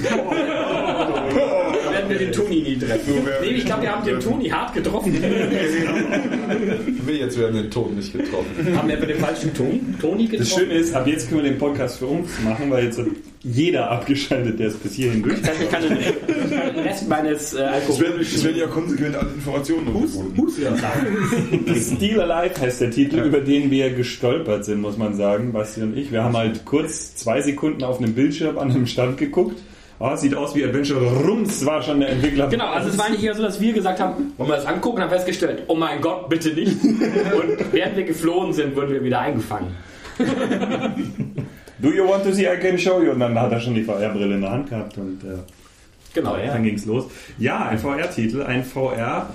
Werden 1.95 2.11
wir 2.11 2.19
den 2.19 2.33
Toni 2.33 2.61
nie 2.61 2.77
treffen. 2.77 3.15
Nee, 3.41 3.49
ich 3.49 3.65
glaube, 3.65 3.83
wir 3.83 3.93
haben 3.93 4.05
den 4.05 4.21
Toni 4.21 4.49
hart 4.49 4.75
getroffen. 4.75 5.15
Wir 7.07 7.17
jetzt 7.17 7.39
werden 7.39 7.55
den 7.63 7.71
Ton 7.71 7.95
nicht 7.95 8.13
getroffen. 8.13 8.77
haben 8.77 8.89
wir 8.89 8.97
den 8.97 9.19
falschen 9.19 9.55
Ton, 9.55 9.95
Toni 10.01 10.25
getroffen? 10.27 10.39
Das 10.39 10.59
Schöne 10.59 10.75
ist, 10.75 10.95
ab 10.95 11.07
jetzt 11.07 11.29
können 11.29 11.43
wir 11.45 11.51
den 11.51 11.59
Podcast 11.59 11.99
für 11.99 12.07
uns 12.07 12.31
machen, 12.43 12.71
weil 12.71 12.85
jetzt 12.85 13.01
jeder 13.45 13.91
abgeschaltet, 13.91 14.59
der 14.59 14.69
es 14.69 14.77
bis 14.77 14.95
hierhin 14.95 15.23
durch 15.23 15.37
Ich 15.37 15.43
kann, 15.43 15.55
ich 15.61 15.71
kann 15.71 15.83
den, 15.83 15.99
den 15.99 16.79
Rest 16.79 17.09
meines 17.09 17.53
äh, 17.53 17.69
Es 17.89 18.01
werden, 18.01 18.21
es 18.21 18.43
werden 18.43 18.57
ja 18.57 18.67
konsequent 18.67 19.15
alle 19.17 19.29
Informationen 19.29 19.93
noch 19.93 20.01
gefunden. 20.01 20.49
Still 21.77 22.21
Alive 22.23 22.61
heißt 22.61 22.81
der 22.81 22.91
Titel, 22.91 23.19
über 23.19 23.41
den 23.41 23.71
wir 23.71 23.91
gestolpert 23.91 24.65
sind, 24.65 24.81
muss 24.81 24.97
man 24.97 25.15
sagen, 25.15 25.53
Basti 25.53 25.83
und 25.83 25.97
ich. 25.97 26.11
Wir 26.11 26.25
haben 26.25 26.37
halt 26.37 26.65
kurz 26.65 27.17
zwei 27.17 27.43
Sekunden 27.43 27.85
auf 27.85 27.99
einem 27.99 28.15
Bildschirm 28.15 28.57
an 28.57 28.71
einem 28.71 28.87
Stand 28.87 29.19
geguckt. 29.19 29.61
Oh, 30.01 30.17
sieht 30.17 30.35
aus 30.35 30.55
wie 30.55 30.65
Adventure. 30.65 31.01
Rums 31.01 31.65
war 31.67 31.83
schon 31.83 32.01
der 32.01 32.11
Entwickler. 32.11 32.49
Genau, 32.49 32.67
also 32.67 32.89
es 32.89 32.99
war 32.99 33.11
nicht 33.11 33.23
eher 33.23 33.35
so, 33.35 33.43
dass 33.43 33.61
wir 33.61 33.73
gesagt 33.75 34.01
haben, 34.01 34.33
wollen 34.39 34.49
wir 34.49 34.57
das 34.57 34.67
angucken, 34.67 35.03
haben 35.03 35.11
festgestellt, 35.11 35.65
oh 35.69 35.75
mein 35.75 36.01
Gott, 36.01 36.29
bitte 36.29 36.49
nicht. 36.49 36.83
Und 36.83 37.73
während 37.73 37.97
wir 37.97 38.05
geflohen 38.05 38.53
sind, 38.53 38.75
wurden 38.75 38.91
wir 38.91 39.05
wieder 39.05 39.21
eingefangen. 39.21 39.69
Do 41.85 41.93
you 41.93 42.09
want 42.09 42.25
to 42.25 42.33
see? 42.33 42.47
I 42.51 42.57
can 42.59 42.79
show 42.79 43.03
you. 43.03 43.11
Und 43.13 43.21
dann 43.21 43.39
hat 43.39 43.53
er 43.53 43.61
schon 43.61 43.75
die 43.75 43.83
VR-Brille 43.85 44.35
in 44.35 44.41
der 44.41 44.51
Hand 44.51 44.71
gehabt 44.71 44.97
und 44.99 45.23
äh, 45.23 45.37
Genau, 46.15 46.37
ja. 46.37 46.53
dann 46.53 46.63
ging's 46.63 46.87
los. 46.87 47.07
Ja, 47.39 47.67
ein 47.67 47.79
VR-Titel, 47.79 48.43
ein 48.43 48.65
VR. 48.65 49.29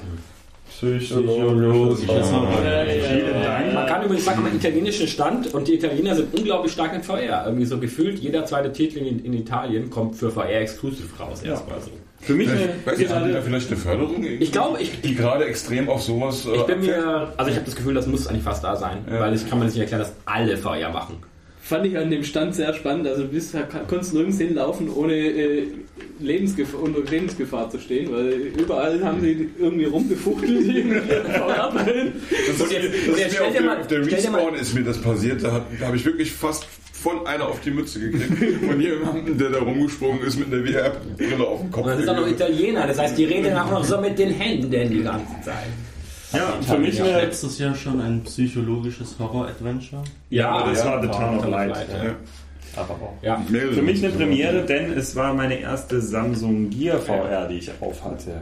Psychologisch. 0.69 1.99
Vielen 2.05 3.43
Dank. 3.43 3.73
Man 3.73 3.85
kann 3.87 4.03
übrigens 4.05 4.25
sagen, 4.25 4.45
am 4.45 4.55
italienischen 4.55 5.07
Stand 5.07 5.53
und 5.53 5.67
die 5.67 5.73
Italiener 5.73 6.15
sind 6.15 6.33
unglaublich 6.33 6.71
stark 6.71 6.93
in 6.95 7.03
VR. 7.03 7.43
Irgendwie 7.45 7.65
so 7.65 7.79
gefühlt, 7.79 8.19
jeder 8.19 8.45
zweite 8.45 8.71
Titel 8.71 8.99
in, 8.99 9.23
in 9.25 9.33
Italien 9.33 9.89
kommt 9.89 10.15
für 10.15 10.31
VR 10.31 10.61
exklusiv 10.61 11.19
raus. 11.19 11.41
Erstmal 11.43 11.81
so. 11.81 11.91
Für 12.21 12.33
mich 12.33 12.49
eine, 12.49 12.69
Weiß 12.85 13.09
haben 13.13 13.27
die 13.27 13.33
da 13.33 13.41
vielleicht 13.41 13.67
eine 13.69 13.77
Förderung? 13.77 14.23
Ich 14.23 14.51
glaube, 14.51 14.81
ich, 14.81 15.01
Die 15.01 15.15
gerade 15.15 15.45
extrem 15.45 15.89
auf 15.89 16.01
sowas. 16.03 16.45
äh, 16.45 16.55
ich 16.55 16.63
bin 16.63 16.81
mir, 16.81 17.33
also 17.37 17.49
ich 17.49 17.55
habe 17.55 17.65
das 17.65 17.75
Gefühl, 17.75 17.93
das 17.93 18.07
muss 18.07 18.27
eigentlich 18.27 18.43
fast 18.43 18.63
da 18.63 18.75
sein, 18.75 18.99
weil 19.09 19.33
ich 19.33 19.49
kann 19.49 19.59
mir 19.59 19.65
nicht 19.65 19.77
erklären, 19.77 20.01
dass 20.01 20.13
alle 20.25 20.57
VR 20.57 20.89
machen. 20.91 21.15
Fand 21.69 21.85
ich 21.85 21.95
an 21.95 22.09
dem 22.09 22.23
Stand 22.23 22.55
sehr 22.55 22.73
spannend. 22.73 23.05
Also 23.07 23.21
du 23.21 23.27
bist, 23.27 23.55
konntest 23.87 24.15
nirgends 24.15 24.39
hinlaufen, 24.39 24.89
ohne 24.91 25.13
äh, 25.13 25.67
Lebensgefahr, 26.19 26.81
unter 26.81 27.01
Lebensgefahr 27.01 27.69
zu 27.69 27.77
stehen, 27.77 28.11
weil 28.11 28.31
überall 28.59 29.05
haben 29.05 29.21
sie 29.21 29.49
irgendwie 29.59 29.85
rumgefuchtelt. 29.85 30.49
ist, 30.65 30.89
ist 32.49 33.39
auf, 33.39 33.87
der, 33.87 34.03
Respawn 34.03 34.55
ist 34.55 34.73
mir 34.73 34.83
das 34.83 34.99
passiert. 34.99 35.43
Da, 35.43 35.63
habe 35.81 35.95
ich 35.95 36.03
wirklich 36.03 36.31
fast 36.31 36.65
voll 36.91 37.23
einer 37.27 37.45
auf 37.45 37.61
die 37.61 37.69
Mütze 37.69 37.99
gekriegt. 37.99 38.65
Von 38.65 38.81
jemandem, 38.81 39.37
der 39.37 39.49
da 39.51 39.59
rumgesprungen 39.59 40.23
ist 40.23 40.39
mit 40.39 40.51
einer 40.51 40.65
VR-Brille 40.65 41.45
auf 41.47 41.61
dem 41.61 41.69
Kopf. 41.69 41.85
Und 41.85 41.91
das 41.91 41.99
sind 41.99 42.09
auch 42.09 42.15
noch 42.15 42.27
Italiener, 42.27 42.87
das 42.87 42.97
heißt, 42.97 43.15
die 43.15 43.25
reden 43.25 43.55
auch 43.55 43.69
noch 43.69 43.83
so 43.83 44.01
mit 44.01 44.17
den 44.17 44.31
Händen 44.31 44.71
die 44.71 45.03
ganze 45.03 45.39
Zeit. 45.45 45.67
Ja, 46.33 46.61
für 46.61 46.77
mich 46.77 46.97
wir 46.97 47.05
eine. 47.05 47.25
letztes 47.25 47.57
Jahr 47.59 47.75
schon 47.75 48.01
ein 48.01 48.23
psychologisches 48.23 49.17
Horror-Adventure. 49.19 50.03
Ja, 50.29 50.67
das 50.67 50.79
ja, 50.79 50.85
war 50.85 51.01
The 51.01 51.07
Town 51.07 51.15
of 51.15 51.19
Town 51.19 51.37
of 51.39 51.47
Light. 51.47 51.69
Light, 51.69 51.87
ja. 51.89 52.03
Ja. 52.05 52.15
Aber 52.75 52.93
auch. 52.93 53.13
Ja. 53.21 53.43
Für 53.47 53.81
mich 53.81 54.03
eine. 54.03 54.13
Premiere, 54.13 54.65
denn 54.65 54.93
es 54.93 55.15
war 55.15 55.33
meine 55.33 55.59
erste 55.59 56.01
Samsung 56.01 56.69
Gear 56.69 56.99
VR, 56.99 57.47
die 57.47 57.57
ich 57.57 57.71
aufhatte. 57.81 58.41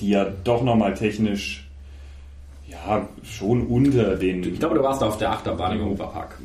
Die 0.00 0.10
ja 0.10 0.26
doch 0.44 0.62
nochmal 0.62 0.92
technisch, 0.94 1.66
ja, 2.68 3.08
schon 3.22 3.66
unter 3.66 4.16
den. 4.16 4.42
Ich 4.42 4.58
glaube, 4.58 4.74
du 4.74 4.82
warst 4.82 5.02
auf 5.02 5.16
der 5.16 5.30
Achterbahn 5.30 5.76
im 5.76 5.84
Europapark. 5.84 6.38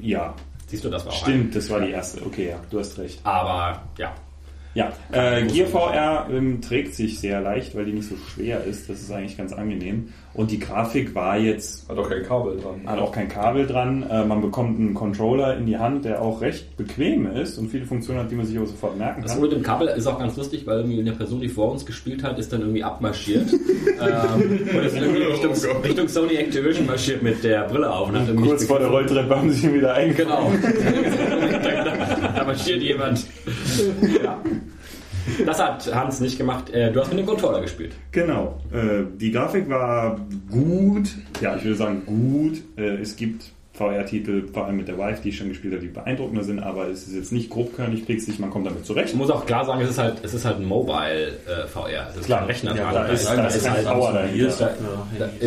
ja, 0.00 0.34
Siehst 0.68 0.84
du, 0.84 0.90
das 0.90 1.06
war 1.06 1.12
auch 1.12 1.16
stimmt, 1.16 1.56
das 1.56 1.70
war 1.70 1.80
die 1.80 1.92
erste. 1.92 2.24
Okay, 2.26 2.50
ja, 2.50 2.56
du 2.70 2.78
hast 2.78 2.98
recht. 2.98 3.20
Aber 3.24 3.82
ja. 3.96 4.14
Ja, 4.74 4.92
äh, 5.10 5.42
Gear 5.46 5.66
VR 5.66 6.26
ähm, 6.30 6.60
trägt 6.60 6.94
sich 6.94 7.18
sehr 7.18 7.40
leicht, 7.40 7.74
weil 7.74 7.86
die 7.86 7.92
nicht 7.92 8.08
so 8.08 8.14
schwer 8.16 8.62
ist. 8.64 8.88
Das 8.88 9.00
ist 9.00 9.10
eigentlich 9.10 9.36
ganz 9.36 9.52
angenehm. 9.52 10.08
Und 10.34 10.52
die 10.52 10.60
Grafik 10.60 11.14
war 11.16 11.36
jetzt, 11.36 11.88
Hat 11.88 11.98
auch 11.98 12.08
kein 12.08 12.22
Kabel 12.22 12.58
dran. 12.60 12.80
hat 12.86 12.98
auch 13.00 13.10
kein 13.10 13.28
Kabel 13.28 13.66
dran. 13.66 14.04
Äh, 14.08 14.24
man 14.24 14.40
bekommt 14.40 14.78
einen 14.78 14.94
Controller 14.94 15.56
in 15.56 15.66
die 15.66 15.78
Hand, 15.78 16.04
der 16.04 16.22
auch 16.22 16.40
recht 16.42 16.76
bequem 16.76 17.26
ist 17.26 17.58
und 17.58 17.70
viele 17.70 17.86
Funktionen 17.86 18.20
hat, 18.20 18.30
die 18.30 18.36
man 18.36 18.46
sich 18.46 18.56
auch 18.58 18.66
sofort 18.66 18.96
merken 18.96 19.22
Das 19.22 19.32
kann. 19.32 19.40
mit 19.42 19.50
dem 19.52 19.62
Kabel 19.64 19.88
ist 19.88 20.06
auch 20.06 20.18
ganz 20.18 20.36
lustig, 20.36 20.64
weil 20.66 20.78
irgendwie 20.80 21.00
eine 21.00 21.12
Person, 21.12 21.40
die 21.40 21.48
vor 21.48 21.72
uns 21.72 21.84
gespielt 21.84 22.22
hat, 22.22 22.38
ist 22.38 22.52
dann 22.52 22.60
irgendwie 22.60 22.84
abmarschiert 22.84 23.50
ähm, 23.52 24.60
und 24.76 24.84
ist 24.84 24.96
irgendwie 24.96 25.22
Richtung, 25.22 25.52
Oh. 25.74 25.78
Richtung 25.80 26.06
Sony 26.08 26.34
Activision 26.36 26.86
marschiert 26.86 27.22
mit 27.22 27.42
der 27.42 27.62
Brille 27.64 27.90
auf. 27.90 28.10
Und 28.10 28.20
hat 28.20 28.28
irgendwie 28.28 28.48
Kurz 28.48 28.64
vor 28.64 28.78
der 28.78 28.88
Rolltreppe 28.88 29.34
haben 29.36 29.50
sie 29.50 29.66
ihn 29.66 29.74
wieder 29.74 29.94
eingebaut. 29.94 30.52
Genau. 30.52 30.52
marschiert 32.48 32.82
jemand. 32.82 33.24
Ja. 34.22 34.42
Das 35.44 35.58
hat 35.62 35.94
Hans 35.94 36.20
nicht 36.20 36.38
gemacht. 36.38 36.70
Äh, 36.70 36.90
Du 36.90 37.00
hast 37.00 37.10
mit 37.10 37.18
dem 37.18 37.26
Controller 37.26 37.60
gespielt. 37.60 37.92
Genau. 38.12 38.58
Äh, 38.72 39.04
die 39.20 39.30
Grafik 39.30 39.68
war 39.68 40.18
gut. 40.50 41.10
Ja, 41.42 41.54
ich 41.54 41.64
würde 41.64 41.76
sagen 41.76 42.02
gut. 42.06 42.62
Äh, 42.78 42.96
es 43.02 43.14
gibt 43.14 43.52
VR-Titel, 43.78 44.48
vor 44.52 44.66
allem 44.66 44.76
mit 44.76 44.88
der 44.88 44.98
Vive, 44.98 45.18
die 45.22 45.30
ich 45.30 45.38
schon 45.38 45.48
gespielt 45.48 45.72
habe, 45.74 45.82
die 45.82 45.88
beeindruckender 45.92 46.44
sind, 46.44 46.58
aber 46.60 46.88
es 46.88 47.06
ist 47.06 47.14
jetzt 47.14 47.32
nicht 47.32 47.48
grobkörnig, 47.50 48.04
pixelig, 48.06 48.38
man 48.38 48.50
kommt 48.50 48.66
damit 48.66 48.84
zurecht. 48.84 49.10
Ich 49.10 49.14
muss 49.14 49.30
auch 49.30 49.46
klar 49.46 49.64
sagen, 49.64 49.80
es 49.80 49.90
ist 49.90 49.98
halt, 49.98 50.16
es 50.22 50.34
ist 50.34 50.44
halt 50.44 50.56
ein 50.58 50.64
Mobile 50.66 51.28
äh, 51.46 51.66
VR. 51.66 52.08
Es 52.10 52.16
ist 52.16 52.26
Klar. 52.26 52.40
kein 52.40 52.48
Rechner 52.48 52.76
Ja, 52.76 52.82
dran. 52.92 52.94
da 52.94 53.04
ist- 53.06 53.26
da 53.28 53.46
ist 53.46 53.68
halt, 53.70 53.86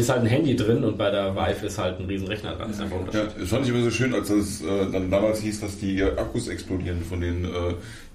halt 0.09 0.21
ein 0.21 0.25
Handy 0.27 0.55
drin 0.55 0.83
und 0.83 0.97
bei 0.97 1.09
der 1.11 1.35
Vive 1.35 1.65
ist 1.65 1.77
halt 1.77 1.99
ein 1.99 2.05
riesen 2.05 2.27
Rechner 2.27 2.51
dran. 2.55 2.67
Das 2.69 2.77
ist 2.77 2.81
einfach 2.83 2.97
ein 2.97 3.05
Ja, 3.13 3.23
das 3.39 3.49
fand 3.49 3.65
ich 3.65 3.73
immer 3.73 3.83
so 3.83 3.91
schön, 3.91 4.13
als 4.13 4.29
es 4.29 4.61
äh, 4.61 4.65
dann 4.91 5.09
damals 5.11 5.41
hieß, 5.41 5.61
dass 5.61 5.77
die 5.77 6.01
Akkus 6.03 6.47
explodieren 6.47 7.01
von 7.03 7.21
den 7.21 7.45
äh, 7.45 7.49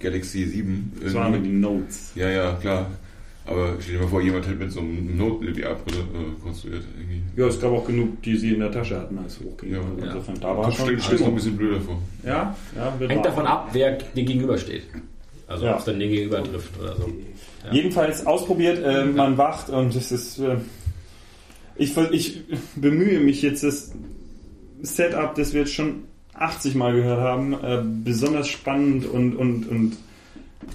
Galaxy 0.00 0.44
7. 0.44 0.92
Das 1.02 1.14
waren 1.14 1.34
aber 1.34 1.38
die 1.42 1.50
Notes. 1.52 2.12
Ja, 2.14 2.28
ja, 2.28 2.52
klar. 2.60 2.86
Aber 3.46 3.76
stell 3.80 3.94
dir 3.94 4.00
mal 4.02 4.08
vor, 4.08 4.20
jemand 4.20 4.46
hätte 4.46 4.56
mit 4.56 4.72
so 4.72 4.80
einem 4.80 5.16
Noten-LDA-Brille 5.16 6.00
äh, 6.00 6.42
konstruiert. 6.42 6.82
Irgendwie. 6.98 7.22
Ja, 7.40 7.46
es 7.46 7.60
gab 7.60 7.70
auch 7.72 7.86
genug, 7.86 8.20
die 8.22 8.36
sie 8.36 8.54
in 8.54 8.60
der 8.60 8.72
Tasche 8.72 8.98
hatten, 8.98 9.16
als 9.18 9.34
es 9.38 9.46
hochging. 9.46 9.72
Ja. 9.72 9.78
Also 9.80 10.32
Ja. 10.32 10.38
Da 10.40 10.56
war 10.56 10.64
Kopf 10.64 10.76
schon 10.76 11.20
noch 11.20 11.26
ein 11.28 11.34
bisschen 11.34 11.56
blöder 11.56 11.80
vor. 11.80 12.02
Ja, 12.24 12.56
ja, 12.74 12.94
wird 12.98 13.10
Hängt 13.10 13.24
davon 13.24 13.46
ab, 13.46 13.68
wer 13.72 13.92
dir 13.92 14.24
gegenübersteht. 14.24 14.82
Also 15.46 15.66
Ja. 15.66 15.74
ob 15.74 15.78
es 15.78 15.84
dann 15.84 16.00
dir 16.00 16.08
gegenüber 16.08 16.42
trifft 16.42 16.78
oder 16.80 16.96
so. 16.96 17.02
Ja. 17.66 17.72
Jedenfalls 17.72 18.26
ausprobiert, 18.26 18.82
äh, 18.84 19.04
man 19.04 19.38
wacht 19.38 19.70
und 19.70 19.94
es 19.94 20.10
ist. 20.10 20.40
Äh, 20.40 20.56
ich, 21.76 21.96
ich 22.10 22.42
bemühe 22.74 23.20
mich 23.20 23.42
jetzt, 23.42 23.62
das 23.62 23.92
Setup, 24.82 25.34
das 25.34 25.52
wir 25.52 25.60
jetzt 25.60 25.72
schon 25.74 26.04
80 26.34 26.74
Mal 26.74 26.94
gehört 26.94 27.20
haben, 27.20 27.52
äh, 27.52 27.82
besonders 28.04 28.48
spannend 28.48 29.06
und, 29.06 29.36
und, 29.36 29.68
und 29.68 29.96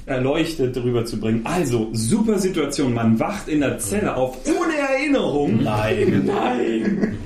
erleuchtet 0.05 0.75
darüber 0.75 1.05
zu 1.05 1.19
bringen. 1.19 1.41
Also, 1.43 1.89
super 1.93 2.39
Situation. 2.39 2.93
Man 2.93 3.19
wacht 3.19 3.47
in 3.47 3.61
der 3.61 3.79
Zelle 3.79 4.15
auf 4.15 4.37
ohne 4.45 4.77
Erinnerung. 4.77 5.63
Nein, 5.63 6.23
nein. 6.27 7.17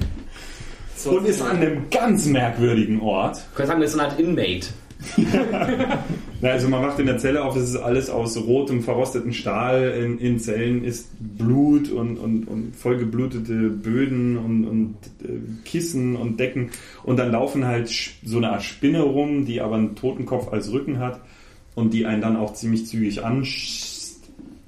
Und 1.06 1.28
ist 1.28 1.42
an 1.42 1.58
einem 1.58 1.90
ganz 1.92 2.26
merkwürdigen 2.26 3.00
Ort. 3.00 3.38
Ich 3.52 3.58
kann 3.58 3.68
sagen, 3.68 3.82
das 3.82 3.94
ist 3.94 4.00
eine 4.00 4.10
Art 4.10 4.20
Inmate. 4.20 4.68
Also 6.42 6.70
man 6.70 6.84
wacht 6.84 7.00
in 7.00 7.08
der 7.08 7.18
Zelle 7.18 7.44
auf, 7.44 7.56
es 7.56 7.70
ist 7.70 7.76
alles 7.78 8.10
aus 8.10 8.38
rotem, 8.38 8.84
verrosteten 8.84 9.34
Stahl. 9.34 9.92
In, 9.92 10.20
in 10.20 10.40
Zellen 10.40 10.84
ist 10.84 11.08
Blut 11.20 11.90
und, 11.90 12.18
und, 12.18 12.48
und 12.48 12.76
vollgeblutete 12.76 13.70
Böden 13.70 14.38
und, 14.38 14.66
und 14.66 14.96
äh, 15.24 15.40
Kissen 15.64 16.16
und 16.16 16.40
Decken. 16.40 16.70
Und 17.04 17.18
dann 17.18 17.32
laufen 17.32 17.66
halt 17.66 17.90
so 18.24 18.38
eine 18.38 18.52
Art 18.52 18.64
Spinne 18.64 19.02
rum, 19.02 19.46
die 19.46 19.62
aber 19.62 19.76
einen 19.76 19.96
Totenkopf 19.96 20.52
als 20.54 20.72
Rücken 20.72 21.00
hat 21.00 21.20
und 21.76 21.94
die 21.94 22.06
einen 22.06 22.22
dann 22.22 22.38
auch 22.38 22.54
ziemlich 22.54 22.88
zügig 22.88 23.24
an. 23.24 23.46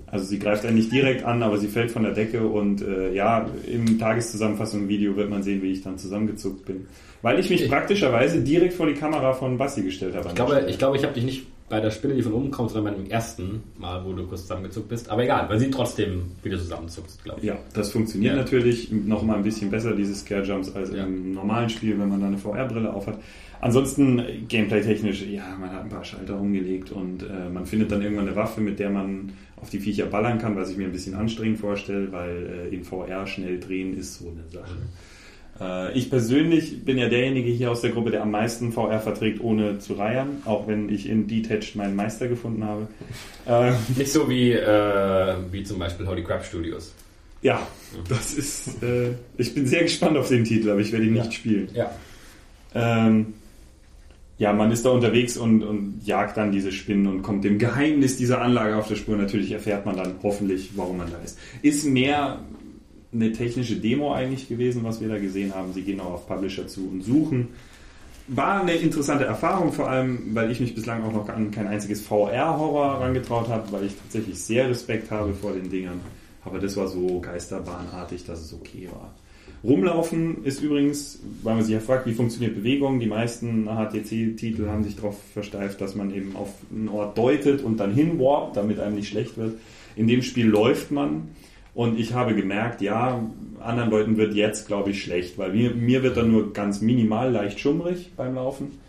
Also 0.09 0.25
sie 0.25 0.39
greift 0.39 0.65
einen 0.65 0.77
nicht 0.77 0.91
direkt 0.91 1.23
an, 1.25 1.43
aber 1.43 1.57
sie 1.57 1.67
fällt 1.67 1.91
von 1.91 2.03
der 2.03 2.13
Decke 2.13 2.47
und 2.47 2.81
äh, 2.81 3.13
ja, 3.13 3.45
im 3.69 3.99
Tageszusammenfassung-Video 3.99 5.15
wird 5.17 5.29
man 5.29 5.43
sehen, 5.43 5.61
wie 5.61 5.71
ich 5.71 5.81
dann 5.81 5.97
zusammengezuckt 5.97 6.65
bin. 6.65 6.87
Weil 7.21 7.39
ich 7.39 7.49
mich 7.49 7.67
praktischerweise 7.67 8.41
direkt 8.41 8.73
vor 8.75 8.85
die 8.87 8.93
Kamera 8.93 9.33
von 9.33 9.57
Basti 9.57 9.81
gestellt 9.81 10.15
habe. 10.15 10.29
Ich 10.29 10.35
glaube, 10.35 10.65
ich, 10.69 10.77
glaube, 10.77 10.95
ich 10.97 11.03
habe 11.03 11.13
dich 11.13 11.25
nicht 11.25 11.47
bei 11.67 11.81
der 11.81 11.91
Spinne, 11.91 12.13
die 12.15 12.21
von 12.21 12.31
oben 12.31 12.51
kommt, 12.51 12.69
sondern 12.71 12.93
beim 12.95 13.05
ersten 13.09 13.61
Mal, 13.77 14.05
wo 14.05 14.13
du 14.13 14.25
kurz 14.25 14.43
zusammengezuckt 14.43 14.87
bist. 14.87 15.09
Aber 15.09 15.23
egal, 15.23 15.49
man 15.49 15.59
sieht 15.59 15.73
trotzdem, 15.73 16.21
wie 16.41 16.49
du 16.49 16.57
zusammenzuckst, 16.57 17.21
glaube 17.25 17.39
ich. 17.41 17.47
Ja, 17.47 17.57
das 17.73 17.91
funktioniert 17.91 18.35
Ja. 18.35 18.39
natürlich 18.41 18.89
noch 18.91 19.23
mal 19.23 19.35
ein 19.35 19.43
bisschen 19.43 19.69
besser, 19.69 19.93
diese 19.93 20.15
Scare 20.15 20.43
Jumps, 20.43 20.73
als 20.73 20.91
Ja. 20.93 21.03
im 21.03 21.33
normalen 21.33 21.69
Spiel, 21.69 21.99
wenn 21.99 22.07
man 22.07 22.21
da 22.21 22.27
eine 22.27 22.37
VR-Brille 22.37 22.93
aufhat. 22.93 23.17
Ansonsten, 23.61 24.21
gameplay-technisch, 24.47 25.23
ja, 25.23 25.55
man 25.59 25.71
hat 25.71 25.83
ein 25.83 25.89
paar 25.89 26.03
Schalter 26.05 26.39
umgelegt 26.39 26.91
und 26.91 27.23
äh, 27.23 27.49
man 27.51 27.65
findet 27.65 27.91
dann 27.91 28.01
irgendwann 28.01 28.27
eine 28.27 28.35
Waffe, 28.35 28.61
mit 28.61 28.79
der 28.79 28.89
man 28.89 29.33
auf 29.59 29.69
die 29.69 29.79
Viecher 29.79 30.05
ballern 30.05 30.37
kann, 30.37 30.55
was 30.55 30.69
ich 30.69 30.77
mir 30.77 30.85
ein 30.85 30.91
bisschen 30.91 31.15
anstrengend 31.15 31.59
vorstelle, 31.59 32.11
weil 32.11 32.69
äh, 32.71 32.75
in 32.75 32.83
VR 32.83 33.25
schnell 33.25 33.59
drehen 33.59 33.97
ist 33.97 34.19
so 34.19 34.29
eine 34.29 34.47
Sache. 34.51 34.77
Äh, 35.59 35.97
ich 35.97 36.11
persönlich 36.11 36.85
bin 36.85 36.99
ja 36.99 37.09
derjenige 37.09 37.49
hier 37.49 37.71
aus 37.71 37.81
der 37.81 37.89
Gruppe, 37.89 38.11
der 38.11 38.21
am 38.21 38.29
meisten 38.29 38.71
VR 38.71 38.99
verträgt, 38.99 39.41
ohne 39.41 39.79
zu 39.79 39.93
reiern, 39.93 40.43
auch 40.45 40.67
wenn 40.67 40.89
ich 40.89 41.09
in 41.09 41.25
Detached 41.27 41.75
meinen 41.75 41.95
Meister 41.95 42.27
gefunden 42.27 42.63
habe. 42.63 42.87
Äh, 43.47 43.71
Nicht 43.97 44.11
so 44.11 44.29
wie, 44.29 44.51
äh, 44.51 45.33
wie 45.51 45.63
zum 45.63 45.79
Beispiel 45.79 46.05
Holy 46.07 46.23
Crap 46.23 46.45
Studios. 46.45 46.93
Ja, 47.41 47.65
das 48.09 48.33
ist. 48.35 48.83
Äh, 48.83 49.11
ich 49.37 49.53
bin 49.55 49.65
sehr 49.65 49.81
gespannt 49.83 50.17
auf 50.17 50.27
den 50.29 50.43
Titel, 50.43 50.69
aber 50.69 50.81
ich 50.81 50.91
werde 50.91 51.05
ihn 51.05 51.13
nicht 51.13 51.25
Ja. 51.25 51.31
spielen. 51.31 51.69
Ja. 51.73 51.91
Ähm, 52.75 53.33
ja, 54.37 54.53
man 54.53 54.71
ist 54.71 54.85
da 54.85 54.91
unterwegs 54.91 55.35
und, 55.35 55.63
und 55.63 56.01
jagt 56.05 56.37
dann 56.37 56.51
diese 56.51 56.71
Spinnen 56.71 57.07
und 57.07 57.23
kommt 57.23 57.43
dem 57.43 57.57
Geheimnis 57.57 58.17
dieser 58.17 58.41
Anlage 58.41 58.75
auf 58.75 58.87
der 58.87 58.95
Spur. 58.95 59.17
Natürlich 59.17 59.51
erfährt 59.51 59.85
man 59.85 59.97
dann 59.97 60.15
hoffentlich, 60.21 60.71
warum 60.75 60.97
man 60.97 61.09
da 61.09 61.17
ist. 61.17 61.39
Ist 61.63 61.85
mehr 61.85 62.39
eine 63.11 63.31
technische 63.31 63.77
Demo 63.77 64.13
eigentlich 64.13 64.47
gewesen, 64.47 64.83
was 64.83 65.01
wir 65.01 65.07
da 65.07 65.17
gesehen 65.17 65.55
haben. 65.55 65.73
Sie 65.73 65.81
gehen 65.81 65.99
auch 65.99 66.13
auf 66.13 66.27
Publisher 66.27 66.67
zu 66.67 66.87
und 66.87 67.01
suchen. 67.01 67.49
War 68.27 68.61
eine 68.61 68.73
interessante 68.73 69.23
Erfahrung, 69.23 69.71
vor 69.71 69.89
allem, 69.89 70.35
weil 70.35 70.51
ich 70.51 70.59
mich 70.59 70.75
bislang 70.75 71.03
auch 71.03 71.13
noch 71.13 71.29
an 71.29 71.49
kein 71.49 71.65
einziges 71.65 72.01
VR-Horror 72.01 72.99
herangetraut 72.99 73.47
habe, 73.47 73.71
weil 73.71 73.85
ich 73.85 73.95
tatsächlich 73.95 74.37
sehr 74.37 74.69
Respekt 74.69 75.09
habe 75.09 75.33
vor 75.33 75.53
den 75.53 75.69
Dingern. 75.69 76.01
Aber 76.43 76.59
das 76.59 76.77
war 76.77 76.87
so 76.87 77.21
geisterbahnartig, 77.21 78.25
dass 78.25 78.41
es 78.41 78.53
okay 78.53 78.89
war. 78.91 79.15
Rumlaufen 79.63 80.43
ist 80.43 80.61
übrigens, 80.61 81.19
weil 81.41 81.55
man 81.55 81.63
sich 81.63 81.73
ja 81.73 81.79
fragt, 81.79 82.05
wie 82.05 82.13
funktioniert 82.13 82.55
Bewegung. 82.55 82.99
Die 82.99 83.07
meisten 83.07 83.65
HTC-Titel 83.65 84.67
haben 84.67 84.83
sich 84.83 84.95
darauf 84.95 85.17
versteift, 85.33 85.81
dass 85.81 85.95
man 85.95 86.13
eben 86.13 86.35
auf 86.35 86.49
einen 86.71 86.89
Ort 86.89 87.17
deutet 87.17 87.63
und 87.63 87.77
dann 87.77 87.93
hinwarpt, 87.93 88.55
damit 88.55 88.79
einem 88.79 88.95
nicht 88.95 89.09
schlecht 89.09 89.37
wird. 89.37 89.55
In 89.95 90.07
dem 90.07 90.21
Spiel 90.21 90.47
läuft 90.47 90.91
man 90.91 91.29
und 91.73 91.99
ich 91.99 92.13
habe 92.13 92.35
gemerkt, 92.35 92.81
ja, 92.81 93.23
anderen 93.59 93.89
Leuten 93.89 94.17
wird 94.17 94.33
jetzt, 94.35 94.67
glaube 94.67 94.91
ich, 94.91 95.03
schlecht, 95.03 95.37
weil 95.37 95.51
mir, 95.53 95.73
mir 95.73 96.03
wird 96.03 96.17
dann 96.17 96.31
nur 96.31 96.53
ganz 96.53 96.81
minimal 96.81 97.31
leicht 97.31 97.59
schummrig 97.59 98.11
beim 98.15 98.35
Laufen. 98.35 98.79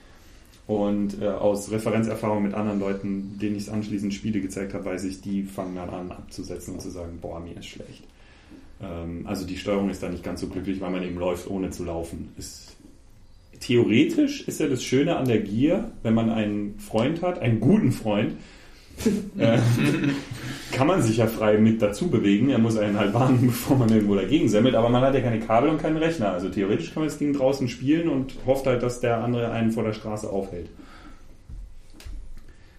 Und 0.67 1.23
äh, 1.23 1.29
aus 1.29 1.71
Referenzerfahrung 1.71 2.43
mit 2.43 2.53
anderen 2.53 2.79
Leuten, 2.79 3.39
denen 3.41 3.57
ich 3.57 3.73
anschließend 3.73 4.13
Spiele 4.13 4.41
gezeigt 4.41 4.75
habe, 4.75 4.85
weiß 4.85 5.05
ich, 5.05 5.23
die 5.23 5.43
fangen 5.45 5.77
dann 5.77 5.89
an 5.89 6.13
abzusetzen 6.13 6.75
und 6.75 6.81
zu 6.81 6.91
sagen, 6.91 7.19
boah, 7.23 7.41
mir 7.41 7.57
ist 7.57 7.67
schlecht. 7.67 8.05
Ähm, 8.83 9.27
also 9.27 9.47
die 9.47 9.57
Steuerung 9.57 9.91
ist 9.91 10.03
da 10.03 10.09
nicht 10.09 10.25
ganz 10.25 10.41
so 10.41 10.49
glücklich, 10.49 10.81
weil 10.81 10.91
man 10.91 11.03
eben 11.03 11.19
läuft, 11.19 11.49
ohne 11.49 11.71
zu 11.71 11.85
laufen. 11.85 12.33
Ist, 12.37 12.77
theoretisch 13.61 14.47
ist 14.47 14.61
ja 14.61 14.69
das 14.69 14.83
Schöne 14.83 15.17
an 15.17 15.27
der 15.27 15.41
Gier, 15.41 15.91
wenn 16.03 16.15
man 16.15 16.31
einen 16.31 16.79
Freund 16.79 17.23
hat, 17.23 17.41
einen 17.41 17.61
guten 17.61 17.93
Freund, 17.93 18.35
äh, 19.39 19.59
kann 20.73 20.89
man 20.89 21.03
sich 21.03 21.19
ja 21.19 21.27
frei 21.27 21.57
mit 21.59 21.81
dazu 21.81 22.09
bewegen. 22.09 22.51
Er 22.51 22.59
muss 22.59 22.77
einen 22.77 22.99
halt 22.99 23.15
warnen, 23.15 23.41
bevor 23.47 23.77
man 23.77 23.89
irgendwo 23.89 24.15
dagegen 24.15 24.49
semmelt, 24.49 24.75
aber 24.75 24.89
man 24.89 25.03
hat 25.03 25.15
ja 25.15 25.21
keine 25.21 25.41
Kabel 25.41 25.71
und 25.71 25.81
keinen 25.81 25.97
Rechner. 25.97 26.33
Also 26.33 26.49
theoretisch 26.49 26.93
kann 26.93 27.03
man 27.03 27.09
das 27.09 27.19
Ding 27.19 27.33
draußen 27.33 27.69
spielen 27.69 28.09
und 28.09 28.35
hofft 28.47 28.67
halt, 28.67 28.83
dass 28.83 29.01
der 29.01 29.23
andere 29.23 29.51
einen 29.51 29.71
vor 29.71 29.85
der 29.85 29.93
Straße 29.93 30.29
aufhält. 30.29 30.69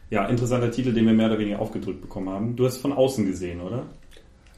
Ja, 0.10 0.26
interessanter 0.26 0.72
Titel, 0.72 0.92
den 0.92 1.06
wir 1.06 1.14
mehr 1.14 1.28
oder 1.28 1.40
weniger 1.40 1.60
aufgedrückt 1.60 2.02
bekommen 2.02 2.30
haben. 2.30 2.56
Du 2.56 2.66
hast 2.66 2.76
es 2.76 2.82
von 2.82 2.94
außen 2.94 3.26
gesehen, 3.26 3.62
oder? 3.62 3.86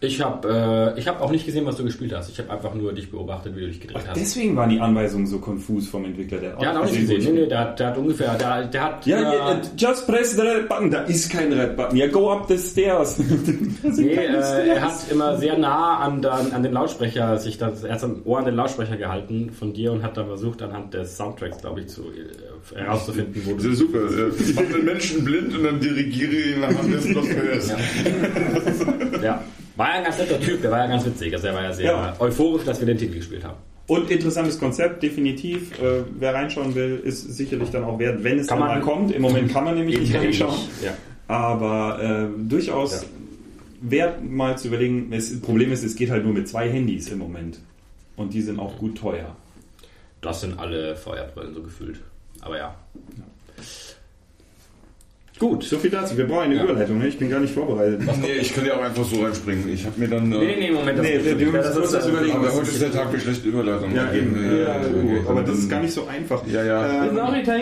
Ich 0.03 0.19
habe 0.19 0.93
äh, 0.95 0.99
ich 0.99 1.07
hab 1.07 1.21
auch 1.21 1.29
nicht 1.29 1.45
gesehen, 1.45 1.63
was 1.67 1.75
du 1.77 1.83
gespielt 1.83 2.11
hast. 2.15 2.27
Ich 2.29 2.39
habe 2.39 2.49
einfach 2.49 2.73
nur 2.73 2.91
dich 2.91 3.11
beobachtet, 3.11 3.55
wie 3.55 3.59
du 3.61 3.67
dich 3.67 3.79
gedreht 3.79 4.01
hast. 4.07 4.19
Deswegen 4.19 4.55
waren 4.55 4.71
die 4.71 4.79
Anweisungen 4.79 5.27
so 5.27 5.37
konfus 5.37 5.87
vom 5.89 6.05
Entwickler. 6.05 6.39
Der 6.39 6.55
Der 6.55 6.69
hat 6.69 6.77
auch 6.77 6.85
nicht 6.85 7.01
gesehen. 7.01 7.23
Nee, 7.35 7.41
nee, 7.41 7.45
der, 7.47 7.59
hat- 7.59 7.79
der 7.79 7.87
hat 7.89 7.97
ungefähr, 7.99 8.33
der, 8.33 8.65
der 8.65 8.83
hat. 8.83 9.05
Ja, 9.05 9.17
äh, 9.31 9.35
ja, 9.37 9.61
just 9.77 10.07
press 10.07 10.31
the 10.31 10.41
red 10.41 10.67
button. 10.67 10.89
Da 10.89 11.03
ist 11.03 11.31
kein 11.31 11.53
red 11.53 11.77
button. 11.77 11.95
Ja, 11.97 12.07
go 12.07 12.31
up 12.31 12.47
the 12.47 12.57
stairs. 12.57 13.19
Nee, 13.83 14.13
äh, 14.15 14.29
Stairs. 14.29 14.49
er 14.67 14.81
hat 14.81 14.93
immer 15.11 15.37
sehr 15.37 15.57
nah 15.59 15.97
an, 15.99 16.21
den- 16.23 16.31
an 16.51 16.63
den 16.63 16.73
Lautsprecher, 16.73 17.37
sich 17.37 17.59
das, 17.59 17.83
er 17.83 17.93
hat 17.93 17.99
sein 17.99 18.21
Ohr 18.25 18.39
an 18.39 18.45
den 18.45 18.55
Lautsprecher 18.55 18.97
gehalten 18.97 19.51
von 19.51 19.71
dir 19.73 19.91
und 19.91 20.01
hat 20.01 20.17
dann 20.17 20.25
versucht, 20.25 20.63
anhand 20.63 20.95
des 20.95 21.15
Soundtracks, 21.15 21.59
glaube 21.59 21.81
ich, 21.81 21.87
zu, 21.89 22.01
äh, 22.05 22.75
herauszufinden, 22.79 23.39
wo 23.45 23.53
Das 23.53 23.63
du. 23.63 23.69
ist 23.71 23.77
super. 23.77 23.99
äh, 23.99 24.29
Ich 24.41 24.55
mache 24.55 24.65
den 24.65 24.85
Menschen 24.85 25.23
blind 25.23 25.55
und 25.55 25.63
dann 25.63 25.79
dirigiere 25.79 26.31
ich 26.31 26.55
ihn 26.55 26.61
nach 26.61 26.69
dessen, 26.69 27.15
was 27.15 27.25
du 27.27 27.35
hörst. 27.35 27.75
Ja. 29.23 29.43
War 29.81 29.89
ja 29.89 29.93
ein 29.95 30.03
ganz 30.03 30.17
netter 30.19 30.39
Typ, 30.39 30.61
der 30.61 30.69
war 30.71 30.79
ja 30.79 30.87
ganz 30.87 31.05
witzig. 31.05 31.33
Also 31.33 31.47
er 31.47 31.53
war 31.55 31.63
ja 31.63 31.73
sehr 31.73 31.85
Ja. 31.91 32.15
euphorisch, 32.19 32.63
dass 32.65 32.79
wir 32.79 32.85
den 32.85 32.97
Titel 32.97 33.15
gespielt 33.15 33.43
haben. 33.43 33.57
Und 33.87 34.11
interessantes 34.11 34.59
Konzept, 34.59 35.01
definitiv. 35.01 35.71
Äh, 35.81 36.03
wer 36.19 36.33
reinschauen 36.35 36.75
will, 36.75 37.01
ist 37.03 37.35
sicherlich 37.35 37.71
dann 37.71 37.83
auch 37.83 37.97
wert, 37.97 38.23
wenn 38.23 38.37
es 38.39 38.47
Kann 38.47 38.59
dann 38.59 38.67
man- 38.67 38.79
mal 38.79 38.85
kommt. 38.85 39.11
Im 39.11 39.21
Moment 39.23 39.51
kann 39.53 39.63
man 39.63 39.75
nämlich 39.75 39.99
nicht 39.99 40.13
reinschauen. 40.15 40.55
Ja. 40.83 40.93
Aber 41.27 42.29
äh, 42.31 42.47
durchaus 42.47 43.05
wert 43.81 44.23
mal 44.23 44.57
zu 44.57 44.67
überlegen. 44.67 45.09
Das 45.11 45.39
Problem 45.41 45.71
ist, 45.71 45.83
es 45.83 45.95
geht 45.95 46.11
halt 46.11 46.23
nur 46.23 46.33
mit 46.33 46.47
zwei 46.47 46.69
Handys 46.69 47.09
im 47.09 47.17
Moment. 47.17 47.57
Und 48.15 48.33
die 48.35 48.41
sind 48.41 48.59
auch 48.59 48.77
gut 48.77 48.97
teuer. 48.99 49.35
Das 50.21 50.41
sind 50.41 50.59
alle 50.59 50.95
Feuerbrillen 50.95 51.55
so 51.55 51.63
gefühlt. 51.63 51.99
Aber 52.41 52.57
ja. 52.57 52.75
Gut. 55.41 55.63
So 55.63 55.79
viel 55.79 55.89
dazu. 55.89 56.15
Wir 56.15 56.27
brauchen 56.27 56.43
eine 56.43 56.55
Ja. 56.57 56.63
Überleitung. 56.65 56.99
Ne? 56.99 57.07
Ich 57.07 57.17
bin 57.17 57.27
gar 57.31 57.39
nicht 57.39 57.51
vorbereitet. 57.51 57.99
Nee, 58.21 58.27
ich 58.41 58.53
kann 58.53 58.63
ja 58.63 58.75
auch 58.77 58.83
einfach 58.83 59.03
so 59.03 59.23
reinspringen. 59.23 59.67
Ich 59.73 59.83
habe 59.87 59.99
mir 59.99 60.07
dann. 60.07 60.31
Äh, 60.31 60.37
Nee, 60.37 60.55
nee, 60.59 60.71
Moment. 60.71 60.99
Das 60.99 61.03
Nee, 61.05 61.19
wir- 61.23 61.47
müssen 61.51 61.73
kurz 61.73 61.91
das 61.93 62.07
überlegen. 62.07 62.35
Aber 62.37 62.53
heute 62.53 62.69
ist 62.69 62.79
der 62.79 62.91
Tag 62.91 63.11
mit 63.11 63.21
schlechten 63.23 63.49
Überleitungen. 63.49 63.95
Ja, 63.95 64.13
eben. 64.13 64.35
Ja, 64.35 64.75
okay. 64.75 65.21
aber 65.27 65.41
das 65.41 65.57
ist 65.57 65.67
gar 65.69 65.81
nicht 65.81 65.93
so 65.93 66.05
einfach. 66.05 66.43
Ja, 66.45 66.63
ja. 66.63 67.05
Ähm, 67.05 67.15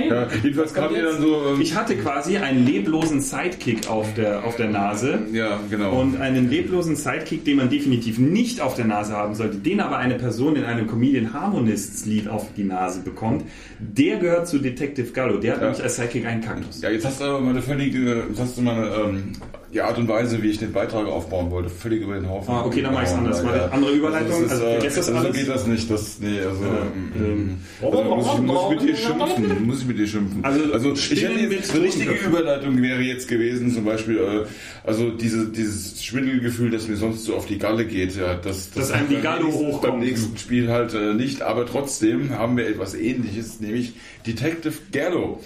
ja. 0.10 0.28
Jedenfalls 0.44 0.74
kam 0.74 0.92
mir 0.92 1.04
dann 1.04 1.22
so. 1.22 1.54
Ähm, 1.54 1.62
ich 1.62 1.74
hatte 1.74 1.96
quasi 1.96 2.36
einen 2.36 2.66
leblosen 2.66 3.22
Sidekick 3.22 3.90
auf 3.90 4.14
der, 4.14 4.44
auf 4.44 4.58
der 4.58 4.68
Nase. 4.68 5.20
ja, 5.32 5.58
genau. 5.70 6.02
Und 6.02 6.20
einen 6.20 6.50
leblosen 6.50 6.98
Sidekick, 6.98 7.46
den 7.46 7.56
man 7.58 7.70
definitiv 7.70 8.20
nicht 8.20 8.60
auf 8.60 8.76
der 8.76 8.86
Nase 8.86 9.14
haben 9.14 9.36
sollte, 9.36 9.56
den 9.56 9.80
aber 9.80 9.98
eine 9.98 10.16
Person 10.16 10.58
in 10.58 10.66
einem 10.66 10.86
Comedian 10.88 11.34
Harmonists 11.34 12.06
Lied 12.06 12.28
auf 12.28 12.46
die 12.58 12.66
Nase 12.66 13.00
bekommt, 13.06 13.46
der 13.80 14.18
gehört 14.18 14.50
zu 14.50 14.60
Detective 14.60 15.14
Gallo. 15.14 15.38
Der 15.38 15.54
hat 15.54 15.60
Ja. 15.62 15.68
nämlich 15.68 15.82
als 15.82 15.96
Sidekick 15.96 16.26
einen 16.26 16.42
Kaktus. 16.42 16.82
Ja, 16.82 16.90
jetzt 16.90 17.06
hast 17.06 17.22
du 17.22 17.26
aber 17.26 17.40
meine 17.40 17.62
völlige, 17.62 17.69
jetzt 17.78 18.40
hast 18.40 18.58
du 18.58 18.62
meine, 18.62 18.88
ähm, 18.88 19.34
die 19.72 19.82
Art 19.82 20.00
und 20.00 20.08
Weise, 20.08 20.42
wie 20.42 20.48
ich 20.50 20.58
den 20.58 20.74
Beitrag 20.74 21.06
aufbauen 21.06 21.52
wollte, 21.52 21.70
völlig 21.70 22.02
über 22.02 22.16
den 22.16 22.28
Haufen. 22.28 22.52
Ah, 22.52 22.66
okay, 22.66 22.82
dann 22.82 22.92
mach 22.92 23.04
ich's 23.04 23.12
gehauen. 23.12 23.26
anders. 23.28 23.44
Mal 23.44 23.54
eine 23.54 23.72
andere 23.72 23.92
Überleitung. 23.92 24.32
Also, 24.34 24.44
das 24.46 24.52
Also, 24.54 24.64
ist, 24.66 24.68
äh, 24.68 24.74
vergesst 24.80 24.98
das 24.98 25.10
also 25.12 25.32
geht 25.32 25.48
das 25.48 25.68
nicht. 25.68 25.92
Das, 25.92 26.20
nee, 26.20 26.40
also, 26.40 26.64
ähm, 26.64 27.12
ähm, 27.16 27.58
also 27.84 28.04
muss, 28.04 28.26
ich, 28.34 28.42
muss 28.42 28.60
ich 28.64 28.80
mit 28.80 28.90
dir 28.90 28.96
schimpfen. 28.96 29.68
Muss 29.68 29.82
ich 29.82 29.86
mit 29.88 30.00
dir 30.00 30.08
schimpfen. 30.08 30.44
Also, 30.44 30.74
Also, 30.74 30.94
ich 30.94 31.12
hätte 31.12 31.40
jetzt, 31.40 31.72
eine 31.76 31.84
richtige. 31.84 32.12
Überleitung 32.14 32.82
wäre 32.82 33.02
jetzt 33.02 33.28
gewesen, 33.28 33.72
zum 33.72 33.86
Beispiel, 33.86 34.18
äh, 34.18 34.46
also 34.88 35.12
diese, 35.12 35.50
dieses 35.50 36.04
Schwindelgefühl, 36.04 36.72
das 36.72 36.88
mir 36.88 36.96
sonst 36.98 37.26
so 37.26 37.36
auf 37.36 37.46
die 37.46 37.60
Galle 37.60 37.86
geht, 37.86 38.16
ja, 38.16 38.34
das, 38.34 38.72
Dass 38.72 38.90
einem 38.92 39.10
die 39.10 39.18
Galle 39.18 39.44
nächsten- 39.44 39.68
hochkommt. 39.68 39.82
Beim 39.94 40.00
nächsten 40.00 40.36
Spiel 40.38 40.70
halt 40.72 40.96
äh, 40.96 41.14
nicht, 41.14 41.44
aber 41.44 41.68
trotzdem 41.68 42.32
haben 42.32 42.58
wir 42.58 42.68
etwas 42.68 42.96
ähnliches, 42.96 43.60
nämlich 43.60 43.94
Detective 44.26 44.74
Gerlo. 44.92 45.42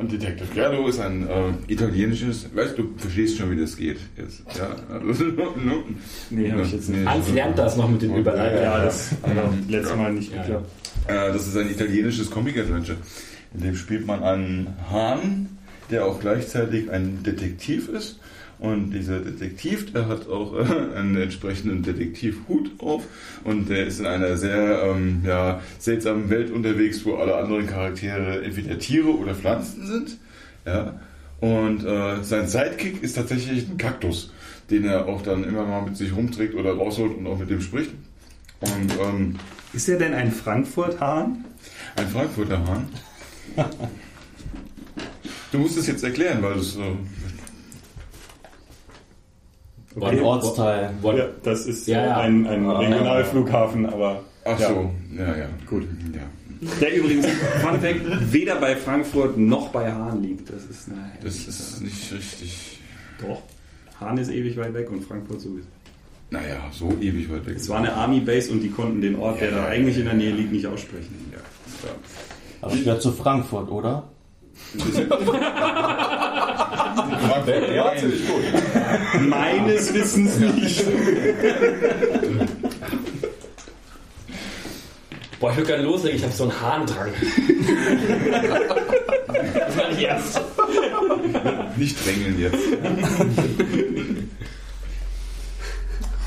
Und 0.00 0.10
Detective 0.10 0.48
Gerlo 0.54 0.88
ist 0.88 0.98
ein 0.98 1.28
äh, 1.28 1.52
italienisches, 1.72 2.48
weißt 2.54 2.78
du, 2.78 2.84
du 2.84 2.94
verstehst 2.96 3.36
schon, 3.36 3.50
wie 3.50 3.60
das 3.60 3.76
geht 3.76 3.98
jetzt, 4.16 4.42
ja? 4.56 4.74
Also, 4.88 5.24
Nee, 6.30 6.50
hab 6.50 6.60
ich 6.62 6.72
jetzt 6.72 6.88
nicht. 6.88 7.06
Hans 7.06 7.30
lernt 7.30 7.58
das 7.58 7.76
noch 7.76 7.86
mit 7.86 8.00
den 8.00 8.16
Überleitungen. 8.16 8.62
Ja, 8.62 8.82
das 8.82 9.10
hat 9.10 9.36
letztes 9.68 9.96
Mal 9.96 10.14
nicht 10.14 10.32
Ja, 10.34 10.40
geklappt. 10.40 10.70
Äh, 11.06 11.32
das 11.34 11.46
ist 11.46 11.54
ein 11.58 11.70
italienisches 11.70 12.30
Comic-Adventure. 12.30 12.96
In 13.52 13.60
dem 13.60 13.76
spielt 13.76 14.06
man 14.06 14.22
einen 14.22 14.74
Hahn, 14.90 15.58
der 15.90 16.06
auch 16.06 16.18
gleichzeitig 16.18 16.90
ein 16.90 17.22
Detektiv 17.22 17.90
ist. 17.90 18.18
Und 18.60 18.90
dieser 18.90 19.20
Detektiv, 19.20 19.90
der 19.92 20.06
hat 20.06 20.28
auch 20.28 20.54
äh, 20.54 20.94
einen 20.94 21.16
entsprechenden 21.16 21.82
Detektivhut 21.82 22.70
auf. 22.78 23.04
Und 23.42 23.70
der 23.70 23.86
ist 23.86 24.00
in 24.00 24.06
einer 24.06 24.36
sehr 24.36 24.82
ähm, 24.82 25.22
ja, 25.26 25.62
seltsamen 25.78 26.28
Welt 26.28 26.50
unterwegs, 26.50 27.04
wo 27.06 27.16
alle 27.16 27.36
anderen 27.36 27.66
Charaktere 27.66 28.42
entweder 28.44 28.78
Tiere 28.78 29.16
oder 29.16 29.34
Pflanzen 29.34 29.86
sind. 29.86 30.18
Ja. 30.66 31.00
Und 31.40 31.84
äh, 31.86 32.22
sein 32.22 32.46
Sidekick 32.46 33.02
ist 33.02 33.14
tatsächlich 33.14 33.66
ein 33.66 33.78
Kaktus, 33.78 34.30
den 34.68 34.84
er 34.84 35.06
auch 35.06 35.22
dann 35.22 35.42
immer 35.44 35.64
mal 35.64 35.80
mit 35.80 35.96
sich 35.96 36.14
rumträgt 36.14 36.54
oder 36.54 36.74
rausholt 36.74 37.16
und 37.16 37.26
auch 37.26 37.38
mit 37.38 37.48
dem 37.48 37.62
spricht. 37.62 37.92
Und 38.60 38.92
ähm, 39.00 39.36
Ist 39.72 39.88
er 39.88 39.98
denn 39.98 40.12
ein 40.12 40.30
Frankfurt-Hahn? 40.30 41.46
ein 41.96 42.08
Frankfurter 42.08 42.58
Hahn. 42.66 42.88
Du 45.52 45.58
musst 45.58 45.76
es 45.76 45.88
jetzt 45.88 46.04
erklären, 46.04 46.40
weil 46.42 46.54
es 49.90 50.00
so. 50.00 50.04
Ein 50.04 50.20
Ortsteil. 50.20 50.90
Ja, 51.02 51.26
das 51.42 51.66
ist 51.66 51.86
Ja, 51.86 52.04
ja. 52.06 52.16
ein, 52.18 52.46
ein 52.46 52.68
Regionalflughafen, 52.68 53.86
aber 53.86 54.22
Ach 54.44 54.58
Ja. 54.58 54.68
so, 54.68 54.90
ja, 55.16 55.36
ja. 55.36 55.48
Gut. 55.68 55.86
Ja. 56.14 56.20
der 56.80 56.94
übrigens, 56.96 57.26
Fun 57.26 57.80
Fact, 57.80 58.32
weder 58.32 58.56
bei 58.56 58.76
Frankfurt 58.76 59.36
noch 59.38 59.68
bei 59.68 59.90
Hahn 59.92 60.22
liegt. 60.22 60.48
Das 60.50 60.64
ist, 60.64 60.88
nein, 60.88 61.12
Das 61.22 61.34
ist 61.36 61.80
nicht 61.82 62.12
richtig. 62.12 62.78
doch. 63.20 63.42
Hahn 64.00 64.16
ist 64.18 64.30
ewig 64.30 64.56
weit 64.56 64.72
weg 64.74 64.90
und 64.90 65.02
Frankfurt 65.04 65.40
sowieso. 65.42 65.66
Naja, 66.30 66.58
so 66.72 66.88
ewig 67.00 67.30
weit 67.30 67.44
weg. 67.46 67.56
Es 67.56 67.68
war 67.68 67.78
eine 67.78 67.92
Army 67.92 68.20
Base 68.20 68.50
und 68.52 68.60
die 68.60 68.70
konnten 68.70 69.00
den 69.00 69.16
Ort, 69.16 69.40
der 69.40 69.50
da 69.50 69.66
eigentlich 69.66 69.98
in 69.98 70.04
der 70.04 70.14
Nähe 70.14 70.30
liegt, 70.32 70.52
nicht 70.52 70.66
aussprechen. 70.66 71.14
Ja, 71.32 71.38
ja. 71.88 71.94
Aber 72.62 72.72
ich 72.74 72.84
gehört 72.84 73.02
zu 73.02 73.12
Frankfurt, 73.12 73.68
oder? 73.70 74.04
Frankfurt, 76.30 77.74
ja, 77.74 77.96
ziemlich 77.96 78.26
gut. 78.26 78.59
Meines 79.18 79.92
Wissens 79.94 80.38
nicht. 80.38 80.84
Boah, 85.40 85.50
ich 85.52 85.56
will 85.56 85.64
gerne 85.64 85.82
loslegen, 85.84 86.18
ich 86.18 86.24
habe 86.24 86.34
so 86.34 86.44
einen 86.44 86.60
Harndrang. 86.60 87.10
das 89.54 89.76
war 89.76 89.88
nicht 89.88 90.02
ernst. 90.02 90.40
Nicht 91.76 92.06
drängeln 92.06 92.38
jetzt. 92.38 92.58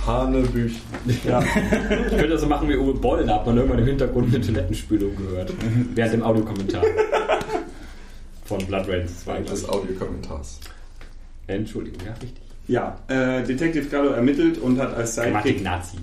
Hanebüchen. 0.06 0.82
Ich 1.08 1.24
könnte 1.24 2.28
das 2.28 2.42
so 2.42 2.48
machen 2.48 2.68
wie 2.70 2.76
Uwe 2.76 2.94
Boll, 2.96 3.26
da 3.26 3.36
hat 3.36 3.46
man 3.46 3.56
irgendwann 3.56 3.80
im 3.80 3.86
Hintergrund 3.86 4.34
eine 4.34 4.44
Toilettenspülung 4.44 5.16
gehört. 5.16 5.54
Während 5.94 6.14
dem 6.14 6.24
Audiokommentar. 6.24 6.84
Von 8.46 8.66
Blood 8.66 8.90
Rain 8.90 9.08
2. 9.08 9.42
Des 9.42 9.70
Audiokommentars. 9.70 10.60
Entschuldigung, 11.48 12.00
ja, 12.06 12.14
richtig. 12.14 12.43
Ja, 12.68 12.98
äh, 13.08 13.44
Detective 13.44 13.86
Gallo 13.90 14.12
ermittelt 14.12 14.58
und 14.58 14.80
hat 14.80 14.96
als 14.96 15.16
Sidekick 15.16 15.62
Nazi. 15.64 15.98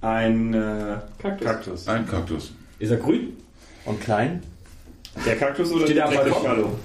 ein 0.00 0.54
äh, 0.54 0.96
Kaktus. 1.20 1.46
Kaktus. 1.46 1.88
Ein 1.88 2.06
Kaktus. 2.08 2.52
Ist 2.78 2.90
er 2.90 2.96
grün? 2.96 3.36
Und 3.84 4.00
klein? 4.00 4.42
Der 5.26 5.36
Kaktus 5.36 5.70
oder 5.72 5.84
Steht 5.84 5.98
er 5.98 6.04
am 6.06 6.10
Detective 6.10 6.34
Balkon? 6.34 6.50
Gallo? 6.56 6.78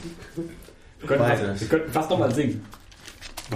Wir 0.99 1.07
könnten, 1.07 1.25
fast, 1.25 1.41
Beides. 1.43 1.61
wir 1.61 1.67
könnten 1.69 1.91
fast 1.93 2.09
nochmal 2.09 2.35
singen. 2.35 2.65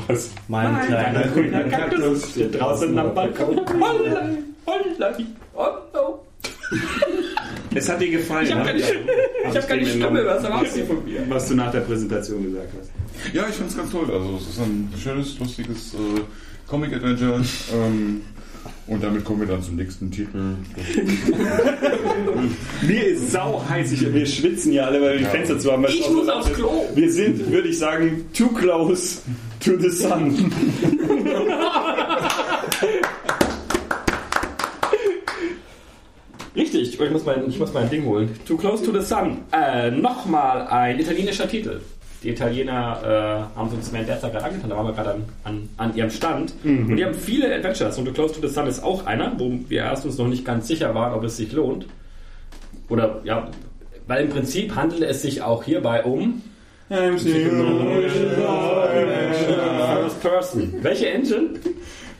Was? 0.07 0.31
Mein 0.47 0.81
kleiner 0.87 1.27
grüner 1.27 1.63
Kaktus. 1.65 2.31
steht 2.31 2.59
draußen 2.59 2.97
am 2.97 3.13
Balkon. 3.13 3.59
Hollei, 3.67 4.37
hollei, 4.65 5.25
oh 5.55 5.65
no. 5.93 6.25
Es 7.75 7.89
hat 7.89 7.99
dir 8.01 8.09
gefallen, 8.11 8.45
Ich 8.47 8.53
habe 8.53 8.61
ne? 8.63 8.71
keine, 8.71 8.83
Stimme. 8.83 9.11
ich 9.51 9.57
hab 9.57 9.67
keine 9.67 9.85
Stimme, 9.85 10.25
was 10.25 10.43
erwartest 10.43 10.77
du 10.77 10.85
von 10.85 11.03
mir? 11.05 11.23
was 11.29 11.47
du 11.49 11.55
nach 11.55 11.71
der 11.71 11.81
Präsentation 11.81 12.43
gesagt 12.43 12.69
hast. 12.79 12.89
Ja, 13.31 13.47
ich 13.49 13.55
find's 13.55 13.77
ganz 13.77 13.91
toll. 13.91 14.11
Also, 14.11 14.37
es 14.37 14.49
ist 14.49 14.59
ein 14.59 14.91
schönes, 15.01 15.39
lustiges 15.39 15.93
äh, 15.93 16.21
Comic-Adventure. 16.67 17.41
Ähm, 17.73 18.21
und 18.87 19.01
damit 19.03 19.23
kommen 19.23 19.39
wir 19.41 19.47
dann 19.47 19.63
zum 19.63 19.75
nächsten 19.77 20.11
Titel. 20.11 20.37
Mir 22.81 23.05
ist 23.07 23.31
sau 23.31 23.63
heiß, 23.67 23.93
ich, 23.93 24.13
wir 24.13 24.25
schwitzen 24.25 24.71
hier 24.73 24.85
alle, 24.85 25.01
weil 25.01 25.13
wir 25.13 25.19
die 25.19 25.25
Fenster 25.25 25.57
zu 25.57 25.71
haben. 25.71 25.85
es 25.85 25.93
Ich 25.93 26.09
muss 26.09 26.27
aufs. 26.27 26.51
Klo. 26.51 26.85
Wir 26.93 27.11
sind, 27.11 27.49
würde 27.51 27.69
ich 27.69 27.77
sagen, 27.77 28.25
too 28.33 28.49
close 28.49 29.19
to 29.59 29.77
the 29.77 29.89
sun. 29.89 30.51
Richtig, 36.55 36.99
ich 36.99 37.11
muss, 37.11 37.25
mein, 37.25 37.49
ich 37.49 37.57
muss 37.57 37.73
mein 37.73 37.89
Ding 37.89 38.05
holen. 38.05 38.29
Too 38.47 38.57
Close 38.57 38.83
to 38.83 38.91
the 38.91 39.03
Sun. 39.03 39.39
Äh, 39.51 39.89
Nochmal 39.89 40.67
ein 40.67 40.99
italienischer 40.99 41.47
Titel. 41.47 41.81
Die 42.23 42.29
Italiener 42.29 42.99
äh, 43.53 43.57
haben 43.57 43.69
uns 43.69 43.91
mir 43.91 44.03
derzeit 44.03 44.31
gerade 44.31 44.45
angetan, 44.45 44.69
da 44.69 44.77
waren 44.77 44.87
wir 44.87 44.93
gerade 44.93 45.11
an, 45.11 45.25
an, 45.43 45.69
an 45.77 45.95
ihrem 45.95 46.09
Stand. 46.09 46.53
Und 46.89 46.95
die 46.95 47.03
haben 47.03 47.13
viele 47.13 47.53
Adventures 47.53 47.97
und 47.97 48.05
Too 48.05 48.13
Close 48.13 48.33
to 48.33 48.47
the 48.47 48.53
Sun 48.53 48.67
ist 48.67 48.81
auch 48.81 49.05
einer, 49.05 49.33
wo 49.37 49.51
wir 49.67 49.81
erst 49.81 50.05
uns 50.05 50.17
noch 50.17 50.27
nicht 50.27 50.45
ganz 50.45 50.67
sicher 50.67 50.95
waren, 50.95 51.13
ob 51.13 51.23
es 51.25 51.35
sich 51.37 51.51
lohnt. 51.51 51.85
Oder 52.89 53.19
ja, 53.23 53.49
weil 54.07 54.25
im 54.25 54.29
Prinzip 54.29 54.75
handelt 54.75 55.03
es 55.03 55.21
sich 55.21 55.41
auch 55.41 55.63
hierbei 55.63 56.03
um 56.03 56.41
First 60.01 60.21
Person. 60.21 60.73
Welche 60.81 61.09
Engine? 61.09 61.49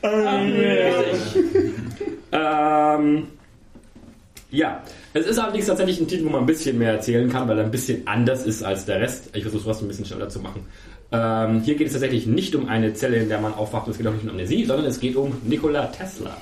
Richtig. 0.02 1.42
ähm, 2.32 3.26
ja, 4.50 4.82
es 5.14 5.26
ist 5.26 5.38
allerdings 5.38 5.66
tatsächlich 5.66 6.00
ein 6.00 6.08
Titel, 6.08 6.24
wo 6.24 6.30
man 6.30 6.40
ein 6.40 6.46
bisschen 6.46 6.76
mehr 6.76 6.92
erzählen 6.92 7.30
kann, 7.30 7.48
weil 7.48 7.56
er 7.58 7.64
ein 7.64 7.70
bisschen 7.70 8.06
anders 8.06 8.44
ist 8.44 8.64
als 8.64 8.84
der 8.84 9.00
Rest. 9.00 9.30
Ich 9.32 9.44
versuche 9.44 9.70
es 9.70 9.80
ein 9.80 9.86
bisschen 9.86 10.04
schneller 10.04 10.28
zu 10.28 10.40
machen. 10.40 10.66
Ähm, 11.12 11.62
hier 11.62 11.76
geht 11.76 11.86
es 11.86 11.92
tatsächlich 11.92 12.26
nicht 12.26 12.54
um 12.56 12.68
eine 12.68 12.94
Zelle, 12.94 13.18
in 13.18 13.28
der 13.28 13.40
man 13.40 13.54
aufwacht, 13.54 13.86
es 13.86 13.96
geht 13.96 14.06
auch 14.08 14.12
nicht 14.12 14.24
um 14.24 14.30
Amnesie, 14.30 14.64
sondern 14.64 14.86
es 14.86 14.98
geht 14.98 15.14
um 15.14 15.32
Nikola 15.44 15.86
Tesla. 15.86 16.36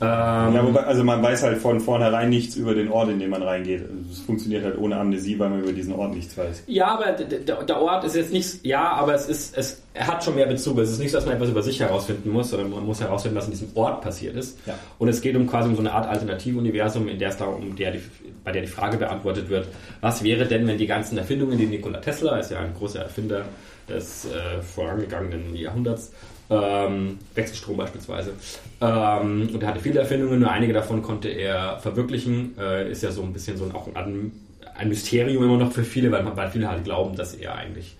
Ähm, 0.00 0.54
Ja, 0.54 0.64
wobei, 0.64 0.80
also 0.80 1.02
man 1.02 1.22
weiß 1.22 1.42
halt 1.42 1.58
von 1.58 1.80
vornherein 1.80 2.30
nichts 2.30 2.56
über 2.56 2.74
den 2.74 2.90
Ort, 2.90 3.10
in 3.10 3.18
den 3.18 3.30
man 3.30 3.42
reingeht. 3.42 3.82
Also 3.82 3.94
Es 4.12 4.20
funktioniert 4.20 4.64
halt 4.64 4.78
ohne 4.78 4.96
Amnesie, 4.96 5.38
weil 5.38 5.50
man 5.50 5.60
über 5.60 5.72
diesen 5.72 5.92
Ort 5.94 6.14
nichts 6.14 6.36
weiß. 6.38 6.64
Ja, 6.66 6.98
aber 6.98 7.12
der 7.12 7.80
Ort 7.80 8.04
ist 8.04 8.14
jetzt 8.14 8.32
nicht, 8.32 8.64
ja, 8.64 8.92
aber 8.92 9.14
es 9.14 9.28
ist, 9.28 9.56
es 9.56 9.82
hat 9.96 10.22
schon 10.22 10.36
mehr 10.36 10.46
Bezug. 10.46 10.78
Es 10.78 10.90
ist 10.90 11.00
nicht 11.00 11.14
dass 11.14 11.26
man 11.26 11.34
etwas 11.34 11.48
über 11.50 11.62
sich 11.62 11.80
herausfinden 11.80 12.30
muss, 12.30 12.50
sondern 12.50 12.70
man 12.70 12.86
muss 12.86 13.00
herausfinden, 13.00 13.36
was 13.36 13.46
in 13.46 13.52
diesem 13.52 13.70
Ort 13.74 14.00
passiert 14.02 14.36
ist. 14.36 14.58
Ja. 14.66 14.74
Und 14.98 15.08
es 15.08 15.20
geht 15.20 15.34
um 15.34 15.46
quasi 15.46 15.68
um 15.68 15.74
so 15.74 15.80
eine 15.80 15.92
Art 15.92 16.06
Alternativuniversum, 16.06 17.08
in 17.08 17.18
der 17.18 17.30
es 17.30 17.36
da 17.36 17.46
um 17.46 17.74
der 17.74 17.92
die, 17.92 18.00
bei 18.44 18.52
der 18.52 18.62
die 18.62 18.68
Frage 18.68 18.98
beantwortet 18.98 19.48
wird, 19.48 19.66
was 20.00 20.22
wäre 20.22 20.46
denn, 20.46 20.66
wenn 20.66 20.78
die 20.78 20.86
ganzen 20.86 21.18
Erfindungen, 21.18 21.58
die 21.58 21.66
Nikola 21.66 21.98
Tesla 21.98 22.38
ist 22.38 22.50
ja 22.52 22.60
ein 22.60 22.72
großer 22.74 23.00
Erfinder 23.00 23.44
des 23.88 24.26
äh, 24.26 24.62
vorangegangenen 24.62 25.56
Jahrhunderts, 25.56 26.12
ähm, 26.50 27.18
Wechselstrom 27.34 27.76
beispielsweise. 27.76 28.32
Ähm, 28.80 29.50
und 29.52 29.62
er 29.62 29.68
hatte 29.68 29.80
viele 29.80 30.00
Erfindungen, 30.00 30.40
nur 30.40 30.50
einige 30.50 30.72
davon 30.72 31.02
konnte 31.02 31.28
er 31.28 31.78
verwirklichen. 31.78 32.56
Äh, 32.58 32.90
ist 32.90 33.02
ja 33.02 33.10
so 33.10 33.22
ein 33.22 33.32
bisschen 33.32 33.56
so 33.56 33.64
ein, 33.64 33.72
auch 33.72 33.88
ein, 33.94 34.32
ein 34.74 34.88
Mysterium 34.88 35.44
immer 35.44 35.58
noch 35.58 35.72
für 35.72 35.84
viele, 35.84 36.10
weil, 36.10 36.24
weil 36.36 36.50
viele 36.50 36.68
halt 36.68 36.84
glauben, 36.84 37.16
dass 37.16 37.34
er 37.34 37.54
eigentlich 37.54 37.96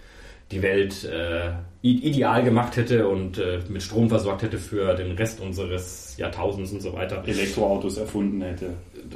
die 0.50 0.62
Welt 0.62 1.04
äh, 1.04 1.50
ideal 1.82 2.42
gemacht 2.42 2.76
hätte 2.76 3.06
und 3.06 3.38
äh, 3.38 3.60
mit 3.68 3.82
Strom 3.82 4.08
versorgt 4.08 4.42
hätte 4.42 4.56
für 4.58 4.94
den 4.94 5.12
Rest 5.12 5.40
unseres 5.40 6.16
Jahrtausends 6.16 6.72
und 6.72 6.80
so 6.80 6.94
weiter. 6.94 7.22
Elektroautos 7.26 7.98
erfunden 7.98 8.40
hätte. 8.40 8.70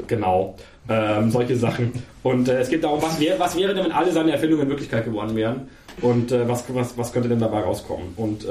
Genau, 0.07 0.57
ähm, 0.89 1.31
solche 1.31 1.57
Sachen. 1.57 1.93
Und 2.23 2.49
äh, 2.49 2.61
es 2.61 2.69
geht 2.69 2.85
darum, 2.85 3.01
was, 3.01 3.19
wär, 3.19 3.39
was 3.39 3.57
wäre 3.57 3.75
denn, 3.75 3.85
wenn 3.85 3.93
alle 3.93 4.13
seine 4.13 4.33
Erfindungen 4.33 4.69
Wirklichkeit 4.69 5.05
geworden 5.07 5.35
wären? 5.35 5.69
Und 6.03 6.33
äh, 6.33 6.47
was, 6.47 6.65
was, 6.69 6.97
was 6.99 7.13
könnte 7.13 7.31
denn 7.31 7.41
dabei 7.41 7.61
rauskommen? 7.61 8.13
Und 8.17 8.47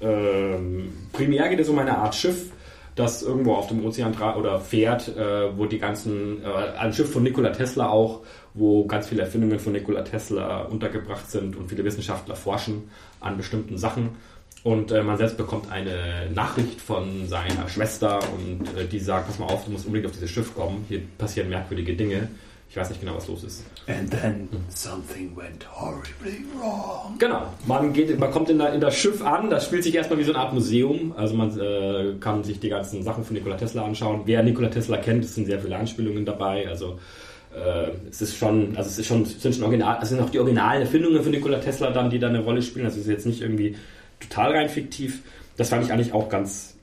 ähm, 0.00 0.92
primär 1.12 1.48
geht 1.48 1.60
es 1.60 1.68
um 1.68 1.78
eine 1.78 1.96
Art 1.96 2.14
Schiff, 2.14 2.52
das 2.94 3.22
irgendwo 3.22 3.54
auf 3.54 3.68
dem 3.68 3.84
Ozean 3.84 4.14
oder 4.36 4.58
fährt, 4.58 5.08
äh, 5.16 5.56
wo 5.56 5.66
die 5.66 5.78
ganzen, 5.78 6.42
äh, 6.42 6.78
ein 6.78 6.92
Schiff 6.92 7.12
von 7.12 7.22
Nikola 7.22 7.50
Tesla 7.50 7.88
auch, 7.88 8.22
wo 8.54 8.86
ganz 8.86 9.08
viele 9.08 9.22
Erfindungen 9.22 9.58
von 9.58 9.72
Nikola 9.72 10.02
Tesla 10.02 10.62
untergebracht 10.62 11.30
sind 11.30 11.56
und 11.56 11.68
viele 11.68 11.84
Wissenschaftler 11.84 12.36
forschen 12.36 12.90
an 13.20 13.36
bestimmten 13.36 13.76
Sachen. 13.76 14.10
Und 14.64 14.90
äh, 14.90 15.02
man 15.02 15.16
selbst 15.16 15.36
bekommt 15.36 15.70
eine 15.70 16.28
Nachricht 16.34 16.80
von 16.80 17.28
seiner 17.28 17.68
Schwester 17.68 18.18
und 18.34 18.76
äh, 18.76 18.86
die 18.86 18.98
sagt, 18.98 19.28
pass 19.28 19.38
mal 19.38 19.46
auf, 19.46 19.64
du 19.64 19.70
musst 19.70 19.86
unbedingt 19.86 20.10
auf 20.10 20.16
dieses 20.16 20.30
Schiff 20.30 20.54
kommen, 20.54 20.84
hier 20.88 21.02
passieren 21.18 21.50
merkwürdige 21.50 21.94
Dinge. 21.94 22.28
Ich 22.68 22.76
weiß 22.76 22.90
nicht 22.90 23.00
genau, 23.00 23.16
was 23.16 23.28
los 23.28 23.42
ist. 23.44 23.64
And 23.86 24.10
then 24.10 24.48
something 24.68 25.34
went 25.36 25.66
horribly 25.72 26.44
wrong. 26.60 27.16
Genau, 27.18 27.46
man, 27.66 27.92
geht, 27.92 28.18
man 28.18 28.30
kommt 28.30 28.50
in, 28.50 28.58
der, 28.58 28.74
in 28.74 28.80
das 28.80 28.96
Schiff 28.96 29.24
an, 29.24 29.48
das 29.48 29.64
spielt 29.64 29.84
sich 29.84 29.94
erstmal 29.94 30.18
wie 30.18 30.24
so 30.24 30.32
eine 30.32 30.40
Art 30.40 30.52
Museum. 30.52 31.14
Also 31.16 31.34
man 31.34 31.58
äh, 31.58 32.14
kann 32.20 32.44
sich 32.44 32.60
die 32.60 32.68
ganzen 32.68 33.02
Sachen 33.02 33.24
von 33.24 33.34
Nikola 33.34 33.56
Tesla 33.56 33.84
anschauen. 33.84 34.22
Wer 34.26 34.42
Nikola 34.42 34.68
Tesla 34.68 34.98
kennt, 34.98 35.24
es 35.24 35.34
sind 35.34 35.46
sehr 35.46 35.60
viele 35.60 35.76
Anspielungen 35.76 36.26
dabei. 36.26 36.68
Also 36.68 36.98
äh, 37.54 37.92
es 38.10 38.20
ist 38.20 38.36
schon, 38.36 38.76
also 38.76 38.90
es 38.90 38.98
ist 38.98 39.06
schon, 39.06 39.22
es 39.22 39.40
sind 39.40 39.54
schon 39.54 39.64
original, 39.64 39.98
es 40.02 40.10
sind 40.10 40.20
auch 40.20 40.30
die 40.30 40.38
originalen 40.38 40.82
Erfindungen 40.82 41.22
von 41.22 41.30
Nikola 41.30 41.58
Tesla 41.58 41.90
dann, 41.90 42.10
die 42.10 42.18
da 42.18 42.28
eine 42.28 42.40
Rolle 42.40 42.62
spielen. 42.62 42.84
Also 42.84 42.98
es 42.98 43.06
ist 43.06 43.10
jetzt 43.10 43.26
nicht 43.26 43.40
irgendwie 43.40 43.76
total 44.20 44.52
rein 44.52 44.68
fiktiv. 44.68 45.22
Das 45.56 45.70
fand 45.70 45.84
ich 45.84 45.92
eigentlich 45.92 46.12
auch 46.12 46.28
ganz, 46.28 46.76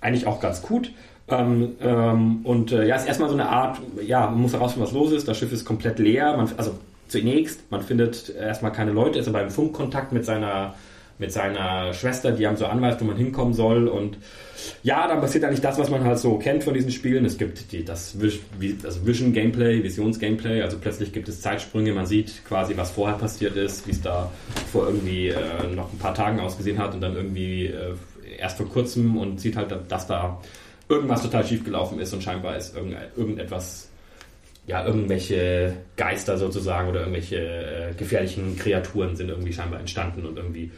eigentlich 0.00 0.26
auch 0.26 0.40
ganz 0.40 0.62
gut. 0.62 0.92
Ähm, 1.30 1.76
ähm, 1.80 2.40
und 2.44 2.72
äh, 2.72 2.86
ja, 2.86 2.96
ist 2.96 3.06
erstmal 3.06 3.28
so 3.28 3.34
eine 3.34 3.48
Art, 3.48 3.78
ja, 4.04 4.26
man 4.26 4.40
muss 4.40 4.52
herausfinden, 4.52 4.86
was 4.86 4.92
los 4.92 5.12
ist. 5.12 5.28
Das 5.28 5.38
Schiff 5.38 5.52
ist 5.52 5.64
komplett 5.64 5.98
leer. 5.98 6.36
Man, 6.36 6.48
also 6.56 6.78
zunächst, 7.08 7.70
man 7.70 7.82
findet 7.82 8.34
erstmal 8.34 8.72
keine 8.72 8.92
Leute, 8.92 9.18
ist 9.18 9.28
aber 9.28 9.42
im 9.42 9.50
Funkkontakt 9.50 10.12
mit 10.12 10.24
seiner, 10.24 10.74
mit 11.18 11.32
seiner 11.32 11.92
Schwester, 11.92 12.32
die 12.32 12.46
haben 12.46 12.56
so 12.56 12.66
anweist, 12.66 13.00
wo 13.00 13.04
man 13.04 13.16
hinkommen 13.16 13.54
soll. 13.54 13.88
Und 13.88 14.16
ja, 14.82 15.06
dann 15.06 15.20
passiert 15.20 15.44
eigentlich 15.44 15.60
das, 15.60 15.78
was 15.78 15.90
man 15.90 16.04
halt 16.04 16.18
so 16.18 16.38
kennt 16.38 16.64
von 16.64 16.74
diesen 16.74 16.90
Spielen. 16.90 17.24
Es 17.24 17.38
gibt 17.38 17.72
die, 17.72 17.84
das, 17.84 18.16
das 18.82 19.06
Vision 19.06 19.32
Gameplay, 19.32 19.82
Visions 19.82 20.18
Gameplay. 20.18 20.62
Also 20.62 20.78
plötzlich 20.78 21.12
gibt 21.12 21.28
es 21.28 21.40
Zeitsprünge, 21.40 21.92
man 21.92 22.06
sieht 22.06 22.44
quasi, 22.46 22.76
was 22.76 22.90
vorher 22.90 23.18
passiert 23.18 23.56
ist, 23.56 23.86
wie 23.86 23.92
es 23.92 24.00
da 24.00 24.30
vor 24.72 24.86
irgendwie 24.86 25.28
äh, 25.28 25.36
noch 25.74 25.92
ein 25.92 25.98
paar 25.98 26.14
Tagen 26.14 26.40
ausgesehen 26.40 26.78
hat 26.78 26.94
und 26.94 27.00
dann 27.00 27.14
irgendwie 27.14 27.66
äh, 27.66 27.94
erst 28.38 28.56
vor 28.56 28.68
kurzem 28.68 29.16
und 29.16 29.40
sieht 29.40 29.56
halt, 29.56 29.74
dass 29.88 30.06
da 30.06 30.40
irgendwas 30.90 31.22
total 31.22 31.46
schief 31.46 31.64
gelaufen 31.64 31.98
ist 32.00 32.12
und 32.12 32.22
scheinbar 32.22 32.56
ist 32.56 32.76
irgend, 32.76 32.96
irgendetwas, 33.16 33.88
ja, 34.66 34.84
irgendwelche 34.84 35.76
Geister 35.96 36.36
sozusagen 36.36 36.88
oder 36.88 37.00
irgendwelche 37.00 37.36
äh, 37.36 37.94
gefährlichen 37.94 38.56
Kreaturen 38.56 39.16
sind 39.16 39.30
irgendwie 39.30 39.52
scheinbar 39.52 39.80
entstanden 39.80 40.26
und 40.26 40.36
irgendwie 40.36 40.70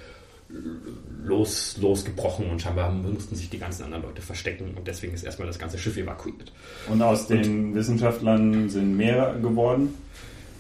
los, 1.25 1.79
losgebrochen 1.81 2.51
und 2.51 2.61
scheinbar 2.61 2.91
mussten 2.91 3.35
sich 3.37 3.49
die 3.49 3.59
ganzen 3.59 3.85
anderen 3.85 4.05
Leute 4.05 4.23
verstecken 4.23 4.75
und 4.77 4.87
deswegen 4.87 5.15
ist 5.15 5.25
erstmal 5.25 5.47
das 5.47 5.59
ganze 5.59 5.79
Schiff 5.79 5.97
evakuiert. 5.97 6.53
Und 6.91 7.01
aus 7.01 7.27
den 7.27 7.75
Wissenschaftlern 7.75 8.69
sind 8.69 8.97
mehrere 8.97 9.41
geworden. 9.41 9.95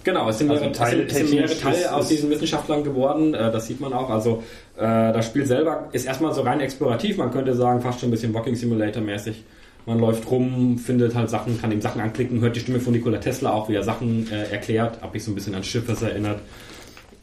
Genau, 0.04 0.28
es 0.28 0.38
sind, 0.38 0.50
Also 0.50 0.64
mehrere, 0.64 0.90
sind, 0.90 1.10
es 1.10 1.16
sind 1.16 1.30
mehrere 1.30 1.58
Teile 1.58 1.94
aus 1.94 2.08
diesen 2.08 2.30
Wissenschaftlern 2.30 2.82
geworden, 2.82 3.34
äh, 3.34 3.50
das 3.52 3.66
sieht 3.66 3.80
man 3.80 3.92
auch. 3.92 4.10
Also 4.10 4.42
äh, 4.76 4.80
das 4.80 5.26
Spiel 5.26 5.46
selber 5.46 5.88
ist 5.92 6.06
erstmal 6.06 6.34
so 6.34 6.42
rein 6.42 6.60
explorativ, 6.60 7.16
man 7.18 7.30
könnte 7.30 7.54
sagen, 7.54 7.80
fast 7.80 8.00
schon 8.00 8.08
ein 8.08 8.12
bisschen 8.12 8.34
Walking 8.34 8.56
Simulator 8.56 9.02
mäßig. 9.02 9.44
Man 9.84 9.98
läuft 9.98 10.30
rum, 10.30 10.78
findet 10.78 11.14
halt 11.16 11.28
Sachen, 11.28 11.60
kann 11.60 11.72
ihm 11.72 11.80
Sachen 11.80 12.00
anklicken, 12.00 12.40
hört 12.40 12.54
die 12.54 12.60
Stimme 12.60 12.78
von 12.78 12.92
Nikola 12.92 13.18
Tesla 13.18 13.52
auch, 13.52 13.68
wie 13.68 13.74
er 13.74 13.82
Sachen 13.82 14.30
äh, 14.30 14.44
erklärt, 14.52 15.02
hab 15.02 15.12
mich 15.12 15.24
so 15.24 15.32
ein 15.32 15.34
bisschen 15.34 15.56
an 15.56 15.64
Schiffes 15.64 16.02
erinnert, 16.02 16.38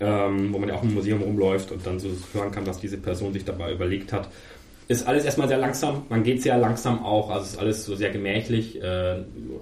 ähm, 0.01 0.51
wo 0.51 0.59
man 0.59 0.67
ja 0.67 0.75
auch 0.75 0.83
im 0.83 0.93
Museum 0.93 1.21
rumläuft 1.21 1.71
und 1.71 1.85
dann 1.87 1.99
so 1.99 2.09
hören 2.33 2.51
kann, 2.51 2.67
was 2.67 2.79
diese 2.79 2.97
Person 2.97 3.31
sich 3.31 3.45
dabei 3.45 3.71
überlegt 3.71 4.11
hat. 4.11 4.27
Ist 4.89 5.07
alles 5.07 5.23
erstmal 5.23 5.47
sehr 5.47 5.59
langsam, 5.59 6.03
man 6.09 6.23
geht 6.23 6.41
sehr 6.41 6.57
langsam 6.57 7.05
auch, 7.05 7.29
also 7.29 7.45
ist 7.45 7.59
alles 7.59 7.85
so 7.85 7.95
sehr 7.95 8.09
gemächlich, 8.09 8.81
äh, 8.81 9.17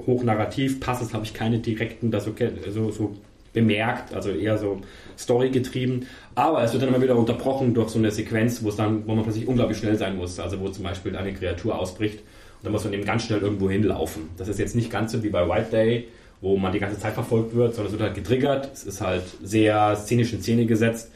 hochnarrativ, 0.06 0.80
Passes 0.80 1.14
habe 1.14 1.26
ich 1.26 1.34
keine 1.34 1.60
direkten, 1.60 2.12
das 2.12 2.24
so, 2.24 2.34
so, 2.72 2.92
so 2.92 3.14
bemerkt, 3.52 4.14
also 4.14 4.30
eher 4.30 4.58
so 4.58 4.80
Story 5.18 5.50
getrieben. 5.50 6.06
Aber 6.36 6.64
es 6.64 6.72
wird 6.72 6.84
dann 6.84 6.90
immer 6.90 7.02
wieder 7.02 7.18
unterbrochen 7.18 7.74
durch 7.74 7.90
so 7.90 8.00
eine 8.00 8.12
Sequenz, 8.12 8.64
wo 8.64 8.70
es 8.70 8.78
dann, 8.78 9.06
wo 9.06 9.16
man 9.16 9.24
plötzlich 9.24 9.48
unglaublich 9.48 9.78
schnell 9.80 9.98
sein 9.98 10.16
muss. 10.16 10.40
Also 10.40 10.60
wo 10.62 10.70
zum 10.70 10.84
Beispiel 10.84 11.16
eine 11.16 11.34
Kreatur 11.34 11.78
ausbricht 11.78 12.20
und 12.20 12.66
dann 12.66 12.72
muss 12.72 12.84
man 12.84 12.94
eben 12.94 13.04
ganz 13.04 13.24
schnell 13.24 13.40
irgendwo 13.40 13.70
hinlaufen. 13.70 14.30
Das 14.38 14.48
ist 14.48 14.60
jetzt 14.60 14.76
nicht 14.76 14.90
ganz 14.90 15.12
so 15.12 15.24
wie 15.24 15.30
bei 15.30 15.48
White 15.50 15.72
Day, 15.72 16.08
wo 16.40 16.56
man 16.56 16.72
die 16.72 16.80
ganze 16.80 17.00
Zeit 17.00 17.14
verfolgt 17.14 17.54
wird, 17.56 17.76
sondern 17.76 17.88
es 17.88 18.00
wird 18.00 18.04
halt 18.04 18.16
getriggert. 18.16 18.70
Es 18.74 18.84
ist 18.84 19.02
halt 19.02 19.24
sehr 19.44 19.96
szenisch 19.98 20.32
in 20.32 20.42
Szene 20.42 20.66
gesetzt. 20.66 21.12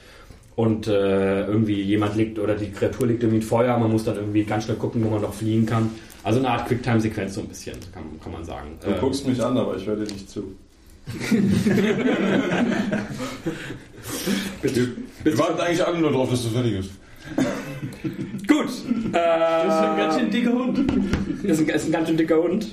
Und 0.55 0.87
äh, 0.87 1.45
irgendwie 1.47 1.81
jemand 1.81 2.15
liegt 2.17 2.37
oder 2.37 2.55
die 2.55 2.71
Kreatur 2.71 3.07
liegt 3.07 3.23
irgendwie 3.23 3.37
in 3.41 3.47
Feuer, 3.47 3.77
man 3.79 3.89
muss 3.91 4.03
dann 4.03 4.17
irgendwie 4.17 4.43
ganz 4.43 4.65
schnell 4.65 4.75
gucken, 4.77 5.03
wo 5.03 5.09
man 5.09 5.21
noch 5.21 5.33
fliehen 5.33 5.65
kann. 5.65 5.89
Also 6.23 6.39
eine 6.39 6.49
Art 6.49 6.67
Quicktime-Sequenz 6.67 7.33
so 7.35 7.41
ein 7.41 7.47
bisschen, 7.47 7.75
kann, 7.93 8.03
kann 8.21 8.31
man 8.33 8.43
sagen. 8.45 8.71
Du 8.83 8.91
Äh, 8.91 8.99
guckst 8.99 9.25
mich 9.27 9.41
an, 9.41 9.57
aber 9.57 9.75
ich 9.77 9.85
höre 9.87 9.95
dir 9.95 10.03
nicht 10.11 10.29
zu. 10.29 10.43
Wir 15.23 15.37
warten 15.37 15.59
eigentlich 15.61 15.85
alle 15.85 15.99
nur 15.99 16.11
drauf, 16.11 16.29
dass 16.29 16.43
du 16.43 16.49
fertig 16.49 16.77
bist. 16.77 16.91
Gut. 18.47 18.67
Äh, 18.67 19.11
Das 19.11 19.65
ist 19.65 19.81
ein 19.81 19.97
ganz 19.97 20.15
schön 20.19 20.31
dicker 20.31 20.51
Hund. 20.53 20.79
ist, 21.43 21.59
ein, 21.59 21.69
ist 21.69 21.85
ein 21.85 21.91
ganz 21.91 22.07
schön 22.07 22.17
dicker 22.17 22.41
Hund. 22.41 22.67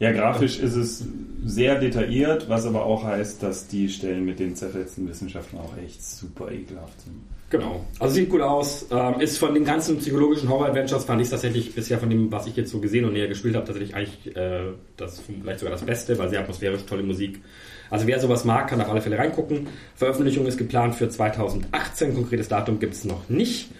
Ja, 0.00 0.12
grafisch 0.12 0.58
ist 0.60 0.76
es 0.76 1.04
sehr 1.48 1.78
detailliert, 1.78 2.48
was 2.48 2.66
aber 2.66 2.84
auch 2.84 3.04
heißt, 3.04 3.42
dass 3.42 3.66
die 3.68 3.88
Stellen 3.88 4.24
mit 4.24 4.38
den 4.38 4.54
zerfetzten 4.54 5.08
Wissenschaftlern 5.08 5.62
auch 5.62 5.76
echt 5.78 6.04
super 6.04 6.50
ekelhaft 6.50 7.00
sind. 7.00 7.14
Genau. 7.50 7.86
Also 7.98 8.14
sieht 8.14 8.28
gut 8.28 8.42
aus. 8.42 8.86
Ähm, 8.90 9.20
ist 9.20 9.38
von 9.38 9.54
den 9.54 9.64
ganzen 9.64 9.96
psychologischen 9.98 10.50
Horror-Adventures 10.50 11.06
fand 11.06 11.22
ich 11.22 11.30
tatsächlich 11.30 11.74
bisher 11.74 11.98
von 11.98 12.10
dem, 12.10 12.30
was 12.30 12.46
ich 12.46 12.54
jetzt 12.56 12.70
so 12.70 12.78
gesehen 12.78 13.06
und 13.06 13.14
näher 13.14 13.28
gespielt 13.28 13.56
habe, 13.56 13.64
tatsächlich 13.64 13.94
eigentlich 13.94 14.36
äh, 14.36 14.60
das 14.98 15.20
vielleicht 15.20 15.60
sogar 15.60 15.72
das 15.72 15.82
Beste, 15.82 16.18
weil 16.18 16.28
sehr 16.28 16.40
atmosphärisch, 16.40 16.84
tolle 16.84 17.02
Musik. 17.02 17.40
Also 17.88 18.06
wer 18.06 18.20
sowas 18.20 18.44
mag, 18.44 18.68
kann 18.68 18.82
auf 18.82 18.90
alle 18.90 19.00
Fälle 19.00 19.16
reingucken. 19.16 19.68
Veröffentlichung 19.94 20.44
ist 20.44 20.58
geplant 20.58 20.94
für 20.94 21.08
2018. 21.08 22.14
Konkretes 22.14 22.48
Datum 22.48 22.78
gibt 22.78 22.92
es 22.92 23.04
noch 23.04 23.30
nicht. 23.30 23.70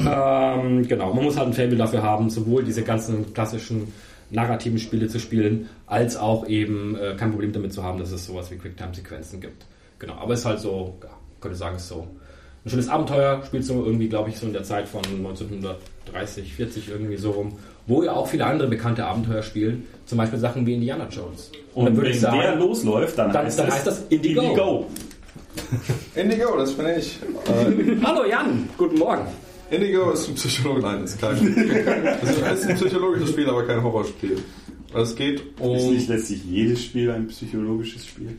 Ähm, 0.00 0.86
genau, 0.86 1.12
man 1.12 1.24
muss 1.24 1.36
halt 1.36 1.48
ein 1.48 1.52
Faible 1.54 1.76
dafür 1.76 2.02
haben, 2.02 2.30
sowohl 2.30 2.62
diese 2.62 2.82
ganzen 2.82 3.32
klassischen 3.34 3.92
narrativen 4.30 4.78
Spiele 4.78 5.08
zu 5.08 5.18
spielen, 5.20 5.68
als 5.86 6.16
auch 6.16 6.46
eben 6.48 6.96
äh, 6.96 7.14
kein 7.16 7.30
Problem 7.30 7.52
damit 7.52 7.72
zu 7.72 7.82
haben, 7.82 7.98
dass 7.98 8.10
es 8.12 8.26
sowas 8.26 8.50
wie 8.50 8.56
Quicktime-Sequenzen 8.56 9.40
gibt. 9.40 9.66
Genau, 9.98 10.14
aber 10.14 10.34
es 10.34 10.40
ist 10.40 10.46
halt 10.46 10.60
so, 10.60 10.94
ja, 11.02 11.10
könnte 11.40 11.56
sagen, 11.56 11.76
es 11.76 11.82
ist 11.82 11.88
so 11.88 12.06
ein 12.64 12.70
schönes 12.70 12.88
Abenteuer, 12.88 13.42
spielt 13.46 13.64
so 13.64 13.84
irgendwie, 13.84 14.08
glaube 14.08 14.30
ich, 14.30 14.38
so 14.38 14.46
in 14.46 14.52
der 14.52 14.64
Zeit 14.64 14.88
von 14.88 15.02
1930, 15.04 16.54
40 16.54 16.88
irgendwie 16.88 17.16
so 17.16 17.30
rum, 17.30 17.52
wo 17.86 18.02
ja 18.02 18.12
auch 18.12 18.26
viele 18.26 18.44
andere 18.44 18.68
bekannte 18.68 19.04
Abenteuer 19.06 19.42
spielen, 19.42 19.84
zum 20.06 20.18
Beispiel 20.18 20.38
Sachen 20.38 20.66
wie 20.66 20.74
Indiana 20.74 21.06
Jones. 21.08 21.52
Und, 21.74 21.84
dann 21.86 21.96
würde 21.96 22.08
wenn 22.08 22.14
ich 22.16 22.20
sagen, 22.20 22.40
der 22.40 22.56
losläuft, 22.56 23.16
dann, 23.18 23.32
dann- 23.32 23.46
heißt, 23.46 23.58
dann 23.58 23.70
heißt 23.70 23.86
das 23.86 24.04
Indigo. 24.08 24.86
Indigo, 26.14 26.56
das 26.58 26.72
bin 26.72 26.86
ich. 26.98 27.18
Hallo 28.04 28.24
Jan, 28.28 28.68
guten 28.76 28.98
Morgen. 28.98 29.26
Indigo 29.70 30.10
ist 30.12 30.28
ein 30.28 30.34
Psychologe, 30.34 30.80
nein, 30.80 31.04
ist 31.04 31.20
kein. 31.20 31.36
Ist- 31.56 32.42
es 32.42 32.60
ist 32.60 32.66
ein 32.68 32.76
psychologisches 32.76 33.30
Spiel, 33.30 33.48
aber 33.48 33.64
kein 33.66 33.82
Horrorspiel. 33.82 34.38
Also 34.94 35.10
Es 35.12 35.16
geht 35.16 35.40
Ist 35.40 35.60
um. 35.60 35.92
nicht 35.94 36.08
letztlich 36.08 36.44
jedes 36.44 36.84
Spiel 36.84 37.10
ein 37.10 37.26
psychologisches 37.28 38.06
Spiel? 38.06 38.38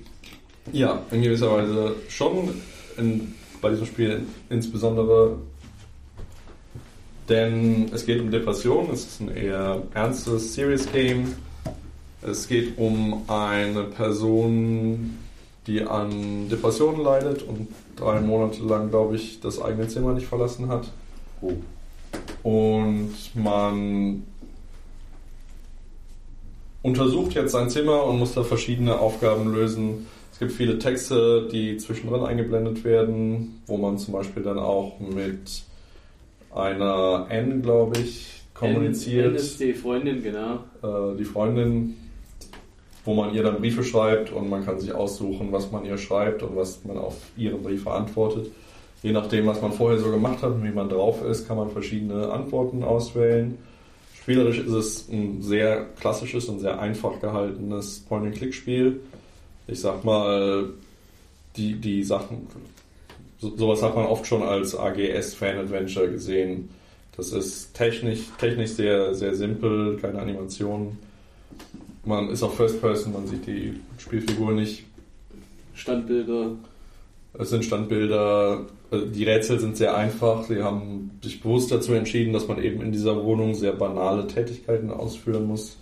Ja, 0.72 1.02
in 1.12 1.22
gewisser 1.22 1.52
Weise 1.52 1.96
schon. 2.10 2.50
In, 2.98 3.34
bei 3.62 3.70
diesem 3.72 3.86
Spiel 3.86 4.22
insbesondere 4.50 5.38
Denn 7.30 7.90
es 7.94 8.06
geht 8.06 8.22
um 8.22 8.32
Depression, 8.32 8.90
es 8.92 9.06
ist 9.06 9.22
ein 9.22 9.36
eher 9.36 9.84
ernstes, 9.94 10.54
serious 10.54 10.90
Game. 10.92 11.34
Es 12.22 12.48
geht 12.48 12.78
um 12.78 13.24
eine 13.30 13.84
Person, 13.84 15.18
die 15.68 15.82
an 15.84 16.48
Depressionen 16.50 17.02
leidet 17.04 17.44
und 17.44 17.68
drei 17.98 18.22
Monate 18.22 18.64
lang, 18.64 18.90
glaube 18.90 19.18
ich, 19.18 19.40
das 19.42 19.62
eigene 19.62 19.88
Zimmer 19.90 20.14
nicht 20.14 20.28
verlassen 20.28 20.70
hat. 20.70 20.90
Und 22.44 23.12
man 23.36 24.24
untersucht 26.82 27.34
jetzt 27.34 27.52
sein 27.52 27.70
Zimmer 27.70 28.06
und 28.06 28.20
muss 28.20 28.34
da 28.34 28.44
verschiedene 28.44 29.00
Aufgaben 29.00 29.54
lösen. 29.54 30.08
Es 30.32 30.40
gibt 30.40 30.52
viele 30.52 30.80
Texte, 30.80 31.48
die 31.52 31.78
zwischendrin 31.78 32.24
eingeblendet 32.24 32.84
werden, 32.84 33.62
wo 33.66 33.78
man 33.78 33.98
zum 33.98 34.14
Beispiel 34.14 34.44
dann 34.44 34.60
auch 34.60 35.00
mit 35.00 35.64
einer 36.54 37.28
N, 37.30 37.62
glaube 37.62 38.00
ich, 38.00 38.44
kommuniziert. 38.54 39.28
N 39.28 39.36
ist 39.36 39.60
die 39.60 39.74
Freundin, 39.74 40.22
genau. 40.24 40.60
Äh, 40.84 41.18
die 41.18 41.26
Freundin, 41.26 41.96
wo 43.04 43.14
man 43.14 43.34
ihr 43.34 43.44
dann 43.44 43.58
Briefe 43.58 43.84
schreibt 43.84 44.32
und 44.32 44.50
man 44.50 44.66
kann 44.66 44.80
sich 44.80 44.94
aussuchen, 44.94 45.52
was 45.52 45.72
man 45.72 45.86
ihr 45.86 45.98
schreibt 45.98 46.44
und 46.44 46.56
was 46.56 46.84
man 46.86 46.98
auf 46.98 47.16
ihre 47.36 47.58
Briefe 47.58 47.92
antwortet. 47.92 48.52
Je 49.04 49.12
nachdem, 49.12 49.46
was 49.46 49.62
man 49.62 49.72
vorher 49.72 50.00
so 50.00 50.10
gemacht 50.10 50.42
hat 50.42 50.54
und 50.54 50.64
wie 50.64 50.72
man 50.72 50.90
drauf 50.90 51.24
ist, 51.24 51.48
kann 51.48 51.58
man 51.58 51.70
verschiedene 51.70 52.32
Antworten 52.32 52.84
auswählen. 52.84 53.58
Spielerisch 54.22 54.60
ist 54.60 54.74
es 54.74 55.10
ein 55.10 55.42
sehr 55.42 55.86
klassisches 56.00 56.50
und 56.50 56.60
sehr 56.60 56.80
einfach 56.80 57.20
gehaltenes 57.22 58.00
Point-and-Click-Spiel. 58.02 59.00
Ich 59.68 59.80
sag 59.80 60.04
mal, 60.04 60.70
die, 61.56 61.76
die 61.76 62.04
Sachen, 62.04 62.48
so, 63.40 63.56
sowas 63.56 63.82
hat 63.82 63.96
man 63.96 64.06
oft 64.06 64.26
schon 64.26 64.42
als 64.44 64.76
AGS-Fan-Adventure 64.76 66.10
gesehen. 66.10 66.70
Das 67.16 67.32
ist 67.32 67.74
technisch, 67.74 68.22
technisch 68.38 68.72
sehr, 68.72 69.14
sehr 69.14 69.36
simpel, 69.36 69.98
keine 70.02 70.20
Animationen. 70.20 71.00
Man 72.06 72.30
ist 72.30 72.44
auch 72.44 72.54
First 72.54 72.82
Person, 72.82 73.14
man 73.14 73.28
sieht 73.28 73.46
die 73.48 73.80
Spielfigur 73.98 74.52
nicht. 74.52 74.86
Standbilder. 75.74 76.52
Es 77.40 77.50
sind 77.50 77.66
Standbilder. 77.66 78.66
Also 78.90 79.06
Die 79.06 79.24
Rätsel 79.24 79.60
sind 79.60 79.78
sehr 79.78 79.96
einfach. 79.96 80.44
Sie 80.44 80.64
haben 80.64 81.20
sich 81.22 81.42
bewusst 81.42 81.72
dazu 81.72 81.94
entschieden, 81.94 82.34
dass 82.34 82.48
man 82.48 82.62
eben 82.62 82.82
in 82.82 82.92
dieser 82.92 83.24
Wohnung 83.24 83.54
sehr 83.54 83.74
banale 83.74 84.28
Tätigkeiten 84.28 84.92
ausführen 84.92 85.46
muss. 85.46 85.78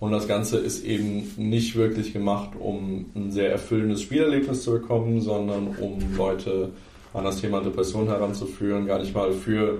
Und 0.00 0.12
das 0.12 0.28
Ganze 0.28 0.58
ist 0.58 0.84
eben 0.84 1.32
nicht 1.36 1.76
wirklich 1.76 2.12
gemacht, 2.12 2.50
um 2.58 3.06
ein 3.14 3.30
sehr 3.30 3.50
erfüllendes 3.50 4.02
Spielerlebnis 4.02 4.62
zu 4.62 4.72
bekommen, 4.72 5.20
sondern 5.20 5.68
um 5.80 5.98
Leute 6.16 6.70
an 7.14 7.24
das 7.24 7.40
Thema 7.40 7.60
Depression 7.60 8.08
heranzuführen. 8.08 8.86
Gar 8.86 8.98
nicht 8.98 9.14
mal 9.14 9.32
für 9.32 9.78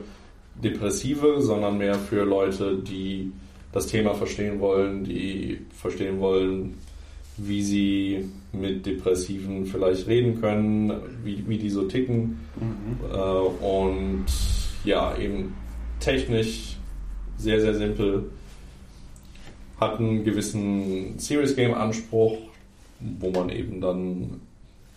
Depressive, 0.62 1.42
sondern 1.42 1.78
mehr 1.78 1.96
für 1.96 2.24
Leute, 2.24 2.76
die 2.76 3.32
das 3.72 3.88
Thema 3.88 4.14
verstehen 4.14 4.60
wollen, 4.60 5.04
die 5.04 5.58
verstehen 5.76 6.20
wollen, 6.20 6.74
wie 7.36 7.62
sie 7.62 8.30
mit 8.54 8.86
Depressiven 8.86 9.66
vielleicht 9.66 10.06
reden 10.06 10.40
können, 10.40 10.92
wie, 11.22 11.44
wie 11.48 11.58
die 11.58 11.70
so 11.70 11.84
ticken. 11.84 12.40
Äh, 13.12 13.16
und 13.16 14.26
ja, 14.84 15.16
eben 15.16 15.54
technisch 16.00 16.76
sehr, 17.38 17.60
sehr 17.60 17.74
simpel. 17.74 18.24
Hat 19.80 19.98
einen 19.98 20.24
gewissen 20.24 21.18
Serious 21.18 21.56
Game 21.56 21.74
Anspruch, 21.74 22.38
wo 23.00 23.30
man 23.30 23.50
eben 23.50 23.80
dann 23.80 24.40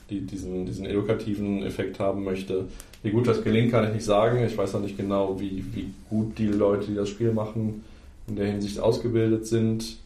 die, 0.10 0.22
diesen, 0.22 0.66
diesen 0.66 0.86
edukativen 0.86 1.64
Effekt 1.64 2.00
haben 2.00 2.24
möchte. 2.24 2.66
Wie 3.04 3.12
gut 3.12 3.28
das 3.28 3.44
gelingt, 3.44 3.72
kann 3.72 3.88
ich 3.88 3.94
nicht 3.94 4.06
sagen. 4.06 4.44
Ich 4.46 4.58
weiß 4.58 4.74
noch 4.74 4.82
nicht 4.82 4.98
genau, 4.98 5.40
wie, 5.40 5.64
wie 5.74 5.90
gut 6.10 6.38
die 6.38 6.48
Leute, 6.48 6.88
die 6.88 6.96
das 6.96 7.10
Spiel 7.10 7.34
machen, 7.34 7.84
in 8.28 8.36
der 8.36 8.48
Hinsicht 8.48 8.80
ausgebildet 8.80 9.48
sind. 9.48 9.98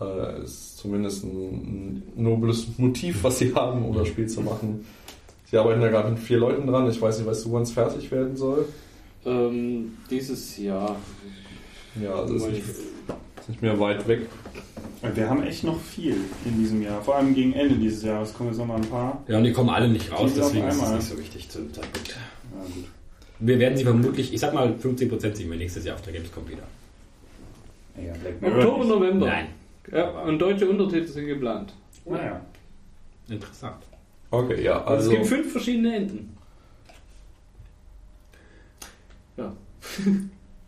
Äh, 0.00 0.42
ist 0.42 0.71
zumindest 0.82 1.24
ein, 1.24 2.02
ein 2.16 2.22
nobles 2.22 2.66
Motiv, 2.76 3.22
was 3.22 3.38
sie 3.38 3.54
haben, 3.54 3.84
um 3.84 3.94
das 3.94 4.08
Spiel 4.08 4.28
zu 4.28 4.40
machen. 4.40 4.84
Sie 5.50 5.56
arbeiten 5.56 5.80
da 5.80 5.88
gerade 5.88 6.10
mit 6.10 6.18
vier 6.18 6.38
Leuten 6.38 6.66
dran. 6.66 6.90
Ich 6.90 7.00
weiß 7.00 7.18
nicht, 7.18 7.28
weißt 7.28 7.44
du, 7.44 7.52
wann 7.52 7.62
es 7.62 7.70
fertig 7.70 8.10
werden 8.10 8.36
soll? 8.36 8.66
Ähm, 9.24 9.92
dieses 10.10 10.58
Jahr. 10.58 10.96
Ja, 12.02 12.14
also 12.14 12.34
ist 12.34 12.50
nicht, 12.50 12.64
ist 12.64 13.48
nicht 13.48 13.62
mehr 13.62 13.78
weit 13.78 14.06
weg. 14.08 14.22
Wir 15.14 15.28
haben 15.28 15.42
echt 15.42 15.64
noch 15.64 15.80
viel 15.80 16.16
in 16.44 16.58
diesem 16.58 16.82
Jahr. 16.82 17.02
Vor 17.02 17.16
allem 17.16 17.34
gegen 17.34 17.52
Ende 17.52 17.76
dieses 17.76 18.02
Jahres 18.02 18.32
kommen 18.32 18.50
jetzt 18.50 18.58
noch 18.58 18.66
mal 18.66 18.76
ein 18.76 18.88
paar. 18.88 19.22
Ja, 19.28 19.38
und 19.38 19.44
die 19.44 19.52
kommen 19.52 19.68
alle 19.68 19.88
nicht 19.88 20.10
raus, 20.10 20.32
deswegen 20.36 20.66
ist 20.68 20.82
es 20.82 20.90
nicht 20.90 21.02
so 21.02 21.18
wichtig 21.18 21.48
zu 21.48 21.58
dem 21.58 21.72
Zeitpunkt. 21.72 22.08
Ja, 22.08 22.64
gut. 22.64 22.84
Wir 23.40 23.58
werden 23.58 23.76
sie 23.76 23.84
vermutlich, 23.84 24.32
ich 24.32 24.40
sag 24.40 24.54
mal, 24.54 24.72
15% 24.72 25.34
sehen 25.34 25.50
wir 25.50 25.58
nächstes 25.58 25.84
Jahr 25.84 25.96
auf 25.96 26.02
der 26.02 26.12
Gamescom 26.12 26.48
wieder. 26.48 26.62
Ja, 27.96 28.12
Oktober. 28.48 28.84
November. 28.84 29.26
Nein. 29.26 29.46
Ja, 29.90 30.08
und 30.22 30.38
deutsche 30.38 30.68
Untertitel 30.68 31.06
sind 31.08 31.26
geplant. 31.26 31.72
Naja. 32.04 32.40
Interessant. 33.28 33.82
Okay, 34.30 34.62
ja, 34.62 34.74
Also, 34.84 34.88
also. 34.94 35.10
es 35.10 35.16
gibt 35.16 35.26
fünf 35.26 35.52
verschiedene 35.52 35.96
Enden. 35.96 36.36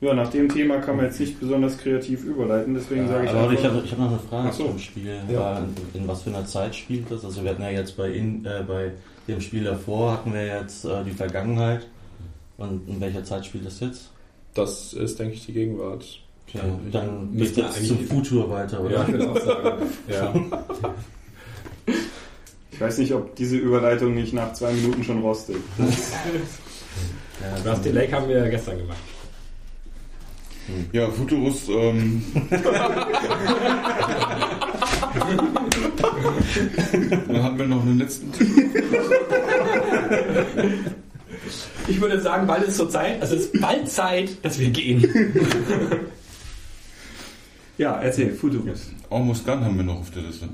Ja, 0.01 0.13
nach 0.13 0.29
dem 0.29 0.49
Thema 0.51 0.79
kann 0.81 0.97
man 0.97 1.07
jetzt 1.07 1.19
nicht 1.21 1.41
besonders 1.41 1.79
kreativ 1.79 2.25
überleiten, 2.25 2.75
deswegen 2.75 3.09
sage 3.09 3.25
ich 3.25 3.31
Aber 3.31 3.53
ich 3.53 3.59
einfach- 3.61 3.75
habe 3.77 3.83
ich 3.87 3.93
hab 3.93 3.99
noch 4.01 4.09
eine 4.11 4.19
Frage 4.19 4.53
so. 4.53 4.67
zum 4.67 4.79
Spiel. 4.79 5.19
Ja. 5.31 5.61
Äh, 5.61 5.97
In 5.97 6.07
was 6.07 6.23
für 6.23 6.31
einer 6.31 6.45
Zeit 6.45 6.75
spielt 6.75 7.11
das? 7.11 7.25
Also 7.25 7.43
wir 7.43 7.51
hatten 7.53 7.63
ja 7.63 7.71
jetzt 7.71 7.97
bei, 7.97 8.11
in, 8.11 8.45
äh, 8.45 8.63
bei 8.67 8.93
dem 9.29 9.41
Spiel 9.41 9.65
davor 9.65 10.13
hatten 10.13 10.35
wir 10.35 10.45
jetzt 10.45 10.85
äh, 10.85 11.05
die 11.05 11.13
Vergangenheit. 11.13 11.87
Und 12.59 12.87
in 12.89 13.01
welcher 13.01 13.25
Zeit 13.25 13.47
spielt 13.47 13.65
das 13.65 13.81
jetzt? 13.81 14.11
Das 14.53 14.93
ist, 14.93 15.19
denke 15.19 15.35
ich, 15.35 15.47
die 15.47 15.53
Gegenwart. 15.55 16.05
Okay, 16.49 16.61
dann 16.93 17.33
müsste 17.33 17.65
eigentlich- 17.67 17.89
zum 17.89 17.99
Futur 18.07 18.49
weiter, 18.51 18.81
oder? 18.81 18.97
Ja, 18.97 19.03
ich 19.07 19.13
würde 19.13 19.31
auch 19.31 19.41
sagen. 19.41 19.87
ja. 20.09 20.35
Ich 22.71 22.81
weiß 22.81 22.99
nicht, 22.99 23.13
ob 23.15 23.37
diese 23.37 23.57
Überleitung 23.57 24.15
nicht 24.15 24.33
nach 24.33 24.53
zwei 24.53 24.73
Minuten 24.73 25.05
schon 25.05 25.21
rostet. 25.23 25.55
Ja, 25.79 25.87
Das 27.63 27.81
Delay 27.83 28.09
haben 28.11 28.29
wir 28.29 28.49
gestern 28.49 28.79
gemacht. 28.79 28.99
Ja, 30.93 31.09
Futurus, 31.09 31.69
ähm, 31.69 32.25
dann 37.29 37.43
hatten 37.43 37.59
wir 37.59 37.67
noch 37.67 37.83
einen 37.83 37.99
letzten 37.99 38.33
Tipp. 38.33 38.49
Ich 41.87 42.01
würde 42.01 42.21
sagen, 42.21 42.47
bald 42.47 42.65
ist 42.65 42.77
zur 42.77 42.89
Zeit, 42.91 43.21
also 43.21 43.35
es 43.37 43.43
ist 43.47 43.61
bald 43.61 43.89
Zeit, 43.89 44.31
dass 44.43 44.59
wir 44.59 44.71
gehen. 44.71 45.05
Ja, 47.79 48.01
erzähl, 48.01 48.33
Futurus. 48.33 48.91
Almost 49.11 49.45
Gun 49.45 49.65
haben 49.65 49.77
wir 49.77 49.85
noch 49.85 50.01
auf 50.01 50.11
der 50.11 50.23
Liste. 50.23 50.49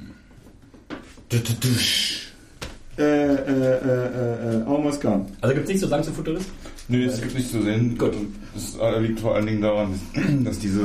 Äh, 2.98 3.02
äh, 3.02 3.36
äh, 3.36 4.56
äh, 4.58 4.62
almost 4.66 5.00
gone. 5.00 5.26
Also 5.40 5.54
gibt 5.54 5.64
es 5.64 5.68
nichts 5.68 5.82
zu 5.82 5.88
sagen 5.88 6.02
zu 6.02 6.12
Futurist? 6.12 6.48
Nee, 6.88 7.04
es 7.04 7.20
gibt 7.20 7.34
nichts 7.34 7.52
zu 7.52 7.62
sehen. 7.62 7.96
Gut. 7.96 8.12
Das 8.54 8.76
liegt 9.00 9.20
vor 9.20 9.34
allen 9.36 9.46
Dingen 9.46 9.62
daran, 9.62 9.94
dass 10.44 10.58
diese 10.58 10.82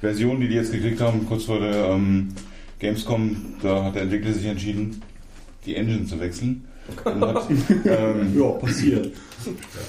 Version, 0.00 0.40
die 0.40 0.48
die 0.48 0.54
jetzt 0.54 0.72
gekriegt 0.72 1.00
haben, 1.00 1.26
kurz 1.26 1.44
vor 1.44 1.60
der 1.60 1.90
ähm, 1.90 2.28
Gamescom, 2.78 3.36
da 3.62 3.84
hat 3.84 3.94
der 3.94 4.02
Entwickler 4.02 4.32
sich 4.32 4.46
entschieden, 4.46 5.02
die 5.66 5.76
Engine 5.76 6.06
zu 6.06 6.18
wechseln. 6.18 6.64
Und, 7.04 7.20
hat, 7.20 7.48
ähm, 7.84 8.36
Ja, 8.36 8.48
passiert. 8.52 9.12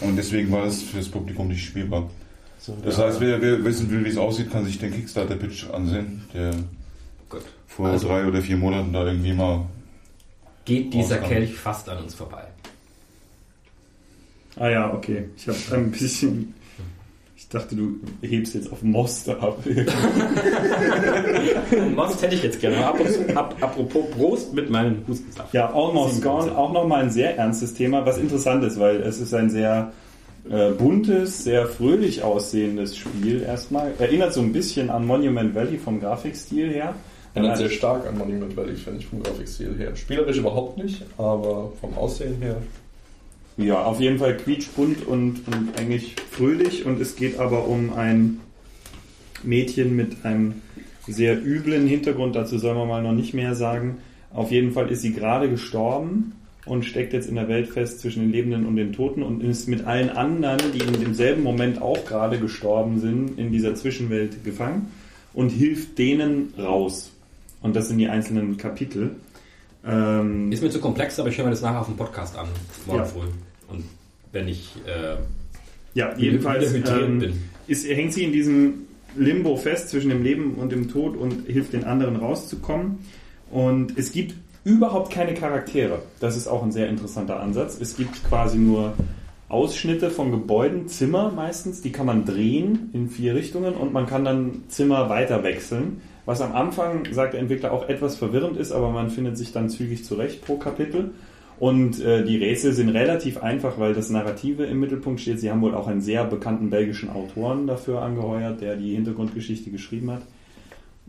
und 0.02 0.16
deswegen 0.16 0.52
war 0.52 0.66
das 0.66 0.84
für 0.84 0.98
das 0.98 1.08
Publikum 1.10 1.48
nicht 1.48 1.66
spielbar. 1.66 2.08
So, 2.66 2.78
Das 2.82 2.98
heißt, 2.98 3.20
wer, 3.20 3.42
wer 3.42 3.62
wissen 3.66 3.92
will, 3.92 4.06
wie 4.06 4.10
es 4.10 4.16
aussieht, 4.18 4.50
kann 4.50 4.64
sich 4.64 4.80
den 4.80 4.94
Kickstarter-Pitch 4.94 5.70
ansehen, 5.72 6.22
der 6.34 6.52
Gut. 7.28 7.42
vor 7.68 7.90
Also- 7.90 8.08
drei 8.08 8.26
oder 8.26 8.42
vier 8.42 8.56
Monaten 8.56 8.94
da 8.94 9.06
irgendwie 9.06 9.34
mal. 9.34 9.66
Geht 10.64 10.94
dieser 10.94 11.16
Ausgaben. 11.16 11.28
Kelch 11.34 11.54
fast 11.56 11.90
an 11.90 11.98
uns 12.04 12.16
vorbei. 12.16 12.44
Ah 14.56 14.70
ja, 14.70 14.94
okay. 14.94 15.26
Ich 15.36 15.46
habe 15.50 15.58
ein 15.76 15.92
bisschen. 15.92 16.54
Ich 17.36 17.50
dachte, 17.50 17.76
du 17.76 17.96
hebst 18.22 18.54
jetzt 18.56 18.72
auf 18.72 18.82
Most 18.82 19.28
ab. 19.28 19.58
Most 21.96 22.22
hätte 22.22 22.36
ich 22.36 22.44
jetzt 22.44 22.62
gerne. 22.62 22.78
Ap 22.86 22.98
ap 23.36 23.62
apropos 23.62 24.10
Prost 24.12 24.54
mit 24.54 24.70
meinem 24.70 25.06
Hustensaft. 25.06 25.54
Ja, 25.54 25.68
Almost 25.74 26.20
7%. 26.20 26.22
Gone, 26.24 26.58
auch 26.58 26.72
nochmal 26.72 27.02
ein 27.04 27.12
sehr 27.12 27.38
ernstes 27.38 27.74
Thema, 27.74 28.06
was 28.06 28.18
interessant 28.18 28.64
ist, 28.64 28.80
weil 28.80 29.02
es 29.02 29.20
ist 29.20 29.34
ein 29.34 29.50
sehr 29.50 29.92
äh, 30.50 30.72
buntes, 30.72 31.44
sehr 31.44 31.68
fröhlich 31.68 32.24
aussehendes 32.24 32.98
Spiel 32.98 33.42
erstmal. 33.42 33.94
Erinnert 34.00 34.34
so 34.34 34.42
ein 34.42 34.52
bisschen 34.52 34.90
an 34.90 35.06
Monument 35.06 35.56
Valley 35.56 35.78
vom 35.78 36.00
Grafikstil 36.00 36.70
her. 36.70 36.96
Erinnert 37.34 37.58
sehr 37.58 37.70
stark 37.70 38.06
an 38.06 38.18
Monument 38.18 38.56
Valley, 38.56 38.76
finde 38.76 39.00
ich, 39.00 39.08
vom 39.08 39.24
Grafikstil 39.24 39.76
her. 39.78 39.96
Spielerisch 39.96 40.38
überhaupt 40.38 40.78
nicht, 40.78 41.04
aber 41.18 41.72
vom 41.80 41.98
Aussehen 41.98 42.42
her. 42.42 42.58
Ja, 43.58 43.84
auf 43.84 44.00
jeden 44.00 44.20
Fall 44.20 44.38
quietschbunt 44.38 45.06
und, 45.08 45.48
und 45.48 45.80
eigentlich 45.80 46.16
fröhlich 46.32 46.86
und 46.86 47.00
es 47.00 47.16
geht 47.16 47.40
aber 47.40 47.68
um 47.68 47.94
ein 47.94 48.40
Mädchen 49.44 49.96
mit 49.96 50.26
einem 50.26 50.62
sehr 51.08 51.44
üblen 51.44 51.88
Hintergrund, 51.88 52.36
dazu 52.36 52.58
soll 52.58 52.76
man 52.76 52.88
mal 52.88 53.04
noch 53.04 53.12
nicht 53.12 53.34
mehr 53.34 53.56
sagen. 53.56 53.98
Auf 54.34 54.52
jeden 54.52 54.72
Fall 54.72 54.90
ist 54.90 55.02
sie 55.02 55.14
gerade 55.14 55.50
gestorben 55.50 56.34
und 56.66 56.86
steckt 56.86 57.14
jetzt 57.14 57.28
in 57.28 57.36
der 57.36 57.48
Welt 57.48 57.68
fest 57.70 58.00
zwischen 58.00 58.22
den 58.22 58.32
Lebenden 58.32 58.66
und 58.66 58.76
den 58.76 58.94
Toten 58.94 59.22
und 59.24 59.44
ist 59.44 59.68
mit 59.68 59.86
allen 59.86 60.10
anderen, 60.10 60.72
die 60.72 60.80
in 60.80 61.00
demselben 61.00 61.44
Moment 61.44 61.82
auch 61.82 62.06
gerade 62.06 62.40
gestorben 62.40 63.00
sind, 63.00 63.38
in 63.38 63.52
dieser 63.52 63.76
Zwischenwelt 63.76 64.44
gefangen 64.44 64.92
und 65.34 65.50
hilft 65.50 65.98
denen 65.98 66.54
raus. 66.58 67.12
Und 67.62 67.76
das 67.76 67.88
sind 67.90 67.98
die 67.98 68.08
einzelnen 68.08 68.58
Kapitel. 68.58 69.16
Ähm, 69.86 70.52
Ist 70.52 70.64
mir 70.64 70.70
zu 70.70 70.80
komplex, 70.80 71.20
aber 71.20 71.30
ich 71.30 71.38
höre 71.38 71.46
mir 71.46 71.52
das 71.52 71.62
nachher 71.62 71.82
auf 71.82 71.88
dem 71.88 71.98
Podcast 71.98 72.38
an. 72.38 72.48
Morgen 72.86 73.00
Ja. 73.00 73.06
früh. 73.06 73.28
Und 73.70 73.84
wenn 74.32 74.48
ich 74.48 74.74
äh, 74.86 75.18
Ja, 75.94 76.18
jedenfalls 76.18 76.74
ähm, 76.74 77.34
ist, 77.68 77.88
hängt 77.88 78.14
sie 78.14 78.24
in 78.24 78.32
diesem 78.32 78.74
Limbo 79.16 79.58
fest 79.58 79.90
zwischen 79.90 80.10
dem 80.10 80.24
Leben 80.24 80.56
und 80.56 80.72
dem 80.72 80.90
Tod 80.90 81.16
und 81.18 81.46
hilft 81.48 81.74
den 81.74 81.84
anderen 81.84 82.16
rauszukommen. 82.16 83.00
Und 83.52 83.98
es 83.98 84.12
gibt 84.12 84.36
überhaupt 84.64 85.12
keine 85.12 85.34
Charaktere. 85.34 86.02
Das 86.20 86.38
ist 86.38 86.48
auch 86.48 86.64
ein 86.64 86.72
sehr 86.72 86.90
interessanter 86.90 87.40
Ansatz. 87.40 87.78
Es 87.80 87.98
gibt 87.98 88.24
quasi 88.28 88.58
nur 88.58 88.94
Ausschnitte 89.50 90.10
von 90.10 90.32
Gebäuden, 90.32 90.88
Zimmer 90.88 91.32
meistens, 91.32 91.82
die 91.82 91.92
kann 91.92 92.08
man 92.08 92.26
drehen 92.26 92.90
in 92.94 93.10
vier 93.10 93.36
Richtungen 93.36 93.76
und 93.76 93.94
man 93.94 94.08
kann 94.08 94.26
dann 94.26 94.64
Zimmer 94.68 95.10
weiter 95.10 95.44
wechseln. 95.44 96.02
Was 96.26 96.42
am 96.42 96.54
Anfang, 96.54 97.06
sagt 97.12 97.34
der 97.34 97.42
Entwickler, 97.42 97.72
auch 97.72 97.88
etwas 97.90 98.16
verwirrend 98.16 98.58
ist, 98.58 98.72
aber 98.72 98.90
man 98.90 99.10
findet 99.10 99.38
sich 99.38 99.52
dann 99.52 99.70
zügig 99.70 100.06
zurecht 100.06 100.44
pro 100.44 100.58
Kapitel. 100.58 101.12
Und 101.60 102.02
äh, 102.02 102.24
die 102.26 102.38
Rätsel 102.38 102.74
sind 102.74 102.90
relativ 102.90 103.44
einfach, 103.44 103.78
weil 103.78 103.94
das 103.94 104.10
Narrative 104.10 104.64
im 104.64 104.80
Mittelpunkt 104.80 105.22
steht. 105.22 105.40
Sie 105.40 105.52
haben 105.52 105.62
wohl 105.62 105.76
auch 105.76 105.88
einen 105.88 106.02
sehr 106.02 106.24
bekannten 106.24 106.70
belgischen 106.70 107.10
Autoren 107.10 107.68
dafür 107.68 108.02
angeheuert, 108.02 108.62
der 108.62 108.76
die 108.76 108.96
Hintergrundgeschichte 108.96 109.70
geschrieben 109.70 110.12
hat. 110.12 110.24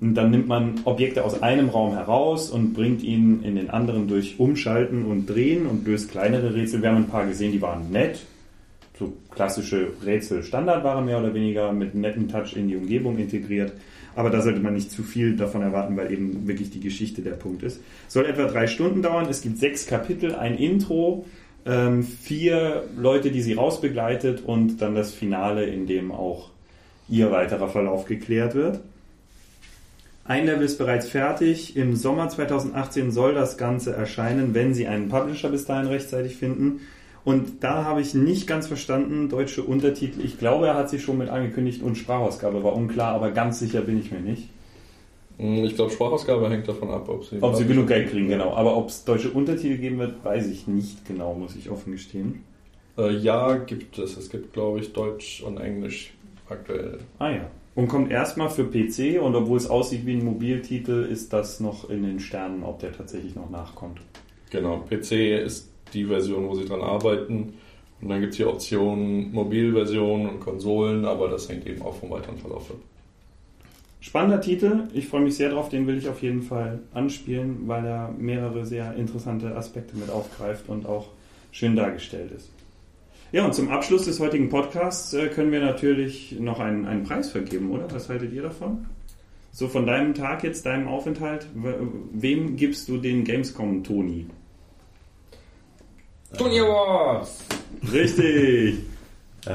Und 0.05 0.16
dann 0.16 0.31
nimmt 0.31 0.48
man 0.48 0.82
Objekte 0.85 1.24
aus 1.24 1.43
einem 1.43 1.70
Raum 1.70 1.94
heraus 1.94 2.51
und 2.51 2.74
bringt 2.74 3.02
ihn 3.02 3.43
in 3.43 3.56
den 3.56 3.70
anderen 3.70 4.06
durch 4.06 4.39
Umschalten 4.39 5.06
und 5.06 5.24
Drehen 5.24 5.64
und 5.64 5.86
löst 5.86 6.10
kleinere 6.10 6.52
Rätsel. 6.52 6.82
Wir 6.82 6.90
haben 6.90 6.98
ein 6.98 7.09
paar 7.09 7.24
gesehen, 7.24 7.52
die 7.52 7.62
waren 7.62 7.90
nett. 7.90 8.18
So 8.98 9.14
klassische 9.31 9.93
Rätsel 10.05 10.43
Standard 10.43 10.85
waren 10.85 11.06
mehr 11.06 11.18
oder 11.18 11.32
weniger 11.32 11.72
mit 11.72 11.94
netten 11.94 12.28
Touch 12.28 12.55
in 12.55 12.68
die 12.68 12.76
Umgebung 12.76 13.16
integriert. 13.16 13.72
Aber 14.14 14.28
da 14.28 14.43
sollte 14.43 14.60
man 14.60 14.74
nicht 14.74 14.90
zu 14.90 15.02
viel 15.02 15.36
davon 15.36 15.62
erwarten, 15.62 15.97
weil 15.97 16.12
eben 16.12 16.47
wirklich 16.47 16.68
die 16.68 16.81
Geschichte 16.81 17.22
der 17.22 17.32
Punkt 17.32 17.62
ist. 17.62 17.81
Soll 18.06 18.26
etwa 18.26 18.44
drei 18.44 18.66
Stunden 18.66 19.01
dauern. 19.01 19.26
Es 19.31 19.40
gibt 19.40 19.56
sechs 19.56 19.86
Kapitel, 19.86 20.35
ein 20.35 20.59
Intro, 20.59 21.24
ähm, 21.64 22.02
vier 22.02 22.85
Leute, 22.94 23.31
die 23.31 23.40
sie 23.40 23.55
rausbegleitet 23.55 24.43
und 24.44 24.82
dann 24.82 24.94
das 24.94 25.14
Finale, 25.14 25.64
in 25.64 25.86
dem 25.86 26.12
auch 26.12 26.51
ihr 27.09 27.31
weiterer 27.31 27.68
Verlauf 27.68 28.05
geklärt 28.05 28.55
wird. 28.55 28.81
Ein 30.24 30.46
Level 30.46 30.62
ist 30.62 30.78
bereits 30.78 31.09
fertig. 31.09 31.76
Im 31.76 31.96
Sommer 31.96 32.28
2018 32.28 33.10
soll 33.12 33.34
das 33.34 33.59
Ganze 33.59 33.92
erscheinen, 33.94 34.55
wenn 34.55 34.72
Sie 34.72 34.86
einen 34.86 35.09
Publisher 35.09 35.51
bis 35.51 35.66
dahin 35.66 35.86
rechtzeitig 35.88 36.36
finden. 36.36 36.80
Und 37.24 37.62
da 37.62 37.84
habe 37.84 38.01
ich 38.01 38.14
nicht 38.14 38.46
ganz 38.46 38.66
verstanden, 38.66 39.28
deutsche 39.28 39.62
Untertitel. 39.62 40.20
Ich 40.24 40.38
glaube, 40.38 40.66
er 40.66 40.74
hat 40.74 40.90
sich 40.90 41.02
schon 41.02 41.18
mit 41.18 41.28
angekündigt 41.28 41.82
und 41.82 41.96
Sprachausgabe 41.96 42.62
war 42.64 42.74
unklar, 42.74 43.14
aber 43.14 43.30
ganz 43.30 43.59
sicher 43.59 43.80
bin 43.82 43.98
ich 43.98 44.10
mir 44.12 44.20
nicht. 44.20 44.48
Hm, 45.38 45.64
Ich 45.64 45.74
glaube, 45.74 45.90
Sprachausgabe 45.90 46.48
hängt 46.51 46.68
davon 46.68 46.90
ab, 46.90 47.09
ob 47.09 47.24
sie. 47.24 47.38
Ob 47.42 47.55
sie 47.56 47.66
genug 47.66 47.88
Geld 47.88 48.10
kriegen, 48.10 48.28
genau. 48.28 48.55
Aber 48.55 48.76
ob 48.76 48.88
es 48.88 49.05
deutsche 49.05 49.30
Untertitel 49.30 49.78
geben 49.78 49.98
wird, 49.98 50.22
weiß 50.24 50.46
ich 50.48 50.66
nicht 50.66 51.06
genau, 51.06 51.34
muss 51.34 51.56
ich 51.56 51.70
offen 51.70 51.92
gestehen. 51.92 52.44
Äh, 52.96 53.10
ja, 53.16 53.56
gibt 53.56 53.98
es. 53.98 54.16
Es 54.16 54.30
gibt, 54.30 54.52
glaube 54.52 54.80
ich, 54.80 54.92
Deutsch 54.92 55.42
und 55.42 55.59
Englisch 55.59 56.12
aktuell. 56.48 56.98
Ah 57.18 57.30
ja. 57.30 57.51
Und 57.74 57.88
kommt 57.88 58.10
erstmal 58.10 58.51
für 58.51 58.64
PC 58.64 59.20
und 59.20 59.34
obwohl 59.34 59.56
es 59.56 59.68
aussieht 59.68 60.06
wie 60.06 60.14
ein 60.14 60.24
Mobiltitel, 60.24 61.09
ist 61.10 61.32
das 61.32 61.59
noch 61.59 61.90
in 61.90 62.05
den 62.05 62.20
Sternen, 62.20 62.62
ob 62.62 62.78
der 62.78 62.92
tatsächlich 62.92 63.34
noch 63.34 63.51
nachkommt. 63.51 64.01
Genau, 64.51 64.84
PC 64.88 65.42
ist 65.44 65.70
die 65.92 66.05
Version, 66.05 66.48
wo 66.48 66.55
sie 66.55 66.64
dran 66.64 66.80
arbeiten. 66.80 67.55
Und 68.01 68.09
dann 68.09 68.20
gibt 68.20 68.32
es 68.32 68.36
die 68.36 68.44
Option 68.44 69.32
Mobilversion 69.32 70.28
und 70.28 70.40
Konsolen, 70.40 71.05
aber 71.05 71.28
das 71.28 71.48
hängt 71.48 71.66
eben 71.66 71.82
auch 71.82 71.96
vom 71.96 72.10
weiteren 72.10 72.38
Verlauf 72.38 72.70
ab. 72.70 72.76
Spannender 74.01 74.40
Titel, 74.40 74.82
ich 74.92 75.09
freue 75.09 75.22
mich 75.22 75.34
sehr 75.34 75.48
drauf, 75.48 75.70
den 75.70 75.86
will 75.86 75.96
ich 75.96 76.09
auf 76.09 76.22
jeden 76.22 76.42
Fall 76.42 76.80
anspielen, 76.92 77.66
weil 77.66 77.86
er 77.86 78.14
mehrere 78.18 78.66
sehr 78.66 78.94
interessante 78.96 79.56
Aspekte 79.56 79.96
mit 79.96 80.10
aufgreift 80.10 80.68
und 80.68 80.84
auch 80.84 81.09
schön 81.51 81.74
dargestellt 81.74 82.30
ist. 82.32 82.51
Ja, 83.32 83.44
und 83.44 83.55
zum 83.55 83.68
Abschluss 83.70 84.05
des 84.05 84.20
heutigen 84.20 84.48
Podcasts 84.48 85.12
äh, 85.12 85.28
können 85.28 85.51
wir 85.51 85.60
natürlich 85.60 86.36
noch 86.38 86.60
einen, 86.60 86.86
einen 86.86 87.02
Preis 87.02 87.30
vergeben, 87.30 87.70
oder? 87.72 87.90
Was 87.92 88.09
haltet 88.09 88.32
ihr 88.32 88.42
davon? 88.42 88.86
So 89.51 89.68
von 89.68 89.86
deinem 89.86 90.14
Tag 90.14 90.44
jetzt, 90.44 90.66
deinem 90.66 90.86
Aufenthalt, 90.88 91.46
we- 91.55 91.78
wem 92.12 92.56
gibst 92.56 92.88
du 92.88 92.96
den 92.98 93.24
Gamescom 93.24 93.82
Toni? 93.84 94.26
Tony 96.38 96.60
Awards! 96.60 97.44
Richtig! 97.92 98.78
Äh, 99.46 99.51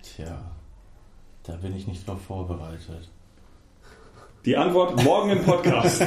tja, 0.00 0.38
da 1.42 1.52
bin 1.56 1.74
ich 1.76 1.88
nicht 1.88 2.06
drauf 2.06 2.22
vorbereitet. 2.22 3.10
Die 4.44 4.56
Antwort 4.56 5.02
morgen 5.02 5.30
im 5.30 5.42
Podcast. 5.42 6.00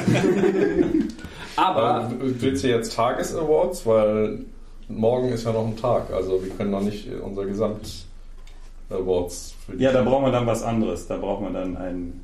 Aber 1.57 2.09
Äh, 2.13 2.41
willst 2.41 2.63
du 2.63 2.69
jetzt 2.69 2.95
Tages-Awards? 2.95 3.85
Weil 3.85 4.45
morgen 4.89 5.29
ist 5.29 5.45
ja 5.45 5.53
noch 5.53 5.65
ein 5.65 5.77
Tag. 5.77 6.11
Also 6.11 6.43
wir 6.43 6.49
können 6.51 6.71
noch 6.71 6.81
nicht 6.81 7.07
unser 7.21 7.45
Gesamt-Awards 7.45 9.55
für 9.65 9.77
die 9.77 9.83
ja, 9.83 9.91
da 9.91 10.01
brauchen 10.03 10.25
wir 10.25 10.31
dann 10.31 10.47
was 10.47 10.63
anderes. 10.63 11.07
Da 11.07 11.17
brauchen 11.17 11.45
wir 11.45 11.51
dann 11.59 11.77
ein 11.77 12.21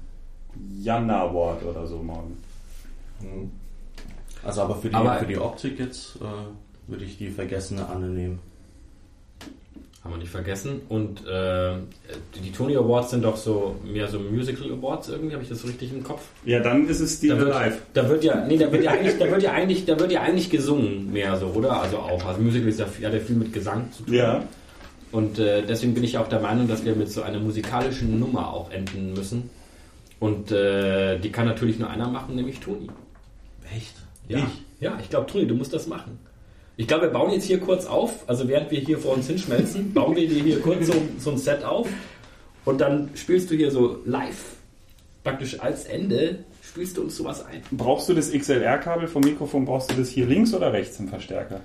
Janna-Award 0.81 1.63
oder 1.63 1.87
so 1.87 1.97
morgen. 1.97 2.37
Hm. 3.21 3.51
Also 4.43 4.61
aber 4.61 4.75
für 4.75 4.89
die, 4.89 4.95
Aber- 4.95 5.15
für 5.15 5.25
die 5.27 5.37
Optik 5.37 5.79
jetzt 5.79 6.17
äh, 6.17 6.89
würde 6.89 7.05
ich 7.05 7.17
die 7.17 7.29
vergessene 7.29 7.87
Anne 7.87 8.07
nehmen. 8.07 8.39
Haben 10.05 10.13
wir 10.13 10.17
nicht 10.19 10.31
vergessen. 10.31 10.81
Und 10.87 11.25
äh, 11.25 11.73
die 12.35 12.51
Tony 12.51 12.77
Awards 12.77 13.09
sind 13.09 13.25
doch 13.25 13.37
so 13.37 13.75
mehr 13.83 14.07
so 14.07 14.19
Musical 14.19 14.71
Awards 14.71 15.09
irgendwie, 15.09 15.33
habe 15.33 15.43
ich 15.43 15.49
das 15.49 15.61
so 15.61 15.67
richtig 15.67 15.91
im 15.91 16.03
Kopf? 16.03 16.21
Ja, 16.45 16.59
dann 16.59 16.87
ist 16.87 16.99
es 16.99 17.19
die 17.19 17.29
Da 17.29 17.39
wird, 17.39 17.49
live. 17.49 17.81
da 17.93 18.07
wird 18.07 18.23
ja, 18.23 18.45
nee, 18.45 18.57
da 18.57 18.71
wird 18.71 18.83
ja 18.83 18.91
eigentlich, 18.91 19.17
da 19.17 19.31
wird 19.31 19.41
ja 19.41 19.51
eigentlich, 19.51 19.85
da 19.85 19.99
wird 19.99 20.11
ja 20.11 20.21
eigentlich 20.21 20.51
gesungen 20.51 21.11
mehr 21.11 21.35
so, 21.37 21.47
oder? 21.47 21.81
Also 21.81 21.97
auch, 21.97 22.23
also 22.23 22.39
Musical 22.39 22.69
ist 22.69 22.79
ja, 22.79 22.85
hat 22.85 23.13
ja 23.13 23.19
viel 23.19 23.35
mit 23.35 23.51
Gesang 23.51 23.91
zu 23.91 24.03
tun. 24.03 24.13
Ja. 24.13 24.43
Und 25.11 25.39
äh, 25.39 25.63
deswegen 25.63 25.95
bin 25.95 26.03
ich 26.03 26.19
auch 26.19 26.29
der 26.29 26.39
Meinung, 26.39 26.67
dass 26.67 26.85
wir 26.85 26.95
mit 26.95 27.11
so 27.11 27.23
einer 27.23 27.39
musikalischen 27.39 28.19
Nummer 28.19 28.53
auch 28.53 28.69
enden 28.69 29.13
müssen. 29.13 29.49
Und 30.19 30.51
äh, 30.51 31.17
die 31.17 31.31
kann 31.31 31.47
natürlich 31.47 31.79
nur 31.79 31.89
einer 31.89 32.09
machen, 32.09 32.35
nämlich 32.35 32.59
Toni. 32.59 32.89
Echt? 33.75 33.95
Ja, 34.27 34.45
ja 34.79 34.97
ich 35.01 35.09
glaube, 35.09 35.25
Toni, 35.31 35.47
du 35.47 35.55
musst 35.55 35.73
das 35.73 35.87
machen. 35.87 36.19
Ich 36.77 36.87
glaube, 36.87 37.03
wir 37.03 37.09
bauen 37.09 37.31
jetzt 37.31 37.45
hier 37.45 37.59
kurz 37.59 37.85
auf, 37.85 38.27
also 38.27 38.47
während 38.47 38.69
wir 38.69 38.79
hier 38.79 38.97
vor 38.97 39.13
uns 39.13 39.27
hinschmelzen, 39.27 39.93
bauen 39.93 40.15
wir 40.15 40.27
dir 40.27 40.43
hier 40.43 40.59
kurz 40.59 40.87
so, 40.87 40.93
so 41.19 41.31
ein 41.31 41.37
Set 41.37 41.63
auf 41.63 41.87
und 42.65 42.81
dann 42.81 43.11
spielst 43.15 43.49
du 43.49 43.55
hier 43.55 43.71
so 43.71 43.99
live, 44.05 44.55
praktisch 45.23 45.59
als 45.61 45.85
Ende, 45.85 46.39
spielst 46.61 46.97
du 46.97 47.03
uns 47.03 47.15
sowas 47.15 47.45
ein. 47.45 47.61
Brauchst 47.71 48.09
du 48.09 48.13
das 48.13 48.31
XLR-Kabel 48.31 49.07
vom 49.07 49.23
Mikrofon, 49.23 49.65
brauchst 49.65 49.91
du 49.91 49.95
das 49.95 50.09
hier 50.09 50.25
links 50.25 50.53
oder 50.53 50.73
rechts 50.73 50.99
im 50.99 51.07
Verstärker? 51.07 51.61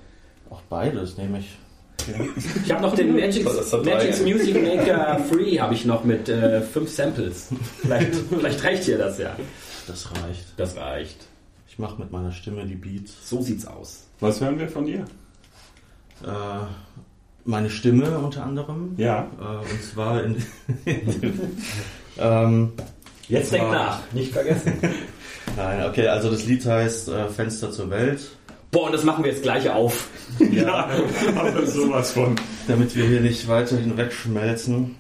Auch 0.49 0.63
beides 0.69 1.17
nehme 1.17 1.41
ich. 1.41 1.59
Ich 2.65 2.73
habe 2.73 2.83
noch 2.83 2.95
den 2.95 3.15
Magic, 3.15 3.45
Magic's. 3.45 4.23
Music 4.23 4.63
Maker 4.63 5.21
Free 5.29 5.59
habe 5.59 5.75
ich 5.75 5.85
noch 5.85 6.05
mit 6.05 6.29
äh, 6.29 6.63
fünf 6.63 6.91
Samples. 6.91 7.49
Vielleicht, 7.83 8.15
vielleicht 8.31 8.65
reicht 8.65 8.87
dir 8.87 8.99
das 8.99 9.19
ja. 9.19 9.37
Das 9.87 10.11
reicht. 10.11 10.47
Das 10.57 10.77
reicht. 10.77 11.30
Ich 11.71 11.79
mache 11.79 12.01
mit 12.01 12.11
meiner 12.11 12.33
Stimme 12.33 12.67
die 12.67 12.75
Beats. 12.75 13.29
So 13.29 13.41
sieht's 13.41 13.65
aus. 13.65 14.03
Was 14.19 14.41
hören 14.41 14.59
wir 14.59 14.69
von 14.69 14.87
dir? 14.87 15.05
Äh, 16.25 16.67
meine 17.45 17.71
Stimme 17.71 18.19
unter 18.19 18.43
anderem. 18.45 18.95
Ja. 18.97 19.31
Äh, 19.41 19.73
und 19.73 19.83
zwar 19.83 20.25
in. 20.25 20.45
ähm, 22.19 22.73
Jetzt 23.29 23.53
denk 23.53 23.71
nach, 23.71 24.01
nicht 24.13 24.33
vergessen. 24.33 24.73
nein, 25.57 25.89
okay, 25.89 26.09
also 26.09 26.29
das 26.29 26.45
Lied 26.45 26.67
heißt 26.67 27.09
äh, 27.09 27.29
Fenster 27.29 27.71
zur 27.71 27.89
Welt. 27.89 28.21
Boah, 28.73 28.87
und 28.87 28.93
das 28.93 29.05
machen 29.05 29.23
wir 29.23 29.31
jetzt 29.31 29.45
gleich 29.45 29.71
auf. 29.71 30.09
Ja, 30.51 30.89
aber 31.37 31.67
sowas 31.67 32.13
von. 32.13 32.35
damit 32.67 32.97
wir 32.97 33.07
hier 33.07 33.21
nicht 33.21 33.47
weiter 33.47 33.77
hinwegschmelzen. 33.77 34.97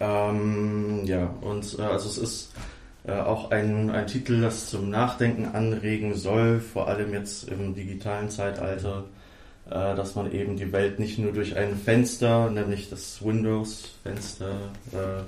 Ähm, 0.00 1.02
ja, 1.04 1.34
und 1.42 1.78
äh, 1.78 1.82
also 1.82 2.08
es 2.08 2.18
ist 2.18 2.52
auch 3.12 3.50
ein, 3.50 3.90
ein 3.90 4.06
Titel, 4.06 4.40
das 4.40 4.68
zum 4.68 4.90
Nachdenken 4.90 5.54
anregen 5.54 6.14
soll, 6.14 6.60
vor 6.60 6.88
allem 6.88 7.12
jetzt 7.12 7.48
im 7.48 7.74
digitalen 7.74 8.30
Zeitalter, 8.30 9.04
äh, 9.70 9.94
dass 9.94 10.14
man 10.14 10.32
eben 10.32 10.56
die 10.56 10.72
Welt 10.72 10.98
nicht 10.98 11.18
nur 11.18 11.32
durch 11.32 11.56
ein 11.56 11.76
Fenster, 11.76 12.50
nämlich 12.50 12.90
das 12.90 13.24
Windows-Fenster, 13.24 14.50
äh, 14.92 15.22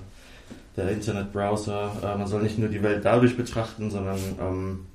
der 0.77 0.91
Internetbrowser, 0.91 1.93
äh, 2.03 2.19
man 2.19 2.27
soll 2.27 2.43
nicht 2.43 2.59
nur 2.59 2.69
die 2.69 2.83
Welt 2.83 3.05
dadurch 3.05 3.37
betrachten, 3.37 3.91
sondern 3.91 4.19
ähm, 4.41 4.87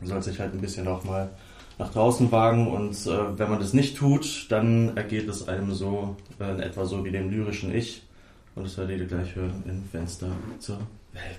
man 0.00 0.08
soll 0.08 0.22
sich 0.22 0.38
halt 0.40 0.52
ein 0.54 0.60
bisschen 0.60 0.88
auch 0.88 1.04
mal 1.04 1.30
nach 1.78 1.92
draußen 1.92 2.30
wagen 2.30 2.68
und 2.68 2.92
äh, 3.06 3.38
wenn 3.38 3.50
man 3.50 3.58
das 3.58 3.72
nicht 3.72 3.96
tut, 3.96 4.46
dann 4.50 4.96
ergeht 4.96 5.28
es 5.28 5.48
einem 5.48 5.72
so, 5.72 6.16
äh, 6.38 6.50
in 6.50 6.60
etwa 6.60 6.84
so 6.84 7.04
wie 7.04 7.10
dem 7.10 7.30
lyrischen 7.30 7.74
Ich. 7.74 8.02
Und 8.54 8.64
das 8.64 8.76
werdet 8.76 9.00
ihr 9.00 9.06
gleich 9.06 9.34
hören 9.34 9.62
in 9.66 9.82
Fenster 9.90 10.28
zur. 10.58 10.78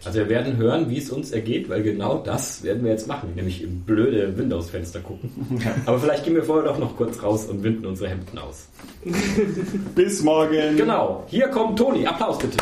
Also 0.05 0.19
wir 0.19 0.29
werden 0.29 0.57
hören, 0.57 0.89
wie 0.89 0.97
es 0.97 1.09
uns 1.09 1.31
ergeht, 1.31 1.67
weil 1.69 1.81
genau 1.81 2.17
das 2.17 2.63
werden 2.63 2.83
wir 2.83 2.91
jetzt 2.91 3.07
machen, 3.07 3.33
nämlich 3.35 3.63
im 3.63 3.81
blöde 3.81 4.37
Windows-Fenster 4.37 4.99
gucken. 4.99 5.31
Aber 5.85 5.97
vielleicht 5.99 6.23
gehen 6.25 6.35
wir 6.35 6.43
vorher 6.43 6.71
doch 6.71 6.77
noch 6.77 6.95
kurz 6.95 7.23
raus 7.23 7.45
und 7.45 7.63
winden 7.63 7.85
unsere 7.85 8.09
Hemden 8.09 8.37
aus. 8.37 8.67
Bis 9.95 10.21
morgen. 10.21 10.77
Genau, 10.77 11.23
hier 11.27 11.47
kommt 11.47 11.79
Toni. 11.79 12.05
Applaus 12.05 12.37
bitte. 12.37 12.57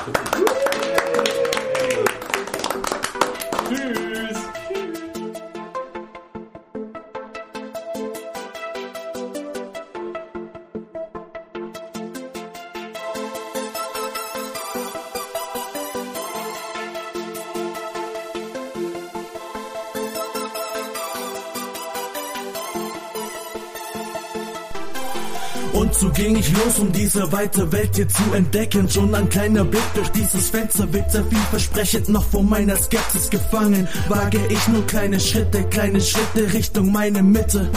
Ich 26.42 26.52
los, 26.58 26.80
um 26.80 26.92
diese 26.92 27.32
weite 27.32 27.72
Welt 27.72 27.96
hier 27.96 28.08
zu 28.08 28.24
entdecken. 28.34 28.90
Schon 28.90 29.14
ein 29.14 29.30
kleiner 29.30 29.64
Blick 29.64 29.84
durch 29.94 30.10
dieses 30.10 30.50
Fenster 30.50 30.92
wird 30.92 31.12
sehr 31.12 31.24
vielversprechend. 31.24 32.10
Noch 32.10 32.24
vor 32.24 32.44
meiner 32.44 32.76
Skepsis 32.76 33.30
gefangen, 33.30 33.88
wage 34.10 34.40
ich 34.50 34.68
nur 34.68 34.86
kleine 34.88 35.20
Schritte, 35.20 35.64
kleine 35.66 36.02
Schritte 36.02 36.52
Richtung 36.54 36.92
meine 36.92 37.22
Mitte. 37.22 37.70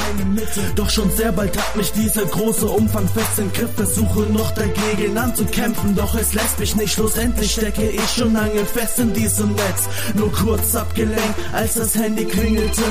Doch 0.77 0.89
schon 0.89 1.11
sehr 1.11 1.33
bald 1.33 1.57
hat 1.57 1.77
mich 1.77 1.93
dieser 1.93 2.25
große 2.25 2.67
Umfang 2.67 3.07
fest 3.09 3.39
im 3.39 3.53
Griff. 3.53 3.71
Versuche 3.77 4.21
noch 4.33 4.51
dagegen 4.53 5.17
anzukämpfen, 5.19 5.95
doch 5.95 6.15
es 6.15 6.33
lässt 6.33 6.59
mich 6.59 6.75
nicht. 6.77 6.95
Schlussendlich 6.95 7.53
stecke 7.53 7.89
ich 7.89 8.11
schon 8.11 8.33
lange 8.33 8.65
fest 8.65 8.99
in 8.99 9.13
diesem 9.13 9.53
Netz. 9.53 9.89
Nur 10.15 10.33
kurz 10.33 10.75
abgelenkt, 10.75 11.35
als 11.53 11.75
das 11.75 11.95
Handy 11.97 12.25
klingelte. 12.25 12.83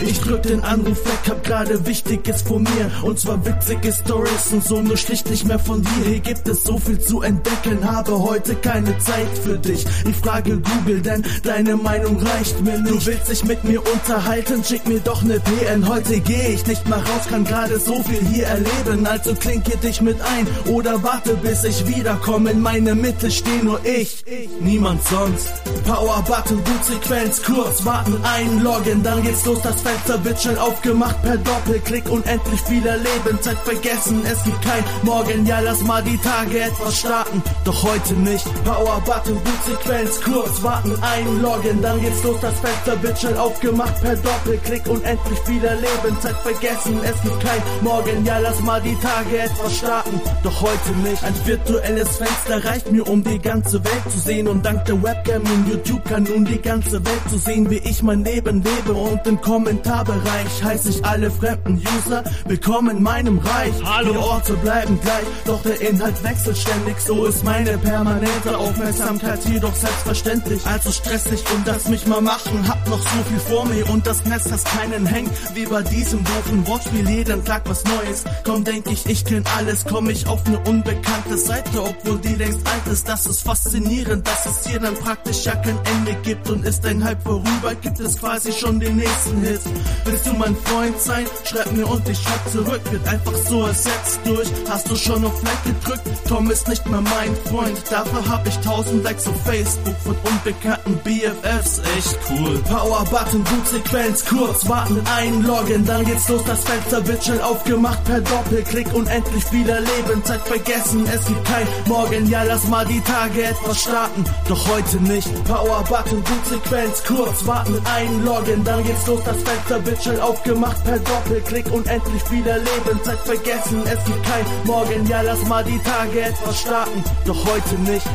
Ich 0.00 0.20
drück 0.20 0.42
den 0.42 0.62
Anruf 0.62 1.04
weg, 1.06 1.20
hab 1.30 1.42
gerade 1.44 1.86
Wichtiges 1.86 2.42
vor 2.42 2.58
mir. 2.58 2.90
Und 3.02 3.18
zwar 3.18 3.44
witzige 3.46 3.92
Stories 3.92 4.52
und 4.52 4.64
so 4.64 4.80
nur 4.82 4.96
schlicht 4.96 5.21
nicht 5.28 5.46
mehr 5.46 5.58
von 5.58 5.82
dir. 5.82 6.04
Hier 6.04 6.20
gibt 6.20 6.48
es 6.48 6.64
so 6.64 6.78
viel 6.78 6.98
zu 6.98 7.22
entdecken, 7.22 7.90
habe 7.90 8.18
heute 8.18 8.54
keine 8.56 8.96
Zeit 8.98 9.38
für 9.42 9.58
dich. 9.58 9.84
Ich 10.08 10.16
frage 10.16 10.58
Google, 10.58 11.00
denn 11.00 11.24
deine 11.42 11.76
Meinung 11.76 12.18
reicht 12.20 12.60
mir 12.60 12.78
nicht. 12.78 12.92
Du 12.92 13.06
willst 13.06 13.30
dich 13.30 13.44
mit 13.44 13.64
mir 13.64 13.80
unterhalten, 13.86 14.62
schick 14.64 14.86
mir 14.86 15.00
doch 15.00 15.22
ne 15.22 15.40
PN. 15.40 15.88
Heute 15.88 16.20
gehe 16.20 16.50
ich 16.50 16.66
nicht 16.66 16.88
mal 16.88 16.98
raus, 16.98 17.26
kann 17.28 17.44
gerade 17.44 17.78
so 17.78 18.02
viel 18.02 18.20
hier 18.32 18.46
erleben. 18.46 19.06
Also 19.06 19.34
klinke 19.34 19.76
dich 19.78 20.00
mit 20.00 20.20
ein 20.20 20.46
oder 20.72 21.02
warte 21.02 21.34
bis 21.34 21.64
ich 21.64 21.86
wiederkomme. 21.86 22.50
In 22.50 22.60
meine 22.60 22.94
Mitte 22.94 23.30
steh 23.30 23.62
nur 23.62 23.80
ich, 23.84 24.24
niemand 24.60 25.02
sonst. 25.04 25.52
Power 25.84 26.22
Button, 26.26 26.62
Bootsequenz, 26.62 27.42
kurz 27.42 27.84
warten, 27.84 28.16
einloggen, 28.22 29.02
dann 29.02 29.22
geht's 29.22 29.44
los. 29.46 29.60
Das 29.62 29.80
Fenster 29.80 30.22
wird 30.24 30.40
schnell 30.40 30.58
aufgemacht 30.58 31.22
per 31.22 31.36
Doppelklick. 31.36 32.10
Unendlich 32.10 32.60
viel 32.62 32.84
erleben, 32.86 33.40
Zeit 33.40 33.58
vergessen, 33.64 34.22
es 34.24 34.42
gibt 34.44 34.60
kein 34.62 34.84
Morgen. 35.02 35.11
Ja, 35.44 35.60
lass 35.60 35.82
mal 35.82 36.02
die 36.02 36.16
Tage 36.16 36.58
etwas 36.62 36.98
starten, 37.00 37.42
doch 37.64 37.82
heute 37.82 38.14
nicht. 38.14 38.44
Power 38.64 39.00
Button, 39.04 39.38
Bootsequenz, 39.44 40.20
kurz 40.22 40.62
warten, 40.62 40.94
einloggen, 41.02 41.82
dann 41.82 42.00
geht's 42.00 42.24
los. 42.24 42.38
Das 42.40 42.58
Fenster 42.60 43.02
wird 43.02 43.18
schnell 43.18 43.36
aufgemacht 43.36 44.00
per 44.00 44.16
Doppelklick. 44.16 44.86
Unendlich 44.86 45.38
viel 45.40 45.62
erleben, 45.62 46.18
Zeit 46.20 46.36
vergessen, 46.36 46.98
es 47.04 47.20
gibt 47.22 47.40
kein 47.40 47.62
Morgen. 47.82 48.24
Ja, 48.24 48.38
lass 48.38 48.60
mal 48.62 48.80
die 48.80 48.96
Tage 48.96 49.38
etwas 49.38 49.76
starten, 49.76 50.18
doch 50.42 50.62
heute 50.62 50.92
nicht. 51.04 51.22
Ein 51.22 51.34
virtuelles 51.44 52.16
Fenster 52.16 52.64
reicht 52.64 52.90
mir, 52.90 53.06
um 53.06 53.22
die 53.22 53.38
ganze 53.38 53.84
Welt 53.84 54.10
zu 54.10 54.18
sehen. 54.18 54.48
Und 54.48 54.64
dank 54.64 54.86
der 54.86 55.02
Webcam 55.02 55.42
und 55.42 55.68
YouTube 55.68 56.04
kann 56.06 56.22
nun 56.22 56.46
die 56.46 56.60
ganze 56.60 57.04
Welt 57.04 57.22
zu 57.28 57.36
sehen, 57.36 57.68
wie 57.68 57.78
ich 57.78 58.02
mein 58.02 58.24
Leben 58.24 58.62
lebe. 58.62 58.94
Und 58.94 59.26
im 59.26 59.38
Kommentarbereich 59.40 60.64
heiße 60.64 60.88
ich 60.88 61.04
alle 61.04 61.30
fremden 61.30 61.82
User 61.98 62.24
willkommen 62.46 62.96
in 62.96 63.02
meinem 63.02 63.38
Reich. 63.38 63.74
Hallo. 63.84 64.12
Die 64.12 64.18
Orte 64.18 64.54
bleiben 64.54 64.98
gleich, 65.02 65.24
doch 65.44 65.62
der 65.62 65.80
Inhalt 65.80 66.22
wechselt 66.22 66.56
ständig. 66.56 67.00
So 67.00 67.26
ist 67.26 67.44
meine 67.44 67.78
permanente 67.78 68.56
Aufmerksamkeit 68.56 69.44
jedoch 69.44 69.74
selbstverständlich. 69.74 70.64
Also 70.66 70.90
stressig 70.90 71.44
und 71.54 71.66
das 71.66 71.88
mich 71.88 72.06
mal 72.06 72.20
machen. 72.20 72.66
Hab 72.68 72.88
noch 72.88 73.00
so 73.00 73.22
viel 73.28 73.38
vor 73.40 73.64
mir 73.66 73.88
und 73.90 74.06
das 74.06 74.24
Netz, 74.24 74.44
das 74.44 74.64
keinen 74.64 75.06
hängt. 75.06 75.30
Wie 75.54 75.66
bei 75.66 75.82
diesem 75.82 76.24
doofen 76.24 76.66
Wortspiel, 76.66 77.08
jeden 77.08 77.44
Tag 77.44 77.62
was 77.66 77.84
Neues. 77.84 78.24
Komm, 78.44 78.64
denk 78.64 78.90
ich, 78.90 79.06
ich 79.06 79.24
kenn 79.24 79.44
alles. 79.56 79.84
Komm 79.88 80.08
ich 80.10 80.26
auf 80.26 80.40
eine 80.46 80.58
unbekannte 80.60 81.36
Seite, 81.36 81.82
obwohl 81.82 82.18
die 82.18 82.34
längst 82.34 82.66
alt 82.66 82.92
ist. 82.92 83.08
Das 83.08 83.26
ist 83.26 83.42
faszinierend, 83.42 84.26
dass 84.26 84.46
es 84.46 84.66
hier 84.66 84.80
dann 84.80 84.94
praktisch 84.94 85.44
ja 85.44 85.54
kein 85.56 85.78
Ende 85.84 86.14
gibt. 86.22 86.48
Und 86.50 86.64
ist 86.64 86.84
ein 86.86 87.02
Hype 87.04 87.22
vorüber, 87.22 87.74
gibt 87.80 88.00
es 88.00 88.18
quasi 88.18 88.52
schon 88.52 88.80
den 88.80 88.96
nächsten 88.96 89.42
Hit. 89.42 89.60
Willst 90.04 90.26
du 90.26 90.32
mein 90.34 90.56
Freund 90.56 91.00
sein? 91.00 91.26
Schreib 91.44 91.72
mir 91.72 91.86
und 91.86 92.08
ich 92.08 92.18
schreib 92.18 92.50
zurück. 92.50 92.80
Wird 92.90 93.08
einfach 93.08 93.34
so 93.48 93.66
ersetzt 93.66 94.20
durch. 94.24 94.48
Hast 94.68 94.90
du 94.90 94.91
schon 94.96 95.24
auf 95.24 95.42
Like 95.42 95.64
gedrückt? 95.64 96.02
Tom 96.28 96.50
ist 96.50 96.68
nicht 96.68 96.86
mehr 96.88 97.00
mein 97.00 97.36
Freund. 97.50 97.82
Dafür 97.90 98.28
hab 98.28 98.46
ich 98.46 98.56
1000 98.56 99.04
Likes 99.04 99.26
auf 99.28 99.42
Facebook 99.44 99.96
von 100.04 100.16
unbekannten 100.24 100.96
BFFs. 101.04 101.80
Echt 101.98 102.18
cool. 102.30 102.58
Power 102.68 103.04
Button, 103.10 103.44
Bootsequenz, 103.44 104.24
kurz 104.24 104.68
warten, 104.68 105.02
einloggen. 105.16 105.84
Dann 105.84 106.04
geht's 106.04 106.28
los, 106.28 106.42
das 106.44 106.64
Fenster 106.64 107.06
wird 107.06 107.24
schnell 107.24 107.40
aufgemacht 107.42 108.04
per 108.04 108.20
Doppelklick. 108.20 108.94
Unendlich 108.94 109.44
viel 109.44 109.68
erleben, 109.68 110.24
Zeit 110.24 110.40
vergessen. 110.42 111.06
Es 111.12 111.26
gibt 111.26 111.44
kein 111.44 111.66
Morgen. 111.86 112.26
Ja, 112.28 112.42
lass 112.44 112.66
mal 112.68 112.86
die 112.86 113.00
Tage 113.00 113.44
etwas 113.44 113.80
starten. 113.80 114.24
Doch 114.48 114.68
heute 114.68 114.96
nicht. 115.02 115.44
Power 115.44 115.84
Button, 115.88 116.22
Bootsequenz, 116.22 117.04
kurz 117.04 117.46
warten, 117.46 117.80
einloggen. 117.84 118.64
Dann 118.64 118.84
geht's 118.84 119.06
los, 119.06 119.20
das 119.24 119.36
Fenster 119.36 119.84
wird 119.84 120.02
schnell 120.02 120.20
aufgemacht 120.20 120.82
per 120.84 120.98
Doppelklick. 120.98 121.70
Unendlich 121.72 122.22
viel 122.24 122.46
erleben, 122.46 123.00
Zeit 123.02 123.18
vergessen. 123.20 123.82
Es 123.84 124.04
gibt 124.04 124.22
kein 124.24 124.46
Morgen. 124.82 125.06
Ja, 125.06 125.20
lass 125.20 125.44
mal 125.46 125.62
die 125.62 125.78
Tage 125.78 126.22
etwas 126.22 126.60
starten. 126.60 127.04
Doch 127.24 127.46
heute 127.46 127.74
nicht. 127.82 128.06